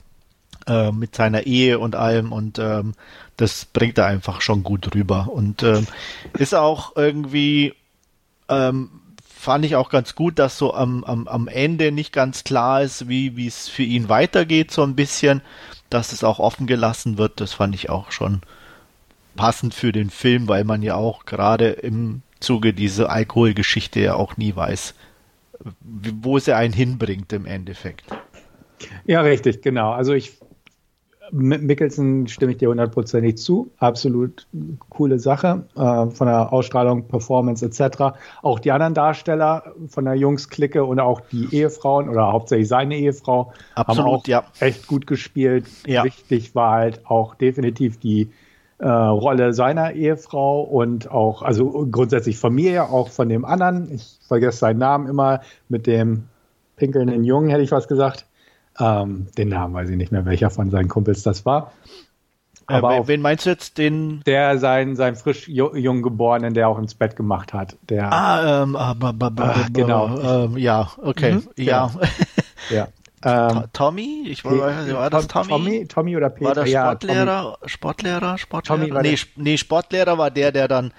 äh, 0.66 0.92
mit 0.92 1.14
seiner 1.14 1.46
Ehe 1.46 1.78
und 1.78 1.96
allem 1.96 2.32
und 2.32 2.58
ähm, 2.58 2.94
das 3.36 3.64
bringt 3.64 3.98
er 3.98 4.06
einfach 4.06 4.40
schon 4.40 4.62
gut 4.62 4.94
rüber 4.94 5.28
und 5.30 5.62
ähm, 5.62 5.86
ist 6.38 6.54
auch 6.54 6.96
irgendwie 6.96 7.74
ähm, 8.48 8.90
fand 9.44 9.64
ich 9.66 9.76
auch 9.76 9.90
ganz 9.90 10.14
gut, 10.14 10.38
dass 10.38 10.56
so 10.56 10.72
am, 10.72 11.04
am, 11.04 11.28
am 11.28 11.48
Ende 11.48 11.92
nicht 11.92 12.12
ganz 12.12 12.44
klar 12.44 12.82
ist, 12.82 13.08
wie 13.08 13.46
es 13.46 13.68
für 13.68 13.82
ihn 13.82 14.08
weitergeht 14.08 14.70
so 14.70 14.82
ein 14.82 14.96
bisschen, 14.96 15.42
dass 15.90 16.12
es 16.12 16.24
auch 16.24 16.38
offen 16.38 16.66
gelassen 16.66 17.18
wird. 17.18 17.40
Das 17.40 17.52
fand 17.52 17.74
ich 17.74 17.90
auch 17.90 18.10
schon 18.10 18.40
passend 19.36 19.74
für 19.74 19.92
den 19.92 20.10
Film, 20.10 20.48
weil 20.48 20.64
man 20.64 20.82
ja 20.82 20.94
auch 20.94 21.26
gerade 21.26 21.70
im 21.70 22.22
Zuge 22.44 22.72
dieser 22.72 23.10
Alkoholgeschichte 23.10 24.00
ja 24.00 24.14
auch 24.14 24.36
nie 24.36 24.54
weiß, 24.54 24.94
wo 25.80 26.38
sie 26.38 26.54
einen 26.54 26.74
hinbringt 26.74 27.32
im 27.32 27.46
Endeffekt. 27.46 28.04
Ja, 29.06 29.22
richtig, 29.22 29.62
genau. 29.62 29.92
Also 29.92 30.12
ich 30.12 30.38
mit 31.30 31.62
Mickelson 31.62 32.28
stimme 32.28 32.52
ich 32.52 32.58
dir 32.58 32.68
hundertprozentig 32.68 33.38
zu. 33.38 33.70
Absolut 33.78 34.46
coole 34.90 35.18
Sache. 35.18 35.64
Äh, 35.74 36.10
von 36.10 36.26
der 36.26 36.52
Ausstrahlung, 36.52 37.08
Performance 37.08 37.64
etc. 37.64 38.16
Auch 38.42 38.58
die 38.58 38.72
anderen 38.72 38.94
Darsteller 38.94 39.74
von 39.88 40.04
der 40.04 40.14
Jungs-Clique 40.14 40.84
und 40.84 41.00
auch 41.00 41.20
die 41.32 41.48
Ehefrauen 41.50 42.08
oder 42.08 42.30
hauptsächlich 42.32 42.68
seine 42.68 42.96
Ehefrau 42.96 43.52
Absolut, 43.74 43.98
haben 43.98 44.14
auch 44.14 44.26
ja. 44.26 44.44
echt 44.60 44.86
gut 44.86 45.06
gespielt. 45.06 45.66
Ja. 45.86 46.04
Wichtig 46.04 46.54
war 46.54 46.72
halt 46.72 47.06
auch 47.06 47.34
definitiv 47.34 47.98
die 47.98 48.30
äh, 48.84 48.88
Rolle 48.88 49.54
seiner 49.54 49.92
Ehefrau 49.92 50.60
und 50.60 51.10
auch, 51.10 51.40
also 51.40 51.88
grundsätzlich 51.90 52.36
von 52.36 52.54
mir, 52.54 52.90
auch 52.90 53.08
von 53.08 53.30
dem 53.30 53.46
anderen. 53.46 53.90
Ich 53.90 54.18
vergesse 54.28 54.58
seinen 54.58 54.78
Namen 54.78 55.08
immer 55.08 55.40
mit 55.70 55.86
dem 55.86 56.24
pinkelnden 56.76 57.24
Jungen, 57.24 57.48
hätte 57.48 57.62
ich 57.62 57.70
was 57.70 57.88
gesagt. 57.88 58.26
Ähm, 58.78 59.28
den 59.38 59.48
Namen 59.48 59.72
weiß 59.72 59.88
ich 59.88 59.96
nicht 59.96 60.12
mehr, 60.12 60.26
welcher 60.26 60.50
von 60.50 60.68
seinen 60.68 60.88
Kumpels 60.88 61.22
das 61.22 61.46
war. 61.46 61.72
Äh, 62.68 62.74
Aber 62.74 62.96
äh, 62.96 63.08
wen 63.08 63.22
meinst 63.22 63.46
du 63.46 63.50
jetzt? 63.50 63.78
Den 63.78 64.20
der 64.26 64.58
sein 64.58 64.96
sein 64.96 65.16
frisch 65.16 65.48
jung 65.48 66.02
geborenen, 66.02 66.52
der 66.52 66.68
auch 66.68 66.78
ins 66.78 66.94
Bett 66.94 67.16
gemacht 67.16 67.54
hat. 67.54 67.78
Der 67.88 68.12
ah 68.12 68.64
ähm, 68.64 68.76
ah, 68.76 68.94
Ach, 69.38 69.68
genau. 69.72 70.44
Ähm, 70.44 70.58
ja, 70.58 70.90
okay, 71.00 71.36
mhm, 71.36 71.48
ja. 71.56 71.86
Genau. 71.86 72.06
ja. 72.70 72.88
Ähm, 73.24 73.64
Tommy? 73.72 74.24
Ich 74.28 74.44
war, 74.44 74.52
war 74.52 75.10
das 75.10 75.26
Tommy? 75.28 75.48
Tommy? 75.48 75.86
Tommy 75.86 76.16
oder 76.16 76.30
Peter? 76.30 76.48
War 76.48 76.54
das 76.54 76.70
Sportlehrer? 76.70 77.26
Ja, 77.26 77.68
Sportlehrer? 77.68 78.38
Sportlehrer? 78.38 78.78
Tommy 78.78 78.94
war 78.94 79.02
nee, 79.02 79.16
nee, 79.36 79.56
Sportlehrer 79.56 80.18
war 80.18 80.30
der, 80.30 80.52
der 80.52 80.68
dann 80.68 80.92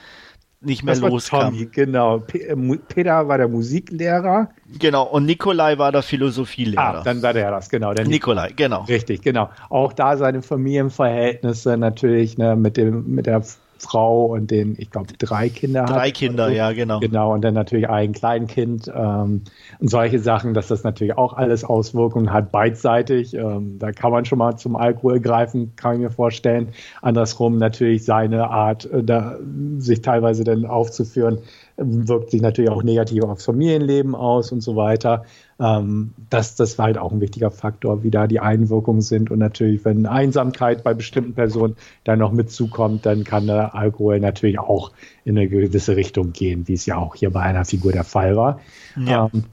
nicht 0.61 0.83
mehr 0.83 0.95
das 0.95 1.01
loskam. 1.01 1.51
Tommy, 1.51 1.67
genau. 1.67 2.23
Äh, 2.33 2.55
Peter 2.87 3.27
war 3.27 3.37
der 3.37 3.47
Musiklehrer. 3.47 4.49
Genau, 4.79 5.03
und 5.03 5.25
Nikolai 5.25 5.77
war 5.77 5.91
der 5.91 6.01
Philosophielehrer. 6.01 6.99
Ah, 6.99 7.03
dann 7.03 7.21
war 7.21 7.33
der 7.33 7.51
das, 7.51 7.69
genau. 7.69 7.93
Der 7.93 8.07
Nikolai, 8.07 8.51
genau. 8.55 8.83
Richtig, 8.83 9.21
genau. 9.21 9.49
Auch 9.69 9.93
da 9.93 10.17
seine 10.17 10.41
Familienverhältnisse 10.41 11.77
natürlich 11.77 12.37
ne, 12.37 12.55
mit, 12.55 12.77
dem, 12.77 13.07
mit 13.07 13.27
der 13.27 13.43
Frau 13.77 14.25
und 14.25 14.51
den, 14.51 14.75
ich 14.77 14.89
glaube, 14.89 15.13
drei 15.17 15.49
Kinder 15.49 15.83
drei 15.83 15.93
hat. 15.93 16.01
Drei 16.01 16.11
Kinder, 16.11 16.49
ja, 16.49 16.71
genau. 16.71 16.99
Genau, 16.99 17.33
und 17.33 17.41
dann 17.41 17.53
natürlich 17.53 17.89
ein 17.89 18.13
Kleinkind 18.13 18.91
ähm, 18.93 19.43
und 19.79 19.89
solche 19.89 20.19
Sachen, 20.19 20.53
dass 20.53 20.67
das 20.67 20.83
natürlich 20.83 21.17
auch 21.17 21.33
alles 21.33 21.63
Auswirkungen 21.63 22.31
hat, 22.31 22.51
beidseitig. 22.51 23.33
Ähm, 23.33 23.77
da 23.79 23.91
kann 23.91 24.11
man 24.11 24.25
schon 24.25 24.39
mal 24.39 24.55
zum 24.57 24.75
Alkohol 24.75 25.19
greifen, 25.19 25.73
kann 25.75 25.95
ich 25.95 25.99
mir 25.99 26.11
vorstellen. 26.11 26.69
Andersrum 27.01 27.57
natürlich 27.57 28.05
seine 28.05 28.49
Art, 28.49 28.85
äh, 28.85 29.03
da, 29.03 29.37
sich 29.77 30.01
teilweise 30.01 30.43
dann 30.43 30.65
aufzuführen, 30.65 31.39
wirkt 31.77 32.31
sich 32.31 32.41
natürlich 32.41 32.71
auch 32.71 32.83
negativ 32.83 33.23
aufs 33.23 33.45
Familienleben 33.45 34.15
aus 34.15 34.51
und 34.51 34.61
so 34.61 34.75
weiter. 34.75 35.25
Ähm, 35.59 36.13
das, 36.29 36.55
das 36.55 36.77
war 36.77 36.85
halt 36.87 36.97
auch 36.97 37.11
ein 37.11 37.21
wichtiger 37.21 37.51
Faktor, 37.51 38.03
wie 38.03 38.11
da 38.11 38.27
die 38.27 38.39
Einwirkungen 38.39 39.01
sind. 39.01 39.31
Und 39.31 39.39
natürlich, 39.39 39.85
wenn 39.85 40.05
Einsamkeit 40.05 40.83
bei 40.83 40.93
bestimmten 40.93 41.33
Personen 41.33 41.77
dann 42.03 42.19
noch 42.19 42.31
mitzukommt, 42.31 43.05
dann 43.05 43.23
kann 43.23 43.47
der 43.47 43.73
Alkohol 43.73 44.19
natürlich 44.19 44.59
auch 44.59 44.91
in 45.23 45.37
eine 45.37 45.47
gewisse 45.47 45.95
Richtung 45.95 46.33
gehen, 46.33 46.67
wie 46.67 46.73
es 46.73 46.85
ja 46.85 46.97
auch 46.97 47.15
hier 47.15 47.29
bei 47.29 47.41
einer 47.41 47.65
Figur 47.65 47.91
der 47.91 48.03
Fall 48.03 48.35
war. 48.35 48.59
Ja. 48.97 49.29
Ähm, 49.33 49.45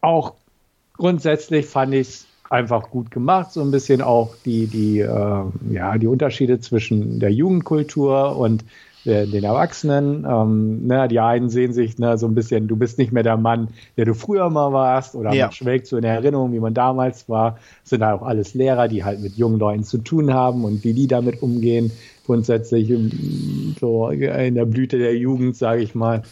auch 0.00 0.34
grundsätzlich 0.96 1.66
fand 1.66 1.94
ich 1.94 2.08
es 2.08 2.26
einfach 2.48 2.90
gut 2.90 3.10
gemacht, 3.10 3.52
so 3.52 3.60
ein 3.60 3.70
bisschen 3.70 4.02
auch 4.02 4.34
die, 4.44 4.66
die, 4.66 5.00
äh, 5.00 5.44
ja, 5.70 5.98
die 5.98 6.08
Unterschiede 6.08 6.58
zwischen 6.58 7.20
der 7.20 7.32
Jugendkultur 7.32 8.36
und 8.36 8.64
den 9.04 9.44
Erwachsenen. 9.44 10.26
Ähm, 10.28 10.86
ne, 10.86 11.08
die 11.08 11.20
einen 11.20 11.48
sehen 11.48 11.72
sich 11.72 11.98
ne, 11.98 12.18
so 12.18 12.26
ein 12.26 12.34
bisschen, 12.34 12.68
du 12.68 12.76
bist 12.76 12.98
nicht 12.98 13.12
mehr 13.12 13.22
der 13.22 13.36
Mann, 13.36 13.68
der 13.96 14.04
du 14.04 14.14
früher 14.14 14.50
mal 14.50 14.72
warst, 14.72 15.14
oder 15.14 15.32
ja. 15.32 15.46
man 15.46 15.52
schwelgt 15.52 15.86
so 15.86 15.96
in 15.96 16.04
Erinnerung, 16.04 16.52
wie 16.52 16.60
man 16.60 16.74
damals 16.74 17.28
war. 17.28 17.58
Das 17.82 17.90
sind 17.90 18.02
halt 18.02 18.20
auch 18.20 18.26
alles 18.26 18.54
Lehrer, 18.54 18.88
die 18.88 19.04
halt 19.04 19.20
mit 19.20 19.36
jungen 19.36 19.58
Leuten 19.58 19.84
zu 19.84 19.98
tun 19.98 20.32
haben 20.34 20.64
und 20.64 20.84
wie 20.84 20.92
die 20.92 21.06
damit 21.06 21.42
umgehen. 21.42 21.90
Grundsätzlich 22.26 22.92
so 23.80 24.08
in 24.08 24.54
der 24.54 24.66
Blüte 24.66 24.98
der 24.98 25.16
Jugend, 25.16 25.56
sage 25.56 25.82
ich 25.82 25.94
mal. 25.94 26.22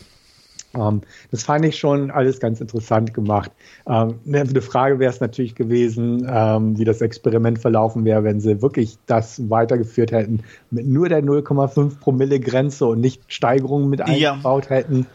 Ähm, 0.75 1.03
das 1.31 1.45
fand 1.45 1.65
ich 1.65 1.79
schon 1.79 2.11
alles 2.11 2.41
ganz 2.41 2.61
interessant 2.61 3.15
gemacht. 3.15 3.51
Ähm, 3.87 4.21
eine 4.27 4.63
Frage 4.63 4.99
wäre 4.99 5.11
es 5.11 5.21
natürlich 5.21 5.55
gewesen, 5.55 6.27
ähm, 6.31 6.79
wie 6.79 6.85
das 6.85 7.01
Experiment 7.01 7.59
verlaufen 7.59 8.05
wäre, 8.05 8.25
wenn 8.25 8.41
sie 8.41 8.61
wirklich 8.61 8.99
das 9.07 9.49
weitergeführt 9.49 10.13
hätten 10.13 10.43
mit 10.71 10.87
nur 10.87 11.09
der 11.09 11.23
0,5 11.23 11.99
Promille 11.99 12.41
Grenze 12.41 12.87
und 12.87 13.01
nicht 13.01 13.23
Steigerungen 13.29 13.89
mit 13.89 14.03
eingebaut 14.03 14.65
ja. 14.71 14.77
hätten. 14.77 15.07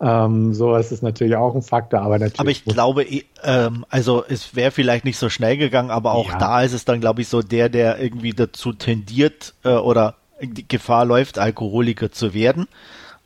Ähm, 0.00 0.54
so 0.54 0.74
ist 0.76 0.92
es 0.92 1.02
natürlich 1.02 1.36
auch 1.36 1.54
ein 1.54 1.62
Faktor, 1.62 2.00
aber 2.00 2.18
natürlich. 2.18 2.40
Aber 2.40 2.50
ich 2.50 2.64
glaube, 2.64 3.04
ähm, 3.42 3.84
also 3.90 4.24
es 4.26 4.56
wäre 4.56 4.70
vielleicht 4.70 5.04
nicht 5.04 5.18
so 5.18 5.28
schnell 5.28 5.58
gegangen, 5.58 5.90
aber 5.90 6.12
auch 6.12 6.30
ja. 6.30 6.38
da 6.38 6.62
ist 6.62 6.72
es 6.72 6.86
dann, 6.86 7.00
glaube 7.00 7.20
ich, 7.20 7.28
so 7.28 7.42
der, 7.42 7.68
der 7.68 7.98
irgendwie 8.00 8.32
dazu 8.32 8.72
tendiert 8.72 9.54
äh, 9.62 9.74
oder 9.74 10.14
die 10.40 10.66
Gefahr 10.66 11.04
läuft, 11.04 11.38
Alkoholiker 11.38 12.10
zu 12.10 12.32
werden. 12.32 12.66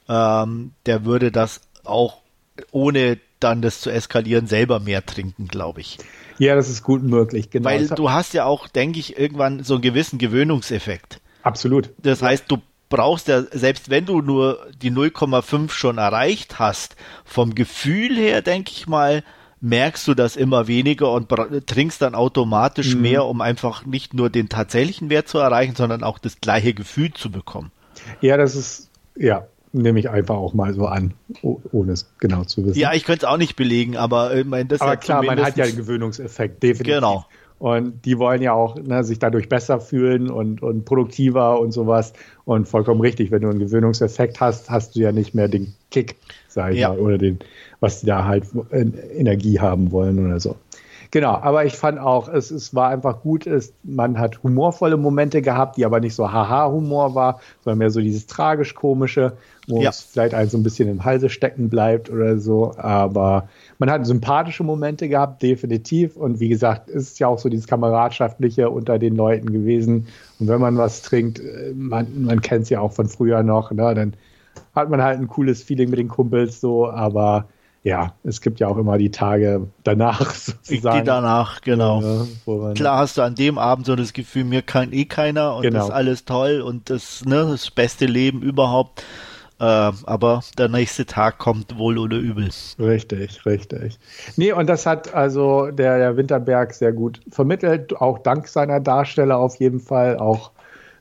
Ähm, 0.09 0.73
der 0.87 1.05
würde 1.05 1.31
das 1.31 1.61
auch 1.85 2.23
ohne 2.71 3.19
dann 3.41 3.63
das 3.63 3.81
zu 3.81 3.91
eskalieren 3.91 4.47
selber 4.47 4.81
mehr 4.81 5.05
trinken, 5.05 5.49
glaube 5.49 5.81
ich. 5.81 5.99
Ja, 6.39 6.55
das 6.55 6.69
ist 6.69 6.83
gut 6.83 7.03
möglich, 7.03 7.51
genau. 7.51 7.69
Weil 7.69 7.89
du 7.89 8.11
hast 8.11 8.35
ja 8.35 8.45
auch, 8.45 8.69
denke 8.69 8.99
ich, 8.99 9.19
irgendwann 9.19 9.63
so 9.63 9.75
einen 9.75 9.83
gewissen 9.83 10.19
Gewöhnungseffekt. 10.19 11.21
Absolut. 11.43 11.91
Das 11.99 12.23
heißt, 12.23 12.45
du 12.49 12.59
brauchst 12.89 13.29
ja, 13.29 13.43
selbst 13.43 13.91
wenn 13.91 14.07
du 14.07 14.21
nur 14.21 14.67
die 14.81 14.91
0,5 14.91 15.71
schon 15.71 15.99
erreicht 15.99 16.59
hast, 16.59 16.97
vom 17.25 17.55
Gefühl 17.55 18.17
her, 18.17 18.43
denke 18.43 18.73
ich 18.73 18.87
mal, 18.87 19.23
merkst 19.61 20.07
du 20.07 20.15
das 20.15 20.37
immer 20.37 20.67
weniger 20.67 21.11
und 21.11 21.29
trinkst 21.67 22.03
dann 22.03 22.15
automatisch 22.15 22.95
mhm. 22.95 23.03
mehr, 23.03 23.25
um 23.25 23.41
einfach 23.41 23.87
nicht 23.87 24.13
nur 24.13 24.29
den 24.29 24.49
tatsächlichen 24.49 25.11
Wert 25.11 25.29
zu 25.29 25.39
erreichen, 25.39 25.75
sondern 25.75 26.03
auch 26.03 26.19
das 26.19 26.41
gleiche 26.41 26.75
Gefühl 26.75 27.13
zu 27.13 27.31
bekommen. 27.31 27.73
Ja, 28.21 28.37
das 28.37 28.57
ist, 28.57 28.91
ja, 29.17 29.47
nehme 29.75 29.99
ich 29.99 30.09
einfach 30.09 30.37
auch 30.37 30.55
mal 30.55 30.73
so 30.73 30.87
an, 30.87 31.15
ohne 31.43 31.93
es 31.93 32.11
genau 32.19 32.45
zu 32.45 32.65
wissen. 32.65 32.79
Ja, 32.79 32.93
ich 32.95 33.05
könnte 33.05 33.27
es 33.27 33.33
auch 33.33 33.37
nicht 33.37 33.57
belegen, 33.57 33.97
aber 33.97 34.35
äh, 34.35 34.45
mein, 34.45 34.69
das 34.69 34.81
Aber 34.81 34.97
klar, 34.97 35.23
man 35.23 35.43
hat 35.43 35.57
ja 35.57 35.65
einen 35.65 35.77
Gewöhnungseffekt, 35.77 36.63
definitiv. 36.63 36.95
Genau. 36.95 37.25
Und 37.59 38.05
die 38.05 38.19
wollen 38.19 38.43
ja 38.43 38.53
auch 38.53 38.77
ne, 38.77 39.05
sich 39.05 39.19
dadurch 39.19 39.49
besser 39.49 39.81
fühlen 39.81 40.31
und, 40.31 40.63
und 40.63 40.85
produktiver 40.85 41.61
und 41.61 41.73
sowas. 41.73 42.13
Und 42.45 42.69
vollkommen 42.69 43.01
richtig, 43.01 43.31
wenn 43.31 43.43
du 43.43 43.49
einen 43.49 43.59
Gewöhnungseffekt 43.59 44.41
hast, 44.41 44.71
hast 44.71 44.97
du 44.97 45.01
ja 45.01 45.13
nicht 45.13 45.35
mehr 45.35 45.49
den 45.49 45.75
Kick, 45.91 46.17
sag 46.49 46.73
ich 46.73 46.81
ja. 46.81 46.91
mal, 46.91 46.99
oder 46.99 47.19
den, 47.19 47.39
was 47.81 48.01
die 48.01 48.07
da 48.07 48.25
halt 48.25 48.45
Energie 48.71 49.61
haben 49.61 49.93
wollen 49.93 50.25
oder 50.25 50.41
so. 50.41 50.57
Genau, 51.15 51.35
aber 51.35 51.65
ich 51.65 51.77
fand 51.77 52.01
auch, 52.01 52.29
es, 52.29 52.51
es 52.51 52.75
war 52.75 52.89
einfach 52.89 53.21
gut, 53.23 53.47
es, 53.47 53.73
man 53.85 54.19
hat 54.19 54.43
humorvolle 54.43 54.97
Momente 54.97 55.43
gehabt, 55.43 55.77
die 55.77 55.85
aber 55.85 56.01
nicht 56.01 56.17
so 56.17 56.33
Haha-Humor 56.33 57.15
war, 57.15 57.41
sondern 57.63 57.79
mehr 57.79 57.91
so 57.91 58.01
dieses 58.01 58.27
tragisch-komische, 58.27 59.37
wo 59.67 59.81
ja. 59.81 59.91
es 59.91 60.01
vielleicht 60.01 60.35
ein 60.35 60.49
so 60.49 60.59
ein 60.59 60.63
bisschen 60.63 60.89
im 60.89 61.05
Halse 61.05 61.29
stecken 61.29 61.69
bleibt 61.69 62.11
oder 62.11 62.39
so. 62.39 62.75
Aber 62.77 63.49
man 63.79 63.91
hat 63.91 64.07
sympathische 64.07 64.63
Momente 64.63 65.09
gehabt, 65.09 65.43
definitiv. 65.43 66.17
Und 66.17 66.41
wie 66.41 66.49
gesagt, 66.49 66.89
ist 66.89 67.19
ja 67.19 67.29
auch 67.29 67.39
so 67.39 67.49
dieses 67.49 67.67
Kameradschaftliche 67.67 68.71
unter 68.71 68.99
den 68.99 69.17
Leuten 69.17 69.53
gewesen. 69.53 70.09
Und 70.39 70.49
wenn 70.49 70.61
man 70.61 70.77
was 70.77 71.03
trinkt, 71.03 71.41
äh, 71.41 71.73
man, 71.75 72.25
man 72.25 72.41
kennt 72.41 72.65
es 72.65 72.71
ja 72.71 72.81
auch 72.81 72.93
von 72.93 73.09
früher 73.09 73.43
noch, 73.43 73.71
ne, 73.71 73.95
dann 73.95 74.15
hat 74.75 74.91
man 74.91 75.03
halt 75.03 75.19
ein 75.19 75.29
cooles 75.29 75.63
Feeling 75.63 75.91
mit 75.91 75.99
den 75.99 76.09
Kumpels 76.09 76.61
so, 76.61 76.89
aber 76.89 77.49
ja, 77.85 78.15
es 78.25 78.41
gibt 78.41 78.61
ja 78.61 78.69
auch 78.69 78.79
immer 78.79 78.97
die 78.97 79.11
Tage 79.11 79.69
danach 79.85 80.31
sozusagen. 80.35 80.99
Die 80.99 81.05
danach, 81.05 81.61
genau. 81.61 82.27
Ja, 82.47 82.73
Klar 82.73 82.99
hast 82.99 83.19
du 83.19 83.23
an 83.23 83.35
dem 83.35 83.59
Abend 83.59 83.87
so 83.87 83.95
das 83.95 84.15
Gefühl, 84.15 84.45
mir 84.45 84.63
kann 84.63 84.93
eh 84.93 85.05
keiner 85.05 85.55
und 85.55 85.63
genau. 85.63 85.79
das 85.79 85.89
ist 85.89 85.95
alles 85.95 86.25
toll 86.25 86.63
und 86.63 86.89
das, 86.89 87.25
ne, 87.27 87.47
das 87.51 87.71
beste 87.71 88.07
Leben 88.07 88.43
überhaupt. 88.43 89.05
Äh, 89.61 89.65
aber 89.65 90.43
der 90.59 90.69
nächste 90.69 91.07
Tag 91.07 91.39
kommt 91.39 91.79
wohl 91.79 91.99
oder 91.99 92.17
übel. 92.17 92.49
Richtig, 92.79 93.47
richtig. 93.47 93.99
Nee, 94.37 94.53
und 94.53 94.69
das 94.69 94.85
hat 94.85 95.15
also 95.15 95.71
der, 95.71 95.99
der 95.99 96.17
Winterberg 96.17 96.75
sehr 96.75 96.93
gut 96.93 97.21
vermittelt, 97.31 97.97
auch 97.97 98.19
dank 98.19 98.49
seiner 98.49 98.81
Darsteller 98.81 99.39
auf 99.39 99.57
jeden 99.57 99.81
Fall, 99.81 100.19
auch 100.19 100.51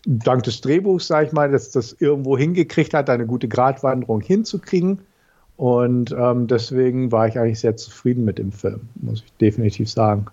dank 0.06 0.44
des 0.44 0.62
Drehbuchs, 0.62 1.08
sag 1.08 1.28
ich 1.28 1.32
mal, 1.34 1.52
dass 1.52 1.72
das 1.72 1.94
irgendwo 2.00 2.38
hingekriegt 2.38 2.94
hat, 2.94 3.10
eine 3.10 3.26
gute 3.26 3.48
Gratwanderung 3.48 4.22
hinzukriegen. 4.22 5.00
Und 5.58 6.12
ähm, 6.18 6.48
deswegen 6.48 7.12
war 7.12 7.28
ich 7.28 7.40
eigentlich 7.40 7.60
sehr 7.60 7.78
zufrieden 7.78 8.26
mit 8.26 8.38
dem 8.38 8.52
Film, 8.52 8.82
muss 8.96 9.24
ich 9.24 9.34
definitiv 9.34 9.90
sagen. 9.90 10.26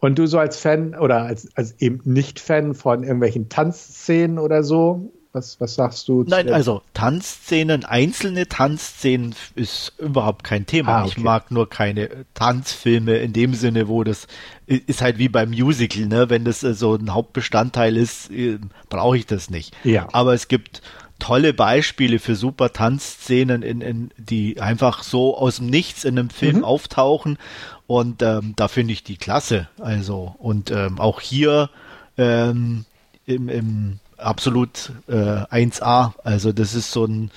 Und 0.00 0.18
du 0.18 0.26
so 0.26 0.38
als 0.38 0.58
Fan 0.58 0.94
oder 0.94 1.22
als, 1.22 1.48
als 1.56 1.80
eben 1.80 2.00
Nicht-Fan 2.04 2.74
von 2.74 3.02
irgendwelchen 3.02 3.48
Tanzszenen 3.48 4.38
oder 4.38 4.62
so, 4.62 5.10
was, 5.34 5.60
was 5.60 5.74
sagst 5.74 6.08
du? 6.08 6.24
Nein, 6.26 6.48
also 6.50 6.82
Tanzszenen, 6.94 7.84
einzelne 7.84 8.46
Tanzszenen 8.46 9.34
ist 9.56 9.92
überhaupt 9.98 10.44
kein 10.44 10.64
Thema. 10.64 10.98
Ah, 10.98 11.00
okay. 11.02 11.08
Ich 11.08 11.18
mag 11.18 11.50
nur 11.50 11.68
keine 11.68 12.08
Tanzfilme 12.34 13.16
in 13.16 13.32
dem 13.32 13.54
Sinne, 13.54 13.88
wo 13.88 14.04
das 14.04 14.28
ist 14.66 15.02
halt 15.02 15.18
wie 15.18 15.28
beim 15.28 15.50
Musical, 15.50 16.06
ne? 16.06 16.30
Wenn 16.30 16.44
das 16.44 16.62
äh, 16.62 16.72
so 16.72 16.94
ein 16.94 17.12
Hauptbestandteil 17.12 17.96
ist, 17.96 18.30
äh, 18.30 18.58
brauche 18.88 19.18
ich 19.18 19.26
das 19.26 19.50
nicht. 19.50 19.76
Ja. 19.82 20.08
Aber 20.12 20.34
es 20.34 20.46
gibt 20.46 20.82
tolle 21.18 21.52
Beispiele 21.52 22.20
für 22.20 22.36
super 22.36 22.72
Tanzszenen, 22.72 23.62
in, 23.62 23.80
in, 23.80 24.10
die 24.16 24.60
einfach 24.60 25.02
so 25.02 25.36
aus 25.36 25.56
dem 25.56 25.66
Nichts 25.66 26.04
in 26.04 26.18
einem 26.18 26.30
Film 26.30 26.58
mhm. 26.58 26.64
auftauchen. 26.64 27.38
Und 27.86 28.22
ähm, 28.22 28.54
da 28.56 28.68
finde 28.68 28.92
ich 28.92 29.02
die 29.02 29.16
klasse. 29.16 29.68
Also, 29.80 30.36
und 30.38 30.70
ähm, 30.70 31.00
auch 31.00 31.20
hier 31.20 31.70
ähm, 32.16 32.84
im, 33.26 33.48
im 33.48 33.98
absolut 34.18 34.92
äh, 35.08 35.12
1A. 35.12 36.12
Also, 36.22 36.52
das 36.52 36.74
ist 36.74 36.92
so 36.92 37.04
ein, 37.04 37.30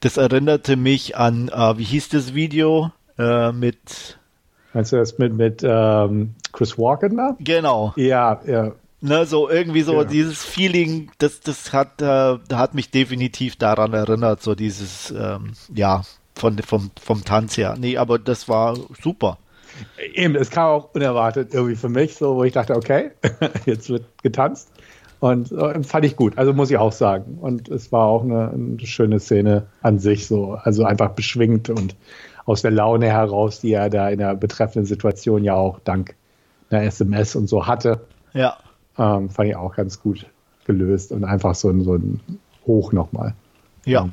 das 0.00 0.16
erinnerte 0.16 0.76
mich 0.76 1.16
an, 1.16 1.48
äh, 1.48 1.78
wie 1.78 1.84
hieß 1.84 2.08
das 2.10 2.34
Video 2.34 2.90
äh, 3.18 3.52
mit. 3.52 4.18
Meinst 4.72 4.92
du 4.92 4.96
das 4.96 5.18
mit, 5.18 5.34
mit 5.34 5.62
ähm, 5.64 6.34
Chris 6.52 6.78
Walken 6.78 7.16
da? 7.16 7.36
Genau. 7.40 7.92
Ja, 7.96 8.40
ja. 8.46 8.72
Ne, 9.00 9.26
so 9.26 9.50
irgendwie 9.50 9.82
so 9.82 9.94
ja. 9.94 10.04
dieses 10.04 10.44
Feeling, 10.44 11.10
das, 11.18 11.40
das 11.40 11.72
hat, 11.72 12.00
äh, 12.00 12.38
hat 12.52 12.74
mich 12.74 12.90
definitiv 12.90 13.56
daran 13.56 13.92
erinnert, 13.92 14.42
so 14.42 14.54
dieses, 14.54 15.10
ähm, 15.10 15.54
ja, 15.74 16.02
von, 16.36 16.56
vom, 16.58 16.90
vom 17.00 17.24
Tanz 17.24 17.56
her. 17.56 17.74
Nee, 17.78 17.96
aber 17.96 18.20
das 18.20 18.48
war 18.48 18.76
super. 19.02 19.38
Eben, 20.14 20.36
es 20.36 20.50
kam 20.50 20.68
auch 20.68 20.94
unerwartet 20.94 21.52
irgendwie 21.52 21.76
für 21.76 21.88
mich, 21.88 22.14
so, 22.14 22.36
wo 22.36 22.44
ich 22.44 22.52
dachte, 22.52 22.76
okay, 22.76 23.10
jetzt 23.66 23.88
wird 23.88 24.04
getanzt. 24.22 24.70
Und 25.22 25.52
äh, 25.52 25.80
fand 25.84 26.04
ich 26.04 26.16
gut, 26.16 26.36
also 26.36 26.52
muss 26.52 26.72
ich 26.72 26.78
auch 26.78 26.90
sagen. 26.90 27.38
Und 27.40 27.68
es 27.68 27.92
war 27.92 28.08
auch 28.08 28.24
eine, 28.24 28.50
eine, 28.50 28.86
schöne 28.86 29.20
Szene 29.20 29.68
an 29.80 30.00
sich, 30.00 30.26
so, 30.26 30.54
also 30.54 30.82
einfach 30.84 31.10
beschwingt 31.10 31.70
und 31.70 31.94
aus 32.44 32.62
der 32.62 32.72
Laune 32.72 33.06
heraus, 33.06 33.60
die 33.60 33.72
er 33.72 33.88
da 33.88 34.08
in 34.08 34.18
der 34.18 34.34
betreffenden 34.34 34.84
Situation 34.84 35.44
ja 35.44 35.54
auch 35.54 35.78
dank 35.78 36.16
einer 36.70 36.82
SMS 36.82 37.36
und 37.36 37.46
so 37.46 37.68
hatte. 37.68 38.04
Ja. 38.32 38.56
Ähm, 38.98 39.30
fand 39.30 39.48
ich 39.48 39.54
auch 39.54 39.76
ganz 39.76 40.02
gut 40.02 40.26
gelöst 40.64 41.12
und 41.12 41.22
einfach 41.22 41.54
so 41.54 41.70
ein, 41.70 41.84
so 41.84 41.94
ein 41.94 42.18
Hoch 42.66 42.92
nochmal. 42.92 43.34
Ja. 43.84 44.08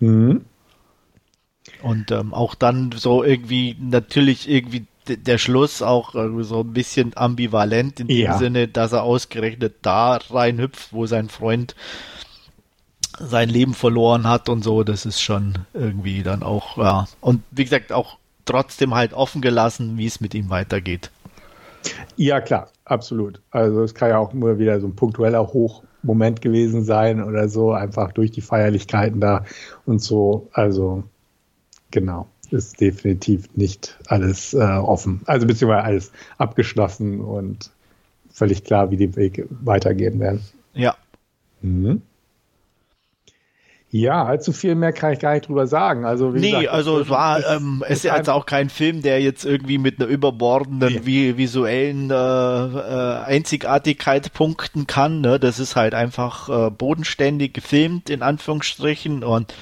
Mhm. 0.00 0.46
Und 1.82 2.10
ähm, 2.10 2.32
auch 2.32 2.54
dann 2.54 2.92
so 2.96 3.22
irgendwie, 3.22 3.76
natürlich 3.78 4.48
irgendwie 4.48 4.86
der 5.08 5.38
Schluss 5.38 5.82
auch 5.82 6.12
so 6.12 6.60
ein 6.60 6.72
bisschen 6.72 7.16
ambivalent 7.16 8.00
in 8.00 8.08
dem 8.08 8.16
ja. 8.16 8.38
Sinne, 8.38 8.68
dass 8.68 8.92
er 8.92 9.02
ausgerechnet 9.02 9.76
da 9.82 10.18
reinhüpft, 10.30 10.92
wo 10.92 11.06
sein 11.06 11.28
Freund 11.28 11.74
sein 13.20 13.48
Leben 13.48 13.74
verloren 13.74 14.28
hat 14.28 14.48
und 14.48 14.62
so, 14.62 14.84
das 14.84 15.04
ist 15.06 15.20
schon 15.20 15.54
irgendwie 15.74 16.22
dann 16.22 16.42
auch, 16.42 16.78
ja. 16.78 17.06
Und 17.20 17.42
wie 17.50 17.64
gesagt, 17.64 17.92
auch 17.92 18.16
trotzdem 18.44 18.94
halt 18.94 19.12
offen 19.12 19.40
gelassen, 19.40 19.98
wie 19.98 20.06
es 20.06 20.20
mit 20.20 20.34
ihm 20.34 20.50
weitergeht. 20.50 21.10
Ja, 22.16 22.40
klar, 22.40 22.68
absolut. 22.84 23.40
Also 23.50 23.82
es 23.82 23.94
kann 23.94 24.10
ja 24.10 24.18
auch 24.18 24.32
nur 24.32 24.58
wieder 24.58 24.80
so 24.80 24.86
ein 24.86 24.96
punktueller 24.96 25.46
Hochmoment 25.46 26.40
gewesen 26.40 26.84
sein 26.84 27.22
oder 27.22 27.48
so, 27.48 27.72
einfach 27.72 28.12
durch 28.12 28.30
die 28.30 28.40
Feierlichkeiten 28.40 29.20
da 29.20 29.44
und 29.86 30.00
so. 30.00 30.48
Also 30.52 31.04
genau, 31.90 32.28
ist 32.50 32.80
definitiv 32.80 33.48
nicht 33.54 33.98
alles 34.06 34.54
äh, 34.54 34.58
offen. 34.58 35.22
Also 35.26 35.46
beziehungsweise 35.46 35.84
alles 35.84 36.12
abgeschlossen 36.38 37.20
und 37.20 37.70
völlig 38.30 38.64
klar, 38.64 38.90
wie 38.90 38.96
die 38.96 39.16
Wege 39.16 39.46
weitergehen 39.50 40.20
werden. 40.20 40.42
Ja. 40.74 40.96
Mhm. 41.60 42.02
Ja, 43.90 44.24
allzu 44.24 44.52
viel 44.52 44.74
mehr 44.74 44.92
kann 44.92 45.14
ich 45.14 45.18
gar 45.18 45.32
nicht 45.32 45.48
drüber 45.48 45.66
sagen. 45.66 46.04
Also, 46.04 46.34
wie 46.34 46.40
nee, 46.40 46.50
gesagt, 46.50 46.68
also 46.68 47.00
es 47.00 47.08
war, 47.08 47.42
ähm, 47.46 47.82
es 47.86 47.98
ist 47.98 48.04
ja 48.04 48.16
jetzt 48.16 48.28
auch 48.28 48.44
kein 48.44 48.68
Film, 48.68 49.00
der 49.00 49.22
jetzt 49.22 49.46
irgendwie 49.46 49.78
mit 49.78 49.98
einer 49.98 50.08
überbordenden 50.08 51.00
nee. 51.04 51.38
visuellen 51.38 52.10
äh, 52.10 52.14
äh, 52.14 53.22
Einzigartigkeit 53.24 54.34
punkten 54.34 54.86
kann. 54.86 55.22
Ne? 55.22 55.40
Das 55.40 55.58
ist 55.58 55.74
halt 55.74 55.94
einfach 55.94 56.66
äh, 56.66 56.70
bodenständig 56.70 57.54
gefilmt, 57.54 58.10
in 58.10 58.20
Anführungsstrichen. 58.20 59.24
Und 59.24 59.54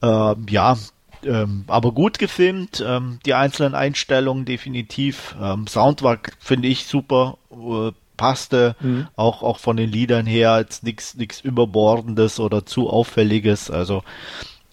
äh, 0.00 0.34
ja, 0.48 0.76
ähm, 1.24 1.64
aber 1.66 1.92
gut 1.92 2.18
gefilmt. 2.18 2.84
Ähm, 2.86 3.18
die 3.24 3.34
einzelnen 3.34 3.74
Einstellungen 3.74 4.44
definitiv. 4.44 5.34
Ähm, 5.40 5.66
Sound 5.66 6.02
war, 6.02 6.18
finde 6.38 6.68
ich, 6.68 6.86
super. 6.86 7.38
Äh, 7.50 7.92
passte, 8.16 8.76
mhm. 8.80 9.08
auch, 9.16 9.42
auch 9.42 9.58
von 9.58 9.76
den 9.76 9.90
Liedern 9.90 10.26
her, 10.26 10.58
jetzt 10.58 10.84
nichts 10.84 11.16
nichts 11.16 11.40
Überbordendes 11.40 12.38
oder 12.38 12.64
zu 12.64 12.88
Auffälliges. 12.88 13.68
Also 13.68 14.04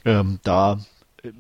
ähm, 0.05 0.39
da 0.43 0.80
äh, 1.23 1.31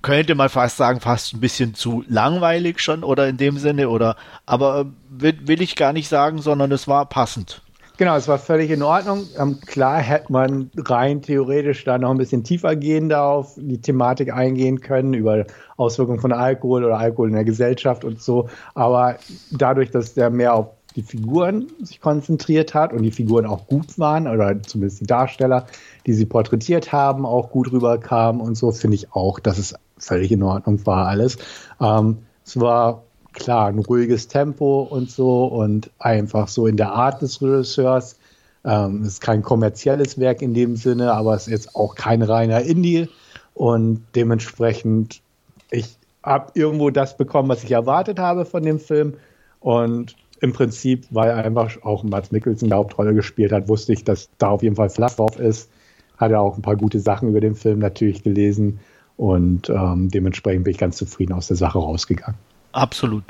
könnte 0.00 0.34
man 0.34 0.48
fast 0.48 0.78
sagen, 0.78 1.00
fast 1.00 1.34
ein 1.34 1.40
bisschen 1.40 1.74
zu 1.74 2.02
langweilig 2.08 2.80
schon 2.80 3.04
oder 3.04 3.28
in 3.28 3.36
dem 3.36 3.58
Sinne 3.58 3.90
oder 3.90 4.16
aber 4.46 4.80
äh, 4.80 4.84
will, 5.10 5.38
will 5.46 5.60
ich 5.60 5.76
gar 5.76 5.92
nicht 5.92 6.08
sagen, 6.08 6.40
sondern 6.40 6.72
es 6.72 6.88
war 6.88 7.04
passend. 7.06 7.60
Genau, 7.98 8.14
es 8.14 8.28
war 8.28 8.38
völlig 8.38 8.70
in 8.70 8.82
Ordnung. 8.82 9.26
Ähm, 9.38 9.58
klar 9.60 9.98
hätte 9.98 10.30
man 10.30 10.70
rein 10.76 11.22
theoretisch 11.22 11.84
da 11.84 11.96
noch 11.96 12.10
ein 12.10 12.18
bisschen 12.18 12.44
tiefer 12.44 12.76
gehender 12.76 13.24
auf 13.24 13.54
die 13.56 13.80
Thematik 13.80 14.34
eingehen 14.34 14.82
können, 14.82 15.14
über 15.14 15.46
Auswirkungen 15.78 16.20
von 16.20 16.32
Alkohol 16.32 16.84
oder 16.84 16.98
Alkohol 16.98 17.28
in 17.28 17.34
der 17.34 17.44
Gesellschaft 17.44 18.04
und 18.04 18.20
so. 18.20 18.50
Aber 18.74 19.16
dadurch, 19.50 19.90
dass 19.90 20.12
der 20.12 20.28
mehr 20.28 20.54
auf 20.54 20.66
die 20.94 21.02
Figuren 21.02 21.68
sich 21.82 22.02
konzentriert 22.02 22.74
hat 22.74 22.92
und 22.92 23.02
die 23.02 23.10
Figuren 23.10 23.46
auch 23.46 23.66
gut 23.66 23.98
waren, 23.98 24.28
oder 24.28 24.62
zumindest 24.62 25.00
die 25.00 25.06
Darsteller, 25.06 25.66
die 26.06 26.12
sie 26.12 26.26
porträtiert 26.26 26.92
haben, 26.92 27.24
auch 27.24 27.50
gut 27.50 27.72
rüberkamen 27.72 28.42
und 28.42 28.56
so, 28.56 28.72
finde 28.72 28.96
ich 28.96 29.12
auch, 29.12 29.40
dass 29.40 29.56
es 29.56 29.74
völlig 29.96 30.32
in 30.32 30.42
Ordnung 30.42 30.84
war 30.84 31.06
alles. 31.06 31.38
Ähm, 31.80 32.18
es 32.44 32.60
war 32.60 33.04
klar 33.36 33.68
ein 33.68 33.78
ruhiges 33.78 34.28
Tempo 34.28 34.82
und 34.82 35.10
so 35.10 35.46
und 35.46 35.90
einfach 35.98 36.48
so 36.48 36.66
in 36.66 36.76
der 36.76 36.92
Art 36.92 37.22
des 37.22 37.40
Regisseurs. 37.40 38.18
Ähm, 38.64 39.02
es 39.02 39.08
ist 39.08 39.20
kein 39.20 39.42
kommerzielles 39.42 40.18
Werk 40.18 40.42
in 40.42 40.54
dem 40.54 40.76
Sinne, 40.76 41.12
aber 41.12 41.34
es 41.34 41.46
ist 41.46 41.52
jetzt 41.52 41.76
auch 41.76 41.94
kein 41.94 42.22
reiner 42.22 42.62
Indie 42.62 43.08
und 43.54 44.04
dementsprechend 44.14 45.22
ich 45.70 45.96
habe 46.22 46.50
irgendwo 46.54 46.90
das 46.90 47.16
bekommen, 47.16 47.48
was 47.48 47.62
ich 47.62 47.70
erwartet 47.70 48.18
habe 48.18 48.44
von 48.44 48.62
dem 48.62 48.80
Film 48.80 49.14
und 49.60 50.16
im 50.40 50.52
Prinzip, 50.52 51.06
weil 51.10 51.30
einfach 51.30 51.82
auch 51.82 52.02
Mats 52.02 52.30
Mikkelsen 52.32 52.68
die 52.68 52.74
Hauptrolle 52.74 53.14
gespielt 53.14 53.52
hat, 53.52 53.68
wusste 53.68 53.92
ich, 53.92 54.04
dass 54.04 54.28
da 54.38 54.50
auf 54.50 54.62
jeden 54.62 54.76
Fall 54.76 54.90
Flash 54.90 55.16
drauf 55.16 55.38
ist. 55.38 55.70
Hatte 56.18 56.38
auch 56.40 56.56
ein 56.56 56.62
paar 56.62 56.76
gute 56.76 57.00
Sachen 57.00 57.28
über 57.28 57.40
den 57.40 57.54
Film 57.54 57.78
natürlich 57.78 58.22
gelesen 58.22 58.80
und 59.16 59.70
ähm, 59.70 60.10
dementsprechend 60.10 60.64
bin 60.64 60.72
ich 60.72 60.78
ganz 60.78 60.96
zufrieden 60.96 61.32
aus 61.32 61.48
der 61.48 61.56
Sache 61.56 61.78
rausgegangen. 61.78 62.36
Absolut. 62.76 63.24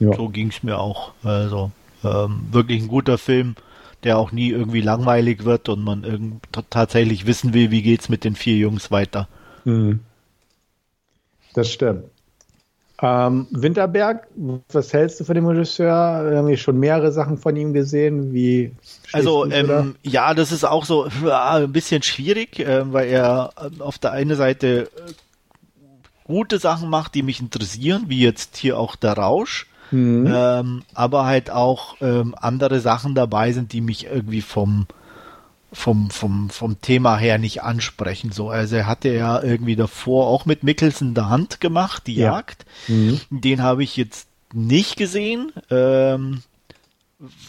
Ja. 0.00 0.12
So 0.14 0.28
ging 0.28 0.48
es 0.48 0.62
mir 0.62 0.78
auch. 0.78 1.12
Also 1.22 1.70
ähm, 2.02 2.46
wirklich 2.50 2.82
ein 2.82 2.88
guter 2.88 3.18
Film, 3.18 3.54
der 4.02 4.18
auch 4.18 4.32
nie 4.32 4.50
irgendwie 4.50 4.80
langweilig 4.80 5.44
wird 5.44 5.68
und 5.68 5.82
man 5.82 6.40
tatsächlich 6.70 7.26
wissen 7.26 7.54
will, 7.54 7.70
wie 7.70 7.82
geht's 7.82 8.08
mit 8.08 8.24
den 8.24 8.34
vier 8.34 8.56
Jungs 8.56 8.90
weiter. 8.90 9.28
Mhm. 9.64 10.00
Das 11.54 11.70
stimmt. 11.70 12.04
Ähm, 13.00 13.46
Winterberg, 13.50 14.28
was 14.72 14.92
hältst 14.92 15.20
du 15.20 15.24
von 15.24 15.34
dem 15.34 15.46
Regisseur? 15.46 16.30
Wir 16.30 16.38
haben 16.38 16.48
hier 16.48 16.56
schon 16.56 16.78
mehrere 16.78 17.12
Sachen 17.12 17.38
von 17.38 17.54
ihm 17.56 17.72
gesehen. 17.72 18.32
Wie 18.32 18.72
also 19.12 19.50
ähm, 19.50 19.96
ja, 20.02 20.32
das 20.32 20.52
ist 20.52 20.64
auch 20.64 20.84
so 20.84 21.06
ja, 21.24 21.52
ein 21.54 21.72
bisschen 21.72 22.02
schwierig, 22.02 22.60
äh, 22.60 22.92
weil 22.92 23.08
er 23.08 23.50
äh, 23.56 23.82
auf 23.82 23.98
der 23.98 24.12
einen 24.12 24.36
Seite 24.36 24.88
äh, 24.96 25.12
gute 26.24 26.58
Sachen 26.58 26.90
macht, 26.90 27.14
die 27.14 27.22
mich 27.22 27.40
interessieren, 27.40 28.04
wie 28.08 28.20
jetzt 28.20 28.56
hier 28.56 28.78
auch 28.78 28.96
der 28.96 29.12
Rausch. 29.12 29.66
Mhm. 29.90 30.32
Ähm, 30.34 30.82
aber 30.94 31.26
halt 31.26 31.50
auch 31.50 31.96
ähm, 32.00 32.34
andere 32.38 32.80
Sachen 32.80 33.14
dabei 33.14 33.52
sind, 33.52 33.72
die 33.72 33.80
mich 33.80 34.06
irgendwie 34.06 34.40
vom 34.40 34.86
vom, 35.74 36.10
vom, 36.10 36.50
vom 36.50 36.80
Thema 36.80 37.18
her 37.18 37.36
nicht 37.38 37.62
ansprechen. 37.62 38.30
So, 38.30 38.48
also 38.48 38.76
er 38.76 38.86
hatte 38.86 39.12
ja 39.12 39.42
irgendwie 39.42 39.76
davor 39.76 40.28
auch 40.28 40.46
mit 40.46 40.62
Mickelson 40.62 41.14
der 41.14 41.28
Hand 41.28 41.60
gemacht, 41.60 42.06
die 42.06 42.14
ja. 42.14 42.32
Jagd. 42.32 42.64
Mhm. 42.86 43.20
Den 43.30 43.62
habe 43.62 43.82
ich 43.82 43.96
jetzt 43.96 44.28
nicht 44.52 44.96
gesehen, 44.96 45.52
ähm, 45.70 46.42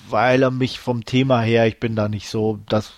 weil 0.10 0.42
er 0.42 0.52
mich 0.52 0.80
vom 0.80 1.06
Thema 1.06 1.42
her, 1.42 1.68
ich 1.68 1.80
bin 1.80 1.96
da 1.96 2.10
nicht 2.10 2.28
so 2.30 2.60
das 2.68 2.94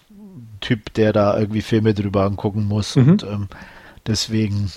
Typ, 0.61 0.93
der 0.93 1.13
da 1.13 1.37
irgendwie 1.37 1.61
Filme 1.61 1.93
drüber 1.93 2.23
angucken 2.23 2.65
muss. 2.65 2.95
Mhm. 2.95 3.09
Und 3.09 3.23
ähm, 3.23 3.47
deswegen, 4.07 4.71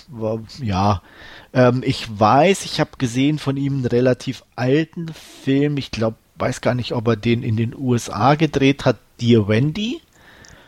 ja, 0.61 1.01
ähm, 1.53 1.83
ich 1.85 2.07
weiß, 2.19 2.65
ich 2.65 2.79
habe 2.79 2.91
gesehen 2.97 3.39
von 3.39 3.57
ihm 3.57 3.77
einen 3.77 3.85
relativ 3.85 4.43
alten 4.55 5.07
Film. 5.43 5.77
Ich 5.77 5.91
glaube, 5.91 6.17
weiß 6.35 6.61
gar 6.61 6.75
nicht, 6.75 6.93
ob 6.93 7.07
er 7.07 7.15
den 7.15 7.43
in 7.43 7.57
den 7.57 7.75
USA 7.75 8.35
gedreht 8.35 8.85
hat, 8.85 8.97
Dear 9.19 9.47
Wendy. 9.47 10.01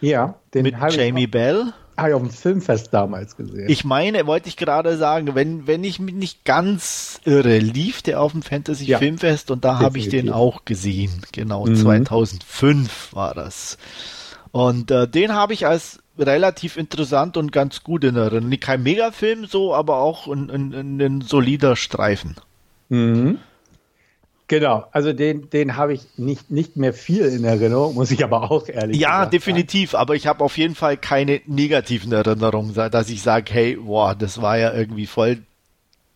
Ja, 0.02 0.36
den 0.54 0.64
mit 0.64 0.76
Jamie 0.90 1.28
Bell. 1.28 1.74
Habe 1.96 2.10
ich 2.10 2.16
auf 2.16 2.22
dem 2.22 2.32
Filmfest 2.32 2.94
damals 2.94 3.38
gesehen. 3.38 3.70
Ich 3.70 3.86
meine, 3.86 4.26
wollte 4.26 4.50
ich 4.50 4.58
gerade 4.58 4.98
sagen, 4.98 5.36
wenn, 5.36 5.68
wenn 5.68 5.84
ich 5.84 6.00
mich 6.00 6.16
nicht 6.16 6.44
ganz 6.44 7.22
irre, 7.24 7.60
lief 7.60 8.02
der 8.02 8.20
auf 8.20 8.32
dem 8.32 8.42
Fantasy 8.42 8.86
ja, 8.86 8.98
Filmfest 8.98 9.52
und 9.52 9.64
da 9.64 9.80
habe 9.80 10.00
ich 10.00 10.10
den 10.10 10.32
auch 10.32 10.66
gesehen. 10.66 11.22
Genau, 11.32 11.68
mhm. 11.68 11.76
2005 11.76 13.14
war 13.14 13.36
das. 13.36 13.78
Und 14.52 14.90
äh, 14.90 15.08
den 15.08 15.34
habe 15.34 15.54
ich 15.54 15.68
als 15.68 16.03
relativ 16.18 16.78
interessant 16.78 17.38
und 17.38 17.52
ganz 17.52 17.84
gut 17.84 18.04
in 18.04 18.16
Erinnerung. 18.16 18.60
Kein 18.60 18.84
Megafilm 18.84 19.46
so, 19.46 19.74
aber 19.74 19.98
auch 19.98 20.28
ein, 20.28 20.50
ein, 20.50 21.00
ein 21.02 21.22
solider 21.22 21.76
Streifen. 21.76 22.36
Mhm. 22.90 23.40
Genau, 24.48 24.86
also 24.92 25.14
den, 25.14 25.50
den 25.50 25.78
habe 25.78 25.94
ich 25.94 26.02
nicht, 26.18 26.52
nicht 26.52 26.76
mehr 26.76 26.94
viel 26.94 27.26
in 27.26 27.44
Erinnerung, 27.44 27.96
muss 27.96 28.12
ich 28.12 28.24
aber 28.24 28.52
auch 28.52 28.68
ehrlich 28.68 29.00
ja, 29.00 29.10
sagen. 29.10 29.24
Ja, 29.24 29.30
definitiv, 29.30 29.96
aber 29.96 30.16
ich 30.16 30.28
habe 30.28 30.44
auf 30.44 30.58
jeden 30.58 30.76
Fall 30.76 30.98
keine 30.98 31.42
negativen 31.48 32.12
Erinnerungen, 32.12 32.74
dass 32.76 33.10
ich 33.10 33.24
sage, 33.24 33.52
hey, 33.54 33.78
boah, 33.78 34.14
das 34.14 34.42
war 34.42 34.58
ja 34.58 34.74
irgendwie 34.74 35.08
voll 35.08 35.40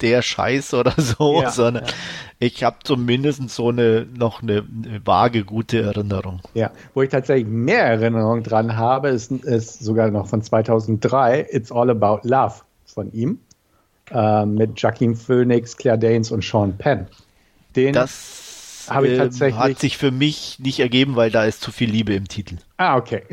der 0.02 0.22
Scheiß 0.22 0.74
oder 0.74 0.94
so, 0.98 1.42
ja, 1.42 1.52
sondern 1.52 1.86
ja. 1.86 1.92
ich 2.40 2.64
habe 2.64 2.78
zumindest 2.84 3.50
so 3.50 3.70
eine 3.70 4.06
noch 4.06 4.42
eine, 4.42 4.64
eine, 4.86 5.06
vage 5.06 5.44
gute 5.44 5.82
Erinnerung. 5.82 6.42
Ja, 6.54 6.72
wo 6.94 7.02
ich 7.02 7.10
tatsächlich 7.10 7.48
mehr 7.48 7.84
Erinnerung 7.84 8.44
dran 8.44 8.78
habe, 8.78 9.10
ist, 9.10 9.32
ist 9.32 9.80
sogar 9.80 10.10
noch 10.12 10.28
von 10.28 10.42
2003, 10.42 11.48
It's 11.52 11.72
All 11.72 11.90
About 11.90 12.28
Love 12.28 12.56
von 12.86 13.12
ihm, 13.14 13.40
äh, 14.12 14.46
mit 14.46 14.80
Joaquin 14.80 15.16
Phoenix, 15.16 15.76
Claire 15.76 15.98
Danes 15.98 16.32
und 16.32 16.44
Sean 16.44 16.78
Penn. 16.78 17.08
Den 17.76 17.94
das 17.94 18.47
habe 18.90 19.08
ich 19.08 19.14
ähm, 19.14 19.20
tatsächlich. 19.20 19.60
Hat 19.60 19.80
sich 19.80 19.98
für 19.98 20.12
mich 20.12 20.60
nicht 20.60 20.80
ergeben, 20.80 21.16
weil 21.16 21.32
da 21.32 21.46
ist 21.46 21.62
zu 21.62 21.72
viel 21.72 21.90
Liebe 21.90 22.14
im 22.14 22.28
Titel. 22.28 22.58
Ah, 22.78 22.98
okay. 22.98 23.24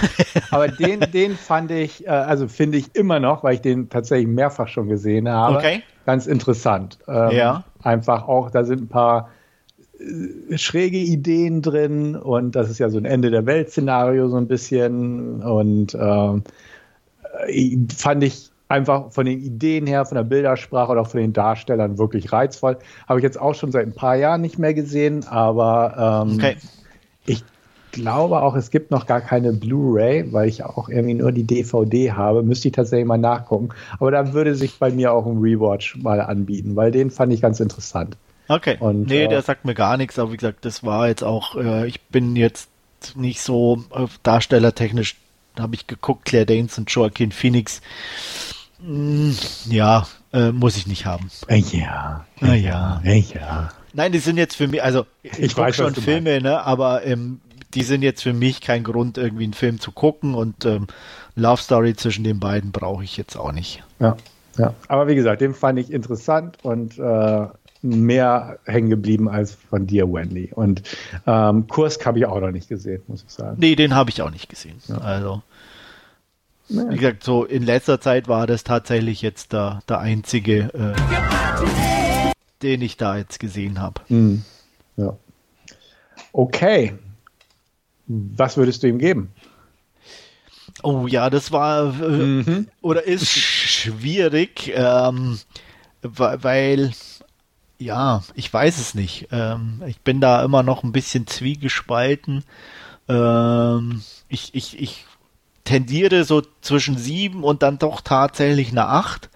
Aber 0.50 0.68
den, 0.68 1.00
den 1.12 1.36
fand 1.36 1.70
ich, 1.70 2.06
äh, 2.06 2.10
also 2.10 2.48
finde 2.48 2.78
ich 2.78 2.94
immer 2.94 3.20
noch, 3.20 3.44
weil 3.44 3.54
ich 3.54 3.60
den 3.60 3.88
tatsächlich 3.88 4.28
mehrfach 4.28 4.68
schon 4.68 4.88
gesehen 4.88 5.28
habe. 5.28 5.56
Okay. 5.56 5.82
Ganz 6.06 6.26
interessant. 6.26 6.98
Ähm, 7.08 7.30
ja. 7.32 7.64
Einfach 7.82 8.28
auch, 8.28 8.50
da 8.50 8.64
sind 8.64 8.82
ein 8.82 8.88
paar 8.88 9.30
äh, 9.98 10.58
schräge 10.58 10.98
Ideen 10.98 11.62
drin 11.62 12.16
und 12.16 12.56
das 12.56 12.70
ist 12.70 12.78
ja 12.78 12.90
so 12.90 12.98
ein 12.98 13.04
Ende 13.04 13.30
der 13.30 13.46
Welt-Szenario 13.46 14.28
so 14.28 14.36
ein 14.36 14.48
bisschen 14.48 15.42
und 15.42 15.94
ähm, 15.94 16.42
äh, 17.46 17.76
fand 17.94 18.24
ich 18.24 18.50
einfach 18.68 19.12
von 19.12 19.26
den 19.26 19.40
Ideen 19.40 19.86
her, 19.86 20.04
von 20.04 20.16
der 20.16 20.24
Bildersprache 20.24 20.92
oder 20.92 21.02
auch 21.02 21.08
von 21.08 21.20
den 21.20 21.32
Darstellern 21.32 21.98
wirklich 21.98 22.32
reizvoll. 22.32 22.78
Habe 23.08 23.20
ich 23.20 23.24
jetzt 23.24 23.40
auch 23.40 23.54
schon 23.54 23.72
seit 23.72 23.86
ein 23.86 23.94
paar 23.94 24.16
Jahren 24.16 24.40
nicht 24.40 24.58
mehr 24.58 24.74
gesehen, 24.74 25.26
aber 25.26 26.24
ähm, 26.26 26.36
okay. 26.36 26.56
ich 27.26 27.44
glaube 27.92 28.42
auch, 28.42 28.56
es 28.56 28.70
gibt 28.70 28.90
noch 28.90 29.06
gar 29.06 29.20
keine 29.20 29.52
Blu-ray, 29.52 30.32
weil 30.32 30.48
ich 30.48 30.64
auch 30.64 30.88
irgendwie 30.88 31.14
nur 31.14 31.32
die 31.32 31.44
DVD 31.44 32.12
habe. 32.12 32.42
Müsste 32.42 32.68
ich 32.68 32.74
tatsächlich 32.74 33.06
mal 33.06 33.18
nachgucken. 33.18 33.68
Aber 33.98 34.10
da 34.10 34.32
würde 34.32 34.54
sich 34.54 34.78
bei 34.78 34.90
mir 34.90 35.12
auch 35.12 35.26
ein 35.26 35.38
Rewatch 35.38 35.96
mal 35.96 36.20
anbieten, 36.20 36.74
weil 36.76 36.90
den 36.90 37.10
fand 37.10 37.32
ich 37.32 37.40
ganz 37.40 37.60
interessant. 37.60 38.16
Okay. 38.48 38.76
Und, 38.80 39.06
nee, 39.08 39.24
äh, 39.24 39.28
der 39.28 39.42
sagt 39.42 39.64
mir 39.64 39.74
gar 39.74 39.96
nichts, 39.96 40.18
aber 40.18 40.32
wie 40.32 40.36
gesagt, 40.36 40.64
das 40.64 40.84
war 40.84 41.08
jetzt 41.08 41.22
auch, 41.22 41.56
äh, 41.56 41.86
ich 41.86 42.00
bin 42.02 42.36
jetzt 42.36 42.68
nicht 43.14 43.40
so 43.40 43.84
äh, 43.94 44.06
darstellertechnisch 44.22 45.16
habe 45.58 45.74
ich 45.74 45.86
geguckt, 45.86 46.24
Claire 46.26 46.46
Danes 46.46 46.78
und 46.78 46.90
Joaquin 46.90 47.32
Phoenix. 47.32 47.80
Hm, 48.84 49.36
ja, 49.66 50.06
äh, 50.32 50.50
muss 50.50 50.76
ich 50.76 50.86
nicht 50.86 51.06
haben. 51.06 51.30
Ja. 51.48 52.24
Ja, 52.40 52.54
ja. 52.54 53.00
Ja. 53.04 53.70
Nein, 53.92 54.12
die 54.12 54.18
sind 54.18 54.36
jetzt 54.36 54.56
für 54.56 54.66
mich, 54.66 54.82
also 54.82 55.06
ich, 55.22 55.38
Ich 55.38 55.56
weiß, 55.56 55.76
schon 55.76 55.94
Filme, 55.94 56.40
ne, 56.40 56.64
aber 56.64 57.04
ähm, 57.06 57.40
die 57.74 57.82
sind 57.82 58.02
jetzt 58.02 58.22
für 58.22 58.32
mich 58.32 58.60
kein 58.60 58.82
Grund, 58.84 59.18
irgendwie 59.18 59.44
einen 59.44 59.54
Film 59.54 59.80
zu 59.80 59.92
gucken 59.92 60.34
und 60.34 60.64
ähm, 60.64 60.88
Love 61.36 61.62
Story 61.62 61.94
zwischen 61.94 62.24
den 62.24 62.40
beiden 62.40 62.72
brauche 62.72 63.04
ich 63.04 63.16
jetzt 63.16 63.36
auch 63.36 63.52
nicht. 63.52 63.82
Ja, 64.00 64.16
ja. 64.58 64.74
Aber 64.88 65.06
wie 65.06 65.14
gesagt, 65.14 65.40
den 65.40 65.54
fand 65.54 65.78
ich 65.78 65.92
interessant 65.92 66.58
und 66.62 66.98
äh, 66.98 67.46
mehr 67.84 68.58
hängen 68.64 68.88
geblieben 68.90 69.28
als 69.28 69.52
von 69.54 69.86
dir, 69.86 70.10
Wendy. 70.12 70.50
Und 70.54 70.82
ähm, 71.26 71.66
Kursk 71.68 72.04
habe 72.06 72.18
ich 72.18 72.26
auch 72.26 72.40
noch 72.40 72.50
nicht 72.50 72.68
gesehen, 72.68 73.02
muss 73.06 73.22
ich 73.26 73.30
sagen. 73.32 73.56
Nee, 73.60 73.76
den 73.76 73.94
habe 73.94 74.10
ich 74.10 74.22
auch 74.22 74.30
nicht 74.30 74.48
gesehen. 74.48 74.78
Also, 75.00 75.42
wie 76.68 76.96
gesagt, 76.96 77.22
so 77.24 77.44
in 77.44 77.62
letzter 77.62 78.00
Zeit 78.00 78.26
war 78.26 78.46
das 78.46 78.64
tatsächlich 78.64 79.20
jetzt 79.20 79.52
der, 79.52 79.80
der 79.88 79.98
einzige, 80.00 80.72
äh, 80.74 80.94
den 82.62 82.80
ich 82.80 82.96
da 82.96 83.18
jetzt 83.18 83.38
gesehen 83.38 83.80
habe. 83.80 84.00
Hm. 84.08 84.42
Ja. 84.96 85.16
Okay. 86.32 86.94
Was 88.06 88.56
würdest 88.56 88.82
du 88.82 88.88
ihm 88.88 88.98
geben? 88.98 89.30
Oh 90.82 91.06
ja, 91.06 91.30
das 91.30 91.52
war 91.52 92.00
äh, 92.00 92.08
Mhm. 92.08 92.68
oder 92.82 93.06
ist 93.06 93.28
schwierig, 93.28 94.72
ähm, 94.74 95.38
weil 96.02 96.90
ja, 97.78 98.22
ich 98.34 98.52
weiß 98.52 98.78
es 98.78 98.94
nicht. 98.94 99.28
Ähm, 99.32 99.82
ich 99.86 100.00
bin 100.00 100.20
da 100.20 100.42
immer 100.44 100.62
noch 100.62 100.82
ein 100.82 100.92
bisschen 100.92 101.26
zwiegespalten. 101.26 102.44
Ähm, 103.08 104.02
ich, 104.28 104.54
ich, 104.54 104.80
ich 104.80 105.06
tendiere 105.64 106.24
so 106.24 106.42
zwischen 106.60 106.96
sieben 106.96 107.42
und 107.44 107.62
dann 107.62 107.78
doch 107.78 108.00
tatsächlich 108.00 108.70
eine 108.70 108.86
acht, 108.86 109.30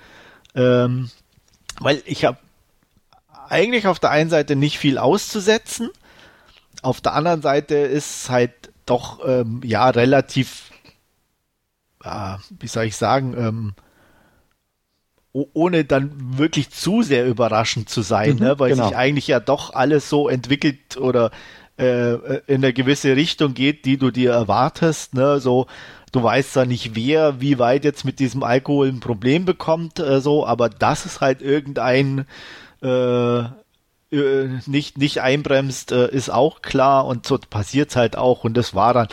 ähm, 0.55 1.11
weil 1.81 2.03
ich 2.07 2.25
habe 2.25 2.39
eigentlich 3.49 3.87
auf 3.87 3.99
der 3.99 4.11
einen 4.11 4.31
Seite 4.31 4.57
nicht 4.57 4.79
viel 4.79 4.99
auszusetzen, 4.99 5.91
auf 6.83 7.01
der 7.01 7.15
anderen 7.15 7.43
Seite 7.43 7.75
ist 7.75 8.31
halt 8.31 8.53
doch 8.87 9.21
ähm, 9.27 9.61
ja 9.65 9.89
relativ 9.89 10.71
äh, 12.05 12.37
wie 12.59 12.69
soll 12.69 12.85
ich 12.85 12.97
sagen, 12.97 13.35
ähm, 13.37 13.75
ohne 15.53 15.85
dann 15.85 16.11
wirklich 16.39 16.71
zu 16.71 17.03
sehr 17.03 17.27
überraschend 17.27 17.89
zu 17.89 18.03
sein, 18.03 18.35
Mhm, 18.35 18.41
ne? 18.41 18.59
weil 18.59 18.71
genau. 18.71 18.89
sich 18.89 18.97
eigentlich 18.97 19.27
ja 19.29 19.41
doch 19.41 19.75
alles 19.75 20.09
so 20.09 20.29
entwickelt 20.29 20.97
oder 20.97 21.31
äh, 21.79 22.15
in 22.47 22.57
eine 22.57 22.73
gewisse 22.73 23.15
Richtung 23.15 23.55
geht, 23.55 23.85
die 23.85 23.99
du 23.99 24.11
dir 24.11 24.33
erwartest. 24.33 25.15
Ne? 25.15 25.39
So, 25.41 25.67
du 26.13 26.23
weißt 26.23 26.55
zwar 26.55 26.67
nicht, 26.67 26.97
wer 26.97 27.41
wie 27.41 27.59
weit 27.59 27.85
jetzt 27.85 28.05
mit 28.05 28.19
diesem 28.19 28.43
Alkohol 28.43 28.89
ein 28.89 29.01
Problem 29.01 29.45
bekommt, 29.45 30.01
äh, 30.01 30.21
so, 30.21 30.47
aber 30.47 30.69
dass 30.69 31.05
es 31.07 31.21
halt 31.21 31.41
irgendein 31.43 32.27
äh, 32.83 33.39
äh, 34.11 34.49
nicht, 34.67 34.99
nicht 34.99 35.21
einbremst, 35.21 35.93
äh, 35.93 36.11
ist 36.11 36.31
auch 36.31 36.63
klar 36.63 37.07
und 37.07 37.27
so 37.27 37.39
passiert's 37.39 37.97
halt 37.97 38.17
auch 38.17 38.45
und 38.45 38.57
das 38.57 38.75
war 38.75 38.95
dann 38.95 39.09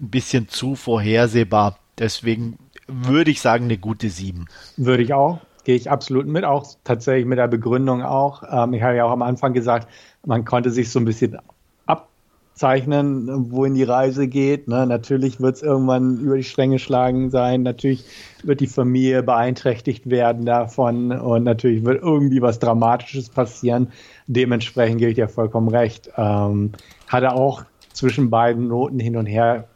ein 0.00 0.08
bisschen 0.10 0.48
zu 0.48 0.76
vorhersehbar. 0.76 1.78
Deswegen 1.98 2.58
würde 2.86 3.30
ich 3.30 3.40
sagen, 3.40 3.64
eine 3.64 3.78
gute 3.78 4.08
7. 4.08 4.46
Würde 4.76 5.02
ich 5.02 5.12
auch. 5.12 5.40
Gehe 5.64 5.76
ich 5.76 5.90
absolut 5.90 6.26
mit, 6.26 6.44
auch 6.44 6.66
tatsächlich 6.84 7.26
mit 7.26 7.38
der 7.38 7.48
Begründung 7.48 8.02
auch. 8.02 8.42
Ähm, 8.50 8.74
ich 8.74 8.82
habe 8.82 8.96
ja 8.96 9.04
auch 9.04 9.10
am 9.10 9.22
Anfang 9.22 9.52
gesagt, 9.52 9.88
man 10.24 10.44
konnte 10.44 10.70
sich 10.70 10.90
so 10.90 10.98
ein 10.98 11.04
bisschen 11.04 11.38
abzeichnen, 11.86 13.50
wohin 13.52 13.74
die 13.74 13.82
Reise 13.82 14.28
geht. 14.28 14.68
Ne? 14.68 14.86
Natürlich 14.86 15.40
wird 15.40 15.56
es 15.56 15.62
irgendwann 15.62 16.18
über 16.20 16.36
die 16.36 16.44
Stränge 16.44 16.78
schlagen 16.78 17.30
sein. 17.30 17.62
Natürlich 17.62 18.04
wird 18.42 18.60
die 18.60 18.66
Familie 18.66 19.22
beeinträchtigt 19.22 20.08
werden 20.08 20.44
davon 20.44 21.12
und 21.12 21.44
natürlich 21.44 21.84
wird 21.84 22.02
irgendwie 22.02 22.42
was 22.42 22.58
Dramatisches 22.58 23.28
passieren. 23.28 23.88
Dementsprechend 24.26 24.98
gebe 24.98 25.10
ich 25.10 25.16
dir 25.16 25.28
vollkommen 25.28 25.68
recht. 25.68 26.10
Ähm, 26.16 26.72
hatte 27.08 27.32
auch 27.32 27.64
zwischen 27.92 28.30
beiden 28.30 28.68
Noten 28.68 28.98
hin 28.98 29.16
und 29.16 29.26
her 29.26 29.66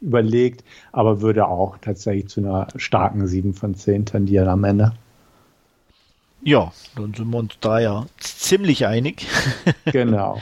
überlegt, 0.00 0.64
aber 0.92 1.20
würde 1.20 1.46
auch 1.46 1.78
tatsächlich 1.78 2.28
zu 2.28 2.40
einer 2.40 2.68
starken 2.76 3.26
7 3.26 3.54
von 3.54 3.74
10 3.74 4.06
tendieren 4.06 4.48
am 4.48 4.64
Ende. 4.64 4.92
Ja, 6.42 6.72
dann 6.96 7.14
sind 7.14 7.30
wir 7.30 7.38
uns 7.38 7.54
da 7.60 7.78
ja 7.78 8.06
ziemlich 8.18 8.86
einig. 8.86 9.26
Genau. 9.84 10.40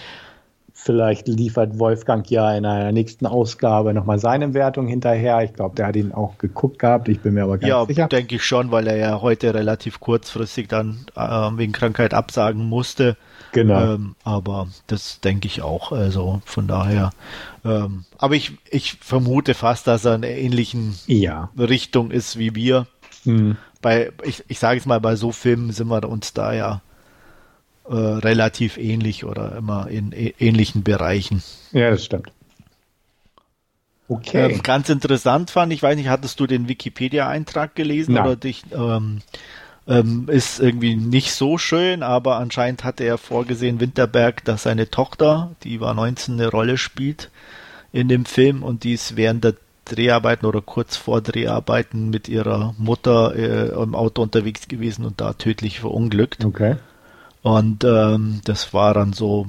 Vielleicht 0.73 1.29
liefert 1.29 1.79
Wolfgang 1.79 2.31
ja 2.31 2.57
in 2.57 2.65
einer 2.65 2.93
nächsten 2.93 3.27
Ausgabe 3.27 3.93
nochmal 3.93 4.19
seine 4.19 4.55
Wertung 4.55 4.87
hinterher. 4.87 5.43
Ich 5.43 5.53
glaube, 5.53 5.75
der 5.75 5.89
hat 5.89 5.97
ihn 5.97 6.13
auch 6.13 6.39
geguckt 6.39 6.79
gehabt. 6.79 7.09
Ich 7.09 7.21
bin 7.21 7.35
mir 7.35 7.43
aber 7.43 7.59
ganz 7.59 7.69
ja, 7.69 7.85
sicher. 7.85 8.07
denke 8.07 8.37
ich 8.37 8.45
schon, 8.45 8.71
weil 8.71 8.87
er 8.87 8.97
ja 8.97 9.21
heute 9.21 9.53
relativ 9.53 10.01
kurzfristig 10.01 10.69
dann 10.69 11.05
äh, 11.17 11.21
wegen 11.21 11.73
Krankheit 11.73 12.15
absagen 12.15 12.65
musste. 12.65 13.17
Genau. 13.53 13.95
Ähm, 13.95 14.15
aber 14.25 14.69
das 14.87 15.21
denke 15.21 15.47
ich 15.47 15.63
auch. 15.63 15.93
Also 15.93 16.41
von 16.45 16.69
daher. 16.69 17.11
Ähm, 17.65 18.05
aber 18.17 18.37
ich, 18.37 18.53
ich 18.71 18.95
vermute 19.01 19.55
fast, 19.55 19.87
dass 19.87 20.05
er 20.05 20.15
in 20.15 20.25
einer 20.25 20.33
ähnlichen 20.33 20.95
ja. 21.07 21.51
Richtung 21.59 22.11
ist 22.11 22.39
wie 22.39 22.55
wir. 22.55 22.87
Hm. 23.25 23.57
bei, 23.83 24.13
ich, 24.23 24.45
ich 24.49 24.59
sage 24.59 24.77
jetzt 24.77 24.87
mal, 24.87 25.01
bei 25.01 25.17
so 25.17 25.33
Filmen 25.33 25.73
sind 25.73 25.89
wir 25.89 26.09
uns 26.09 26.33
da 26.33 26.53
ja 26.53 26.83
äh, 27.89 27.95
relativ 27.95 28.77
ähnlich 28.77 29.25
oder 29.25 29.57
immer 29.57 29.89
in 29.89 30.13
ähnlichen 30.13 30.83
Bereichen. 30.83 31.43
Ja, 31.73 31.91
das 31.91 32.05
stimmt. 32.05 32.31
Okay. 34.09 34.53
Ähm, 34.53 34.63
ganz 34.63 34.89
interessant 34.89 35.51
fand, 35.51 35.73
ich 35.73 35.83
weiß 35.83 35.97
nicht, 35.97 36.09
hattest 36.09 36.41
du 36.41 36.47
den 36.47 36.69
Wikipedia-Eintrag 36.69 37.75
gelesen 37.75 38.15
Nein. 38.15 38.25
oder 38.25 38.37
dich, 38.37 38.65
ähm, 38.73 39.21
ähm, 39.87 40.29
ist 40.29 40.61
irgendwie 40.61 40.97
nicht 40.97 41.33
so 41.33 41.59
schön, 41.59 42.03
aber 42.03 42.37
anscheinend 42.37 42.85
hatte 42.85 43.05
er 43.05 43.19
vorgesehen, 43.19 43.81
Winterberg, 43.81 44.45
dass 44.45 44.65
seine 44.65 44.91
Tochter, 44.91 45.51
die 45.63 45.81
war 45.81 45.95
19, 45.95 46.35
eine 46.35 46.49
Rolle 46.49 46.79
spielt 46.79 47.31
in 47.93 48.09
dem 48.09 48.25
Film 48.25 48.63
und 48.63 48.85
die 48.85 48.95
ist 48.95 49.17
während 49.17 49.45
der 49.45 49.55
Dreharbeiten 49.89 50.47
oder 50.47 50.61
kurz 50.61 50.97
vor 50.97 51.21
Dreharbeiten 51.21 52.11
mit 52.11 52.29
ihrer 52.29 52.75
Mutter 52.79 53.35
äh, 53.35 53.69
im 53.83 53.95
Auto 53.95 54.23
unterwegs 54.23 54.69
gewesen 54.69 55.05
und 55.05 55.21
da 55.21 55.33
tödlich 55.33 55.81
verunglückt. 55.81 56.45
okay. 56.45 56.77
Und 57.43 57.85
ähm, 57.85 58.41
das 58.45 58.75
war 58.75 58.95
dann 58.95 59.13
so 59.13 59.47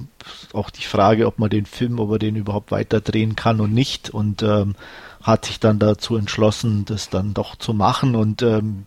auch 0.54 0.70
die 0.70 0.84
Frage, 0.84 1.26
ob 1.26 1.40
man 1.40 1.50
den 1.50 1.66
Film, 1.66 2.00
ob 2.00 2.12
er 2.12 2.20
den 2.20 2.36
überhaupt 2.36 2.72
weiter 2.72 3.02
drehen 3.02 3.36
kann 3.36 3.60
und 3.60 3.74
nicht. 3.74 4.10
Und 4.12 4.44
ähm, 4.44 4.76
hat 5.24 5.46
sich 5.46 5.60
dann 5.60 5.80
dazu 5.80 6.16
entschlossen, 6.16 6.86
das 6.86 7.10
dann 7.10 7.34
doch 7.34 7.56
zu 7.56 7.74
machen. 7.74 8.16
Und 8.16 8.42
ähm, 8.42 8.86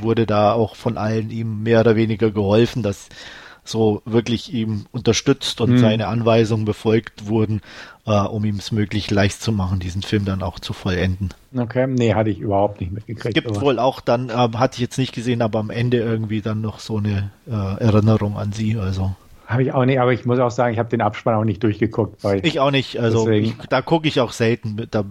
wurde 0.00 0.26
da 0.26 0.52
auch 0.52 0.74
von 0.76 0.98
allen 0.98 1.30
ihm 1.30 1.62
mehr 1.62 1.80
oder 1.80 1.96
weniger 1.96 2.30
geholfen, 2.30 2.82
dass 2.82 3.08
so 3.64 4.02
wirklich 4.04 4.52
ihm 4.52 4.86
unterstützt 4.90 5.60
und 5.60 5.70
Mhm. 5.70 5.78
seine 5.78 6.08
Anweisungen 6.08 6.64
befolgt 6.64 7.28
wurden, 7.28 7.60
äh, 8.06 8.10
um 8.20 8.44
ihm 8.44 8.56
es 8.56 8.72
möglich 8.72 9.10
leicht 9.10 9.40
zu 9.42 9.52
machen, 9.52 9.78
diesen 9.78 10.02
Film 10.02 10.24
dann 10.24 10.42
auch 10.42 10.58
zu 10.58 10.72
vollenden. 10.72 11.30
Okay. 11.56 11.86
Nee, 11.86 12.14
hatte 12.14 12.30
ich 12.30 12.38
überhaupt 12.40 12.80
nicht 12.80 12.92
mitgekriegt. 12.92 13.34
Gibt 13.34 13.48
aber- 13.48 13.60
wohl 13.60 13.78
auch 13.78 14.00
dann, 14.00 14.30
ähm, 14.30 14.58
hatte 14.58 14.74
ich 14.76 14.80
jetzt 14.80 14.98
nicht 14.98 15.12
gesehen, 15.14 15.42
aber 15.42 15.58
am 15.60 15.70
Ende 15.70 15.98
irgendwie 15.98 16.40
dann 16.42 16.60
noch 16.60 16.78
so 16.80 16.96
eine 16.98 17.30
äh, 17.46 17.50
Erinnerung 17.52 18.36
an 18.36 18.52
sie. 18.52 18.76
Also 18.78 19.14
Habe 19.46 19.62
ich 19.64 19.72
auch 19.72 19.84
nicht, 19.84 20.00
aber 20.00 20.12
ich 20.12 20.24
muss 20.24 20.38
auch 20.40 20.50
sagen, 20.50 20.72
ich 20.72 20.78
habe 20.78 20.88
den 20.88 21.00
Abspann 21.02 21.34
auch 21.34 21.44
nicht 21.44 21.62
durchgeguckt. 21.62 22.24
Ich 22.42 22.58
auch 22.58 22.70
nicht. 22.70 22.98
Also 22.98 23.28
ich, 23.28 23.54
da 23.68 23.82
gucke 23.82 24.08
ich 24.08 24.18
auch 24.20 24.32
selten. 24.32 24.86
Da, 24.90 25.04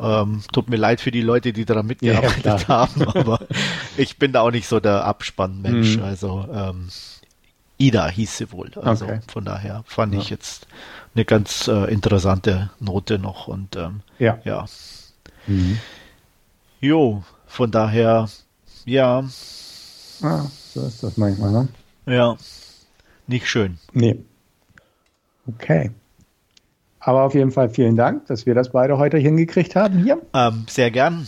ähm, 0.00 0.42
tut 0.52 0.68
mir 0.68 0.76
leid 0.76 1.00
für 1.00 1.10
die 1.10 1.22
Leute, 1.22 1.52
die 1.52 1.64
daran 1.64 1.86
mitgearbeitet 1.86 2.42
klar. 2.42 2.68
haben, 2.68 3.02
aber 3.08 3.40
ich 3.96 4.18
bin 4.18 4.32
da 4.32 4.42
auch 4.42 4.50
nicht 4.52 4.68
so 4.68 4.78
der 4.80 5.04
Abspannmensch. 5.04 5.96
Mhm. 5.96 6.02
Also 6.04 6.46
ähm, 6.52 6.88
Ida 7.78 8.06
hieß 8.08 8.36
sie 8.38 8.52
wohl. 8.52 8.70
Also 8.82 9.04
Okay. 9.06 9.20
von 9.28 9.44
daher 9.44 9.82
fand 9.86 10.14
Ja. 10.14 10.20
ich 10.20 10.30
jetzt 10.30 10.66
eine 11.16 11.24
ganz 11.24 11.66
äh, 11.66 11.90
interessante 11.92 12.70
Note 12.78 13.18
noch 13.18 13.48
und 13.48 13.74
ähm, 13.76 14.02
ja. 14.18 14.38
ja. 14.44 14.66
Mhm. 15.46 15.78
Jo, 16.80 17.22
von 17.46 17.70
daher, 17.70 18.28
ja, 18.84 19.24
Ah, 20.22 20.46
so 20.72 20.86
ist 20.86 21.02
das 21.02 21.16
manchmal, 21.16 21.52
ne? 21.52 21.68
ja, 22.06 22.36
nicht 23.26 23.48
schön. 23.48 23.78
Nee. 23.92 24.18
Okay. 25.46 25.90
Aber 27.00 27.22
auf 27.22 27.34
jeden 27.34 27.50
Fall 27.50 27.70
vielen 27.70 27.96
Dank, 27.96 28.26
dass 28.26 28.46
wir 28.46 28.54
das 28.54 28.70
beide 28.70 28.98
heute 28.98 29.16
hingekriegt 29.18 29.76
haben 29.76 30.02
hier. 30.02 30.20
Ähm, 30.34 30.64
sehr 30.68 30.90
gern. 30.90 31.26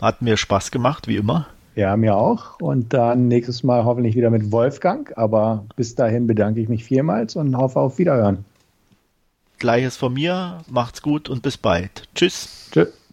Hat 0.00 0.20
mir 0.20 0.36
Spaß 0.36 0.70
gemacht, 0.70 1.08
wie 1.08 1.16
immer. 1.16 1.46
Ja, 1.76 1.96
mir 1.96 2.16
auch. 2.16 2.60
Und 2.60 2.92
dann 2.92 3.28
nächstes 3.28 3.62
Mal 3.62 3.84
hoffentlich 3.84 4.16
wieder 4.16 4.30
mit 4.30 4.52
Wolfgang. 4.52 5.16
Aber 5.16 5.64
bis 5.76 5.94
dahin 5.94 6.26
bedanke 6.26 6.60
ich 6.60 6.68
mich 6.68 6.84
vielmals 6.84 7.36
und 7.36 7.56
hoffe 7.56 7.80
auf 7.80 7.98
Wiederhören. 7.98 8.44
Gleiches 9.58 9.96
von 9.96 10.12
mir. 10.12 10.62
Macht's 10.68 11.02
gut 11.02 11.28
und 11.28 11.42
bis 11.42 11.56
bald. 11.56 12.08
Tschüss. 12.14 12.68
Tschüss. 12.72 12.88